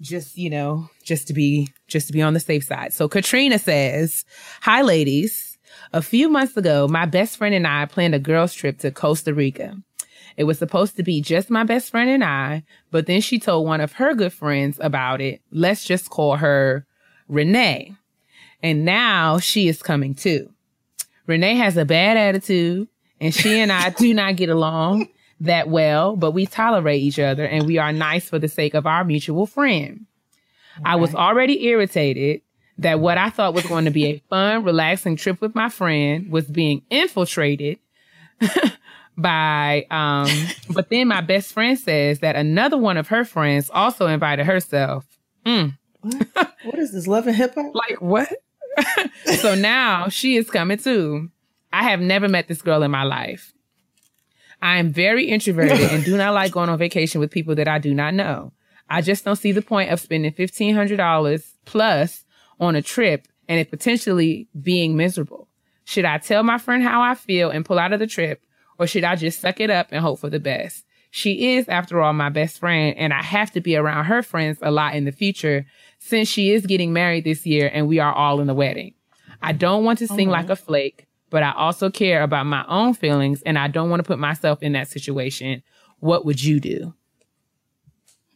Just, 0.00 0.36
you 0.36 0.50
know, 0.50 0.90
just 1.04 1.28
to 1.28 1.32
be 1.32 1.68
just 1.86 2.08
to 2.08 2.12
be 2.12 2.20
on 2.20 2.34
the 2.34 2.40
safe 2.40 2.64
side. 2.64 2.92
So 2.92 3.08
Katrina 3.08 3.58
says, 3.58 4.24
Hi 4.62 4.82
ladies. 4.82 5.53
A 5.94 6.02
few 6.02 6.28
months 6.28 6.56
ago, 6.56 6.88
my 6.88 7.06
best 7.06 7.36
friend 7.36 7.54
and 7.54 7.68
I 7.68 7.86
planned 7.86 8.16
a 8.16 8.18
girls 8.18 8.52
trip 8.52 8.78
to 8.80 8.90
Costa 8.90 9.32
Rica. 9.32 9.76
It 10.36 10.42
was 10.42 10.58
supposed 10.58 10.96
to 10.96 11.04
be 11.04 11.20
just 11.20 11.50
my 11.50 11.62
best 11.62 11.88
friend 11.88 12.10
and 12.10 12.24
I, 12.24 12.64
but 12.90 13.06
then 13.06 13.20
she 13.20 13.38
told 13.38 13.64
one 13.64 13.80
of 13.80 13.92
her 13.92 14.12
good 14.12 14.32
friends 14.32 14.76
about 14.82 15.20
it. 15.20 15.40
Let's 15.52 15.84
just 15.84 16.10
call 16.10 16.34
her 16.34 16.84
Renee. 17.28 17.94
And 18.60 18.84
now 18.84 19.38
she 19.38 19.68
is 19.68 19.84
coming 19.84 20.14
too. 20.14 20.50
Renee 21.28 21.54
has 21.54 21.76
a 21.76 21.84
bad 21.84 22.16
attitude 22.16 22.88
and 23.20 23.32
she 23.32 23.60
and 23.60 23.70
I 23.70 23.90
do 23.90 24.12
not 24.12 24.34
get 24.34 24.48
along 24.48 25.06
that 25.38 25.68
well, 25.68 26.16
but 26.16 26.32
we 26.32 26.44
tolerate 26.44 27.02
each 27.02 27.20
other 27.20 27.46
and 27.46 27.68
we 27.68 27.78
are 27.78 27.92
nice 27.92 28.28
for 28.28 28.40
the 28.40 28.48
sake 28.48 28.74
of 28.74 28.84
our 28.84 29.04
mutual 29.04 29.46
friend. 29.46 30.06
Okay. 30.78 30.82
I 30.90 30.96
was 30.96 31.14
already 31.14 31.66
irritated 31.66 32.42
that 32.78 33.00
what 33.00 33.18
I 33.18 33.30
thought 33.30 33.54
was 33.54 33.66
going 33.66 33.84
to 33.84 33.90
be 33.90 34.06
a 34.06 34.22
fun, 34.30 34.64
relaxing 34.64 35.16
trip 35.16 35.40
with 35.40 35.54
my 35.54 35.68
friend 35.68 36.30
was 36.30 36.46
being 36.46 36.82
infiltrated 36.90 37.78
by, 39.16 39.86
um, 39.90 40.28
but 40.70 40.90
then 40.90 41.08
my 41.08 41.20
best 41.20 41.52
friend 41.52 41.78
says 41.78 42.20
that 42.20 42.36
another 42.36 42.76
one 42.76 42.96
of 42.96 43.08
her 43.08 43.24
friends 43.24 43.70
also 43.70 44.06
invited 44.06 44.46
herself. 44.46 45.06
Mm. 45.46 45.78
What? 46.00 46.28
what 46.64 46.78
is 46.78 46.92
this, 46.92 47.06
love 47.06 47.26
and 47.26 47.36
hip 47.36 47.54
hop? 47.54 47.74
Like 47.74 48.00
what? 48.00 48.32
so 49.36 49.54
now 49.54 50.08
she 50.08 50.36
is 50.36 50.50
coming 50.50 50.78
too. 50.78 51.30
I 51.72 51.84
have 51.84 52.00
never 52.00 52.28
met 52.28 52.48
this 52.48 52.62
girl 52.62 52.82
in 52.82 52.90
my 52.90 53.04
life. 53.04 53.52
I 54.62 54.78
am 54.78 54.92
very 54.92 55.26
introverted 55.26 55.78
and 55.78 56.04
do 56.04 56.16
not 56.16 56.34
like 56.34 56.52
going 56.52 56.70
on 56.70 56.78
vacation 56.78 57.20
with 57.20 57.30
people 57.30 57.54
that 57.56 57.68
I 57.68 57.78
do 57.78 57.92
not 57.92 58.14
know. 58.14 58.52
I 58.88 59.00
just 59.00 59.24
don't 59.24 59.36
see 59.36 59.52
the 59.52 59.62
point 59.62 59.90
of 59.90 60.00
spending 60.00 60.32
$1,500 60.32 61.44
plus 61.64 62.23
on 62.60 62.76
a 62.76 62.82
trip 62.82 63.28
and 63.48 63.60
it 63.60 63.70
potentially 63.70 64.48
being 64.60 64.96
miserable? 64.96 65.48
Should 65.84 66.04
I 66.04 66.18
tell 66.18 66.42
my 66.42 66.58
friend 66.58 66.82
how 66.82 67.02
I 67.02 67.14
feel 67.14 67.50
and 67.50 67.64
pull 67.64 67.78
out 67.78 67.92
of 67.92 68.00
the 68.00 68.06
trip, 68.06 68.42
or 68.78 68.86
should 68.86 69.04
I 69.04 69.16
just 69.16 69.40
suck 69.40 69.60
it 69.60 69.70
up 69.70 69.88
and 69.90 70.00
hope 70.00 70.18
for 70.18 70.30
the 70.30 70.40
best? 70.40 70.84
She 71.10 71.54
is, 71.54 71.68
after 71.68 72.00
all, 72.00 72.12
my 72.12 72.28
best 72.28 72.58
friend, 72.58 72.96
and 72.98 73.12
I 73.12 73.22
have 73.22 73.52
to 73.52 73.60
be 73.60 73.76
around 73.76 74.06
her 74.06 74.22
friends 74.22 74.58
a 74.62 74.72
lot 74.72 74.96
in 74.96 75.04
the 75.04 75.12
future 75.12 75.64
since 76.00 76.28
she 76.28 76.50
is 76.50 76.66
getting 76.66 76.92
married 76.92 77.24
this 77.24 77.46
year 77.46 77.70
and 77.72 77.86
we 77.86 78.00
are 78.00 78.12
all 78.12 78.40
in 78.40 78.48
the 78.48 78.54
wedding. 78.54 78.94
I 79.40 79.52
don't 79.52 79.84
want 79.84 80.00
to 80.00 80.08
seem 80.08 80.28
like 80.28 80.50
a 80.50 80.56
flake, 80.56 81.06
but 81.30 81.42
I 81.42 81.52
also 81.52 81.88
care 81.88 82.22
about 82.22 82.46
my 82.46 82.64
own 82.66 82.94
feelings 82.94 83.42
and 83.42 83.58
I 83.58 83.68
don't 83.68 83.90
want 83.90 84.00
to 84.00 84.06
put 84.06 84.18
myself 84.18 84.62
in 84.62 84.72
that 84.72 84.88
situation. 84.88 85.62
What 86.00 86.24
would 86.24 86.42
you 86.42 86.58
do? 86.58 86.94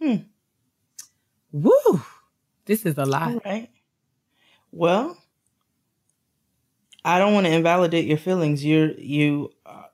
Hmm. 0.00 0.16
Woo! 1.50 2.02
This 2.66 2.86
is 2.86 2.96
a 2.96 3.04
lot. 3.04 3.32
All 3.32 3.40
right. 3.44 3.68
Well, 4.72 5.16
I 7.04 7.18
don't 7.18 7.34
want 7.34 7.46
to 7.46 7.52
invalidate 7.52 8.06
your 8.06 8.18
feelings. 8.18 8.64
You're 8.64 8.92
you 8.92 9.52
uh, 9.64 9.84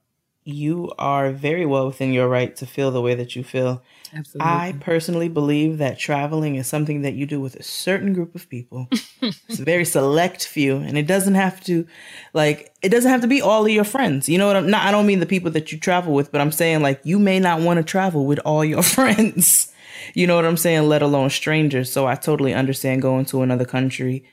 you 0.45 0.93
are 0.99 1.31
very 1.33 1.65
well 1.65 1.87
within 1.87 2.13
your 2.13 2.29
right 2.29 2.55
to 2.57 2.67
feel 2.67 2.91
the 2.91 3.01
way 3.01 3.15
that 3.15 3.35
you 3.35 3.43
feel. 3.43 3.83
Absolutely. 4.13 4.53
I 4.53 4.75
personally 4.81 5.29
believe 5.29 5.79
that 5.79 5.99
traveling 5.99 6.55
is 6.57 6.67
something 6.67 7.03
that 7.03 7.15
you 7.15 7.27
do 7.27 7.41
with 7.41 7.57
a 7.57 7.63
certain 7.63 8.13
group 8.13 8.35
of 8.35 8.49
people. 8.49 8.89
it's 9.23 9.59
a 9.59 9.65
very 9.65 9.85
select 9.85 10.47
few, 10.47 10.77
and 10.77 10.97
it 10.97 11.07
doesn't 11.07 11.35
have 11.35 11.63
to, 11.65 11.87
like, 12.33 12.73
it 12.83 12.91
doesn't 12.91 13.11
have 13.11 13.23
to 13.23 13.27
be 13.27 13.43
all 13.43 13.65
of 13.65 13.73
your 13.73 13.85
friends. 13.85 14.29
You 14.29 14.39
know 14.39 14.47
what 14.47 14.57
I'm 14.57 14.71
not? 14.71 14.87
I 14.87 14.91
don't 14.91 15.07
mean 15.07 15.21
the 15.21 15.27
people 15.27 15.51
that 15.53 15.73
you 15.73 15.79
travel 15.79 16.13
with, 16.13 16.31
but 16.31 16.41
I'm 16.41 16.53
saying 16.53 16.83
like 16.83 17.01
you 17.05 17.19
may 17.19 17.41
not 17.41 17.61
want 17.61 17.79
to 17.79 17.83
travel 17.85 18.27
with 18.27 18.39
all 18.41 18.65
your 18.65 18.83
friends. 18.97 19.73
You 20.13 20.27
know 20.27 20.37
what 20.37 20.45
I'm 20.45 20.57
saying? 20.57 20.89
Let 20.89 21.03
alone 21.03 21.31
strangers. 21.31 21.91
So 21.91 22.07
I 22.07 22.15
totally 22.15 22.53
understand 22.53 23.03
going 23.03 23.25
to 23.27 23.43
another 23.43 23.65
country, 23.65 24.25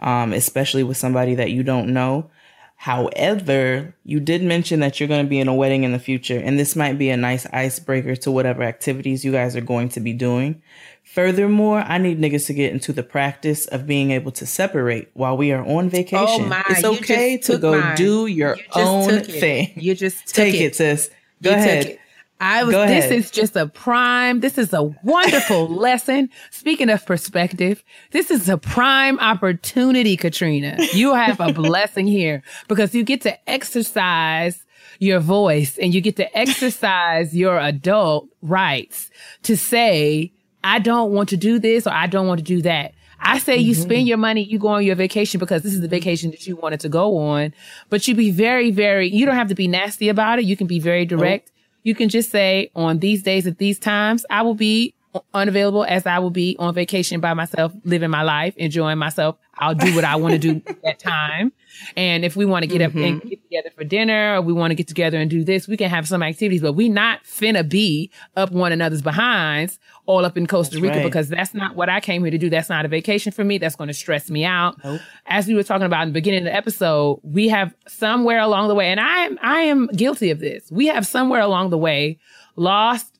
um, 0.00 0.32
especially 0.32 0.82
with 0.82 0.96
somebody 0.96 1.34
that 1.36 1.50
you 1.50 1.62
don't 1.62 1.92
know. 1.92 2.30
However, 2.78 3.94
you 4.04 4.20
did 4.20 4.42
mention 4.42 4.80
that 4.80 5.00
you're 5.00 5.08
going 5.08 5.24
to 5.24 5.28
be 5.28 5.40
in 5.40 5.48
a 5.48 5.54
wedding 5.54 5.84
in 5.84 5.92
the 5.92 5.98
future, 5.98 6.38
and 6.38 6.58
this 6.58 6.76
might 6.76 6.98
be 6.98 7.08
a 7.10 7.16
nice 7.16 7.46
icebreaker 7.46 8.16
to 8.16 8.30
whatever 8.30 8.62
activities 8.62 9.24
you 9.24 9.32
guys 9.32 9.56
are 9.56 9.60
going 9.62 9.88
to 9.90 10.00
be 10.00 10.12
doing. 10.12 10.60
Furthermore, 11.02 11.80
I 11.80 11.98
need 11.98 12.20
niggas 12.20 12.46
to 12.46 12.52
get 12.54 12.72
into 12.72 12.92
the 12.92 13.02
practice 13.02 13.66
of 13.66 13.86
being 13.86 14.10
able 14.10 14.30
to 14.32 14.44
separate 14.46 15.08
while 15.14 15.36
we 15.36 15.52
are 15.52 15.64
on 15.64 15.88
vacation. 15.88 16.44
Oh 16.44 16.46
my, 16.46 16.62
it's 16.68 16.84
okay 16.84 17.38
to 17.38 17.58
go 17.58 17.80
mine. 17.80 17.96
do 17.96 18.26
your 18.26 18.56
You 18.56 18.64
own 18.74 19.20
thing. 19.20 19.72
You 19.76 19.94
just 19.94 20.34
Take 20.34 20.54
it. 20.56 20.62
it, 20.64 20.76
sis. 20.76 21.10
Go 21.42 21.50
You 21.50 21.56
ahead. 21.56 21.98
I 22.40 22.64
was. 22.64 22.74
This 22.74 23.10
is 23.10 23.30
just 23.30 23.56
a 23.56 23.66
prime. 23.66 24.40
This 24.40 24.58
is 24.58 24.72
a 24.72 24.82
wonderful 24.82 25.68
lesson. 25.74 26.28
Speaking 26.50 26.90
of 26.90 27.04
perspective, 27.06 27.82
this 28.10 28.30
is 28.30 28.48
a 28.48 28.58
prime 28.58 29.18
opportunity, 29.20 30.16
Katrina. 30.16 30.76
You 30.92 31.14
have 31.14 31.40
a 31.40 31.52
blessing 31.52 32.06
here 32.06 32.42
because 32.68 32.94
you 32.94 33.04
get 33.04 33.22
to 33.22 33.50
exercise 33.50 34.64
your 34.98 35.20
voice 35.20 35.78
and 35.78 35.94
you 35.94 36.00
get 36.00 36.16
to 36.16 36.38
exercise 36.38 37.34
your 37.34 37.58
adult 37.58 38.28
rights 38.42 39.10
to 39.42 39.56
say, 39.56 40.32
I 40.62 40.78
don't 40.78 41.12
want 41.12 41.30
to 41.30 41.36
do 41.36 41.58
this 41.58 41.86
or 41.86 41.92
I 41.92 42.06
don't 42.06 42.26
want 42.26 42.38
to 42.38 42.44
do 42.44 42.62
that. 42.62 42.92
I 43.18 43.38
say 43.38 43.56
you 43.56 43.74
spend 43.74 43.92
mm-hmm. 43.92 44.06
your 44.08 44.18
money, 44.18 44.42
you 44.42 44.58
go 44.58 44.68
on 44.68 44.84
your 44.84 44.94
vacation 44.94 45.40
because 45.40 45.62
this 45.62 45.72
is 45.72 45.80
the 45.80 45.88
vacation 45.88 46.30
that 46.32 46.46
you 46.46 46.54
wanted 46.54 46.80
to 46.80 46.88
go 46.90 47.16
on. 47.16 47.54
But 47.88 48.06
you 48.06 48.14
be 48.14 48.30
very, 48.30 48.70
very, 48.70 49.08
you 49.08 49.24
don't 49.24 49.36
have 49.36 49.48
to 49.48 49.54
be 49.54 49.66
nasty 49.66 50.10
about 50.10 50.38
it. 50.38 50.44
You 50.44 50.56
can 50.56 50.66
be 50.66 50.78
very 50.78 51.06
direct. 51.06 51.50
You 51.86 51.94
can 51.94 52.08
just 52.08 52.32
say 52.32 52.72
on 52.74 52.98
these 52.98 53.22
days 53.22 53.46
at 53.46 53.58
these 53.58 53.78
times, 53.78 54.26
I 54.28 54.42
will 54.42 54.56
be 54.56 54.96
unavailable 55.32 55.84
as 55.84 56.04
I 56.04 56.18
will 56.18 56.30
be 56.30 56.56
on 56.58 56.74
vacation 56.74 57.20
by 57.20 57.32
myself, 57.32 57.72
living 57.84 58.10
my 58.10 58.22
life, 58.22 58.56
enjoying 58.56 58.98
myself. 58.98 59.36
I'll 59.58 59.76
do 59.76 59.94
what 59.94 60.02
I 60.02 60.16
want 60.16 60.32
to 60.32 60.38
do 60.38 60.60
at 60.66 60.82
that 60.82 60.98
time. 60.98 61.52
And 61.96 62.24
if 62.24 62.34
we 62.34 62.44
want 62.44 62.64
to 62.64 62.66
get 62.66 62.82
up 62.82 62.92
and 62.96 63.20
mm-hmm. 63.20 63.28
get 63.28 63.40
together 63.44 63.70
for 63.76 63.84
dinner 63.84 64.34
or 64.34 64.42
we 64.42 64.52
want 64.52 64.72
to 64.72 64.74
get 64.74 64.88
together 64.88 65.16
and 65.16 65.30
do 65.30 65.44
this, 65.44 65.68
we 65.68 65.76
can 65.76 65.88
have 65.88 66.08
some 66.08 66.24
activities, 66.24 66.60
but 66.60 66.72
we 66.72 66.88
not 66.88 67.22
finna 67.22 67.66
be 67.66 68.10
up 68.34 68.50
one 68.50 68.72
another's 68.72 69.00
behinds 69.00 69.78
all 70.06 70.24
up 70.24 70.36
in 70.36 70.46
Costa 70.46 70.76
That's 70.76 70.82
Rica 70.82 70.96
right. 70.96 71.04
because 71.04 71.28
that's 71.28 71.52
not 71.52 71.76
what 71.76 71.88
I 71.88 72.00
came 72.00 72.22
here 72.22 72.30
to 72.30 72.38
do. 72.38 72.48
That's 72.48 72.68
not 72.68 72.84
a 72.84 72.88
vacation 72.88 73.32
for 73.32 73.44
me. 73.44 73.58
That's 73.58 73.76
going 73.76 73.88
to 73.88 73.94
stress 73.94 74.30
me 74.30 74.44
out. 74.44 74.82
Nope. 74.82 75.00
As 75.26 75.46
we 75.46 75.54
were 75.54 75.62
talking 75.62 75.86
about 75.86 76.02
in 76.02 76.08
the 76.08 76.14
beginning 76.14 76.40
of 76.40 76.44
the 76.44 76.54
episode, 76.54 77.20
we 77.22 77.48
have 77.48 77.74
somewhere 77.88 78.38
along 78.38 78.68
the 78.68 78.74
way, 78.74 78.90
and 78.90 79.00
I 79.00 79.24
am, 79.24 79.38
I 79.42 79.60
am 79.62 79.88
guilty 79.88 80.30
of 80.30 80.38
this. 80.38 80.70
We 80.70 80.86
have 80.86 81.06
somewhere 81.06 81.40
along 81.40 81.70
the 81.70 81.78
way 81.78 82.18
lost 82.54 83.18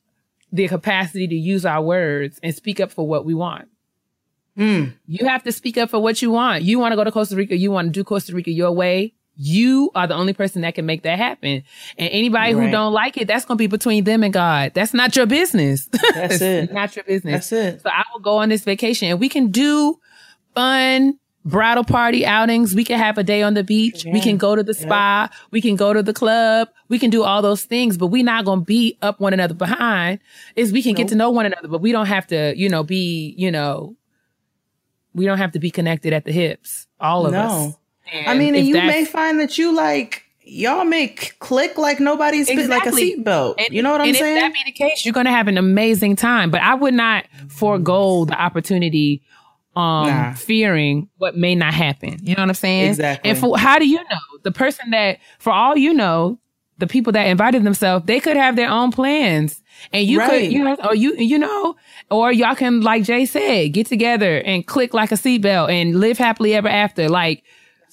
the 0.51 0.67
capacity 0.67 1.27
to 1.27 1.35
use 1.35 1.65
our 1.65 1.81
words 1.81 2.39
and 2.41 2.55
speak 2.55 2.79
up 2.79 2.91
for 2.91 3.07
what 3.07 3.25
we 3.25 3.33
want. 3.33 3.67
Mm. 4.57 4.93
You 5.05 5.27
have 5.27 5.43
to 5.43 5.51
speak 5.51 5.77
up 5.77 5.89
for 5.89 5.99
what 5.99 6.21
you 6.21 6.31
want. 6.31 6.63
You 6.63 6.79
want 6.79 6.91
to 6.93 6.95
go 6.95 7.03
to 7.03 7.11
Costa 7.11 7.35
Rica. 7.35 7.55
You 7.55 7.69
want 7.71 7.87
to 7.87 7.91
do 7.91 8.03
Costa 8.03 8.33
Rica 8.33 8.49
your 8.49 8.71
way. 8.71 9.13
You 9.37 9.91
are 9.93 10.07
the 10.07 10.15
only 10.15 10.33
person 10.33 10.63
that 10.63 10.73
can 10.75 10.85
make 10.85 11.03
that 11.03 11.17
happen. 11.17 11.63
And 11.97 12.09
anybody 12.09 12.53
who 12.53 12.69
don't 12.71 12.91
like 12.91 13.17
it, 13.17 13.27
that's 13.27 13.45
going 13.45 13.57
to 13.57 13.61
be 13.61 13.67
between 13.67 14.03
them 14.03 14.23
and 14.23 14.33
God. 14.33 14.73
That's 14.73 14.93
not 14.93 15.15
your 15.15 15.27
business. 15.27 15.87
That's 16.13 16.41
it. 16.41 16.71
Not 16.73 16.95
your 16.95 17.03
business. 17.05 17.49
That's 17.49 17.51
it. 17.51 17.81
So 17.81 17.89
I 17.89 18.03
will 18.13 18.19
go 18.19 18.37
on 18.37 18.49
this 18.49 18.63
vacation 18.63 19.09
and 19.09 19.19
we 19.19 19.29
can 19.29 19.51
do 19.51 19.99
fun 20.55 21.19
bridal 21.45 21.83
party 21.83 22.25
outings. 22.25 22.75
We 22.75 22.83
can 22.83 22.97
have 22.99 23.17
a 23.17 23.23
day 23.23 23.41
on 23.43 23.53
the 23.53 23.63
beach. 23.63 24.05
We 24.11 24.19
can 24.19 24.37
go 24.37 24.55
to 24.55 24.63
the 24.63 24.73
spa. 24.73 25.29
We 25.51 25.61
can 25.61 25.75
go 25.75 25.93
to 25.93 26.01
the 26.03 26.13
club. 26.13 26.69
We 26.89 26.97
can 26.99 27.09
do 27.09 27.23
all 27.23 27.41
those 27.41 27.63
things, 27.63 27.95
but 27.97 28.07
we're 28.07 28.23
not 28.23 28.43
going 28.43 28.59
to 28.61 28.65
be 28.65 28.97
up 29.01 29.19
one 29.19 29.33
another 29.33 29.53
behind. 29.53 30.19
Is 30.55 30.73
we 30.73 30.81
can 30.81 30.93
get 30.95 31.07
to 31.09 31.15
know 31.15 31.29
one 31.29 31.45
another, 31.45 31.67
but 31.67 31.79
we 31.81 31.91
don't 31.91 32.07
have 32.07 32.27
to, 32.27 32.53
you 32.57 32.69
know, 32.69 32.83
be, 32.83 33.33
you 33.37 33.51
know, 33.51 33.95
we 35.13 35.25
don't 35.25 35.37
have 35.37 35.51
to 35.53 35.59
be 35.59 35.71
connected 35.71 36.11
at 36.11 36.25
the 36.25 36.31
hips. 36.31 36.87
All 36.99 37.25
of 37.25 37.33
No. 37.33 37.39
us. 37.39 37.77
I 38.13 38.33
mean, 38.35 38.55
and 38.55 38.65
you 38.67 38.75
may 38.75 39.05
find 39.05 39.39
that 39.39 39.57
you 39.57 39.75
like 39.75 40.23
y'all 40.49 40.85
make 40.85 41.37
click 41.39 41.77
like 41.77 41.99
nobody's 41.99 42.47
been 42.47 42.69
like 42.69 42.85
a 42.85 42.91
seatbelt. 42.91 43.55
You 43.69 43.81
know 43.81 43.91
what 43.91 44.01
I'm 44.01 44.07
and 44.09 44.17
saying? 44.17 44.37
If 44.37 44.43
that 44.43 44.53
be 44.53 44.63
the 44.65 44.71
case, 44.71 45.05
you're 45.05 45.13
going 45.13 45.25
to 45.25 45.31
have 45.31 45.47
an 45.47 45.57
amazing 45.57 46.15
time. 46.15 46.51
But 46.51 46.61
I 46.61 46.73
would 46.73 46.93
not 46.93 47.25
forego 47.49 48.25
the 48.25 48.39
opportunity, 48.41 49.21
um, 49.75 50.07
Nah. 50.07 50.33
fearing 50.33 51.09
what 51.17 51.35
may 51.35 51.53
not 51.53 51.73
happen. 51.73 52.17
You 52.21 52.35
know 52.35 52.43
what 52.43 52.49
I'm 52.49 52.55
saying? 52.55 52.89
Exactly. 52.91 53.29
And 53.29 53.37
for 53.37 53.57
how 53.57 53.77
do 53.77 53.87
you 53.87 53.97
know 53.97 54.39
the 54.43 54.51
person 54.51 54.91
that, 54.91 55.19
for 55.39 55.51
all 55.51 55.75
you 55.77 55.93
know, 55.93 56.39
the 56.79 56.87
people 56.87 57.11
that 57.13 57.25
invited 57.25 57.63
themselves, 57.63 58.05
they 58.05 58.19
could 58.19 58.37
have 58.37 58.55
their 58.55 58.69
own 58.69 58.91
plans, 58.91 59.63
and 59.91 60.07
you 60.07 60.19
Right. 60.19 60.29
could, 60.29 60.51
you 60.51 60.63
know, 60.63 60.77
or 60.87 60.95
you, 60.95 61.15
you 61.15 61.37
know, 61.39 61.75
or 62.11 62.31
y'all 62.31 62.55
can, 62.55 62.81
like 62.81 63.03
Jay 63.03 63.25
said, 63.25 63.73
get 63.73 63.87
together 63.87 64.37
and 64.45 64.65
click 64.65 64.93
like 64.93 65.11
a 65.11 65.15
seatbelt 65.15 65.71
and 65.71 65.99
live 65.99 66.17
happily 66.19 66.53
ever 66.53 66.67
after. 66.69 67.09
Like 67.09 67.43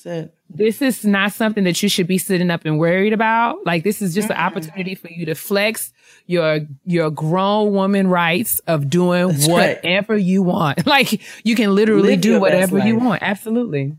That's 0.05 0.25
it. 0.27 0.35
this 0.51 0.83
is 0.83 1.05
not 1.05 1.33
something 1.33 1.65
that 1.65 1.83
you 1.83 1.89
should 1.89 2.07
be 2.07 2.19
sitting 2.19 2.51
up 2.51 2.65
and 2.65 2.79
worried 2.79 3.13
about. 3.13 3.65
Like 3.67 3.85
this 3.85 4.01
is 4.03 4.15
just 4.15 4.31
an 4.31 4.37
opportunity 4.37 4.95
for 4.95 5.09
you 5.09 5.27
to 5.27 5.35
flex 5.35 5.93
your 6.27 6.61
your 6.85 7.11
grown 7.11 7.73
woman 7.73 8.07
rights 8.09 8.59
of 8.67 8.89
doing 8.91 9.29
That's 9.29 9.49
right. 9.49 9.77
whatever 9.83 10.17
you 10.17 10.43
want. 10.43 10.87
Like 10.95 11.21
you 11.45 11.57
can 11.57 11.75
literally 11.75 12.11
Live 12.11 12.21
do 12.21 12.41
whatever 12.41 12.79
you 12.79 12.97
want. 12.97 13.23
Absolutely. 13.23 13.97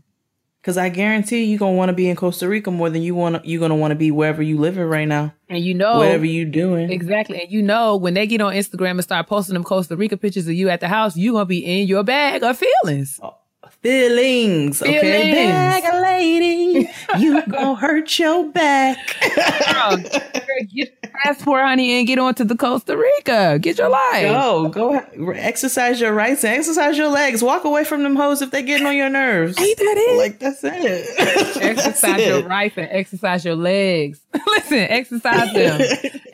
Because 0.62 0.78
I 0.78 0.88
guarantee 0.88 1.44
you're 1.44 1.58
gonna 1.60 1.76
want 1.76 1.90
to 1.90 1.92
be 1.92 2.08
in 2.08 2.16
Costa 2.16 2.48
Rica 2.48 2.70
more 2.72 2.90
than 2.90 3.00
you 3.02 3.14
want. 3.14 3.44
You're 3.46 3.60
gonna 3.60 3.76
want 3.76 3.92
to 3.92 3.94
be 3.96 4.10
wherever 4.10 4.42
you 4.42 4.58
living 4.58 4.82
right 4.84 5.06
now, 5.06 5.32
And 5.48 5.64
you 5.64 5.74
know 5.74 5.98
whatever 5.98 6.24
you 6.24 6.44
doing. 6.44 6.90
Exactly. 6.90 7.40
And 7.42 7.52
you 7.52 7.62
know 7.62 7.96
when 7.96 8.14
they 8.14 8.26
get 8.26 8.40
on 8.40 8.52
Instagram 8.52 8.92
and 8.92 9.02
start 9.04 9.28
posting 9.28 9.54
them 9.54 9.62
Costa 9.62 9.94
Rica 9.96 10.16
pictures 10.16 10.48
of 10.48 10.54
you 10.54 10.68
at 10.68 10.80
the 10.80 10.88
house, 10.88 11.16
you're 11.16 11.34
gonna 11.34 11.44
be 11.44 11.64
in 11.64 11.86
your 11.86 12.02
bag 12.02 12.42
of 12.42 12.58
feelings. 12.58 13.20
Oh, 13.22 13.36
Feelings, 13.86 14.82
okay, 14.82 15.00
Feelings. 15.00 15.52
bag 15.52 15.84
a 15.84 16.00
lady, 16.02 16.90
you 17.18 17.40
gonna 17.48 17.76
hurt 17.76 18.18
your 18.18 18.48
back. 18.50 18.98
Girl, 19.72 19.96
get 19.98 20.72
your 20.72 20.86
passport, 21.22 21.62
honey, 21.62 21.96
and 21.96 22.04
get 22.04 22.18
on 22.18 22.34
to 22.34 22.44
the 22.44 22.56
Costa 22.56 22.96
Rica. 22.96 23.60
Get 23.60 23.78
your 23.78 23.88
life. 23.88 24.22
Go, 24.26 24.68
go, 24.70 25.30
exercise 25.30 26.00
your 26.00 26.12
rights 26.12 26.42
and 26.42 26.58
exercise 26.58 26.98
your 26.98 27.10
legs. 27.10 27.44
Walk 27.44 27.62
away 27.62 27.84
from 27.84 28.02
them 28.02 28.16
hoes 28.16 28.42
if 28.42 28.50
they're 28.50 28.62
getting 28.62 28.88
on 28.88 28.96
your 28.96 29.08
nerves. 29.08 29.56
Ain't 29.56 29.78
that 29.78 29.94
it? 29.96 30.18
Like 30.18 30.40
that's 30.40 30.64
it. 30.64 31.62
exercise 31.62 32.00
That's 32.00 32.26
your 32.26 32.38
it. 32.40 32.46
rights 32.46 32.76
and 32.76 32.88
exercise 32.90 33.44
your 33.44 33.54
legs. 33.54 34.20
Listen, 34.48 34.78
exercise 34.78 35.52
them 35.54 35.80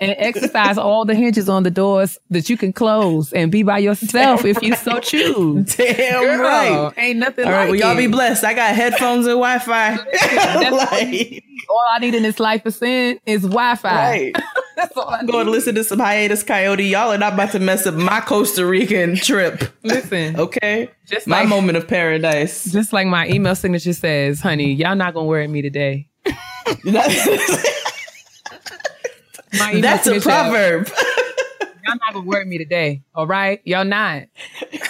and 0.00 0.14
exercise 0.18 0.78
all 0.78 1.04
the 1.04 1.14
hinges 1.14 1.48
on 1.48 1.62
the 1.64 1.70
doors 1.70 2.18
that 2.30 2.48
you 2.48 2.56
can 2.56 2.72
close 2.72 3.32
and 3.32 3.52
be 3.52 3.62
by 3.62 3.78
yourself 3.78 4.44
if 4.44 4.62
you 4.62 4.74
so 4.74 4.98
choose. 5.00 5.76
Damn 5.76 6.22
Girl, 6.22 6.40
right. 6.40 6.92
ain't 6.96 7.18
nothing 7.18 7.41
All 7.46 7.52
right, 7.52 7.60
like 7.62 7.70
well, 7.70 7.78
y'all 7.80 7.92
it. 7.92 7.96
be 7.96 8.06
blessed. 8.06 8.44
I 8.44 8.54
got 8.54 8.74
headphones 8.74 9.26
and 9.26 9.34
Wi-Fi. 9.40 9.96
Like, 10.72 11.44
all 11.68 11.84
I 11.92 11.98
need 12.00 12.14
in 12.14 12.22
this 12.22 12.40
life 12.40 12.64
of 12.66 12.74
sin 12.74 13.18
is 13.26 13.42
Wi-Fi. 13.42 13.90
right. 13.90 14.34
That's 14.76 14.96
all 14.96 15.08
I 15.08 15.18
I'm 15.18 15.26
going 15.26 15.46
to 15.46 15.52
listen 15.52 15.74
to 15.76 15.84
some 15.84 15.98
Hiatus 16.00 16.42
Kaiyote. 16.42 16.88
Y'all 16.90 17.12
are 17.12 17.18
not 17.18 17.34
about 17.34 17.52
to 17.52 17.58
mess 17.60 17.86
up 17.86 17.94
my 17.94 18.20
Costa 18.20 18.66
Rican 18.66 19.14
trip. 19.16 19.62
Listen, 19.84 20.36
Okay. 20.38 20.90
Just 21.06 21.26
my 21.26 21.40
like- 21.40 21.48
moment 21.48 21.78
of 21.78 21.86
paradise. 21.86 22.64
just 22.72 22.92
like 22.92 23.06
my 23.06 23.28
email 23.28 23.54
signature 23.54 23.92
says, 23.92 24.40
honey, 24.40 24.72
y'all 24.72 24.96
not 24.96 25.14
gonna 25.14 25.26
worry 25.26 25.46
me 25.46 25.62
today. 25.62 26.08
That's 26.84 27.26
a 30.06 30.20
proverb. 30.20 30.88
Y'all 30.88 31.96
not 32.00 32.14
gonna 32.14 32.26
worry 32.26 32.44
me 32.46 32.58
today. 32.58 33.02
All 33.14 33.26
right, 33.26 33.60
y'all 33.64 33.84
not. 33.84 34.22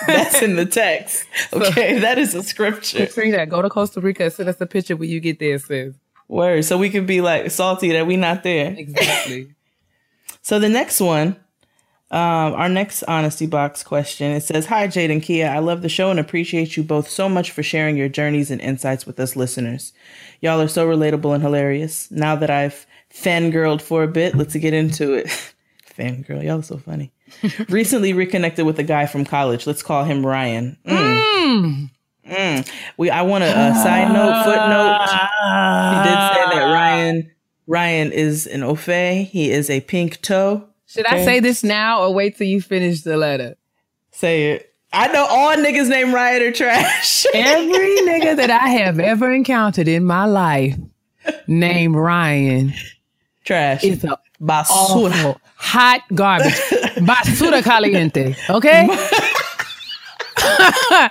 That's 0.07 0.43
in 0.43 0.57
the 0.57 0.67
text. 0.67 1.25
Okay, 1.53 1.99
that 1.99 2.19
is 2.19 2.35
a 2.35 2.43
scripture. 2.43 3.07
Katrina, 3.07 3.47
go 3.47 3.63
to 3.63 3.69
Costa 3.69 4.01
Rica. 4.01 4.25
And 4.25 4.33
send 4.33 4.49
us 4.49 4.61
a 4.61 4.67
picture 4.67 4.97
when 4.97 5.09
you 5.11 5.21
get 5.21 5.39
there, 5.39 5.59
sis. 5.59 5.95
Word. 6.29 6.65
So 6.65 6.79
we 6.79 6.89
can 6.91 7.05
be 7.07 7.21
like 7.21 7.51
salty 7.51 7.93
that 7.93 8.07
we 8.07 8.17
not 8.17 8.43
there. 8.43 8.75
Exactly. 8.77 9.49
So 10.45 10.59
the 10.59 10.69
next 10.69 11.01
one, 11.01 11.37
Um, 12.11 12.53
our 12.55 12.69
next 12.69 13.05
honesty 13.05 13.47
box 13.47 13.83
question 13.83 14.33
it 14.33 14.43
says, 14.43 14.67
"Hi 14.67 14.87
Jade 14.87 15.11
and 15.11 15.23
Keia, 15.23 15.49
I 15.49 15.61
love 15.61 15.81
the 15.83 15.89
show 15.89 16.11
and 16.11 16.21
appreciate 16.21 16.77
you 16.77 16.83
both 16.83 17.09
so 17.09 17.27
much 17.29 17.51
for 17.53 17.63
sharing 17.63 17.97
your 17.97 18.09
journeys 18.11 18.51
and 18.51 18.61
insights 18.61 19.07
with 19.07 19.19
us 19.21 19.35
listeners. 19.37 19.93
Y'all 20.43 20.61
are 20.61 20.69
so 20.69 20.87
relatable 20.87 21.33
and 21.33 21.43
hilarious. 21.43 22.11
Now 22.11 22.35
that 22.37 22.51
I've 22.51 22.87
fangirled 23.15 23.81
for 23.81 24.03
a 24.03 24.09
bit, 24.09 24.35
let's 24.35 24.55
get 24.57 24.75
into 24.75 25.15
it. 25.15 25.29
Fangirl, 25.97 26.43
y'all 26.43 26.61
are 26.61 26.63
so 26.63 26.79
funny. 26.79 27.13
Recently 27.69 28.13
reconnected 28.13 28.67
with 28.67 28.79
a 28.79 28.83
guy 28.83 29.07
from 29.07 29.25
college. 29.25 29.67
Let's 29.67 29.83
call 29.83 30.05
him 30.05 30.25
Ryan. 30.25 30.77
Mm. 30.87 31.91
Mm. 32.27 32.71
We 32.97 33.11
I 33.11 33.23
want 33.23 33.45
a, 33.45 33.49
a 33.49 33.75
side 33.75 34.13
note, 34.13 34.45
footnote. 34.45 34.99
He 35.03 36.09
did 36.09 36.19
say 36.35 36.59
that 36.59 36.73
Ryan 36.73 37.31
Ryan 37.67 38.13
is 38.13 38.47
an 38.47 38.61
ofay. 38.61 39.27
He 39.27 39.51
is 39.51 39.71
a 39.71 39.81
pink 39.81 40.21
toe. 40.23 40.69
Should 40.87 41.07
I 41.07 41.25
say 41.25 41.41
this 41.41 41.65
now 41.65 42.03
or 42.03 42.13
wait 42.13 42.37
till 42.37 42.47
you 42.47 42.61
finish 42.61 43.01
the 43.03 43.17
letter? 43.17 43.57
Say 44.11 44.53
it. 44.53 44.75
I 44.93 45.09
know 45.09 45.25
all 45.25 45.57
niggas 45.57 45.89
named 45.89 46.13
Ryan 46.13 46.43
are 46.43 46.53
trash. 46.53 47.25
Every 47.35 47.97
nigga 48.03 48.37
that 48.37 48.51
I 48.51 48.69
have 48.69 49.01
ever 49.01 49.33
encountered 49.33 49.89
in 49.89 50.05
my 50.05 50.27
life 50.27 50.77
named 51.47 51.97
Ryan 51.97 52.75
trash. 53.45 53.85
is 53.85 54.05
a 54.05 54.19
Basura. 54.43 55.11
awful, 55.13 55.41
hot 55.57 56.03
garbage. 56.15 56.53
Basura 57.07 57.63
caliente. 57.63 58.35
Okay? 58.51 58.89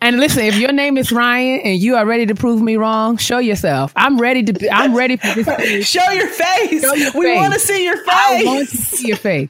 and 0.00 0.18
listen, 0.18 0.44
if 0.44 0.56
your 0.56 0.72
name 0.72 0.98
is 0.98 1.10
Ryan 1.10 1.60
and 1.60 1.78
you 1.78 1.96
are 1.96 2.04
ready 2.04 2.26
to 2.26 2.34
prove 2.34 2.60
me 2.60 2.76
wrong, 2.76 3.16
show 3.16 3.38
yourself. 3.38 3.92
I'm 3.96 4.20
ready 4.20 4.42
to 4.44 4.52
be, 4.52 4.70
I'm 4.70 4.94
ready 4.94 5.16
for 5.16 5.34
this. 5.34 5.46
Show 5.88 6.10
your 6.10 6.28
face. 6.28 6.82
Show 6.82 6.94
your 6.94 7.12
we 7.14 7.34
want 7.34 7.54
to 7.54 7.60
see 7.60 7.84
your 7.84 7.96
face. 7.96 8.06
I 8.08 8.42
want 8.44 8.68
to 8.68 8.76
see 8.76 9.08
your 9.08 9.16
face. 9.16 9.48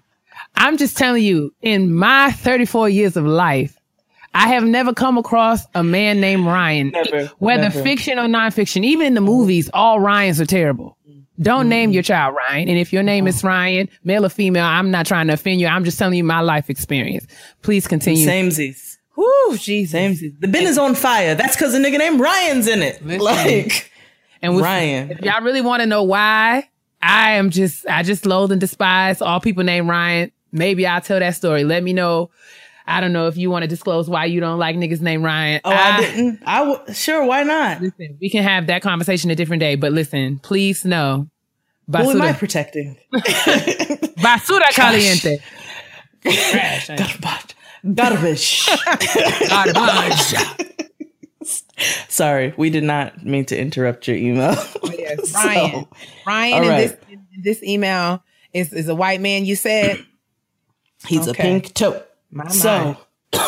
I'm 0.55 0.77
just 0.77 0.97
telling 0.97 1.23
you, 1.23 1.55
in 1.63 1.95
my 1.95 2.33
34 2.33 2.89
years 2.89 3.17
of 3.17 3.25
life, 3.25 3.79
I 4.35 4.49
have 4.49 4.65
never 4.65 4.93
come 4.93 5.19
across 5.19 5.67
a 5.75 5.83
man 5.83 6.21
named 6.21 6.47
Ryan. 6.47 6.91
Never, 6.91 7.27
Whether 7.39 7.63
never. 7.65 7.83
fiction 7.83 8.19
or 8.19 8.27
nonfiction, 8.27 8.85
even 8.85 9.07
in 9.07 9.15
the 9.15 9.21
movies, 9.21 9.71
all 9.73 10.01
Ryans 10.01 10.41
are 10.41 10.47
terrible. 10.47 10.98
Don't 11.41 11.61
Mm-hmm. 11.63 11.69
name 11.69 11.91
your 11.93 12.03
child 12.03 12.35
Ryan. 12.37 12.69
And 12.69 12.79
if 12.79 12.93
your 12.93 13.03
name 13.03 13.27
is 13.29 13.45
Ryan, 13.45 13.89
male 14.05 14.25
or 14.27 14.29
female, 14.29 14.65
I'm 14.65 14.91
not 14.91 15.07
trying 15.07 15.29
to 15.29 15.35
offend 15.35 15.61
you. 15.61 15.67
I'm 15.67 15.85
just 15.85 15.99
telling 15.99 16.15
you 16.17 16.25
my 16.25 16.41
life 16.41 16.69
experience. 16.71 17.27
Please 17.63 17.87
continue. 17.87 18.27
Samesies. 18.27 18.97
Woo, 19.17 19.57
Jesus. 19.57 19.99
Samesies. 20.01 20.41
The 20.41 20.49
bin 20.49 20.65
is 20.67 20.79
on 20.79 20.95
fire. 20.95 21.35
That's 21.35 21.57
because 21.57 21.73
the 21.73 21.79
nigga 21.79 21.99
named 21.99 22.21
Ryan's 22.21 22.67
in 22.69 22.83
it. 22.83 23.05
Like 23.05 23.91
And 24.43 24.55
with, 24.57 24.65
Ryan. 24.65 25.11
if 25.11 25.21
y'all 25.23 25.43
really 25.43 25.61
want 25.61 25.81
to 25.83 25.87
know 25.87 26.03
why, 26.05 26.69
I 27.03 27.33
am 27.33 27.51
just, 27.51 27.87
I 27.89 28.03
just 28.03 28.27
loathe 28.27 28.53
and 28.53 28.61
despise 28.61 29.21
all 29.23 29.41
people 29.41 29.65
named 29.65 29.89
Ryan. 29.89 30.31
Maybe 30.53 30.87
I'll 30.87 31.01
tell 31.01 31.19
that 31.21 31.35
story. 31.37 31.63
Let 31.65 31.83
me 31.83 31.93
know. 31.93 32.31
I 32.89 33.01
don't 33.01 33.13
know 33.13 33.27
if 33.29 33.37
you 33.37 33.51
want 33.51 33.63
to 33.65 33.69
disclose 33.69 34.09
why 34.09 34.25
you 34.25 34.41
don't 34.41 34.59
like 34.59 34.75
niggas 34.77 35.01
named 35.01 35.23
Ryan. 35.23 35.61
Oh, 35.65 35.71
I, 35.71 36.01
didn't. 36.01 36.43
I 36.47 36.59
w- 36.65 36.95
sure. 36.95 37.25
Why 37.25 37.43
not? 37.43 37.81
Listen, 37.83 38.17
we 38.21 38.31
can 38.31 38.43
have 38.43 38.67
that 38.69 38.83
conversation 38.83 39.31
a 39.31 39.35
different 39.35 39.61
day, 39.61 39.75
but 39.75 39.93
listen, 39.93 40.39
please 40.39 40.85
know. 40.85 41.29
Who 41.91 41.97
am 42.11 42.21
I 42.23 42.33
Basura, 42.33 42.39
protecting? 42.39 42.97
basura 43.15 44.69
caliente. 44.73 45.39
Trash. 46.23 46.91
ain't 46.91 47.01
it? 47.01 47.55
Garbage. 47.95 48.67
Garbage. 49.49 50.35
Sorry, 52.09 52.53
we 52.57 52.71
did 52.71 52.85
not 52.85 53.25
mean 53.25 53.45
to 53.47 53.59
interrupt 53.59 54.09
your 54.09 54.17
email. 54.17 54.55
Oh, 54.83 54.93
yes, 54.99 55.31
So, 55.31 55.39
Ryan. 55.39 55.87
Ryan 56.27 56.55
all 56.55 56.63
in 56.63 56.69
right. 56.69 56.89
this 56.89 56.97
in 57.11 57.43
this 57.43 57.63
email 57.63 58.23
is 58.53 58.73
is 58.73 58.89
a 58.89 58.95
white 58.95 59.21
man. 59.21 59.45
You 59.45 59.57
said 59.57 60.05
He's 61.07 61.29
Okay. 61.29 61.31
a 61.31 61.35
pink 61.43 61.75
toe. 61.75 62.03
My, 62.31 62.49
So 62.49 62.97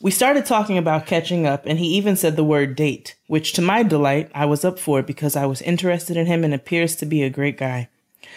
we 0.00 0.10
started 0.10 0.44
talking 0.46 0.76
about 0.78 1.06
catching 1.06 1.46
up, 1.46 1.64
and 1.66 1.78
he 1.78 1.86
even 1.96 2.16
said 2.16 2.36
the 2.36 2.44
word 2.44 2.76
date, 2.76 3.16
which 3.26 3.52
to 3.54 3.62
my 3.62 3.82
delight, 3.82 4.30
I 4.34 4.44
was 4.46 4.64
up 4.64 4.78
for 4.78 5.02
because 5.02 5.36
I 5.36 5.46
was 5.46 5.62
interested 5.62 6.16
in 6.16 6.26
him 6.26 6.44
and 6.44 6.52
appears 6.52 6.96
to 6.96 7.06
be 7.06 7.22
a 7.22 7.30
great 7.30 7.56
guy. 7.56 7.88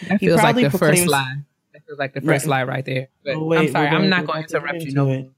That 0.08 0.20
He 0.20 0.26
feels 0.28 0.36
like 0.38 0.44
probably 0.44 0.62
the 0.64 0.70
first 0.70 0.80
proclaims- 0.80 1.10
lie. 1.10 1.34
That 1.72 1.82
feels 1.86 1.98
like 1.98 2.14
the 2.14 2.20
first 2.20 2.46
Right. 2.46 2.50
lie 2.50 2.64
right 2.64 2.84
there. 2.84 3.08
But 3.24 3.34
Oh, 3.36 3.44
wait, 3.44 3.58
I'm 3.58 3.68
sorry. 3.72 3.90
we're 3.90 3.96
I'm 3.96 4.08
not 4.08 4.26
going 4.26 4.44
to 4.44 4.56
interrupt 4.56 4.82
you. 4.82 4.92
No, 4.92 5.10
it. 5.10 5.30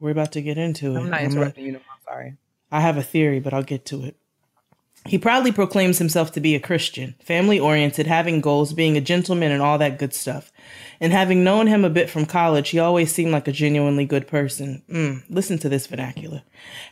We're 0.00 0.10
about 0.10 0.32
to 0.32 0.42
get 0.42 0.58
into 0.58 0.94
it. 0.94 0.98
I'm 0.98 1.10
not 1.10 1.20
I'm 1.20 1.28
gonna- 1.28 1.40
interrupting 1.40 1.64
you. 1.66 1.72
No, 1.72 1.78
I'm 1.78 2.00
sorry. 2.04 2.34
I 2.70 2.80
have 2.80 2.96
a 2.98 3.02
theory, 3.02 3.40
but 3.40 3.54
I'll 3.54 3.62
get 3.62 3.84
to 3.86 4.04
it. 4.04 4.16
He 5.06 5.18
proudly 5.18 5.52
proclaims 5.52 5.98
himself 5.98 6.32
to 6.32 6.40
be 6.40 6.54
a 6.56 6.60
Christian, 6.60 7.14
family 7.22 7.60
oriented, 7.60 8.06
having 8.08 8.40
goals, 8.40 8.72
being 8.72 8.96
a 8.96 9.00
gentleman, 9.00 9.52
and 9.52 9.62
all 9.62 9.78
that 9.78 9.98
good 9.98 10.12
stuff. 10.12 10.50
And 11.00 11.12
having 11.12 11.44
known 11.44 11.66
him 11.66 11.84
a 11.84 11.90
bit 11.90 12.08
from 12.08 12.26
college, 12.26 12.70
he 12.70 12.78
always 12.78 13.12
seemed 13.12 13.32
like 13.32 13.46
a 13.48 13.52
genuinely 13.52 14.06
good 14.06 14.26
person. 14.26 14.82
Mm, 14.90 15.24
listen 15.28 15.58
to 15.58 15.68
this 15.68 15.86
vernacular. 15.86 16.42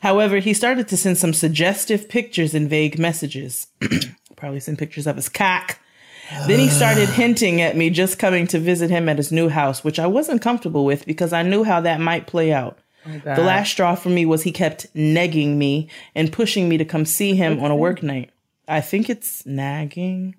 However, 0.02 0.38
he 0.38 0.52
started 0.52 0.88
to 0.88 0.96
send 0.96 1.18
some 1.18 1.32
suggestive 1.32 2.08
pictures 2.08 2.54
and 2.54 2.68
vague 2.68 2.98
messages. 2.98 3.68
Probably 4.36 4.60
send 4.60 4.78
pictures 4.78 5.06
of 5.06 5.16
his 5.16 5.28
cock. 5.28 5.78
Then 6.46 6.58
he 6.58 6.68
started 6.68 7.08
hinting 7.10 7.60
at 7.60 7.76
me 7.76 7.90
just 7.90 8.18
coming 8.18 8.46
to 8.48 8.58
visit 8.58 8.90
him 8.90 9.08
at 9.08 9.18
his 9.18 9.30
new 9.30 9.48
house, 9.48 9.84
which 9.84 9.98
I 9.98 10.06
wasn't 10.06 10.42
comfortable 10.42 10.84
with 10.84 11.06
because 11.06 11.32
I 11.32 11.42
knew 11.42 11.64
how 11.64 11.80
that 11.82 12.00
might 12.00 12.26
play 12.26 12.52
out. 12.52 12.78
The 13.36 13.42
last 13.42 13.70
straw 13.72 13.94
for 13.94 14.08
me 14.08 14.24
was 14.24 14.42
he 14.42 14.52
kept 14.52 14.92
negging 14.94 15.56
me 15.56 15.88
and 16.14 16.32
pushing 16.32 16.68
me 16.68 16.78
to 16.78 16.84
come 16.86 17.04
see 17.04 17.34
him 17.34 17.60
on 17.60 17.70
a 17.70 17.76
work 17.76 18.02
night. 18.02 18.30
I 18.66 18.80
think 18.80 19.10
it's 19.10 19.44
nagging. 19.44 20.34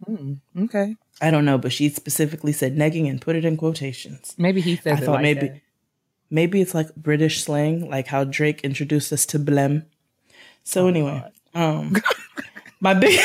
Okay. 0.64 0.96
I 1.22 1.32
don't 1.32 1.46
know, 1.46 1.58
but 1.58 1.72
she 1.72 1.90
specifically 1.90 2.52
said 2.52 2.76
negging 2.76 3.10
and 3.10 3.22
put 3.22 3.36
it 3.36 3.46
in 3.46 3.58
quotations. 3.58 4.36
Maybe 4.38 4.62
he 4.62 4.76
says 4.76 5.00
I 5.00 5.06
thought 5.06 5.14
like 5.14 5.24
maybe 5.24 5.48
that. 5.48 5.62
maybe 6.30 6.62
it's 6.62 6.74
like 6.74 6.94
British 6.96 7.44
slang, 7.44 7.90
like 7.90 8.08
how 8.08 8.24
Drake 8.26 8.62
introduced 8.62 9.14
us 9.14 9.26
to 9.28 9.40
blem. 9.40 9.86
So 10.64 10.88
anyway, 10.88 11.24
um 11.54 11.96
my 12.82 12.94
big 12.94 13.20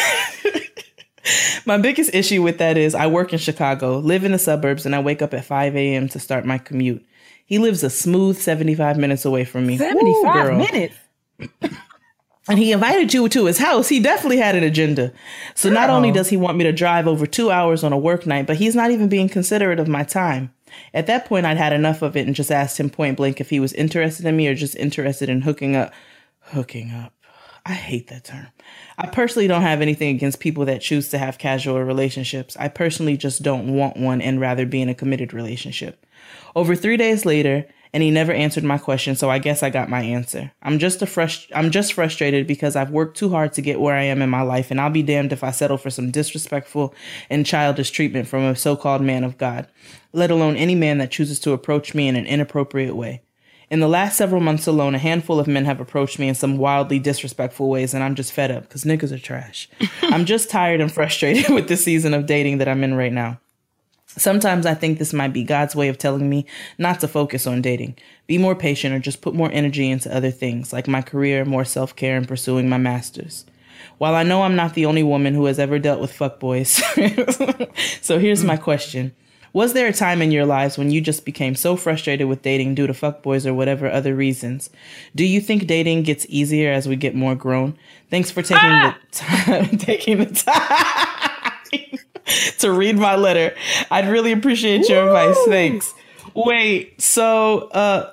my 1.67 1.79
biggest 1.79 2.15
issue 2.15 2.43
with 2.43 2.59
that 2.59 2.77
is 2.77 2.95
I 2.95 3.07
work 3.09 3.33
in 3.33 3.39
Chicago, 3.39 3.99
live 3.99 4.25
in 4.25 4.33
the 4.33 4.39
suburbs, 4.39 4.87
and 4.87 4.95
I 4.95 5.01
wake 5.01 5.23
up 5.23 5.35
at 5.35 5.45
5 5.45 5.77
a.m. 5.77 6.09
to 6.11 6.19
start 6.19 6.45
my 6.45 6.59
commute. 6.59 7.05
He 7.45 7.59
lives 7.59 7.83
a 7.83 7.91
smooth 7.91 8.39
75 8.39 8.97
minutes 8.99 9.25
away 9.25 9.45
from 9.45 9.67
me. 9.67 9.75
Ooh, 9.75 9.79
75 9.79 10.45
girl. 10.45 10.59
minutes. 10.59 10.95
And 12.49 12.59
he 12.59 12.73
invited 12.73 13.13
you 13.13 13.29
to 13.29 13.47
his 13.47 13.59
house. 13.59 13.89
He 13.89 14.01
definitely 14.01 14.39
had 14.39 14.57
an 14.57 14.65
agenda. 14.65 15.13
So 15.55 15.69
not 15.69 15.91
only 15.91 16.11
does 16.11 16.31
he 16.31 16.37
want 16.37 16.57
me 16.57 16.65
to 16.65 16.73
drive 16.73 17.07
over 17.07 17.27
two 17.27 17.51
hours 17.51 17.85
on 17.85 17.93
a 17.93 17.99
work 17.99 18.27
night, 18.27 18.47
but 18.47 18.57
he's 18.57 18.75
not 18.75 18.91
even 18.91 19.09
being 19.09 19.29
considerate 19.29 19.79
of 19.79 19.89
my 19.89 20.05
time. 20.05 20.53
At 20.95 21.07
that 21.07 21.27
point, 21.27 21.47
I'd 21.47 21.59
had 21.59 21.73
enough 21.73 22.01
of 22.01 22.17
it 22.17 22.27
and 22.27 22.35
just 22.35 22.51
asked 22.51 22.81
him 22.81 22.91
point 22.91 23.19
blank 23.19 23.41
if 23.41 23.51
he 23.51 23.61
was 23.61 23.73
interested 23.75 24.25
in 24.25 24.37
me 24.37 24.49
or 24.49 24.55
just 24.55 24.77
interested 24.77 25.29
in 25.29 25.43
hooking 25.43 25.77
up. 25.77 25.93
Hooking 26.41 26.93
up. 26.93 27.13
I 27.67 27.75
hate 27.75 28.09
that 28.09 28.25
term. 28.25 28.47
I 28.97 29.07
personally 29.07 29.47
don't 29.47 29.63
have 29.63 29.83
anything 29.83 30.15
against 30.15 30.41
people 30.41 30.65
that 30.65 30.81
choose 30.81 31.11
to 31.11 31.19
have 31.19 31.39
casual 31.39 31.83
relationships. 31.83 32.57
I 32.59 32.69
personally 32.69 33.17
just 33.17 33.43
don't 33.43 33.75
want 33.75 33.99
one 33.99 34.23
and 34.23 34.41
rather 34.41 34.65
be 34.65 34.81
in 34.81 34.89
a 34.89 34.95
committed 34.95 35.35
relationship. 35.35 36.07
Over 36.57 36.75
three 36.75 36.97
days 36.97 37.27
later, 37.27 37.67
and 37.93 38.03
he 38.03 38.11
never 38.11 38.33
answered 38.33 38.65
my 38.65 38.79
question, 38.79 39.17
so 39.17 39.31
I 39.31 39.39
guess 39.39 39.63
I 39.63 39.71
got 39.71 39.89
my 39.89 40.03
answer. 40.03 40.53
I'm 40.63 40.79
just 40.79 41.03
a 41.03 41.07
frust- 41.07 41.51
I'm 41.55 41.71
just 41.71 41.93
frustrated 41.93 42.47
because 42.47 42.77
I've 42.77 42.91
worked 42.91 43.17
too 43.17 43.31
hard 43.31 43.53
to 43.55 43.63
get 43.63 43.81
where 43.81 43.97
I 43.97 44.03
am 44.03 44.23
in 44.23 44.31
my 44.31 44.43
life, 44.43 44.71
and 44.71 44.81
I'll 44.81 44.91
be 44.91 45.03
damned 45.03 45.33
if 45.33 45.43
I 45.43 45.51
settle 45.51 45.79
for 45.79 45.91
some 45.91 46.11
disrespectful 46.11 46.95
and 47.29 47.47
childish 47.47 47.91
treatment 47.91 48.29
from 48.29 48.45
a 48.45 48.55
so-called 48.55 49.03
man 49.03 49.25
of 49.25 49.39
God, 49.39 49.67
let 50.13 50.31
alone 50.31 50.57
any 50.57 50.75
man 50.75 50.99
that 50.99 51.11
chooses 51.11 51.41
to 51.41 51.53
approach 51.53 51.95
me 51.95 52.07
in 52.07 52.17
an 52.17 52.27
inappropriate 52.27 52.95
way. 52.95 53.23
In 53.71 53.79
the 53.79 53.89
last 53.89 54.17
several 54.17 54.41
months 54.41 54.67
alone, 54.67 54.97
a 54.97 54.99
handful 54.99 55.39
of 55.39 55.47
men 55.47 55.65
have 55.65 55.81
approached 55.81 56.19
me 56.19 56.29
in 56.29 56.35
some 56.35 56.59
wildly 56.59 56.99
disrespectful 56.99 57.69
ways, 57.69 57.95
and 57.95 58.03
I'm 58.03 58.17
just 58.17 58.33
fed 58.33 58.51
up 58.51 58.65
because 58.65 58.83
niggas 58.83 59.13
are 59.13 59.19
trash. 59.19 59.69
I'm 60.03 60.25
just 60.25 60.51
tired 60.51 60.81
and 60.81 60.91
frustrated 60.91 61.49
with 61.55 61.69
the 61.69 61.77
season 61.77 62.13
of 62.13 62.27
dating 62.27 62.59
that 62.59 62.69
I'm 62.69 62.83
in 62.83 62.95
right 62.95 63.13
now. 63.13 63.41
Sometimes 64.17 64.67
I 64.67 64.75
think 64.75 64.99
this 64.99 65.13
might 65.13 65.33
be 65.33 65.45
God's 65.45 65.77
way 65.77 65.89
of 65.89 65.97
telling 65.97 66.29
me 66.29 66.45
not 66.79 67.01
to 67.01 67.09
focus 67.09 67.47
on 67.47 67.63
dating, 67.63 67.97
be 68.27 68.39
more 68.39 68.57
patient, 68.57 68.95
or 68.95 68.99
just 68.99 69.21
put 69.21 69.35
more 69.35 69.51
energy 69.53 69.89
into 69.89 70.15
other 70.15 70.31
things 70.31 70.73
like 70.73 70.89
my 70.89 71.01
career, 71.01 71.45
more 71.45 71.65
self 71.65 71.95
care, 71.95 72.17
and 72.17 72.27
pursuing 72.27 72.69
my 72.69 72.79
master's. 72.79 73.47
While 73.99 74.15
I 74.15 74.23
know 74.23 74.43
I'm 74.43 74.57
not 74.57 74.75
the 74.75 74.87
only 74.87 75.03
woman 75.03 75.35
who 75.35 75.45
has 75.45 75.59
ever 75.59 75.79
dealt 75.79 76.01
with 76.01 76.17
fuckboys, 76.17 76.81
so 78.03 78.19
here's 78.19 78.45
my 78.45 78.57
question. 78.57 79.15
Was 79.53 79.73
there 79.73 79.89
a 79.89 79.93
time 79.93 80.23
in 80.23 80.31
your 80.31 80.47
lives 80.47 80.79
when 80.79 80.91
you 80.91 81.01
just 81.01 81.25
became 81.25 81.57
so 81.57 81.75
frustrated 81.75 82.29
with 82.29 82.43
dating 82.43 82.77
due 82.77 82.87
to 82.87 82.93
fuckboys 82.93 83.47
or 83.47 83.53
whatever 83.53 83.91
other 83.91 84.15
reasons? 84.15 84.71
Do 85.15 85.25
you 85.25 85.41
think 85.41 85.67
dating 85.67 86.05
gets 86.05 86.25
easier 86.29 86.73
as 86.73 86.87
we 86.87 86.95
get 86.95 87.17
more 87.17 87.35
grown? 87.35 87.77
Thanks 88.11 88.31
for 88.31 88.43
taking 88.43 88.59
ah! 88.63 88.97
the 89.11 89.17
time 89.17 89.79
taking 89.79 90.19
the 90.19 90.27
time 90.27 91.10
to 92.59 92.71
read 92.73 92.97
my 92.97 93.17
letter. 93.17 93.55
I'd 93.91 94.09
really 94.09 94.33
appreciate 94.33 94.89
your 94.89 95.07
advice. 95.07 95.37
Thanks. 95.47 95.95
Wait, 96.35 97.01
so 97.01 97.69
uh 97.71 98.11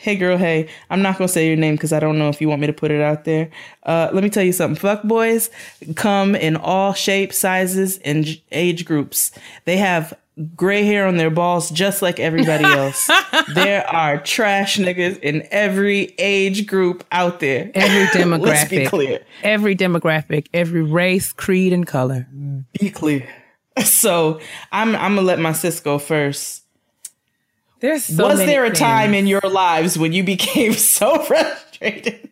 hey 0.00 0.14
girl, 0.16 0.36
hey, 0.36 0.68
I'm 0.90 1.02
not 1.02 1.18
gonna 1.18 1.28
say 1.28 1.46
your 1.48 1.56
name 1.56 1.74
because 1.74 1.92
I 1.92 1.98
don't 2.00 2.18
know 2.18 2.28
if 2.28 2.40
you 2.40 2.48
want 2.48 2.60
me 2.60 2.66
to 2.68 2.72
put 2.72 2.90
it 2.90 3.00
out 3.00 3.24
there. 3.24 3.50
Uh 3.84 4.10
let 4.12 4.22
me 4.22 4.30
tell 4.30 4.44
you 4.44 4.52
something. 4.52 4.78
Fuck 4.78 5.02
boys 5.02 5.50
come 5.96 6.34
in 6.34 6.56
all 6.56 6.92
shapes, 6.92 7.38
sizes, 7.38 7.98
and 7.98 8.26
age 8.52 8.84
groups. 8.84 9.30
They 9.64 9.78
have 9.78 10.14
gray 10.56 10.82
hair 10.84 11.06
on 11.06 11.16
their 11.16 11.30
balls 11.30 11.70
just 11.70 12.02
like 12.02 12.18
everybody 12.18 12.64
else. 12.80 13.08
there 13.54 13.86
are 13.88 14.18
trash 14.20 14.78
niggas 14.78 15.18
in 15.20 15.46
every 15.50 16.12
age 16.18 16.66
group 16.66 17.04
out 17.12 17.40
there. 17.40 17.70
Every 17.74 18.00
Let's 18.38 18.68
be 18.68 18.78
demographic, 18.78 18.88
clear. 18.88 19.20
every 19.42 19.76
demographic, 19.76 20.48
every 20.52 20.82
race, 20.82 21.32
creed, 21.32 21.72
and 21.72 21.86
color. 21.86 22.26
Be 22.80 22.90
clear. 22.90 23.28
So 23.84 24.40
I'm 24.70 24.94
I'm 24.94 25.16
gonna 25.16 25.22
let 25.22 25.40
my 25.40 25.52
sis 25.52 25.80
go 25.80 25.98
first. 25.98 26.62
There's 27.80 28.04
so 28.04 28.28
Was 28.28 28.38
there 28.38 28.64
a 28.64 28.68
things. 28.68 28.78
time 28.78 29.14
in 29.14 29.26
your 29.26 29.40
lives 29.40 29.98
when 29.98 30.12
you 30.12 30.22
became 30.22 30.72
so 30.96 31.18
frustrated 31.18 32.30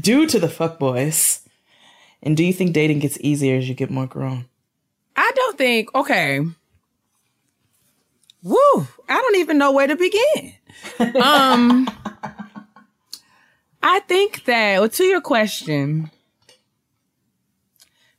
due 0.00 0.26
to 0.26 0.38
the 0.38 0.46
fuckboys? 0.46 1.40
And 2.22 2.36
do 2.36 2.44
you 2.44 2.52
think 2.52 2.72
dating 2.72 2.98
gets 3.00 3.18
easier 3.20 3.56
as 3.56 3.68
you 3.68 3.74
get 3.74 3.90
more 3.90 4.06
grown? 4.06 4.46
I 5.16 5.32
don't 5.34 5.56
think. 5.56 5.94
Okay. 5.94 6.40
Woo! 8.42 8.86
I 9.08 9.20
don't 9.20 9.36
even 9.36 9.58
know 9.58 9.72
where 9.72 9.86
to 9.86 9.96
begin. 9.96 10.52
um, 11.22 11.88
I 13.82 14.00
think 14.00 14.44
that 14.44 14.80
well, 14.80 14.88
to 14.88 15.04
your 15.04 15.20
question, 15.20 16.10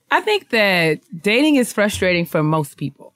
I 0.10 0.22
think 0.22 0.50
that 0.50 1.00
dating 1.22 1.56
is 1.56 1.74
frustrating 1.74 2.26
for 2.26 2.42
most 2.42 2.78
people, 2.78 3.14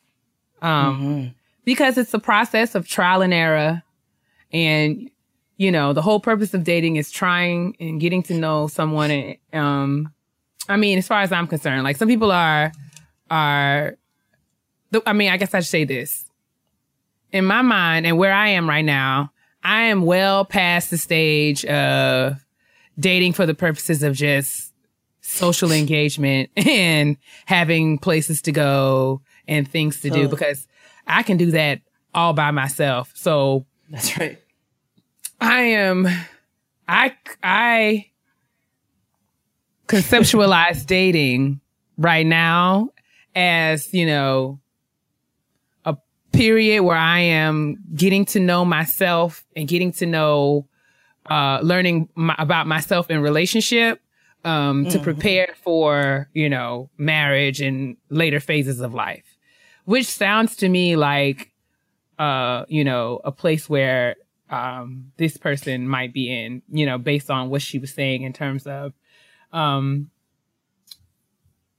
um, 0.61 1.33
because 1.63 1.97
it's 1.97 2.13
a 2.13 2.19
process 2.19 2.75
of 2.75 2.87
trial 2.87 3.21
and 3.21 3.33
error, 3.33 3.83
and 4.51 5.09
you 5.57 5.71
know 5.71 5.93
the 5.93 6.01
whole 6.01 6.19
purpose 6.19 6.53
of 6.53 6.63
dating 6.63 6.97
is 6.97 7.11
trying 7.11 7.75
and 7.79 8.01
getting 8.01 8.23
to 8.23 8.33
know 8.33 8.67
someone. 8.67 9.11
And 9.11 9.37
um, 9.53 10.13
I 10.67 10.77
mean, 10.77 10.97
as 10.97 11.07
far 11.07 11.21
as 11.21 11.31
I'm 11.31 11.47
concerned, 11.47 11.83
like 11.83 11.95
some 11.95 12.07
people 12.07 12.31
are 12.31 12.71
are 13.29 13.95
I 15.05 15.13
mean, 15.13 15.31
I 15.31 15.37
guess 15.37 15.53
I 15.53 15.59
should 15.59 15.69
say 15.69 15.83
this. 15.85 16.25
In 17.31 17.45
my 17.45 17.61
mind 17.61 18.05
and 18.05 18.17
where 18.17 18.33
I 18.33 18.49
am 18.49 18.67
right 18.67 18.83
now, 18.83 19.31
I 19.63 19.83
am 19.83 20.01
well 20.01 20.43
past 20.43 20.89
the 20.89 20.97
stage 20.97 21.63
of 21.65 22.43
dating 22.99 23.33
for 23.33 23.45
the 23.45 23.53
purposes 23.53 24.03
of 24.03 24.15
just 24.15 24.70
social 25.21 25.71
engagement 25.71 26.49
and 26.55 27.17
having 27.45 27.97
places 27.97 28.41
to 28.43 28.51
go 28.51 29.21
and 29.47 29.67
things 29.67 30.01
to 30.01 30.09
do 30.09 30.27
because 30.27 30.67
I 31.07 31.23
can 31.23 31.37
do 31.37 31.51
that 31.51 31.81
all 32.13 32.33
by 32.33 32.51
myself. 32.51 33.11
So 33.15 33.65
That's 33.89 34.17
right. 34.17 34.37
I 35.39 35.61
am, 35.61 36.07
I, 36.87 37.15
I 37.41 38.07
conceptualize 39.87 40.85
dating 40.85 41.61
right 41.97 42.25
now 42.25 42.89
as, 43.35 43.93
you 43.93 44.05
know, 44.05 44.59
a 45.85 45.97
period 46.31 46.83
where 46.83 46.97
I 46.97 47.19
am 47.19 47.77
getting 47.95 48.25
to 48.25 48.39
know 48.39 48.65
myself 48.65 49.45
and 49.55 49.67
getting 49.67 49.91
to 49.93 50.05
know, 50.05 50.67
uh, 51.29 51.59
learning 51.61 52.09
my, 52.15 52.35
about 52.37 52.67
myself 52.67 53.09
in 53.09 53.21
relationship, 53.21 54.00
um, 54.43 54.85
to 54.89 54.99
prepare 54.99 55.53
for, 55.61 56.29
you 56.33 56.49
know, 56.49 56.89
marriage 56.97 57.61
and 57.61 57.97
later 58.09 58.39
phases 58.39 58.79
of 58.79 58.93
life, 58.93 59.37
which 59.85 60.07
sounds 60.07 60.55
to 60.57 60.69
me 60.69 60.95
like, 60.95 61.51
uh, 62.17 62.65
you 62.67 62.83
know, 62.83 63.21
a 63.23 63.31
place 63.31 63.69
where, 63.69 64.15
um, 64.49 65.11
this 65.17 65.37
person 65.37 65.87
might 65.87 66.13
be 66.13 66.31
in, 66.31 66.61
you 66.69 66.85
know, 66.85 66.97
based 66.97 67.29
on 67.29 67.49
what 67.49 67.61
she 67.61 67.79
was 67.79 67.93
saying 67.93 68.23
in 68.23 68.33
terms 68.33 68.67
of, 68.67 68.93
um, 69.53 70.09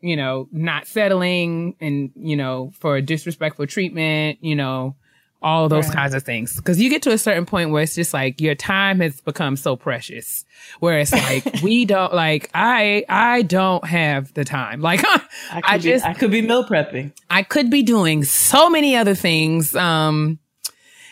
you 0.00 0.16
know, 0.16 0.48
not 0.50 0.86
settling 0.86 1.76
and, 1.80 2.10
you 2.16 2.36
know, 2.36 2.72
for 2.78 3.00
disrespectful 3.00 3.66
treatment, 3.66 4.38
you 4.40 4.56
know, 4.56 4.96
all 5.42 5.68
those 5.68 5.86
Right. 5.88 5.96
kinds 5.96 6.14
of 6.14 6.22
things. 6.22 6.58
Cause 6.60 6.78
you 6.78 6.88
get 6.90 7.02
to 7.02 7.10
a 7.12 7.18
certain 7.18 7.44
point 7.46 7.70
where 7.70 7.82
it's 7.82 7.94
just 7.94 8.12
like 8.14 8.40
your 8.40 8.54
time 8.54 9.00
has 9.00 9.20
become 9.20 9.56
so 9.56 9.76
precious 9.76 10.44
where 10.80 10.98
it's 10.98 11.12
like, 11.12 11.44
we 11.62 11.84
don't 11.84 12.14
like, 12.14 12.50
I, 12.54 13.04
I 13.08 13.42
don't 13.42 13.84
have 13.84 14.32
the 14.34 14.44
time. 14.44 14.80
Like, 14.92 15.00
I 15.04 15.20
I 15.64 15.76
be, 15.78 15.82
just- 15.82 16.04
I 16.04 16.14
could 16.14 16.30
be 16.30 16.42
meal 16.42 16.64
prepping. 16.64 17.12
I 17.30 17.42
could 17.42 17.70
be 17.70 17.82
doing 17.82 18.24
so 18.24 18.68
many 18.70 18.96
other 18.96 19.14
things. 19.14 19.74
Um, 19.76 20.38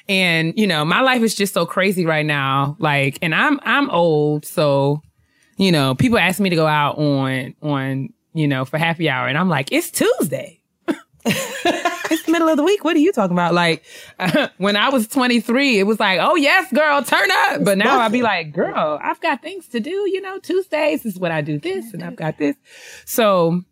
and 0.08 0.54
you 0.56 0.66
know, 0.66 0.84
my 0.84 1.00
life 1.02 1.22
is 1.22 1.34
just 1.34 1.54
so 1.54 1.66
crazy 1.66 2.04
right 2.06 2.26
now. 2.26 2.76
Like, 2.78 3.18
and 3.22 3.34
I'm, 3.34 3.60
I'm 3.62 3.88
old. 3.90 4.44
So, 4.44 5.02
you 5.56 5.70
know, 5.72 5.94
people 5.94 6.18
ask 6.18 6.40
me 6.40 6.50
to 6.50 6.56
go 6.56 6.66
out 6.66 6.98
on, 6.98 7.54
on, 7.62 8.12
you 8.34 8.48
know, 8.48 8.64
for 8.64 8.78
happy 8.78 9.08
hour. 9.08 9.28
And 9.28 9.36
I'm 9.38 9.48
like, 9.48 9.70
it's 9.72 9.90
Tuesday. 9.90 10.60
it's 12.10 12.24
the 12.24 12.32
middle 12.32 12.48
of 12.48 12.56
the 12.56 12.62
week. 12.62 12.84
What 12.84 12.96
are 12.96 13.00
you 13.00 13.12
talking 13.12 13.34
about? 13.34 13.54
Like, 13.54 13.84
when 14.58 14.76
I 14.76 14.88
was 14.88 15.06
23, 15.08 15.78
it 15.78 15.84
was 15.84 16.00
like, 16.00 16.18
oh 16.20 16.36
yes, 16.36 16.70
girl, 16.72 17.02
turn 17.02 17.28
up. 17.30 17.64
But 17.64 17.78
now 17.78 18.00
I'd 18.00 18.12
be 18.12 18.22
like, 18.22 18.52
girl, 18.52 18.98
I've 19.02 19.20
got 19.20 19.42
things 19.42 19.68
to 19.68 19.80
do. 19.80 19.90
You 19.90 20.20
know, 20.20 20.38
Tuesdays 20.38 21.06
is 21.06 21.18
when 21.18 21.32
I 21.32 21.40
do 21.40 21.58
this 21.58 21.92
and 21.94 22.02
I've 22.02 22.16
got 22.16 22.38
this. 22.38 22.56
So 23.04 23.62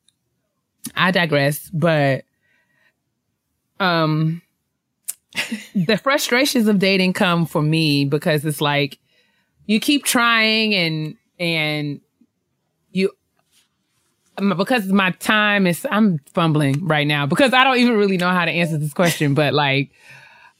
I 0.97 1.11
digress, 1.11 1.69
but, 1.71 2.25
um, 3.81 4.43
the 5.75 5.97
frustrations 5.97 6.69
of 6.69 6.79
dating 6.79 7.13
come 7.13 7.47
for 7.47 7.63
me 7.63 8.05
because 8.05 8.45
it's 8.45 8.61
like 8.61 8.99
you 9.67 9.79
keep 9.79 10.05
trying 10.05 10.75
and 10.75 11.17
and 11.39 12.01
because 14.57 14.87
my 14.87 15.11
time 15.13 15.67
is 15.67 15.87
I'm 15.91 16.21
fumbling 16.35 16.87
right 16.87 17.07
now 17.07 17.27
because 17.27 17.53
I 17.53 17.65
don't 17.65 17.79
even 17.79 17.97
really 17.97 18.17
know 18.17 18.31
how 18.31 18.45
to 18.45 18.51
answer 18.51 18.79
this 18.79 18.93
question 18.93 19.35
but 19.35 19.55
like 19.55 19.91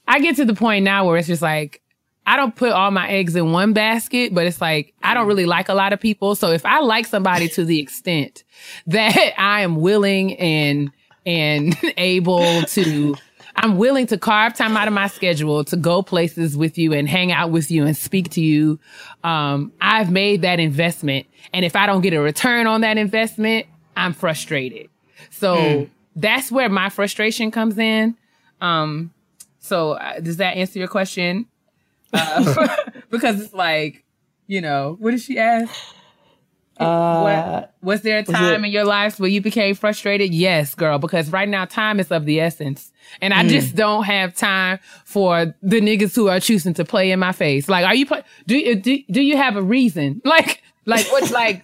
I 0.07 0.19
get 0.19 0.35
to 0.37 0.45
the 0.45 0.53
point 0.53 0.83
now 0.83 1.07
where 1.07 1.17
it's 1.17 1.27
just 1.27 1.41
like 1.41 1.81
I 2.25 2.37
don't 2.37 2.55
put 2.55 2.71
all 2.71 2.91
my 2.91 3.09
eggs 3.09 3.35
in 3.35 3.51
one 3.51 3.73
basket 3.73 4.33
but 4.33 4.45
it's 4.45 4.61
like 4.61 4.93
I 5.03 5.13
don't 5.13 5.27
really 5.27 5.45
like 5.45 5.69
a 5.69 5.73
lot 5.73 5.93
of 5.93 5.99
people. 5.99 6.35
So 6.35 6.51
if 6.51 6.65
I 6.65 6.79
like 6.79 7.05
somebody 7.05 7.47
to 7.49 7.65
the 7.65 7.79
extent 7.79 8.43
that 8.87 9.33
I 9.37 9.61
am 9.61 9.77
willing 9.77 10.37
and 10.37 10.91
and 11.25 11.77
able 11.97 12.63
to 12.63 13.15
I'm 13.61 13.75
willing 13.75 14.07
to 14.07 14.17
carve 14.17 14.53
time 14.53 14.77
out 14.77 14.87
of 14.87 14.93
my 14.93 15.07
schedule 15.07 15.65
to 15.65 15.75
go 15.75 16.01
places 16.01 16.55
with 16.55 16.77
you 16.77 16.93
and 16.93 17.09
hang 17.09 17.33
out 17.33 17.51
with 17.51 17.69
you 17.69 17.85
and 17.85 17.95
speak 17.95 18.29
to 18.31 18.41
you. 18.41 18.79
Um, 19.25 19.73
I've 19.81 20.09
made 20.09 20.43
that 20.43 20.61
investment. 20.61 21.27
And 21.53 21.65
if 21.65 21.75
I 21.75 21.85
don't 21.85 21.99
get 21.99 22.13
a 22.13 22.21
return 22.21 22.67
on 22.67 22.81
that 22.81 22.97
investment, 22.97 23.65
I'm 23.97 24.13
frustrated. 24.13 24.89
So 25.29 25.89
that's 26.15 26.49
where 26.49 26.69
my 26.69 26.87
frustration 26.87 27.51
comes 27.51 27.77
in. 27.77 28.15
Um, 28.61 29.13
so 29.59 29.91
uh, 29.91 30.21
does 30.21 30.37
that 30.37 30.55
answer 30.55 30.79
your 30.79 30.87
question? 30.87 31.45
Uh, 32.13 32.77
because 33.09 33.41
it's 33.41 33.53
like, 33.53 34.05
you 34.47 34.61
know, 34.61 34.95
what 34.99 35.11
did 35.11 35.19
she 35.19 35.37
ask? 35.37 35.73
Uh, 36.79 37.21
What, 37.21 37.73
was 37.81 38.01
there 38.01 38.19
a 38.19 38.23
time 38.23 38.63
in 38.65 38.71
your 38.71 38.85
life 38.85 39.19
where 39.19 39.29
you 39.29 39.41
became 39.41 39.75
frustrated? 39.75 40.33
Yes, 40.33 40.75
girl, 40.75 40.97
because 40.99 41.29
right 41.31 41.47
now 41.49 41.65
time 41.65 41.99
is 41.99 42.11
of 42.11 42.25
the 42.25 42.39
essence. 42.39 42.91
And 43.21 43.33
I 43.33 43.47
just 43.47 43.75
don't 43.75 44.03
have 44.03 44.35
time 44.35 44.79
for 45.05 45.53
the 45.61 45.81
niggas 45.81 46.15
who 46.15 46.27
are 46.29 46.39
choosing 46.39 46.73
to 46.75 46.85
play 46.85 47.11
in 47.11 47.19
my 47.19 47.31
face. 47.31 47.67
Like, 47.67 47.85
are 47.85 47.95
you 47.95 48.05
play, 48.05 48.23
do, 48.47 48.57
you- 48.57 48.75
do, 48.75 48.99
do 49.11 49.21
you 49.21 49.35
have 49.37 49.55
a 49.55 49.61
reason? 49.61 50.21
Like, 50.29 50.61
like 50.85 51.05
what's 51.11 51.29
like, 51.31 51.63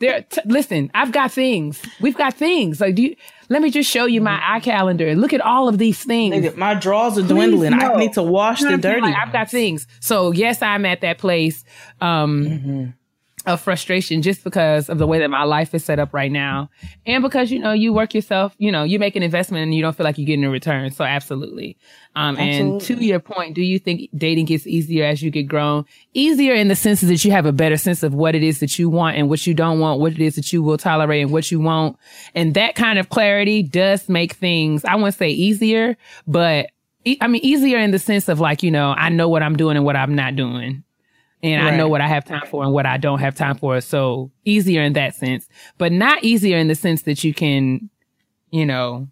there, 0.00 0.22
t- 0.22 0.40
listen, 0.44 0.90
I've 0.94 1.10
got 1.12 1.32
things. 1.32 1.80
We've 2.00 2.16
got 2.16 2.34
things. 2.34 2.80
Like, 2.80 2.94
do 2.94 3.02
you, 3.02 3.16
let 3.48 3.62
me 3.62 3.70
just 3.70 3.88
show 3.90 4.04
you 4.06 4.20
my 4.20 4.38
eye 4.42 4.60
calendar. 4.60 5.14
Look 5.14 5.32
at 5.32 5.40
all 5.40 5.68
of 5.68 5.78
these 5.78 6.02
things. 6.02 6.34
nigga, 6.34 6.56
my 6.56 6.74
drawers 6.74 7.16
are 7.16 7.22
dwindling. 7.22 7.70
no. 7.70 7.92
I 7.94 7.96
need 7.96 8.12
to 8.14 8.22
wash 8.22 8.60
You 8.60 8.66
know 8.70 8.76
the 8.76 8.88
what 8.88 8.94
dirty. 8.94 9.00
Like, 9.12 9.14
I've 9.16 9.32
got 9.32 9.50
things. 9.50 9.86
So 10.00 10.32
yes, 10.32 10.60
I'm 10.60 10.84
at 10.84 11.00
that 11.02 11.16
place 11.18 11.64
um, 12.02 12.92
of 13.46 13.60
frustration 13.60 14.22
just 14.22 14.42
because 14.42 14.88
of 14.88 14.98
the 14.98 15.06
way 15.06 15.20
that 15.20 15.30
my 15.30 15.44
life 15.44 15.74
is 15.74 15.84
set 15.84 15.98
up 15.98 16.12
right 16.12 16.32
now, 16.32 16.68
and 17.06 17.22
because 17.22 17.50
you 17.50 17.58
know 17.58 17.72
you 17.72 17.92
work 17.92 18.14
yourself. 18.14 18.54
You 18.58 18.72
know 18.72 18.82
you 18.82 18.98
make 18.98 19.16
an 19.16 19.22
investment 19.22 19.62
and 19.62 19.74
you 19.74 19.82
don't 19.82 19.96
feel 19.96 20.04
like 20.04 20.18
you're 20.18 20.26
getting 20.26 20.44
a 20.44 20.50
return. 20.50 20.90
So 20.90 21.04
absolutely. 21.04 21.78
Um, 22.14 22.36
and 22.38 22.80
to 22.82 22.94
your 22.94 23.20
point, 23.20 23.54
do 23.54 23.62
you 23.62 23.78
think 23.78 24.08
dating 24.16 24.46
gets 24.46 24.66
easier 24.66 25.04
as 25.04 25.22
you 25.22 25.30
get 25.30 25.44
grown? 25.44 25.84
Easier 26.14 26.54
in 26.54 26.68
the 26.68 26.76
sense 26.76 27.02
that 27.02 27.24
you 27.24 27.30
have 27.30 27.46
a 27.46 27.52
better 27.52 27.76
sense 27.76 28.02
of 28.02 28.14
what 28.14 28.34
it 28.34 28.42
is 28.42 28.60
that 28.60 28.78
you 28.78 28.88
want 28.88 29.16
and 29.16 29.28
what 29.28 29.46
you 29.46 29.54
don't 29.54 29.80
want, 29.80 30.00
what 30.00 30.12
it 30.12 30.20
is 30.20 30.36
that 30.36 30.52
you 30.52 30.62
will 30.62 30.78
tolerate 30.78 31.22
and 31.22 31.30
what 31.30 31.50
you 31.50 31.60
won't, 31.60 31.96
and 32.34 32.54
that 32.54 32.74
kind 32.74 32.98
of 32.98 33.08
clarity 33.10 33.62
does 33.62 34.08
make 34.08 34.32
things. 34.32 34.84
I 34.84 34.96
wouldn't 34.96 35.14
say 35.14 35.30
easier, 35.30 35.96
but 36.26 36.70
I 37.20 37.28
mean, 37.28 37.44
easier 37.44 37.78
in 37.78 37.92
the 37.92 38.00
sense 38.00 38.28
of 38.28 38.40
like, 38.40 38.62
you 38.64 38.70
know, 38.70 38.92
I 38.96 39.10
know 39.10 39.28
what 39.28 39.42
I'm 39.42 39.56
doing 39.56 39.76
and 39.76 39.84
what 39.84 39.94
I'm 39.94 40.16
not 40.16 40.34
doing. 40.34 40.82
And 41.54 41.62
I 41.68 41.76
know 41.76 41.88
what 41.88 42.00
I 42.00 42.08
have 42.08 42.24
time 42.24 42.46
for 42.46 42.64
and 42.64 42.72
what 42.72 42.86
I 42.86 42.96
don't 42.96 43.20
have 43.20 43.34
time 43.34 43.56
for. 43.56 43.80
So 43.80 44.30
easier 44.44 44.82
in 44.82 44.94
that 44.94 45.14
sense, 45.14 45.48
but 45.78 45.92
not 45.92 46.24
easier 46.24 46.56
in 46.56 46.68
the 46.68 46.74
sense 46.74 47.02
that 47.02 47.22
you 47.24 47.32
can, 47.34 47.88
you 48.50 48.66
know, 48.66 49.08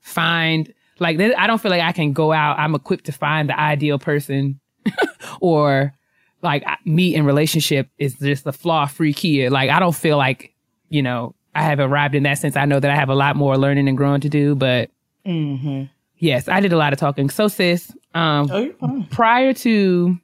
find 0.00 0.72
like, 1.00 1.18
I 1.20 1.46
don't 1.46 1.60
feel 1.60 1.70
like 1.70 1.82
I 1.82 1.92
can 1.92 2.12
go 2.12 2.32
out. 2.32 2.58
I'm 2.58 2.74
equipped 2.74 3.04
to 3.06 3.12
find 3.12 3.48
the 3.48 3.58
ideal 3.58 3.98
person 3.98 4.58
or 5.40 5.94
like 6.42 6.64
me 6.84 7.14
in 7.14 7.24
relationship 7.24 7.88
is 7.98 8.14
just 8.18 8.46
a 8.46 8.52
flaw 8.52 8.86
free 8.86 9.12
kid. 9.12 9.50
Like, 9.52 9.70
I 9.70 9.78
don't 9.80 9.94
feel 9.94 10.16
like, 10.16 10.54
you 10.88 11.02
know, 11.02 11.34
I 11.54 11.62
have 11.62 11.80
arrived 11.80 12.14
in 12.14 12.22
that 12.24 12.38
sense. 12.38 12.56
I 12.56 12.64
know 12.64 12.78
that 12.80 12.90
I 12.90 12.94
have 12.94 13.08
a 13.08 13.14
lot 13.14 13.36
more 13.36 13.56
learning 13.56 13.88
and 13.88 13.96
growing 13.96 14.20
to 14.20 14.28
do, 14.28 14.54
but 14.54 14.90
hmm 15.24 15.84
Yes, 16.20 16.48
I 16.48 16.58
did 16.58 16.72
a 16.72 16.76
lot 16.76 16.92
of 16.92 16.98
talking. 16.98 17.30
So, 17.30 17.46
sis, 17.46 17.92
um, 18.12 18.48
Oh, 18.82 19.06
prior 19.10 19.52
to, 19.52 20.18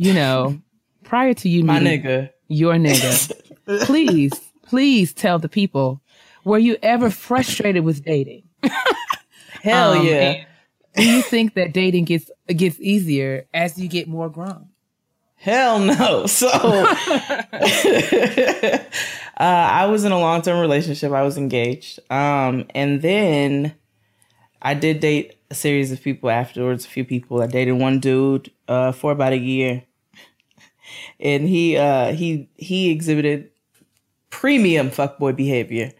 you 0.00 0.14
know, 0.14 0.60
prior 1.04 1.34
to 1.34 1.48
you 1.48 1.62
My 1.64 1.78
meeting 1.80 2.02
nigga. 2.02 2.30
your 2.48 2.74
nigga, 2.74 3.32
please, 3.86 4.32
please 4.62 5.12
tell 5.12 5.38
the 5.38 5.48
people, 5.48 6.00
were 6.44 6.58
you 6.58 6.76
ever 6.82 7.10
frustrated 7.10 7.84
with 7.84 8.02
dating? 8.04 8.44
Hell 9.62 9.92
Um, 9.92 10.06
yeah. 10.06 10.44
Do 10.96 11.04
you 11.04 11.20
think 11.22 11.54
that 11.54 11.72
dating 11.74 12.06
gets 12.06 12.30
gets 12.48 12.80
easier 12.80 13.46
as 13.54 13.78
you 13.78 13.88
get 13.88 14.08
more 14.08 14.28
grown? 14.30 14.68
Hell 15.36 15.78
no. 15.78 16.26
So 16.26 16.48
uh, 16.52 16.94
I 19.38 19.86
was 19.86 20.04
in 20.04 20.12
a 20.12 20.18
long 20.18 20.42
term 20.42 20.60
relationship. 20.60 21.12
I 21.12 21.22
was 21.22 21.36
engaged. 21.38 22.00
Um, 22.10 22.64
and 22.74 23.00
then 23.02 23.74
I 24.62 24.74
did 24.74 25.00
date 25.00 25.36
a 25.50 25.54
series 25.54 25.92
of 25.92 26.02
people 26.02 26.30
afterwards, 26.30 26.84
a 26.84 26.88
few 26.88 27.04
people. 27.04 27.40
I 27.42 27.46
dated 27.46 27.78
one 27.78 28.00
dude 28.00 28.50
uh, 28.68 28.92
for 28.92 29.12
about 29.12 29.32
a 29.32 29.38
year. 29.38 29.84
And 31.18 31.48
he 31.48 31.76
uh, 31.76 32.12
he 32.12 32.48
he 32.56 32.90
exhibited 32.90 33.50
premium 34.30 34.90
fuckboy 34.90 35.36
behavior. 35.36 35.92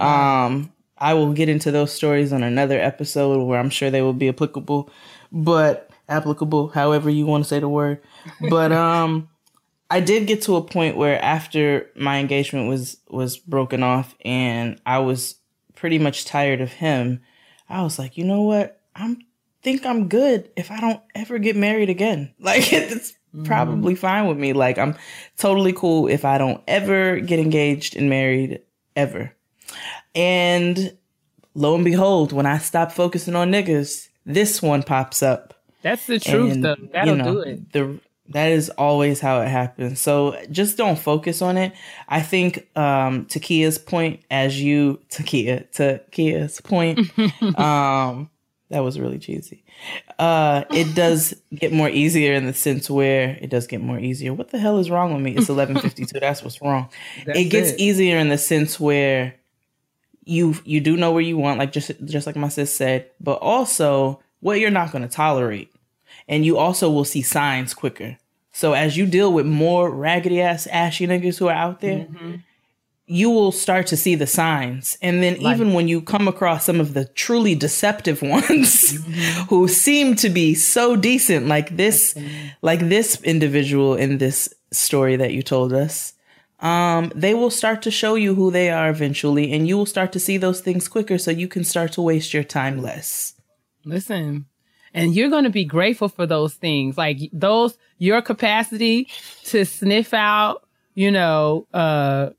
Um, 0.00 0.72
I 0.98 1.14
will 1.14 1.32
get 1.32 1.48
into 1.48 1.70
those 1.70 1.92
stories 1.92 2.32
on 2.32 2.42
another 2.42 2.80
episode 2.80 3.44
where 3.44 3.58
I'm 3.58 3.70
sure 3.70 3.90
they 3.90 4.02
will 4.02 4.12
be 4.12 4.28
applicable, 4.28 4.90
but 5.32 5.90
applicable, 6.08 6.68
however 6.68 7.10
you 7.10 7.26
want 7.26 7.44
to 7.44 7.48
say 7.48 7.58
the 7.58 7.68
word. 7.68 8.00
But 8.48 8.72
um, 8.86 9.28
I 9.90 10.00
did 10.00 10.26
get 10.26 10.42
to 10.42 10.56
a 10.56 10.62
point 10.62 10.96
where 10.96 11.22
after 11.22 11.90
my 11.96 12.18
engagement 12.18 12.68
was 12.68 12.98
was 13.08 13.36
broken 13.36 13.82
off 13.82 14.14
and 14.24 14.80
I 14.86 14.98
was 14.98 15.36
pretty 15.74 15.98
much 15.98 16.24
tired 16.24 16.60
of 16.60 16.72
him, 16.72 17.20
I 17.68 17.82
was 17.82 17.98
like, 17.98 18.16
you 18.16 18.24
know 18.24 18.42
what? 18.42 18.80
I'm 18.94 19.18
think 19.62 19.84
I'm 19.86 20.08
good 20.08 20.50
if 20.56 20.70
I 20.70 20.80
don't 20.80 21.00
ever 21.14 21.38
get 21.38 21.56
married 21.56 21.90
again. 21.90 22.34
Like 22.38 22.72
it's 22.72 23.14
probably 23.44 23.94
fine 23.94 24.26
with 24.26 24.38
me. 24.38 24.52
Like 24.52 24.78
I'm 24.78 24.94
totally 25.36 25.72
cool 25.72 26.08
if 26.08 26.24
I 26.24 26.38
don't 26.38 26.62
ever 26.68 27.20
get 27.20 27.38
engaged 27.40 27.96
and 27.96 28.08
married 28.08 28.60
ever. 28.96 29.32
And 30.14 30.96
lo 31.54 31.74
and 31.74 31.84
behold, 31.84 32.32
when 32.32 32.46
I 32.46 32.58
stop 32.58 32.92
focusing 32.92 33.34
on 33.34 33.50
niggas, 33.50 34.08
this 34.24 34.62
one 34.62 34.82
pops 34.82 35.22
up. 35.22 35.54
That's 35.82 36.06
the 36.06 36.18
truth, 36.18 36.52
And, 36.52 36.64
though. 36.64 36.76
That'll 36.92 37.16
you 37.16 37.22
know, 37.22 37.32
do 37.32 37.40
it. 37.40 37.72
The 37.72 38.00
that 38.30 38.52
is 38.52 38.70
always 38.70 39.20
how 39.20 39.42
it 39.42 39.48
happens. 39.48 40.00
So 40.00 40.42
just 40.50 40.78
don't 40.78 40.98
focus 40.98 41.42
on 41.42 41.58
it. 41.58 41.72
I 42.08 42.22
think 42.22 42.66
um 42.76 43.26
to 43.26 43.40
Keia's 43.40 43.78
point, 43.78 44.20
as 44.30 44.60
you 44.60 45.00
to 45.10 45.22
Keia 45.22 45.70
to 45.72 46.00
Keia's 46.10 46.60
point, 46.60 47.00
um 47.58 48.30
that 48.70 48.80
was 48.80 48.98
really 48.98 49.18
cheesy. 49.18 49.62
Uh 50.18 50.64
it 50.70 50.94
does 50.94 51.34
get 51.54 51.72
more 51.72 51.88
easier 51.88 52.34
in 52.34 52.46
the 52.46 52.54
sense 52.54 52.88
where 52.90 53.38
it 53.40 53.50
does 53.50 53.66
get 53.66 53.80
more 53.80 53.98
easier. 53.98 54.32
What 54.32 54.50
the 54.50 54.58
hell 54.58 54.78
is 54.78 54.90
wrong 54.90 55.12
with 55.12 55.22
me? 55.22 55.36
It's 55.36 55.48
eleven 55.56 55.78
fifty 55.78 56.04
two. 56.06 56.20
That's 56.20 56.42
what's 56.42 56.60
wrong. 56.60 56.88
That's 57.26 57.38
it 57.38 57.44
gets 57.44 57.70
it. 57.72 57.80
easier 57.80 58.18
in 58.18 58.28
the 58.28 58.38
sense 58.38 58.80
where 58.80 59.34
you 60.24 60.56
you 60.64 60.80
do 60.80 60.96
know 60.96 61.12
where 61.12 61.22
you 61.22 61.36
want, 61.36 61.58
like 61.58 61.72
just 61.72 61.92
just 62.04 62.26
like 62.26 62.36
my 62.36 62.48
sis 62.48 62.74
said, 62.74 63.10
but 63.20 63.34
also 63.34 64.20
what 64.40 64.58
you're 64.60 64.70
not 64.70 64.92
going 64.92 65.02
to 65.02 65.08
tolerate, 65.08 65.70
and 66.28 66.44
you 66.44 66.56
also 66.58 66.90
will 66.90 67.04
see 67.04 67.22
signs 67.22 67.74
quicker. 67.74 68.18
So 68.52 68.72
as 68.72 68.96
you 68.96 69.06
deal 69.06 69.32
with 69.32 69.46
more 69.46 69.90
raggedy 69.90 70.40
ass 70.40 70.66
ashy 70.68 71.06
niggas 71.06 71.38
who 71.38 71.48
are 71.48 71.54
out 71.54 71.80
there, 71.80 72.06
you 73.06 73.30
will 73.30 73.52
start 73.52 73.86
to 73.88 73.96
see 73.96 74.14
the 74.14 74.26
signs, 74.26 74.96
and 75.02 75.22
then 75.22 75.36
even 75.36 75.72
when 75.74 75.88
you 75.88 76.00
come 76.00 76.26
across 76.26 76.64
some 76.64 76.80
of 76.80 76.94
the 76.94 77.04
truly 77.04 77.54
deceptive 77.54 78.22
ones 78.36 78.98
who 79.48 79.68
seem 79.68 80.14
to 80.16 80.28
be 80.28 80.54
so 80.54 80.96
decent, 80.96 81.46
like 81.46 81.76
this, 81.76 82.16
like 82.62 82.80
this 82.80 83.20
individual 83.22 83.94
in 83.94 84.18
this 84.18 84.52
story 84.70 85.16
that 85.16 85.32
you 85.32 85.42
told 85.42 85.72
us 85.72 86.14
um, 86.64 87.12
they 87.14 87.34
will 87.34 87.50
start 87.50 87.82
to 87.82 87.90
show 87.90 88.14
you 88.14 88.34
who 88.34 88.50
they 88.50 88.70
are 88.70 88.88
eventually, 88.88 89.52
and 89.52 89.68
you 89.68 89.76
will 89.76 89.86
start 89.86 90.12
to 90.12 90.18
see 90.18 90.38
those 90.38 90.62
things 90.62 90.88
quicker 90.88 91.18
so 91.18 91.30
you 91.30 91.46
can 91.46 91.62
start 91.62 91.92
to 91.92 92.02
waste 92.02 92.32
your 92.32 92.42
time 92.42 92.80
less. 92.80 93.34
Listen, 93.84 94.46
and 94.94 95.14
you're 95.14 95.28
going 95.28 95.44
to 95.44 95.50
be 95.50 95.66
grateful 95.66 96.08
for 96.08 96.26
those 96.26 96.54
things, 96.54 96.96
like 96.96 97.18
those 97.34 97.76
your 97.98 98.22
capacity 98.22 99.08
to 99.44 99.66
sniff 99.66 100.14
out. 100.14 100.66
You 100.94 101.10
know, 101.10 101.66
uh, 101.74 102.30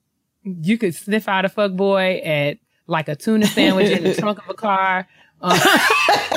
you 0.45 0.77
could 0.77 0.95
sniff 0.95 1.27
out 1.27 1.43
a 1.43 1.49
fuck 1.49 1.73
boy 1.73 2.21
at 2.23 2.57
like 2.87 3.09
a 3.09 3.15
tuna 3.15 3.47
sandwich 3.47 3.89
in 3.89 4.03
the 4.03 4.13
trunk 4.19 4.39
of 4.39 4.49
a 4.49 4.53
car. 4.53 5.07
uh, 5.41 5.77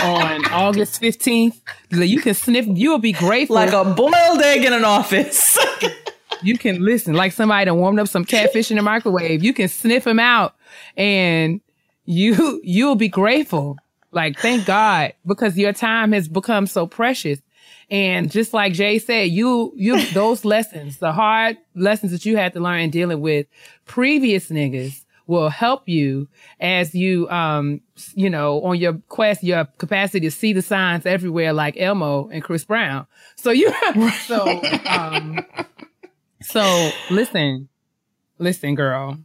on 0.02 0.44
August 0.46 1.00
15th, 1.00 1.60
you 1.90 2.20
can 2.20 2.34
sniff, 2.34 2.66
you'll 2.66 2.98
be 2.98 3.12
grateful. 3.12 3.56
Like 3.56 3.72
a 3.72 3.84
boiled 3.84 4.42
egg 4.42 4.64
in 4.64 4.72
an 4.72 4.84
office. 4.84 5.56
you 6.42 6.58
can 6.58 6.84
listen 6.84 7.14
like 7.14 7.32
somebody 7.32 7.66
that 7.66 7.74
warmed 7.74 7.98
up 8.00 8.08
some 8.08 8.24
catfish 8.24 8.70
in 8.70 8.76
the 8.76 8.82
microwave. 8.82 9.44
You 9.44 9.52
can 9.52 9.68
sniff 9.68 10.04
them 10.04 10.18
out 10.18 10.56
and 10.96 11.60
you 12.04 12.60
you'll 12.64 12.96
be 12.96 13.08
grateful. 13.08 13.76
Like 14.10 14.38
thank 14.38 14.66
God 14.66 15.12
because 15.26 15.56
your 15.56 15.72
time 15.72 16.12
has 16.12 16.28
become 16.28 16.66
so 16.66 16.86
precious. 16.86 17.40
And 17.90 18.30
just 18.30 18.52
like 18.52 18.74
Jay 18.74 18.98
said, 18.98 19.30
you 19.30 19.72
you 19.76 20.04
those 20.12 20.44
lessons, 20.44 20.98
the 20.98 21.12
hard 21.12 21.56
lessons 21.74 22.12
that 22.12 22.26
you 22.26 22.36
had 22.36 22.52
to 22.52 22.60
learn 22.60 22.80
in 22.80 22.90
dealing 22.90 23.20
with 23.20 23.46
previous 23.86 24.50
niggas 24.50 25.04
will 25.26 25.50
help 25.50 25.86
you 25.88 26.26
as 26.58 26.94
you 26.94 27.28
um 27.28 27.80
you 28.14 28.30
know 28.30 28.62
on 28.62 28.78
your 28.78 28.94
quest 29.08 29.42
your 29.42 29.66
capacity 29.76 30.20
to 30.26 30.30
see 30.30 30.52
the 30.54 30.62
signs 30.62 31.04
everywhere 31.06 31.52
like 31.52 31.74
Elmo 31.78 32.28
and 32.28 32.42
Chris 32.42 32.64
Brown. 32.64 33.06
So 33.36 33.50
you 33.50 33.72
so 34.26 34.60
um 34.86 35.44
so 36.42 36.90
listen, 37.10 37.68
listen, 38.38 38.74
girl. 38.74 39.18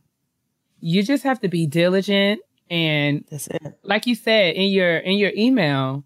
You 0.80 1.04
just 1.04 1.24
have 1.24 1.40
to 1.42 1.48
be 1.48 1.66
diligent 1.66 2.42
and 2.70 3.24
That's 3.30 3.48
it. 3.48 3.62
like 3.84 4.06
you 4.08 4.16
said 4.16 4.56
in 4.56 4.70
your 4.70 4.98
in 4.98 5.18
your 5.18 5.32
email, 5.38 6.04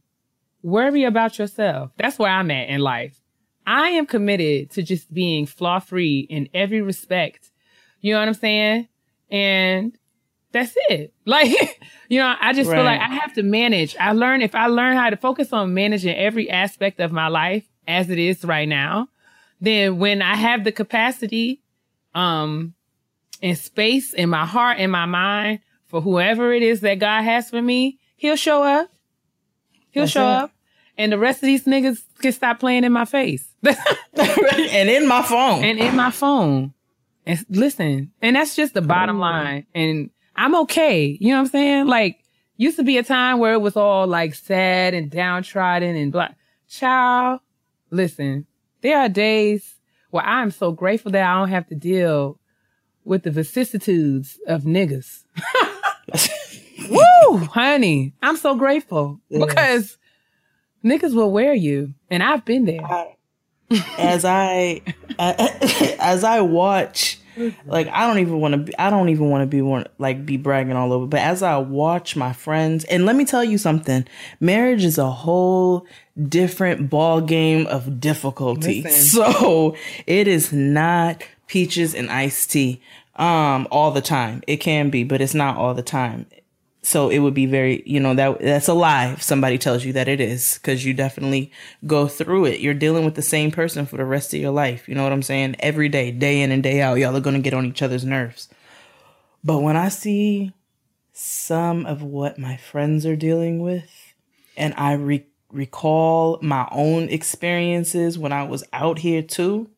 worry 0.62 1.04
about 1.04 1.38
yourself. 1.40 1.92
That's 1.98 2.20
where 2.20 2.32
I'm 2.32 2.52
at 2.52 2.70
in 2.70 2.82
life. 2.82 3.22
I 3.66 3.90
am 3.90 4.06
committed 4.06 4.72
to 4.72 4.84
just 4.84 5.14
being 5.14 5.46
flaw 5.46 5.80
free 5.80 6.20
in 6.30 6.50
every 6.54 6.82
respect. 6.82 7.52
You 8.02 8.14
know 8.14 8.20
what 8.20 8.30
I'm 8.30 8.34
saying? 8.34 8.88
And 9.30 9.98
that's 10.52 10.74
it. 10.90 11.14
Like, 11.26 11.82
you 12.08 12.20
know, 12.20 12.36
I 12.40 12.54
just 12.54 12.70
feel 12.70 12.84
like 12.84 13.02
I 13.02 13.14
have 13.16 13.34
to 13.34 13.44
manage. 13.44 13.98
I 14.00 14.14
learn 14.14 14.42
if 14.42 14.56
I 14.56 14.68
learn 14.68 14.96
how 14.96 15.10
to 15.10 15.18
focus 15.18 15.52
on 15.52 15.74
managing 15.74 16.16
every 16.16 16.50
aspect 16.50 17.02
of 17.02 17.12
my 17.12 17.28
life 17.28 17.68
as 17.86 18.10
it 18.10 18.18
is 18.18 18.46
right 18.46 18.68
now, 18.68 19.10
then 19.60 20.00
when 20.00 20.22
I 20.22 20.36
have 20.36 20.64
the 20.64 20.72
capacity, 20.72 21.62
um, 22.16 22.74
and 23.42 23.58
space 23.58 24.14
in 24.14 24.30
my 24.30 24.46
heart 24.46 24.78
and 24.80 24.92
my 24.92 25.06
mind 25.06 25.60
for 25.86 26.02
whoever 26.02 26.52
it 26.52 26.64
is 26.64 26.82
that 26.82 26.96
God 26.96 27.24
has 27.24 27.50
for 27.50 27.62
me, 27.62 28.00
he'll 28.16 28.36
show 28.36 28.64
up. 28.64 28.90
He'll 29.92 30.04
That's 30.04 30.12
show 30.12 30.28
it. 30.28 30.34
up. 30.34 30.52
And 30.98 31.12
the 31.12 31.20
rest 31.20 31.44
of 31.44 31.48
these 31.48 31.66
niggas 31.66 32.04
can 32.20 32.32
stop 32.32 32.60
playing 32.60 32.84
in 32.84 32.92
my 32.92 33.06
face 33.06 33.48
and 33.64 34.90
in 34.90 35.08
my 35.08 35.22
phone. 35.22 35.64
and 35.64 35.78
in 35.80 35.96
my 35.96 36.10
phone. 36.12 36.74
And 37.26 37.46
listen, 37.50 38.12
and 38.22 38.36
that's 38.36 38.56
just 38.56 38.74
the 38.74 38.82
bottom 38.82 39.20
line. 39.20 39.68
And 39.76 40.10
I'm 40.36 40.56
okay. 40.56 41.18
You 41.20 41.30
know 41.30 41.36
what 41.36 41.42
I'm 41.42 41.48
saying? 41.50 41.88
Like, 41.88 42.24
used 42.56 42.78
to 42.78 42.84
be 42.84 42.98
a 42.98 43.04
time 43.04 43.38
where 43.38 43.54
it 43.54 43.62
was 43.62 43.76
all 43.76 44.08
like 44.08 44.34
sad 44.34 44.94
and 44.94 45.12
downtrodden 45.12 45.96
and 45.96 46.12
blah. 46.12 46.30
Child, 46.70 47.42
listen, 47.92 48.48
there 48.82 48.98
are 48.98 49.10
days 49.10 49.76
where 50.10 50.24
I'm 50.26 50.52
so 50.52 50.72
grateful 50.72 51.12
that 51.12 51.24
I 51.30 51.38
don't 51.38 51.50
have 51.50 51.68
to 51.68 51.76
deal 51.76 52.40
with 53.04 53.24
the 53.24 53.32
vicissitudes 53.32 54.40
of 54.48 54.64
niggas. 54.64 55.24
Woo, 56.90 57.38
honey, 57.52 58.14
I'm 58.22 58.38
so 58.38 58.56
grateful 58.56 59.20
because 59.30 59.98
niggas 60.84 61.14
will 61.14 61.32
wear 61.32 61.54
you, 61.54 61.94
and 62.10 62.24
I've 62.24 62.46
been 62.46 62.66
there. 62.66 63.16
as 63.98 64.24
I 64.24 64.82
as 65.20 66.24
I 66.24 66.42
watch 66.42 67.20
like 67.66 67.88
I 67.88 68.08
don't 68.08 68.20
even 68.20 68.40
want 68.40 68.54
to 68.54 68.58
be 68.58 68.78
I 68.80 68.90
don't 68.90 69.10
even 69.10 69.30
want 69.30 69.42
to 69.44 69.46
be 69.46 69.62
one 69.62 69.86
like 69.98 70.26
be 70.26 70.38
bragging 70.38 70.76
all 70.76 70.94
over 70.94 71.06
but 71.06 71.20
as 71.20 71.44
I 71.44 71.58
watch 71.58 72.16
my 72.16 72.34
friends 72.34 72.84
and 72.86 73.06
let 73.06 73.16
me 73.16 73.26
tell 73.26 73.44
you 73.44 73.58
something 73.58 74.08
marriage 74.40 74.84
is 74.84 74.98
a 74.98 75.12
whole 75.12 75.86
different 76.30 76.90
ball 76.90 77.22
game 77.22 77.68
of 77.68 78.00
difficulty. 78.00 78.84
Listen. 78.84 79.22
so 79.22 79.76
it 80.06 80.28
is 80.28 80.52
not 80.52 81.24
peaches 81.48 81.94
and 81.94 82.10
iced 82.10 82.52
tea 82.52 82.82
um 83.18 83.68
all 83.72 83.92
the 83.92 84.02
time. 84.02 84.44
It 84.48 84.58
can 84.58 84.90
be 84.90 85.04
but 85.04 85.22
it's 85.22 85.36
not 85.36 85.58
all 85.58 85.74
the 85.74 85.84
time 85.84 86.26
so 86.88 87.10
it 87.10 87.20
would 87.20 87.34
be 87.34 87.46
very 87.46 87.84
you 87.86 88.00
know 88.00 88.14
that 88.14 88.40
that's 88.40 88.70
a 88.70 88.74
lie 88.74 89.08
if 89.08 89.22
somebody 89.22 89.58
tells 89.58 89.84
you 89.84 89.92
that 89.92 90.08
it 90.08 90.22
is 90.22 90.54
because 90.54 90.86
you 90.86 90.94
definitely 90.94 91.52
go 91.86 92.08
through 92.08 92.46
it. 92.46 92.62
You're 92.62 92.74
dealing 92.74 93.04
with 93.04 93.16
the 93.16 93.22
same 93.22 93.52
person 93.52 93.86
for 93.86 93.98
the 93.98 94.06
rest 94.06 94.34
of 94.34 94.40
your 94.40 94.52
life. 94.52 94.88
You 94.88 94.96
know 94.96 95.04
what 95.04 95.12
i'm 95.12 95.22
saying? 95.22 95.58
Every 95.60 95.90
day 95.90 96.12
day 96.12 96.40
in 96.42 96.50
and 96.50 96.64
day 96.64 96.80
out 96.82 96.98
y'all 96.98 97.14
are 97.14 97.20
to 97.20 97.40
get 97.40 97.54
on 97.54 97.66
each 97.66 97.82
other's 97.82 98.06
nerves. 98.06 98.48
But 99.44 99.60
when 99.60 99.76
i 99.76 99.90
see 99.90 100.54
some 101.12 101.86
of 101.86 102.02
what 102.02 102.40
my 102.40 102.56
friends 102.56 103.06
are 103.06 103.18
dealing 103.18 103.60
with 103.62 104.14
and 104.56 104.74
I 104.78 104.94
re- 104.94 105.28
recall 105.52 106.40
my 106.42 106.70
own 106.72 107.10
experiences 107.10 108.18
when 108.18 108.32
I 108.32 108.44
was 108.44 108.64
out 108.72 109.00
here 109.00 109.22
too, 109.22 109.70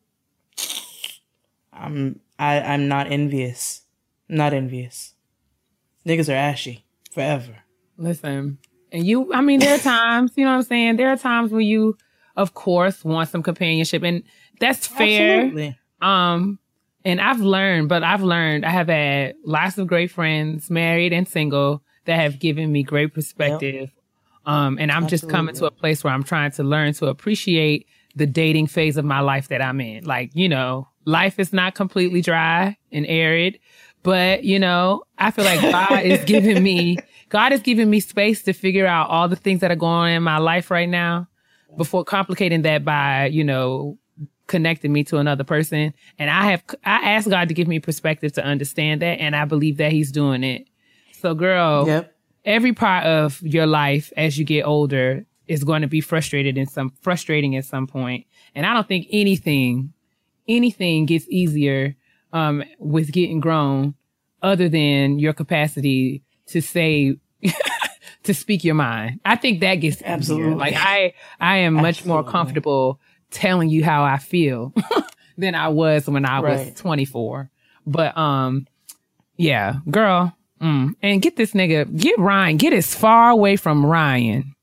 I'm 1.72 2.20
I, 2.38 2.60
I'm 2.60 2.86
not 2.86 3.10
envious. 3.10 3.82
Not 4.28 4.52
envious. 4.52 5.14
Niggas 6.06 6.28
are 6.28 6.36
ashy 6.36 6.84
forever. 7.10 7.56
Listen, 7.96 8.58
and 8.92 9.06
you, 9.06 9.32
I 9.32 9.40
mean, 9.40 9.60
there 9.60 9.74
are 9.74 9.78
times, 9.78 10.32
you 10.36 10.44
know 10.44 10.52
what 10.52 10.56
I'm 10.56 10.62
saying? 10.62 10.96
There 10.96 11.10
are 11.10 11.16
times 11.16 11.52
when 11.52 11.66
you, 11.66 11.96
of 12.36 12.54
course, 12.54 13.04
want 13.04 13.28
some 13.28 13.42
companionship, 13.42 14.02
and 14.02 14.22
that's 14.58 14.86
fair. 14.86 15.40
Absolutely. 15.40 15.78
Um, 16.00 16.58
and 17.04 17.20
I've 17.20 17.40
learned, 17.40 17.88
but 17.88 18.02
I've 18.02 18.22
learned 18.22 18.64
I 18.64 18.70
have 18.70 18.88
had 18.88 19.34
lots 19.44 19.78
of 19.78 19.86
great 19.86 20.10
friends, 20.10 20.70
married 20.70 21.12
and 21.12 21.28
single, 21.28 21.82
that 22.06 22.16
have 22.16 22.38
given 22.38 22.72
me 22.72 22.82
great 22.82 23.14
perspective. 23.14 23.90
Um, 24.46 24.78
and 24.78 24.90
I'm 24.90 25.06
just 25.06 25.28
coming 25.28 25.54
to 25.56 25.66
a 25.66 25.70
place 25.70 26.02
where 26.02 26.12
I'm 26.12 26.24
trying 26.24 26.50
to 26.52 26.62
learn 26.62 26.94
to 26.94 27.06
appreciate 27.06 27.86
the 28.16 28.26
dating 28.26 28.66
phase 28.66 28.96
of 28.96 29.04
my 29.04 29.20
life 29.20 29.48
that 29.48 29.62
I'm 29.62 29.80
in. 29.80 30.04
Like, 30.04 30.30
you 30.34 30.48
know, 30.48 30.88
life 31.04 31.38
is 31.38 31.52
not 31.52 31.74
completely 31.74 32.22
dry 32.22 32.76
and 32.90 33.06
arid, 33.06 33.58
but 34.02 34.44
you 34.44 34.58
know, 34.58 35.04
I 35.18 35.30
feel 35.30 35.44
like 35.44 35.60
God 35.60 36.04
is 36.04 36.24
giving 36.24 36.62
me, 36.62 36.98
God 37.28 37.52
is 37.52 37.60
giving 37.60 37.88
me 37.90 38.00
space 38.00 38.42
to 38.42 38.52
figure 38.52 38.86
out 38.86 39.08
all 39.08 39.28
the 39.28 39.36
things 39.36 39.60
that 39.60 39.70
are 39.70 39.76
going 39.76 39.92
on 39.92 40.10
in 40.10 40.22
my 40.22 40.38
life 40.38 40.70
right 40.70 40.88
now 40.88 41.28
before 41.76 42.04
complicating 42.04 42.62
that 42.62 42.84
by, 42.84 43.26
you 43.26 43.44
know, 43.44 43.96
connecting 44.48 44.92
me 44.92 45.04
to 45.04 45.18
another 45.18 45.44
person. 45.44 45.94
And 46.18 46.28
I 46.28 46.50
have, 46.50 46.64
I 46.84 47.12
asked 47.12 47.30
God 47.30 47.46
to 47.48 47.54
give 47.54 47.68
me 47.68 47.78
perspective 47.78 48.32
to 48.32 48.44
understand 48.44 49.00
that. 49.02 49.20
And 49.20 49.36
I 49.36 49.44
believe 49.44 49.76
that 49.76 49.92
he's 49.92 50.10
doing 50.10 50.42
it. 50.42 50.66
So 51.12 51.34
girl, 51.34 51.86
Yep. 51.86 52.14
every 52.44 52.72
part 52.72 53.04
of 53.04 53.40
your 53.42 53.66
life 53.66 54.12
as 54.16 54.36
you 54.38 54.44
get 54.44 54.64
older 54.64 55.24
is 55.46 55.62
going 55.62 55.82
to 55.82 55.88
be 55.88 56.00
frustrated 56.00 56.58
in 56.58 56.66
some 56.66 56.90
frustrating 57.00 57.54
at 57.56 57.64
some 57.64 57.86
point. 57.86 58.26
And 58.54 58.66
I 58.66 58.74
don't 58.74 58.88
think 58.88 59.06
anything, 59.12 59.92
anything 60.48 61.06
gets 61.06 61.28
easier 61.28 61.94
um, 62.32 62.62
with 62.78 63.12
getting 63.12 63.40
grown 63.40 63.94
other 64.42 64.68
than 64.68 65.18
your 65.18 65.32
capacity 65.32 66.22
to 66.46 66.60
say 66.60 67.16
to 68.22 68.34
speak 68.34 68.64
your 68.64 68.74
mind. 68.74 69.20
I 69.24 69.36
think 69.36 69.60
that 69.60 69.76
gets 69.76 69.96
easier. 69.96 70.08
Absolutely. 70.08 70.54
Like 70.54 70.74
I 70.76 71.14
I 71.40 71.58
am 71.58 71.74
much 71.74 72.04
more 72.04 72.24
comfortable 72.24 73.00
telling 73.30 73.68
you 73.68 73.84
how 73.84 74.02
I 74.04 74.18
feel 74.18 74.72
than 75.38 75.54
I 75.54 75.68
was 75.68 76.08
when 76.08 76.24
I 76.24 76.40
was 76.40 76.74
24. 76.74 77.50
But 77.86 78.16
um 78.16 78.66
yeah, 79.36 79.76
girl. 79.90 80.36
Mm. 80.60 80.94
And 81.00 81.22
get 81.22 81.36
this 81.36 81.52
nigga, 81.52 81.96
get 81.98 82.18
Ryan, 82.18 82.58
get 82.58 82.74
as 82.74 82.94
far 82.94 83.30
away 83.30 83.56
from 83.56 83.86
Ryan 83.86 84.54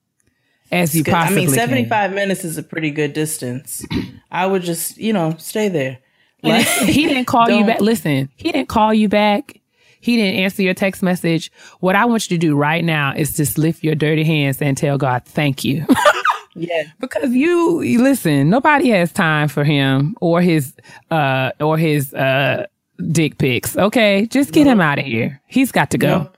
as 0.72 0.96
you 0.96 1.04
Good. 1.04 1.14
I 1.14 1.22
possibly 1.22 1.46
mean, 1.46 1.56
can. 1.56 1.70
75 1.70 2.14
minutes 2.14 2.44
is 2.44 2.58
a 2.58 2.64
pretty 2.64 2.92
good 2.92 3.14
distance. 3.14 3.84
I 4.30 4.46
would 4.46 4.62
just, 4.62 4.98
you 4.98 5.14
know, 5.14 5.36
stay 5.40 5.70
there. 5.70 6.00
He 6.86 7.08
didn't 7.08 7.26
call 7.26 7.50
you 7.50 7.66
back. 7.66 7.82
Listen, 7.82 8.30
he 8.36 8.52
didn't 8.52 8.70
call 8.70 8.94
you 8.94 9.10
back. 9.10 9.60
He 10.00 10.16
didn't 10.16 10.40
answer 10.40 10.62
your 10.62 10.74
text 10.74 11.04
message. 11.04 11.52
What 11.80 11.96
I 11.96 12.06
want 12.06 12.30
you 12.30 12.38
to 12.38 12.40
do 12.40 12.56
right 12.56 12.84
now 12.84 13.14
is 13.16 13.36
just 13.36 13.58
lift 13.58 13.84
your 13.84 13.96
dirty 13.96 14.24
hands 14.24 14.62
and 14.62 14.78
tell 14.78 14.98
God, 14.98 15.26
thank 15.26 15.64
you. 15.66 15.86
yeah. 16.56 16.84
because 17.00 17.32
you, 17.34 17.82
you 17.82 18.02
listen, 18.02 18.50
nobody 18.50 18.90
has 18.90 19.12
time 19.12 19.48
for 19.48 19.64
him 19.64 20.16
or 20.22 20.42
his, 20.42 20.74
uh, 21.12 21.52
or 21.60 21.78
his, 21.78 22.14
uh, 22.14 22.66
dick 23.12 23.38
pics. 23.38 23.76
Okay. 23.78 24.26
Just 24.28 24.54
get 24.54 24.68
him 24.68 24.82
out 24.82 25.00
of 25.00 25.06
here. 25.06 25.42
He's 25.48 25.72
got 25.72 25.92
to 25.92 25.98
go. 25.98 26.30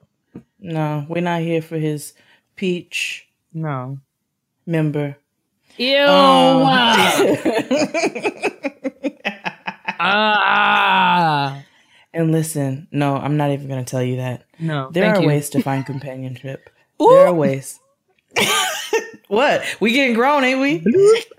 No, 0.60 1.06
we're 1.08 1.22
not 1.22 1.42
here 1.42 1.62
for 1.62 1.78
his 1.78 2.14
peach 2.56 3.28
No. 3.54 4.00
member. 4.66 5.16
Ew. 5.78 5.96
ah. 10.00 11.64
And 12.14 12.32
listen, 12.32 12.88
no, 12.92 13.16
I'm 13.16 13.38
not 13.38 13.52
even 13.52 13.68
going 13.68 13.84
to 13.84 13.90
tell 13.90 14.02
you 14.04 14.18
that. 14.18 14.46
No. 14.60 14.90
There 14.92 15.14
are 15.14 15.22
you. 15.22 15.28
ways 15.28 15.50
to 15.52 15.62
find 15.62 15.86
companionship. 15.86 16.70
There 17.00 17.28
are 17.28 17.34
ways. 17.34 17.80
what? 19.28 19.64
We 19.80 19.94
getting 19.94 20.16
grown, 20.16 20.44
ain't 20.44 20.60
we? 20.60 20.80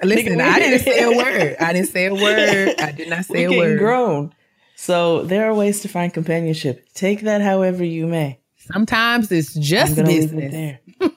Listen, 0.02 0.40
I 0.40 0.58
didn't 0.58 0.80
say 0.80 1.02
a 1.02 1.10
word. 1.16 1.56
I 1.60 1.72
didn't 1.72 1.88
say 1.88 2.06
a 2.06 2.14
word. 2.14 2.80
I 2.80 2.92
did 2.92 3.08
not 3.08 3.24
say 3.24 3.34
We 3.34 3.44
a 3.44 3.48
getting 3.48 3.58
word. 3.58 3.78
grown. 3.78 4.34
So 4.76 5.24
there 5.24 5.50
are 5.50 5.54
ways 5.54 5.80
to 5.80 5.88
find 5.88 6.14
companionship. 6.14 6.86
Take 6.94 7.22
that 7.22 7.42
however 7.42 7.84
you 7.84 8.06
may. 8.06 8.38
Sometimes 8.72 9.30
it's 9.32 9.54
just 9.54 9.96
leave 9.98 10.32
it 10.32 10.36
business. 10.36 10.52
there. 10.52 10.80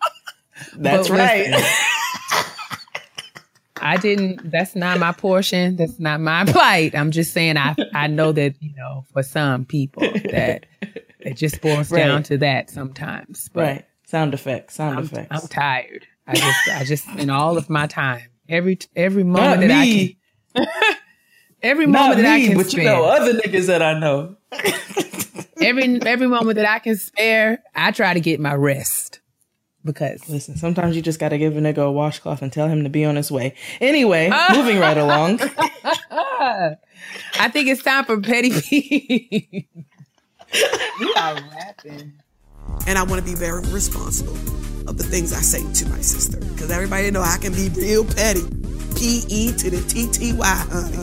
That's 0.76 1.10
right. 1.10 1.48
I 3.84 3.98
didn't. 3.98 4.50
That's 4.50 4.76
not 4.76 4.98
my 5.00 5.12
portion. 5.12 5.76
That's 5.76 6.00
not 6.00 6.22
my 6.22 6.46
plight. 6.48 6.96
I'm 6.96 7.12
just 7.12 7.34
saying. 7.34 7.58
I 7.58 7.76
I 7.94 8.08
know 8.08 8.32
that 8.32 8.56
you 8.62 8.74
know 8.76 9.06
for 9.14 9.22
some 9.24 9.66
people 9.66 10.04
that 10.32 10.66
it 11.20 11.36
just 11.36 11.62
boils 11.62 11.92
Right. 11.92 12.00
down 12.06 12.24
to 12.24 12.38
that 12.40 12.70
sometimes. 12.70 13.50
But 13.54 13.62
Right. 13.62 13.86
Sound 14.06 14.34
effects. 14.34 14.76
Sound 14.76 15.00
I'm, 15.00 15.04
effects. 15.06 15.28
I'm 15.44 15.48
tired. 15.50 16.06
I 16.28 16.36
just 16.36 16.68
I 16.70 16.84
just 16.86 17.04
spend 17.04 17.30
all 17.30 17.58
of 17.58 17.70
my 17.70 17.88
time 17.88 18.22
every 18.48 18.80
every 18.96 19.24
moment 19.24 19.62
Not 19.62 19.68
that 19.68 19.86
me. 19.86 20.18
I 20.56 20.66
can. 20.66 20.68
Every 21.62 21.86
moment 21.88 22.18
that 22.18 22.26
I 22.26 22.42
can 22.46 22.58
but 22.58 22.68
spare. 22.68 22.84
you 22.84 22.90
know 22.90 23.04
other 23.06 23.34
niggas 23.34 23.68
that 23.68 23.82
I 23.82 23.98
know. 24.00 24.36
every 25.62 26.02
every 26.06 26.28
moment 26.28 26.56
that 26.58 26.66
I 26.70 26.80
can 26.80 26.98
spare, 26.98 27.64
I 27.76 27.92
try 27.92 28.14
to 28.14 28.20
get 28.20 28.40
my 28.40 28.54
rest 28.54 29.20
because 29.86 30.28
Listen, 30.30 30.56
sometimes 30.58 30.96
you 30.96 31.02
just 31.02 31.20
got 31.20 31.30
to 31.30 31.38
give 31.38 31.58
a 31.58 31.60
nigga 31.60 31.80
a 31.80 31.92
washcloth 31.92 32.42
and 32.42 32.52
tell 32.52 32.68
him 32.68 32.84
to 32.84 32.90
be 32.90 33.04
on 33.06 33.16
his 33.16 33.32
way. 33.32 33.56
Anyway, 33.82 34.30
moving 34.54 34.80
right 34.80 34.98
along. 34.98 35.40
I 37.40 37.50
think 37.52 37.68
it's 37.68 37.84
time 37.84 38.06
for 38.06 38.20
petty 38.20 38.52
peeve. 38.62 39.66
we 41.00 41.14
are 41.16 41.36
rapping. 41.52 42.14
and 42.88 42.98
I 42.98 43.04
want 43.04 43.24
to 43.26 43.30
be 43.30 43.36
very 43.36 43.62
responsible 43.72 44.34
of 44.88 44.98
the 44.98 45.04
things 45.04 45.34
I 45.34 45.38
say 45.42 45.60
to 45.86 45.90
my 45.90 46.02
sister 46.02 46.40
because 46.40 46.70
everybody 46.72 47.10
know 47.12 47.22
I 47.22 47.38
can 47.40 47.54
be 47.54 47.70
real 47.70 48.06
petty. 48.06 48.44
P 48.96 49.24
E 49.28 49.52
to 49.54 49.70
the 49.70 49.82
T 49.88 50.08
T 50.12 50.34
Y, 50.34 50.46
honey. 50.70 50.98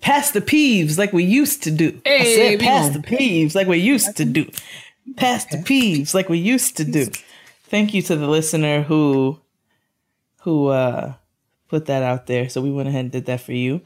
Pass 0.00 0.30
the 0.30 0.40
peeves 0.40 0.96
like 0.96 1.12
we 1.12 1.22
used 1.24 1.62
to 1.64 1.70
do. 1.70 2.00
I 2.06 2.24
said 2.24 2.60
pass 2.60 2.88
the 2.90 3.00
peeves 3.00 3.54
like 3.54 3.66
we 3.66 3.78
used 3.78 4.16
to 4.16 4.24
do. 4.24 4.50
Pass 5.16 5.44
the 5.46 5.58
peeves 5.58 6.14
like 6.14 6.28
we 6.28 6.38
used 6.38 6.76
to 6.78 6.84
do. 6.84 7.08
Thank 7.68 7.94
you 7.94 8.02
to 8.02 8.16
the 8.16 8.26
listener 8.26 8.82
who 8.82 9.38
who 10.42 10.68
uh 10.68 11.14
put 11.68 11.86
that 11.86 12.02
out 12.02 12.26
there. 12.26 12.48
So 12.48 12.60
we 12.60 12.70
went 12.70 12.88
ahead 12.88 13.04
and 13.06 13.12
did 13.12 13.26
that 13.26 13.40
for 13.40 13.52
you. 13.52 13.80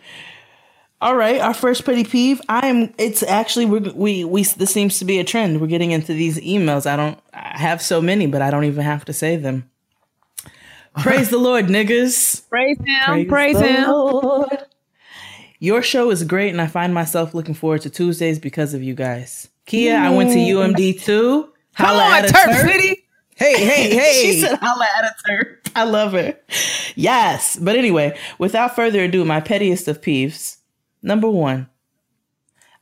All 1.00 1.16
right, 1.16 1.40
our 1.40 1.52
first 1.52 1.84
petty 1.84 2.04
peeve. 2.04 2.40
I 2.48 2.68
am. 2.68 2.94
It's 2.96 3.24
actually 3.24 3.66
we 3.66 3.80
we 3.80 4.24
we. 4.24 4.44
This 4.44 4.72
seems 4.72 5.00
to 5.00 5.04
be 5.04 5.18
a 5.18 5.24
trend. 5.24 5.60
We're 5.60 5.66
getting 5.66 5.90
into 5.90 6.14
these 6.14 6.38
emails. 6.38 6.86
I 6.86 6.94
don't. 6.94 7.18
I 7.34 7.58
have 7.58 7.82
so 7.82 8.00
many, 8.00 8.28
but 8.28 8.40
I 8.40 8.50
don't 8.50 8.64
even 8.64 8.84
have 8.84 9.04
to 9.06 9.12
say 9.12 9.36
them. 9.36 9.68
Praise 11.00 11.30
the 11.30 11.38
Lord, 11.38 11.66
niggas. 11.66 12.48
Praise 12.48 12.76
him. 12.78 13.26
Praise, 13.26 13.58
the 13.58 13.66
him. 13.66 13.88
Lord. 13.90 14.58
Your 15.58 15.82
show 15.82 16.10
is 16.10 16.22
great, 16.22 16.50
and 16.50 16.60
I 16.60 16.66
find 16.66 16.92
myself 16.92 17.34
looking 17.34 17.54
forward 17.54 17.80
to 17.82 17.90
Tuesdays 17.90 18.38
because 18.38 18.74
of 18.74 18.82
you 18.82 18.94
guys. 18.94 19.48
Keia, 19.66 19.96
I 19.96 20.10
went 20.10 20.30
to 20.30 20.36
UMD 20.36 21.00
too. 21.02 21.52
Come 21.76 21.86
Holla 21.86 22.02
on, 22.04 22.12
at 22.12 22.30
a 22.30 22.32
Terp 22.32 22.44
Terp. 22.44 22.70
City. 22.70 23.01
Hey, 23.36 23.64
hey, 23.64 23.90
hey. 23.96 24.22
She 24.22 24.40
said, 24.40 24.58
holla 24.60 24.86
at 24.98 25.04
a 25.04 25.14
Terp. 25.28 25.72
I 25.74 25.84
love 25.84 26.12
her. 26.12 26.36
Yes. 26.94 27.56
But 27.56 27.76
anyway, 27.76 28.18
without 28.38 28.76
further 28.76 29.04
ado, 29.04 29.24
my 29.24 29.40
pettiest 29.40 29.88
of 29.88 30.00
peeves. 30.00 30.58
Number 31.02 31.28
one, 31.28 31.68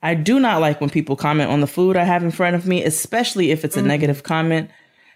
I 0.02 0.14
do 0.14 0.40
not 0.40 0.60
like 0.60 0.80
when 0.80 0.90
people 0.90 1.16
comment 1.16 1.50
on 1.50 1.60
the 1.60 1.66
food 1.66 1.96
I 1.96 2.04
have 2.04 2.22
in 2.22 2.30
front 2.30 2.56
of 2.56 2.66
me, 2.66 2.84
especially 2.84 3.50
if 3.50 3.64
it's 3.64 3.76
a 3.76 3.82
negative 3.82 4.22
comment. 4.22 4.70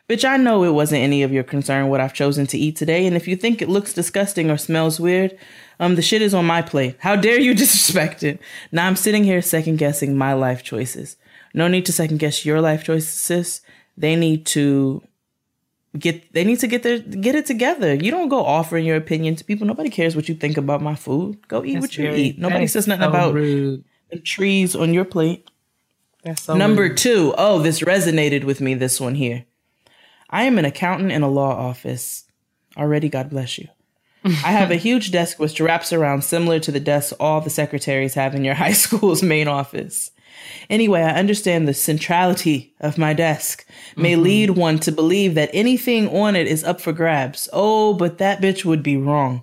Bitch, 0.09 0.25
I 0.29 0.37
know 0.37 0.65
it 0.65 0.73
wasn't 0.73 1.03
any 1.03 1.23
of 1.23 1.33
your 1.33 1.43
concern 1.45 1.89
what 1.89 2.01
I've 2.01 2.13
chosen 2.13 2.47
to 2.49 2.59
eat 2.59 2.77
today. 2.77 3.07
And 3.07 3.17
if 3.17 3.27
you 3.27 3.37
think 3.37 3.63
it 3.63 3.71
looks 3.71 3.95
disgusting 3.95 4.51
or 4.51 4.59
smells 4.59 5.01
weird, 5.01 5.39
um, 5.81 5.95
the 5.95 6.03
shit 6.03 6.21
is 6.21 6.35
on 6.35 6.45
my 6.45 6.61
plate. 6.61 6.97
How 7.01 7.17
dare 7.17 7.41
you 7.41 7.55
disrespect 7.55 8.23
it? 8.23 8.39
Now 8.71 8.87
I'm 8.87 8.97
sitting 8.97 9.25
here 9.25 9.41
second 9.41 9.77
guessing 9.77 10.17
my 10.17 10.35
life 10.35 10.63
choices. 10.63 11.17
No 11.55 11.69
need 11.69 11.87
to 11.87 11.93
second 11.93 12.19
guess 12.19 12.45
your 12.45 12.61
life 12.61 12.85
choices, 12.85 13.09
sis. 13.09 13.63
They 13.97 14.17
need 14.17 14.45
to 14.47 15.03
get 15.99 16.33
they 16.33 16.45
need 16.45 16.59
to 16.61 16.67
get 16.67 16.83
their 16.83 16.99
get 16.99 17.35
it 17.35 17.47
together. 17.47 17.95
You 17.95 18.11
don't 18.11 18.29
go 18.29 18.45
offering 18.45 18.85
your 18.85 18.97
opinion 18.97 19.37
to 19.37 19.45
people. 19.45 19.67
Nobody 19.67 19.91
cares 19.91 20.17
what 20.17 20.29
you 20.29 20.35
think 20.35 20.57
about 20.57 20.83
my 20.83 20.95
food. 20.95 21.47
Go 21.49 21.65
eat 21.65 21.81
what 21.81 21.97
you 21.97 22.05
Very- 22.07 22.23
eat. 22.23 22.39
Nobody 22.39 22.67
says 22.67 22.87
nothing 22.87 23.05
so 23.05 23.09
about 23.11 23.35
rude. 23.35 23.85
the 24.11 24.19
trees 24.19 24.75
on 24.75 24.93
your 24.95 25.05
plate. 25.05 25.49
That's 26.23 26.43
so 26.43 26.57
Number 26.57 26.83
rude. 26.85 26.97
two, 26.97 27.35
oh, 27.37 27.59
this 27.61 27.81
resonated 27.81 28.45
with 28.45 28.61
me, 28.61 28.75
this 28.75 29.01
one 29.01 29.15
here. 29.15 29.45
I 30.31 30.45
am 30.45 30.59
an 30.59 30.65
accountant 30.65 31.13
in 31.13 31.23
a 31.23 31.29
law 31.29 31.51
office. 31.55 32.25
Already, 32.77 33.09
God 33.09 33.31
bless 33.31 33.59
you. 33.59 33.69
I 34.25 34.53
have 34.53 34.71
a 34.71 34.77
huge 34.89 35.11
desk 35.13 35.39
which 35.39 35.61
wraps 35.61 35.93
around 35.93 36.25
similar 36.25 36.59
to 36.61 36.73
the 36.73 36.81
desks 36.81 37.13
all 37.21 37.41
the 37.43 37.51
secretaries 37.51 38.15
have 38.15 38.35
in 38.35 38.43
your 38.45 38.55
high 38.65 38.73
school's 38.73 39.23
main 39.23 39.49
office. 39.49 40.11
Anyway, 40.71 41.03
I 41.03 41.19
understand 41.19 41.67
the 41.67 41.75
centrality 41.75 42.75
of 42.81 42.99
my 42.99 43.13
desk 43.13 43.67
may 43.97 44.13
mm-hmm. 44.13 44.23
lead 44.23 44.51
one 44.51 44.79
to 44.81 44.93
believe 44.93 45.35
that 45.35 45.51
anything 45.53 46.09
on 46.09 46.37
it 46.37 46.47
is 46.47 46.65
up 46.65 46.81
for 46.81 46.93
grabs. 46.93 47.49
Oh, 47.53 47.95
but 47.95 48.19
that 48.19 48.41
bitch 48.41 48.65
would 48.65 48.83
be 48.83 48.97
wrong. 48.97 49.43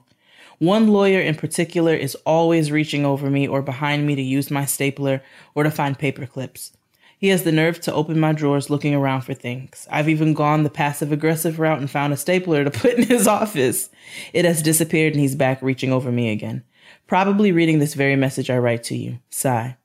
One 0.59 0.89
lawyer 0.89 1.19
in 1.19 1.35
particular 1.35 1.95
is 1.95 2.15
always 2.25 2.71
reaching 2.71 3.05
over 3.05 3.29
me 3.29 3.47
or 3.47 3.63
behind 3.63 4.05
me 4.05 4.15
to 4.15 4.21
use 4.21 4.51
my 4.51 4.65
stapler 4.65 5.23
or 5.55 5.63
to 5.63 5.71
find 5.71 5.97
paper 5.97 6.27
clips. 6.27 6.71
He 7.17 7.29
has 7.29 7.43
the 7.43 7.51
nerve 7.51 7.79
to 7.81 7.93
open 7.93 8.19
my 8.19 8.31
drawers 8.31 8.69
looking 8.69 8.95
around 8.95 9.21
for 9.21 9.33
things. 9.33 9.87
I've 9.91 10.09
even 10.09 10.33
gone 10.33 10.63
the 10.63 10.69
passive 10.69 11.11
aggressive 11.11 11.59
route 11.59 11.79
and 11.79 11.89
found 11.89 12.13
a 12.13 12.17
stapler 12.17 12.63
to 12.63 12.71
put 12.79 12.93
in 12.93 13.03
his 13.03 13.27
office. 13.27 13.89
It 14.33 14.45
has 14.45 14.61
disappeared 14.61 15.13
and 15.13 15.21
he's 15.21 15.35
back 15.35 15.61
reaching 15.61 15.91
over 15.91 16.11
me 16.11 16.31
again. 16.31 16.63
Probably 17.07 17.51
reading 17.51 17.79
this 17.79 17.93
very 17.93 18.15
message 18.15 18.49
I 18.49 18.57
write 18.57 18.83
to 18.85 18.95
you. 18.95 19.19
Sigh. 19.29 19.77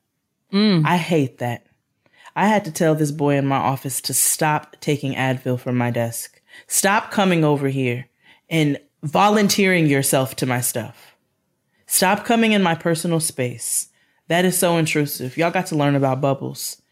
Mm. 0.53 0.85
I 0.87 0.97
hate 0.97 1.39
that. 1.39 1.67
I 2.35 2.49
had 2.49 2.65
to 2.67 2.71
tell 2.71 2.95
this 2.95 3.11
boy 3.11 3.37
in 3.37 3.47
my 3.47 3.57
office 3.57 4.01
to 4.03 4.15
stop 4.15 4.77
taking 4.81 5.15
Advil 5.15 5.59
from 5.59 5.77
my 5.77 5.91
desk. 5.91 6.41
Stop 6.67 7.11
coming 7.11 7.45
over 7.45 7.69
here 7.69 8.07
and 8.51 8.79
volunteering 9.03 9.87
yourself 9.87 10.37
to 10.37 10.47
my 10.47 10.61
stuff. 10.61 11.17
Stop 11.87 12.25
coming 12.25 12.53
in 12.53 12.63
my 12.63 12.75
personal 12.75 13.21
space. 13.21 13.89
That 14.29 14.45
is 14.45 14.59
so 14.59 14.77
intrusive. 14.77 15.37
Y'all 15.37 15.51
got 15.51 15.67
to 15.67 15.77
learn 15.77 15.95
about 15.95 16.21
bubbles. 16.21 16.83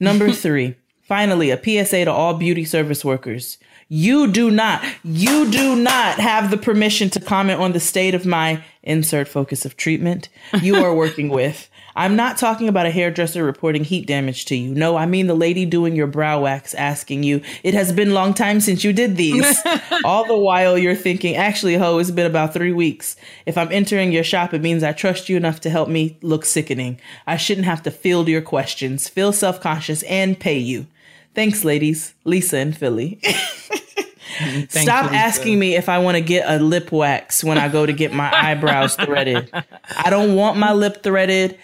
Number 0.00 0.30
three, 0.32 0.76
finally, 1.02 1.50
a 1.50 1.62
PSA 1.62 2.06
to 2.06 2.12
all 2.12 2.34
beauty 2.34 2.64
service 2.64 3.04
workers. 3.04 3.58
You 3.88 4.32
do 4.32 4.50
not, 4.50 4.82
you 5.04 5.50
do 5.50 5.76
not 5.76 6.18
have 6.18 6.50
the 6.50 6.56
permission 6.56 7.10
to 7.10 7.20
comment 7.20 7.60
on 7.60 7.72
the 7.72 7.80
state 7.80 8.14
of 8.14 8.24
my 8.24 8.64
insert 8.82 9.28
focus 9.28 9.64
of 9.64 9.76
treatment 9.76 10.30
you 10.62 10.76
are 10.76 10.94
working 10.94 11.28
with. 11.40 11.68
I'm 11.96 12.16
not 12.16 12.38
talking 12.38 12.68
about 12.68 12.86
a 12.86 12.90
hairdresser 12.90 13.44
reporting 13.44 13.84
heat 13.84 14.06
damage 14.06 14.46
to 14.46 14.56
you. 14.56 14.74
No, 14.74 14.96
I 14.96 15.06
mean 15.06 15.26
the 15.26 15.34
lady 15.34 15.64
doing 15.64 15.94
your 15.94 16.06
brow 16.06 16.40
wax 16.40 16.74
asking 16.74 17.22
you, 17.22 17.40
it 17.62 17.74
has 17.74 17.92
been 17.92 18.10
a 18.10 18.14
long 18.14 18.34
time 18.34 18.60
since 18.60 18.82
you 18.82 18.92
did 18.92 19.16
these. 19.16 19.56
All 20.04 20.26
the 20.26 20.36
while 20.36 20.76
you're 20.76 20.94
thinking, 20.94 21.36
actually, 21.36 21.76
ho, 21.76 21.98
it's 21.98 22.10
been 22.10 22.26
about 22.26 22.52
three 22.52 22.72
weeks. 22.72 23.16
If 23.46 23.56
I'm 23.56 23.70
entering 23.70 24.12
your 24.12 24.24
shop, 24.24 24.52
it 24.52 24.62
means 24.62 24.82
I 24.82 24.92
trust 24.92 25.28
you 25.28 25.36
enough 25.36 25.60
to 25.60 25.70
help 25.70 25.88
me 25.88 26.18
look 26.22 26.44
sickening. 26.44 27.00
I 27.26 27.36
shouldn't 27.36 27.66
have 27.66 27.82
to 27.84 27.90
field 27.90 28.28
your 28.28 28.42
questions, 28.42 29.08
feel 29.08 29.32
self 29.32 29.60
conscious, 29.60 30.02
and 30.04 30.38
pay 30.38 30.58
you. 30.58 30.86
Thanks, 31.34 31.64
ladies. 31.64 32.14
Lisa 32.24 32.58
and 32.58 32.76
Philly. 32.76 33.20
Stop 34.68 35.12
asking 35.12 35.58
me 35.58 35.76
if 35.76 35.88
I 35.88 35.98
want 35.98 36.16
to 36.16 36.20
get 36.20 36.48
a 36.48 36.62
lip 36.62 36.90
wax 36.90 37.44
when 37.44 37.58
I 37.58 37.68
go 37.68 37.86
to 37.86 37.92
get 37.92 38.12
my 38.12 38.32
eyebrows 38.32 38.96
threaded. 38.96 39.50
I 39.52 40.10
don't 40.10 40.34
want 40.34 40.58
my 40.58 40.72
lip 40.72 41.02
threaded. 41.02 41.58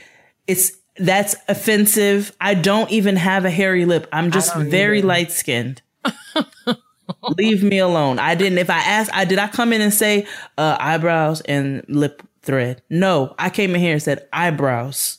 It's 0.51 0.73
that's 0.97 1.37
offensive. 1.49 2.35
I 2.41 2.55
don't 2.55 2.91
even 2.91 3.15
have 3.15 3.45
a 3.45 3.51
hairy 3.51 3.85
lip. 3.85 4.09
I'm 4.13 4.33
just 4.33 4.55
very 4.57 5.01
light 5.01 5.31
skinned. 5.31 5.81
Leave 7.37 7.63
me 7.63 7.79
alone. 7.79 8.19
I 8.19 8.35
didn't. 8.35 8.59
If 8.59 8.69
I 8.69 8.81
asked, 8.81 9.11
I 9.15 9.25
did. 9.25 9.39
I 9.39 9.47
come 9.47 9.73
in 9.73 9.81
and 9.81 9.95
say 9.95 10.27
uh, 10.59 10.77
eyebrows 10.81 11.41
and 11.43 11.85
lip 11.89 12.23
thread. 12.43 12.83
No, 12.91 13.35
I 13.39 13.51
came 13.51 13.75
in 13.75 13.81
here 13.81 13.93
and 13.93 14.03
said 14.03 14.27
eyebrows. 14.33 15.19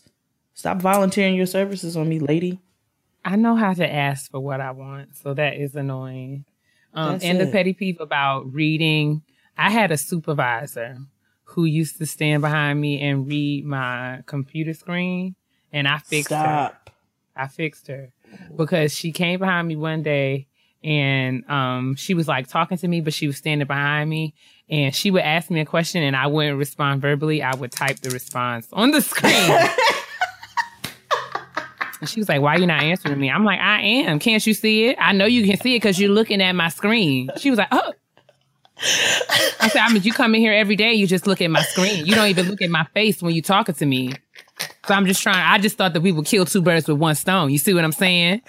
Stop 0.53 0.81
volunteering 0.81 1.35
your 1.35 1.45
services 1.45 1.95
on 1.95 2.09
me, 2.09 2.19
lady. 2.19 2.59
I 3.23 3.37
know 3.37 3.55
how 3.55 3.73
to 3.73 3.89
ask 3.89 4.29
for 4.31 4.41
what 4.41 4.59
I 4.59 4.71
want, 4.71 5.15
so 5.15 5.33
that 5.33 5.55
is 5.55 5.75
annoying. 5.75 6.43
Um, 6.93 7.19
and 7.23 7.39
the 7.39 7.47
petty 7.47 7.73
peeve 7.73 8.01
about 8.01 8.51
reading. 8.53 9.21
I 9.57 9.69
had 9.69 9.91
a 9.91 9.97
supervisor 9.97 10.97
who 11.51 11.65
used 11.65 11.97
to 11.97 12.05
stand 12.05 12.41
behind 12.41 12.79
me 12.79 13.01
and 13.01 13.27
read 13.27 13.65
my 13.65 14.23
computer 14.25 14.73
screen, 14.73 15.35
and 15.71 15.87
I 15.87 15.97
fixed 15.99 16.31
her. 16.31 16.71
I 17.35 17.47
fixed 17.47 17.87
her 17.87 18.11
because 18.55 18.93
she 18.93 19.11
came 19.11 19.39
behind 19.39 19.67
me 19.67 19.75
one 19.75 20.03
day 20.03 20.47
and 20.83 21.49
um 21.49 21.95
she 21.95 22.13
was 22.13 22.27
like 22.27 22.47
talking 22.47 22.77
to 22.77 22.87
me, 22.87 23.01
but 23.01 23.13
she 23.13 23.27
was 23.27 23.37
standing 23.37 23.67
behind 23.67 24.09
me 24.09 24.33
and 24.69 24.95
she 24.95 25.11
would 25.11 25.21
ask 25.21 25.49
me 25.49 25.59
a 25.59 25.65
question 25.65 26.03
and 26.03 26.15
I 26.15 26.27
wouldn't 26.27 26.57
respond 26.57 27.01
verbally. 27.01 27.43
I 27.43 27.55
would 27.55 27.71
type 27.71 27.99
the 27.99 28.09
response 28.09 28.67
on 28.73 28.91
the 28.91 29.01
screen. 29.01 29.33
and 32.01 32.09
she 32.09 32.19
was 32.19 32.27
like, 32.29 32.41
Why 32.41 32.55
are 32.55 32.59
you 32.59 32.67
not 32.67 32.83
answering 32.83 33.19
me? 33.19 33.29
I'm 33.29 33.45
like, 33.45 33.59
I 33.59 33.81
am. 33.81 34.19
Can't 34.19 34.45
you 34.45 34.53
see 34.53 34.85
it? 34.87 34.97
I 34.99 35.13
know 35.13 35.25
you 35.25 35.45
can 35.45 35.57
see 35.59 35.75
it 35.75 35.79
because 35.79 35.99
you're 35.99 36.11
looking 36.11 36.41
at 36.41 36.53
my 36.53 36.69
screen. 36.69 37.29
She 37.37 37.49
was 37.49 37.59
like, 37.59 37.69
Oh. 37.71 37.93
I 38.83 39.69
said, 39.71 39.81
I 39.81 39.93
mean, 39.93 40.03
you 40.03 40.11
come 40.13 40.33
in 40.35 40.41
here 40.41 40.53
every 40.53 40.75
day, 40.75 40.93
you 40.93 41.05
just 41.07 41.27
look 41.27 41.41
at 41.41 41.51
my 41.51 41.61
screen. 41.61 42.05
You 42.05 42.15
don't 42.15 42.27
even 42.27 42.47
look 42.47 42.61
at 42.61 42.69
my 42.69 42.83
face 42.93 43.21
when 43.21 43.33
you're 43.33 43.43
talking 43.43 43.75
to 43.75 43.85
me. 43.85 44.13
So 44.87 44.93
I'm 44.93 45.05
just 45.05 45.21
trying. 45.21 45.37
I 45.37 45.57
just 45.59 45.77
thought 45.77 45.93
that 45.93 46.01
we 46.01 46.11
would 46.11 46.25
kill 46.25 46.45
two 46.45 46.61
birds 46.61 46.87
with 46.87 46.97
one 46.97 47.15
stone. 47.15 47.51
You 47.51 47.57
see 47.57 47.73
what 47.73 47.83
I'm 47.83 47.91
saying? 47.91 48.41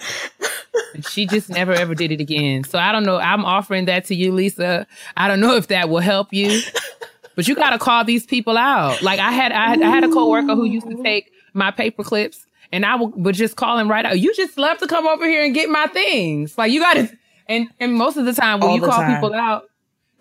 And 0.93 1.05
she 1.07 1.25
just 1.25 1.49
never 1.49 1.71
ever 1.73 1.95
did 1.95 2.11
it 2.11 2.19
again. 2.19 2.63
So 2.63 2.79
I 2.79 2.91
don't 2.91 3.03
know. 3.03 3.17
I'm 3.17 3.45
offering 3.45 3.85
that 3.85 4.05
to 4.05 4.15
you, 4.15 4.31
Lisa. 4.31 4.87
I 5.17 5.27
don't 5.27 5.39
know 5.39 5.55
if 5.55 5.67
that 5.67 5.89
will 5.89 5.99
help 5.99 6.33
you, 6.33 6.61
but 7.35 7.47
you 7.47 7.55
got 7.55 7.71
to 7.71 7.79
call 7.79 8.03
these 8.03 8.25
people 8.25 8.57
out. 8.57 9.01
Like 9.01 9.19
I 9.19 9.31
had, 9.31 9.51
I 9.51 9.69
had, 9.69 9.81
I 9.81 9.89
had 9.89 10.03
a 10.03 10.09
coworker 10.09 10.55
who 10.55 10.65
used 10.65 10.87
to 10.89 11.01
take 11.03 11.31
my 11.53 11.71
paper 11.71 12.03
clips, 12.03 12.45
and 12.71 12.85
I 12.85 12.95
would, 12.95 13.15
would 13.15 13.35
just 13.35 13.55
call 13.55 13.77
him 13.77 13.89
right 13.89 14.05
out. 14.05 14.19
You 14.19 14.33
just 14.35 14.57
love 14.57 14.77
to 14.79 14.87
come 14.87 15.07
over 15.07 15.25
here 15.27 15.43
and 15.43 15.53
get 15.53 15.69
my 15.69 15.87
things. 15.87 16.57
Like 16.57 16.71
you 16.71 16.79
got 16.79 16.95
to. 16.95 17.09
And 17.47 17.67
and 17.79 17.93
most 17.93 18.17
of 18.17 18.25
the 18.25 18.33
time 18.33 18.59
when 18.59 18.69
All 18.69 18.75
you 18.75 18.81
call 18.81 18.91
time. 18.91 19.15
people 19.15 19.33
out, 19.33 19.69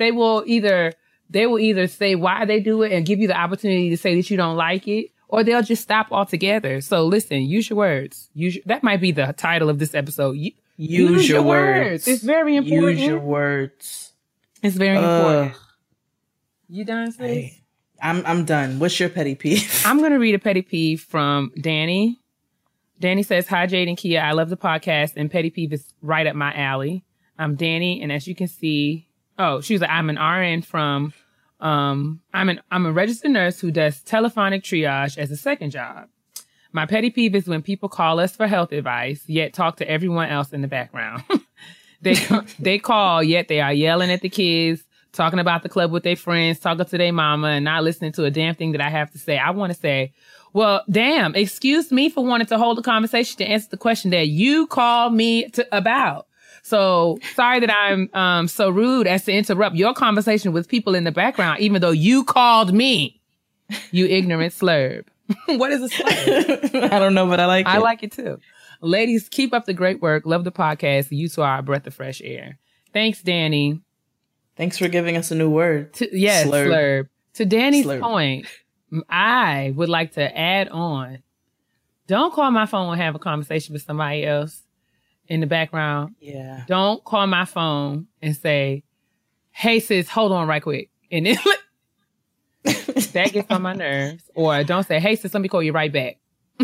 they 0.03 0.11
will 0.12 0.43
either 0.47 0.93
they 1.31 1.47
will 1.47 1.59
either 1.59 1.87
say 1.87 2.15
why 2.15 2.45
they 2.45 2.61
do 2.61 2.83
it 2.83 2.93
and 2.93 3.07
give 3.07 3.19
you 3.19 3.27
the 3.29 3.37
opportunity 3.39 3.89
to 3.91 3.97
say 3.97 4.15
that 4.16 4.29
you 4.31 4.37
don't 4.37 4.57
like 4.57 4.87
it, 4.89 5.07
or 5.29 5.43
they'll 5.43 5.62
just 5.62 5.83
stop 5.83 6.09
altogether. 6.11 6.81
So 6.83 7.07
listen, 7.07 7.41
use 7.43 7.70
your 7.70 7.79
words. 7.79 8.29
Use 8.35 8.57
your, 8.57 8.65
that 8.66 8.83
might 8.83 9.01
be 9.01 9.12
the 9.12 9.33
title 9.37 9.70
of 9.70 9.79
this 9.79 9.95
episode. 9.95 10.37
U- 10.37 10.53
Use, 10.77 11.29
your, 11.29 11.43
words. 11.43 12.09
It's 12.09 12.23
very 12.23 12.57
important. 12.57 12.99
Use 12.99 13.07
your 13.07 13.20
words. 13.20 14.12
it's 14.62 14.74
very 14.77 14.97
Ugh. 14.99 15.05
important. 15.05 15.57
You 16.69 16.85
done, 16.85 17.12
sis? 17.12 17.53
I'm 18.03 18.24
I'm 18.27 18.45
done. 18.45 18.79
What's 18.79 18.99
your 18.99 19.09
petty 19.11 19.35
peeve? 19.35 19.83
I'm 19.87 20.01
gonna 20.01 20.19
read 20.27 20.35
a 20.35 20.39
petty 20.39 20.62
peeve 20.62 21.01
from 21.03 21.53
Danny. 21.61 22.19
Danny 22.99 23.23
says, 23.23 23.47
"Hi 23.49 23.66
Jade 23.66 23.89
and 23.89 23.97
Keia, 23.97 24.23
I 24.23 24.33
love 24.33 24.49
the 24.49 24.57
podcast, 24.57 25.12
and 25.16 25.31
petty 25.31 25.51
peeve 25.51 25.73
is 25.73 25.93
right 26.03 26.27
up 26.27 26.35
my 26.35 26.53
alley. 26.55 27.05
I'm 27.39 27.55
Danny, 27.55 28.03
and 28.03 28.11
as 28.11 28.27
you 28.27 28.35
can 28.35 28.49
see, 28.49 29.09
oh, 29.39 29.61
she 29.61 29.75
was 29.75 29.81
like, 29.81 29.91
I'm 29.91 30.11
an 30.11 30.19
RN 30.19 30.63
from, 30.63 31.13
um, 31.61 32.21
I'm 32.35 32.49
an 32.49 32.61
I'm 32.71 32.87
a 32.87 32.93
registered 32.93 33.31
nurse 33.31 33.61
who 33.61 33.71
does 33.71 34.01
telephonic 34.03 34.63
triage 34.63 35.19
as 35.19 35.31
a 35.31 35.37
second 35.37 35.71
job. 35.71 36.09
My 36.73 36.87
petty 36.87 37.11
peeve 37.11 37.35
is 37.35 37.47
when 37.47 37.63
people 37.63 37.89
call 37.89 38.19
us 38.19 38.35
for 38.35 38.47
health 38.47 38.73
advice, 38.73 39.23
yet 39.27 39.53
talk 39.53 39.77
to 39.77 39.89
everyone 39.89 40.29
else 40.29 40.53
in 40.53 40.63
the 40.63 40.69
background. 40.69 41.25
they 42.03 42.17
they 42.59 42.79
call, 42.79 43.23
yet 43.23 43.49
they 43.49 43.61
are 43.61 43.73
yelling 43.73 44.11
at 44.11 44.21
the 44.21 44.29
kids." 44.29 44.85
Talking 45.13 45.41
about 45.41 45.63
the 45.63 45.69
club 45.69 45.93
with 45.93 46.05
their 46.05 46.17
friends, 46.17 46.59
talking 46.59 46.87
to 46.87 46.97
their 46.97 47.13
mama, 47.13 47.49
and 47.49 47.67
not 47.67 47.85
listening 47.85 48.13
to 48.13 48.25
a 48.25 48.31
damn 48.31 48.55
thing 48.55 48.73
that 48.73 48.81
I 48.81 48.89
have 48.89 49.11
to 49.11 49.19
say. 49.19 49.37
I 49.37 49.51
want 49.51 49.71
to 49.71 49.79
say, 49.79 50.15
well, 50.53 50.83
damn, 50.91 51.35
excuse 51.35 51.91
me 51.91 52.09
for 52.09 52.25
wanting 52.25 52.47
to 52.49 52.59
hold 52.59 52.79
a 52.79 52.83
conversation 52.83 53.39
to 53.39 53.45
answer 53.45 53.69
the 53.71 53.77
question 53.77 54.11
that 54.11 54.29
you 54.29 54.67
called 54.67 55.15
me 55.15 55.49
to, 55.51 55.67
about. 55.77 56.27
So 56.62 57.18
sorry 57.34 57.60
that 57.60 57.74
I'm 57.74 58.09
um, 58.14 58.48
so 58.48 58.70
rude 58.70 59.06
as 59.06 59.24
to 59.24 59.32
interrupt 59.32 59.74
your 59.74 59.93
conversation 59.93 60.52
with 60.52 60.68
people 60.68 60.94
in 60.94 61.05
the 61.05 61.10
background, 61.10 61.60
even 61.60 61.82
though 61.82 61.90
you 61.90 62.24
called 62.24 62.72
me, 62.72 63.20
you 63.90 64.06
ignorant 64.06 64.55
slurb. 64.55 65.05
what 65.47 65.72
is 65.72 65.82
a 65.82 65.89
slurb? 65.89 66.93
I 66.93 66.98
don't 66.98 67.14
know, 67.14 67.26
but 67.26 67.40
I 67.40 67.47
like 67.47 67.66
I 67.66 67.74
it. 67.74 67.76
I 67.76 67.78
like 67.78 68.02
it 68.02 68.12
too. 68.12 68.39
Ladies, 68.80 69.28
keep 69.28 69.52
up 69.52 69.66
the 69.66 69.74
great 69.74 70.01
work. 70.01 70.24
Love 70.24 70.44
the 70.44 70.52
podcast. 70.52 71.09
You 71.10 71.28
two 71.28 71.43
are 71.43 71.59
a 71.59 71.62
breath 71.62 71.86
of 71.86 71.94
fresh 71.94 72.22
air. 72.24 72.59
Thanks, 72.93 73.22
Danny. 73.22 73.80
Thanks 74.56 74.78
for 74.78 74.89
giving 74.89 75.16
us 75.16 75.30
a 75.30 75.34
new 75.34 75.51
word. 75.51 75.93
To, 75.94 76.18
yes, 76.18 76.47
Slurb. 76.47 76.66
slurb. 76.68 77.09
To 77.34 77.44
Danny's 77.44 77.86
Slurb. 77.86 78.01
point, 78.01 78.47
I 79.09 79.72
would 79.74 79.89
like 79.89 80.12
to 80.12 80.39
add 80.39 80.68
on. 80.68 81.22
Don't 82.06 82.32
call 82.34 82.51
my 82.51 82.66
phone 82.66 82.93
and 82.93 83.01
have 83.01 83.14
a 83.14 83.18
conversation 83.18 83.72
with 83.72 83.82
somebody 83.82 84.26
else 84.26 84.62
in 85.28 85.40
the 85.40 85.47
background. 85.47 86.15
Yeah. 86.20 86.65
Don't 86.66 87.03
call 87.05 87.27
my 87.27 87.44
phone 87.44 88.07
and 88.20 88.36
say, 88.36 88.85
"Hey 89.51 89.81
sis, 89.81 90.09
hold 90.09 90.32
on 90.32 90.47
right 90.49 90.62
quick," 90.62 90.90
and 91.11 91.27
then 91.27 91.36
that 92.65 93.31
gets 93.32 93.51
on 93.51 93.62
my 93.62 93.73
nerves. 93.74 94.31
Or 94.35 94.62
don't 94.65 94.86
say, 94.86 95.01
"Hey 95.01 95.16
sis, 95.16 95.32
let 95.35 95.40
me 95.40 95.49
call 95.49 95.62
you 95.62 95.73
right 95.73 95.93
back." 95.93 96.19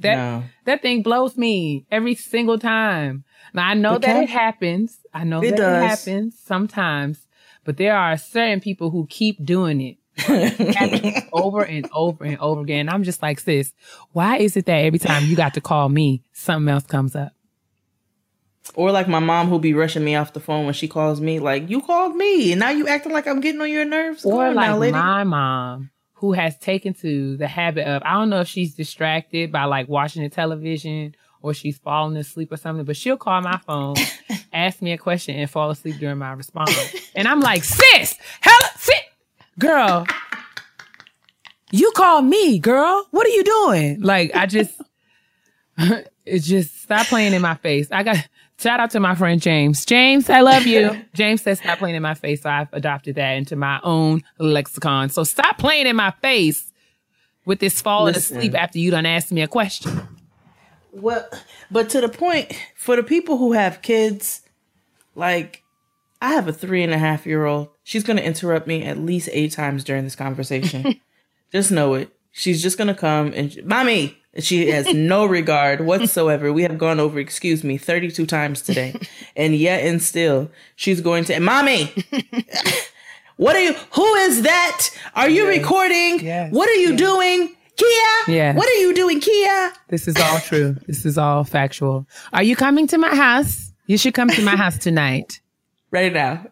that 0.00 0.16
no. 0.16 0.44
that 0.64 0.82
thing 0.82 1.02
blows 1.02 1.36
me 1.36 1.86
every 1.90 2.14
single 2.14 2.58
time. 2.58 3.24
Now 3.54 3.68
I 3.68 3.74
know 3.74 3.98
that 3.98 4.22
it 4.22 4.28
happens. 4.30 4.98
I 5.12 5.24
know 5.24 5.42
It 5.42 5.50
that 5.50 5.56
does. 5.56 5.82
it 5.82 5.86
happens 6.10 6.38
sometimes, 6.38 7.26
but 7.64 7.76
there 7.76 7.96
are 7.96 8.16
certain 8.16 8.60
people 8.60 8.90
who 8.90 9.06
keep 9.08 9.44
doing 9.44 9.80
it. 9.80 9.96
It 10.16 11.24
over 11.32 11.62
and 11.64 11.88
over 11.92 12.24
and 12.24 12.38
over 12.38 12.60
again. 12.60 12.88
I'm 12.88 13.02
just 13.02 13.22
like, 13.22 13.40
sis, 13.40 13.72
why 14.12 14.36
is 14.38 14.56
it 14.56 14.66
that 14.66 14.76
every 14.84 14.98
time 14.98 15.24
you 15.24 15.34
got 15.36 15.54
to 15.54 15.60
call 15.60 15.88
me, 15.88 16.22
something 16.32 16.68
else 16.72 16.84
comes 16.86 17.16
up? 17.16 17.32
Or 18.74 18.92
like 18.92 19.08
my 19.08 19.18
mom 19.18 19.48
who 19.48 19.58
be 19.58 19.74
rushing 19.74 20.04
me 20.04 20.14
off 20.14 20.32
the 20.32 20.40
phone 20.40 20.64
when 20.64 20.74
she 20.74 20.88
calls 20.88 21.20
me, 21.20 21.40
like, 21.40 21.68
you 21.68 21.80
called 21.80 22.14
me 22.16 22.52
and 22.52 22.60
now 22.60 22.70
you 22.70 22.86
acting 22.88 23.12
like 23.12 23.26
I'm 23.26 23.40
getting 23.40 23.60
on 23.60 23.70
your 23.70 23.84
nerves. 23.84 24.24
Or 24.24 24.46
on 24.46 24.54
like 24.54 24.68
now, 24.68 24.78
lady. 24.78 24.92
my 24.92 25.24
mom, 25.24 25.90
who 26.14 26.32
has 26.32 26.56
taken 26.58 26.94
to 26.94 27.36
the 27.36 27.48
habit 27.48 27.86
of 27.86 28.02
I 28.04 28.14
don't 28.14 28.30
know 28.30 28.40
if 28.40 28.48
she's 28.48 28.74
distracted 28.74 29.50
by 29.50 29.64
like 29.64 29.88
watching 29.88 30.22
the 30.22 30.28
television 30.28 31.14
or 31.42 31.52
she's 31.52 31.78
falling 31.78 32.16
asleep 32.16 32.52
or 32.52 32.56
something, 32.56 32.84
but 32.84 32.96
she'll 32.96 33.16
call 33.16 33.40
my 33.40 33.58
phone, 33.58 33.96
ask 34.52 34.80
me 34.80 34.92
a 34.92 34.98
question, 34.98 35.34
and 35.36 35.50
fall 35.50 35.70
asleep 35.70 35.96
during 35.98 36.18
my 36.18 36.32
response. 36.32 36.94
and 37.14 37.26
I'm 37.26 37.40
like, 37.40 37.64
sis, 37.64 38.16
hell, 38.40 38.60
sit, 38.76 39.02
girl. 39.58 40.06
You 41.72 41.90
called 41.96 42.26
me, 42.26 42.58
girl. 42.58 43.06
What 43.10 43.26
are 43.26 43.30
you 43.30 43.44
doing? 43.44 44.00
Like, 44.02 44.36
I 44.36 44.46
just, 44.46 44.80
it 45.78 46.40
just 46.40 46.82
stop 46.82 47.06
playing 47.06 47.32
in 47.32 47.42
my 47.42 47.56
face. 47.56 47.88
I 47.90 48.02
got 48.02 48.28
shout 48.62 48.80
out 48.80 48.90
to 48.92 49.00
my 49.00 49.14
friend 49.14 49.40
James. 49.40 49.84
James, 49.84 50.30
I 50.30 50.40
love 50.40 50.66
you. 50.66 51.04
James 51.14 51.42
says 51.42 51.58
stop 51.58 51.78
playing 51.78 51.96
in 51.96 52.02
my 52.02 52.14
face. 52.14 52.42
So 52.42 52.50
I've 52.50 52.72
adopted 52.72 53.16
that 53.16 53.32
into 53.32 53.56
my 53.56 53.80
own 53.82 54.22
lexicon. 54.38 55.08
So 55.10 55.24
stop 55.24 55.58
playing 55.58 55.86
in 55.86 55.96
my 55.96 56.12
face 56.22 56.72
with 57.44 57.58
this 57.58 57.82
falling 57.82 58.14
Listen. 58.14 58.38
asleep 58.38 58.54
after 58.54 58.78
you 58.78 58.90
done 58.90 59.06
asked 59.06 59.32
me 59.32 59.42
a 59.42 59.48
question. 59.48 60.00
Well, 60.92 61.28
but 61.70 61.90
to 61.90 62.00
the 62.00 62.08
point, 62.08 62.52
for 62.76 62.96
the 62.96 63.02
people 63.02 63.38
who 63.38 63.52
have 63.52 63.82
kids, 63.82 64.42
like 65.14 65.62
I 66.22 66.34
have 66.34 66.46
a 66.46 66.52
three 66.52 66.84
and 66.84 66.92
a 66.92 66.98
half 66.98 67.26
year 67.26 67.44
old. 67.44 67.70
She's 67.82 68.04
going 68.04 68.16
to 68.16 68.24
interrupt 68.24 68.68
me 68.68 68.84
at 68.84 68.96
least 68.96 69.28
eight 69.32 69.50
times 69.50 69.82
during 69.82 70.04
this 70.04 70.14
conversation. 70.14 71.00
just 71.52 71.72
know 71.72 71.94
it. 71.94 72.14
She's 72.30 72.62
just 72.62 72.78
going 72.78 72.88
to 72.88 72.94
come 72.94 73.32
and, 73.34 73.58
mommy, 73.64 74.21
she 74.38 74.68
has 74.68 74.92
no 74.94 75.26
regard 75.26 75.82
whatsoever. 75.82 76.52
We 76.52 76.62
have 76.62 76.78
gone 76.78 76.98
over, 76.98 77.18
excuse 77.18 77.62
me, 77.62 77.76
32 77.76 78.26
times 78.26 78.62
today. 78.62 78.94
And 79.36 79.56
yet 79.56 79.84
and 79.84 80.02
still, 80.02 80.50
she's 80.76 81.00
going 81.00 81.24
to, 81.24 81.40
mommy, 81.40 81.90
what 83.36 83.56
are 83.56 83.60
you, 83.60 83.72
who 83.92 84.14
is 84.16 84.42
that? 84.42 84.90
Are 85.14 85.28
you 85.28 85.46
recording? 85.46 86.20
Yes. 86.20 86.52
What 86.52 86.68
are 86.68 86.74
you 86.74 86.96
doing? 86.96 87.56
Keia? 87.76 88.28
Yeah. 88.28 88.54
What 88.54 88.68
are 88.68 88.80
you 88.80 88.94
doing, 88.94 89.20
Keia? 89.20 89.72
This 89.88 90.06
is 90.06 90.16
all 90.16 90.38
true. 90.40 90.76
This 90.86 91.06
is 91.06 91.16
all 91.16 91.44
factual. 91.44 92.06
Are 92.32 92.42
you 92.42 92.56
coming 92.56 92.86
to 92.88 92.98
my 92.98 93.14
house? 93.14 93.72
You 93.86 93.96
should 93.96 94.14
come 94.14 94.28
to 94.28 94.42
my 94.42 94.56
house 94.56 94.78
tonight. 94.78 95.40
Right 95.90 96.12
now. 96.12 96.46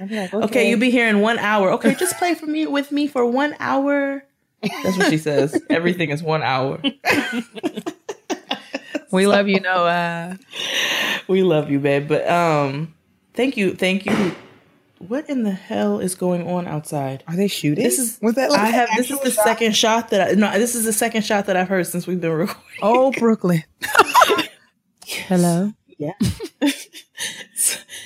okay. 0.00 0.68
you'll 0.68 0.80
be 0.80 0.90
here 0.90 1.08
in 1.08 1.20
one 1.20 1.38
hour. 1.38 1.70
Okay, 1.72 1.94
just 1.94 2.16
play 2.18 2.34
for 2.34 2.46
me 2.46 2.66
with 2.66 2.90
me 2.90 3.06
for 3.06 3.24
one 3.24 3.54
hour. 3.60 4.24
That's 4.62 4.96
what 4.96 5.10
she 5.10 5.18
says. 5.18 5.60
Everything 5.70 6.10
is 6.10 6.22
one 6.22 6.42
hour. 6.42 6.80
We 9.12 9.26
love 9.26 9.48
you, 9.48 9.60
Noah. 9.60 10.38
We 11.26 11.42
love 11.42 11.70
you, 11.70 11.80
babe. 11.80 12.06
But 12.06 12.28
um, 12.30 12.94
thank 13.34 13.56
you, 13.56 13.74
thank 13.74 14.06
you. 14.06 14.34
What 14.98 15.28
in 15.28 15.42
the 15.42 15.50
hell 15.50 15.98
is 15.98 16.14
going 16.14 16.46
on 16.46 16.68
outside? 16.68 17.24
Are 17.26 17.34
they 17.34 17.48
shooting? 17.48 17.82
This 17.82 17.98
is 17.98 18.18
was 18.22 18.34
that 18.36 18.50
like 18.50 18.60
I 18.60 18.66
have 18.66 18.88
this 18.96 19.10
is 19.10 19.18
the 19.20 19.30
shot? 19.30 19.44
second 19.44 19.74
shot 19.74 20.10
that 20.10 20.30
I 20.30 20.34
no 20.34 20.52
this 20.58 20.74
is 20.74 20.84
the 20.84 20.92
second 20.92 21.24
shot 21.24 21.46
that 21.46 21.56
I've 21.56 21.68
heard 21.68 21.86
since 21.86 22.06
we've 22.06 22.20
been 22.20 22.30
recording. 22.30 22.62
Oh, 22.82 23.10
Brooklyn. 23.12 23.64
Hello. 25.06 25.72
Yeah. 25.98 26.12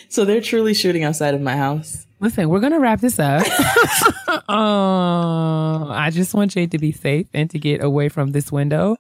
so 0.09 0.25
they're 0.25 0.41
truly 0.41 0.73
shooting 0.73 1.05
outside 1.05 1.35
of 1.35 1.41
my 1.41 1.57
house. 1.57 2.04
Listen, 2.25 2.49
we're 2.49 2.61
gonna 2.61 2.81
wrap 2.81 3.03
this 3.03 3.19
up. 3.19 3.47
um, 4.49 5.91
I 5.91 6.09
just 6.11 6.33
want 6.33 6.53
Jade 6.53 6.71
to 6.71 6.79
be 6.79 6.91
safe 6.91 7.27
and 7.35 7.51
to 7.51 7.59
get 7.59 7.85
away 7.85 8.09
from 8.09 8.33
this 8.33 8.51
window. 8.51 8.97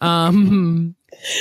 Um, 0.00 0.94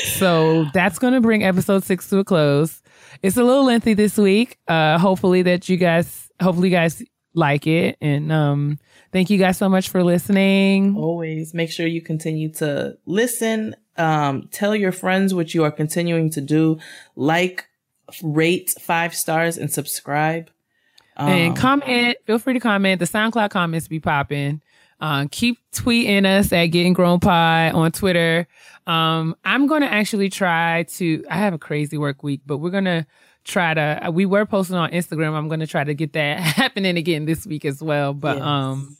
so 0.06 0.66
that's 0.74 0.98
gonna 0.98 1.22
bring 1.22 1.44
episode 1.44 1.84
six 1.84 2.10
to 2.10 2.18
a 2.18 2.24
close. 2.24 2.82
It's 3.22 3.38
a 3.38 3.44
little 3.44 3.66
lengthy 3.66 3.94
this 3.94 4.18
week. 4.18 4.58
Uh, 4.68 4.98
hopefully 4.98 5.44
that 5.44 5.70
you 5.70 5.78
guys, 5.78 6.32
hopefully 6.42 6.70
you 6.70 6.76
guys 6.76 7.04
like 7.36 7.68
it, 7.68 7.98
and 8.02 8.32
um, 8.32 8.80
thank 9.14 9.30
you 9.30 9.38
guys 9.38 9.60
so 9.60 9.70
much 9.70 9.90
for 9.90 10.04
listening. 10.04 10.98
Always 10.98 11.54
make 11.54 11.72
sure 11.72 11.86
you 11.86 12.02
continue 12.02 12.52
to 12.54 12.98
listen. 13.06 13.76
Um, 13.96 14.50
tell 14.52 14.76
your 14.76 14.92
friends 14.92 15.36
what 15.36 15.54
you 15.54 15.66
are 15.66 15.72
continuing 15.72 16.32
to 16.32 16.42
do. 16.42 16.80
Like, 17.16 17.68
rate 18.24 18.74
five 18.82 19.14
stars, 19.14 19.60
and 19.60 19.72
subscribe. 19.72 20.50
And 21.18 21.56
comment. 21.56 22.18
Feel 22.26 22.40
free 22.40 22.54
to 22.54 22.60
comment. 22.60 23.00
The 23.00 23.06
SoundCloud 23.06 23.50
comments 23.50 23.88
be 23.88 24.00
popping. 24.00 24.62
Uh, 25.00 25.28
keep 25.30 25.58
tweeting 25.72 26.26
us 26.26 26.52
at 26.54 26.68
Getting 26.68 26.94
Grown 26.94 27.20
Pie 27.20 27.72
on 27.72 27.92
Twitter. 27.92 28.48
Um, 28.88 29.36
I'm 29.44 29.68
going 29.68 29.82
to 29.82 29.92
actually 29.92 30.30
try 30.30 30.84
to, 30.84 31.24
I 31.30 31.38
have 31.38 31.54
a 31.54 31.58
crazy 31.58 31.98
work 31.98 32.24
week, 32.24 32.42
but 32.46 32.58
we're 32.58 32.70
going 32.70 32.86
to 32.86 33.06
try 33.44 33.74
to, 33.74 34.10
we 34.14 34.26
were 34.26 34.46
posting 34.46 34.78
on 34.78 34.92
Instagram. 34.92 35.34
I'm 35.34 35.48
going 35.50 35.60
to 35.60 35.68
try 35.68 35.84
to 35.84 35.94
get 35.94 36.14
that 36.14 36.40
happening 36.40 36.98
again 36.98 37.26
this 37.26 37.46
week 37.46 37.66
as 37.66 37.82
well. 37.82 38.14
But, 38.14 38.38
Yes. 38.38 38.46
um, 38.46 38.98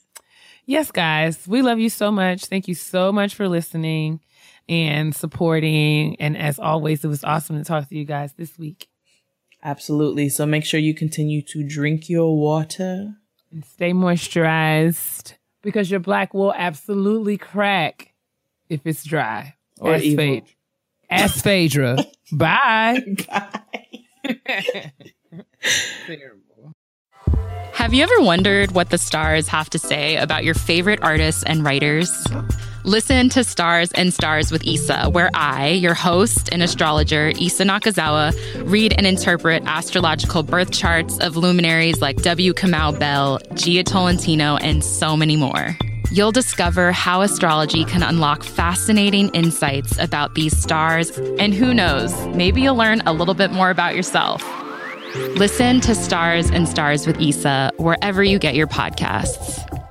yes, 0.66 0.92
guys, 0.92 1.48
we 1.48 1.62
love 1.62 1.80
you 1.80 1.90
so 1.90 2.12
much. 2.12 2.46
Thank 2.46 2.68
you 2.68 2.76
so 2.76 3.12
much 3.14 3.34
for 3.34 3.48
listening 3.48 4.20
and 4.68 5.16
supporting. 5.16 6.20
And 6.20 6.36
as 6.36 6.60
always, 6.60 7.06
it 7.06 7.08
was 7.08 7.24
awesome 7.24 7.58
to 7.58 7.64
talk 7.64 7.88
to 7.88 7.96
you 7.96 8.04
guys 8.04 8.34
this 8.34 8.58
week. 8.60 8.90
Absolutely. 9.66 10.30
So 10.30 10.46
make 10.46 10.64
sure 10.64 10.80
you 10.80 10.94
continue 10.94 11.42
to 11.42 11.64
drink 11.68 12.08
your 12.08 12.38
water. 12.38 13.16
and 13.52 13.66
stay 13.66 13.92
moisturized 13.94 15.34
because 15.64 15.90
your 15.90 16.00
black 16.00 16.34
will 16.36 16.54
absolutely 16.54 17.38
crack 17.38 18.14
if 18.70 18.82
it's 18.86 19.04
dry. 19.04 19.56
Or 19.82 19.96
Ask 19.96 20.04
evil. 20.06 20.24
Phaedra. 20.26 20.48
Ask 21.10 21.44
Phaedra. 21.44 21.98
Bye. 22.32 23.00
Have 27.74 27.94
you 27.94 28.04
ever 28.04 28.22
wondered 28.22 28.72
what 28.72 28.90
the 28.92 28.98
stars 28.98 29.48
have 29.48 29.70
to 29.72 29.80
say 29.80 30.16
about 30.18 30.44
your 30.44 30.54
favorite 30.54 31.00
artists 31.02 31.44
and 31.44 31.64
writers? 31.64 32.26
Listen 32.86 33.30
to 33.30 33.44
Stars 33.44 33.92
and 33.94 34.14
Stars 34.14 34.52
with 34.52 34.64
Issa, 34.64 35.10
where 35.10 35.32
I, 35.34 35.70
your 35.70 35.96
host 35.96 36.50
and 36.52 36.62
astrologer, 36.62 37.30
Issa 37.30 37.64
Nakazawa, 37.64 38.32
read 38.70 38.94
and 38.96 39.08
interpret 39.08 39.64
astrological 39.66 40.44
birth 40.44 40.72
charts 40.72 41.18
of 41.18 41.36
luminaries 41.36 42.00
like 42.00 42.18
W. 42.18 42.54
Kamau 42.54 43.00
Bell, 43.00 43.40
Jia 43.54 43.84
Tolentino, 43.84 44.58
and 44.58 44.84
so 44.84 45.18
many 45.18 45.36
more. 45.36 45.76
You'll 46.12 46.32
discover 46.32 46.92
how 46.92 47.22
astrology 47.22 47.86
can 47.86 48.04
unlock 48.04 48.44
fascinating 48.44 49.30
insights 49.30 49.98
about 49.98 50.36
these 50.36 50.56
stars, 50.56 51.10
and 51.40 51.56
who 51.56 51.74
knows, 51.74 52.14
maybe 52.36 52.62
you'll 52.62 52.76
learn 52.76 53.02
a 53.08 53.14
little 53.14 53.34
bit 53.34 53.50
more 53.50 53.72
about 53.72 53.96
yourself. 53.96 54.44
Listen 55.38 55.80
to 55.80 55.96
Stars 55.96 56.52
and 56.52 56.70
Stars 56.70 57.08
with 57.08 57.20
Issa 57.20 57.72
wherever 57.78 58.24
you 58.24 58.38
get 58.38 58.54
your 58.54 58.68
podcasts. 58.68 59.85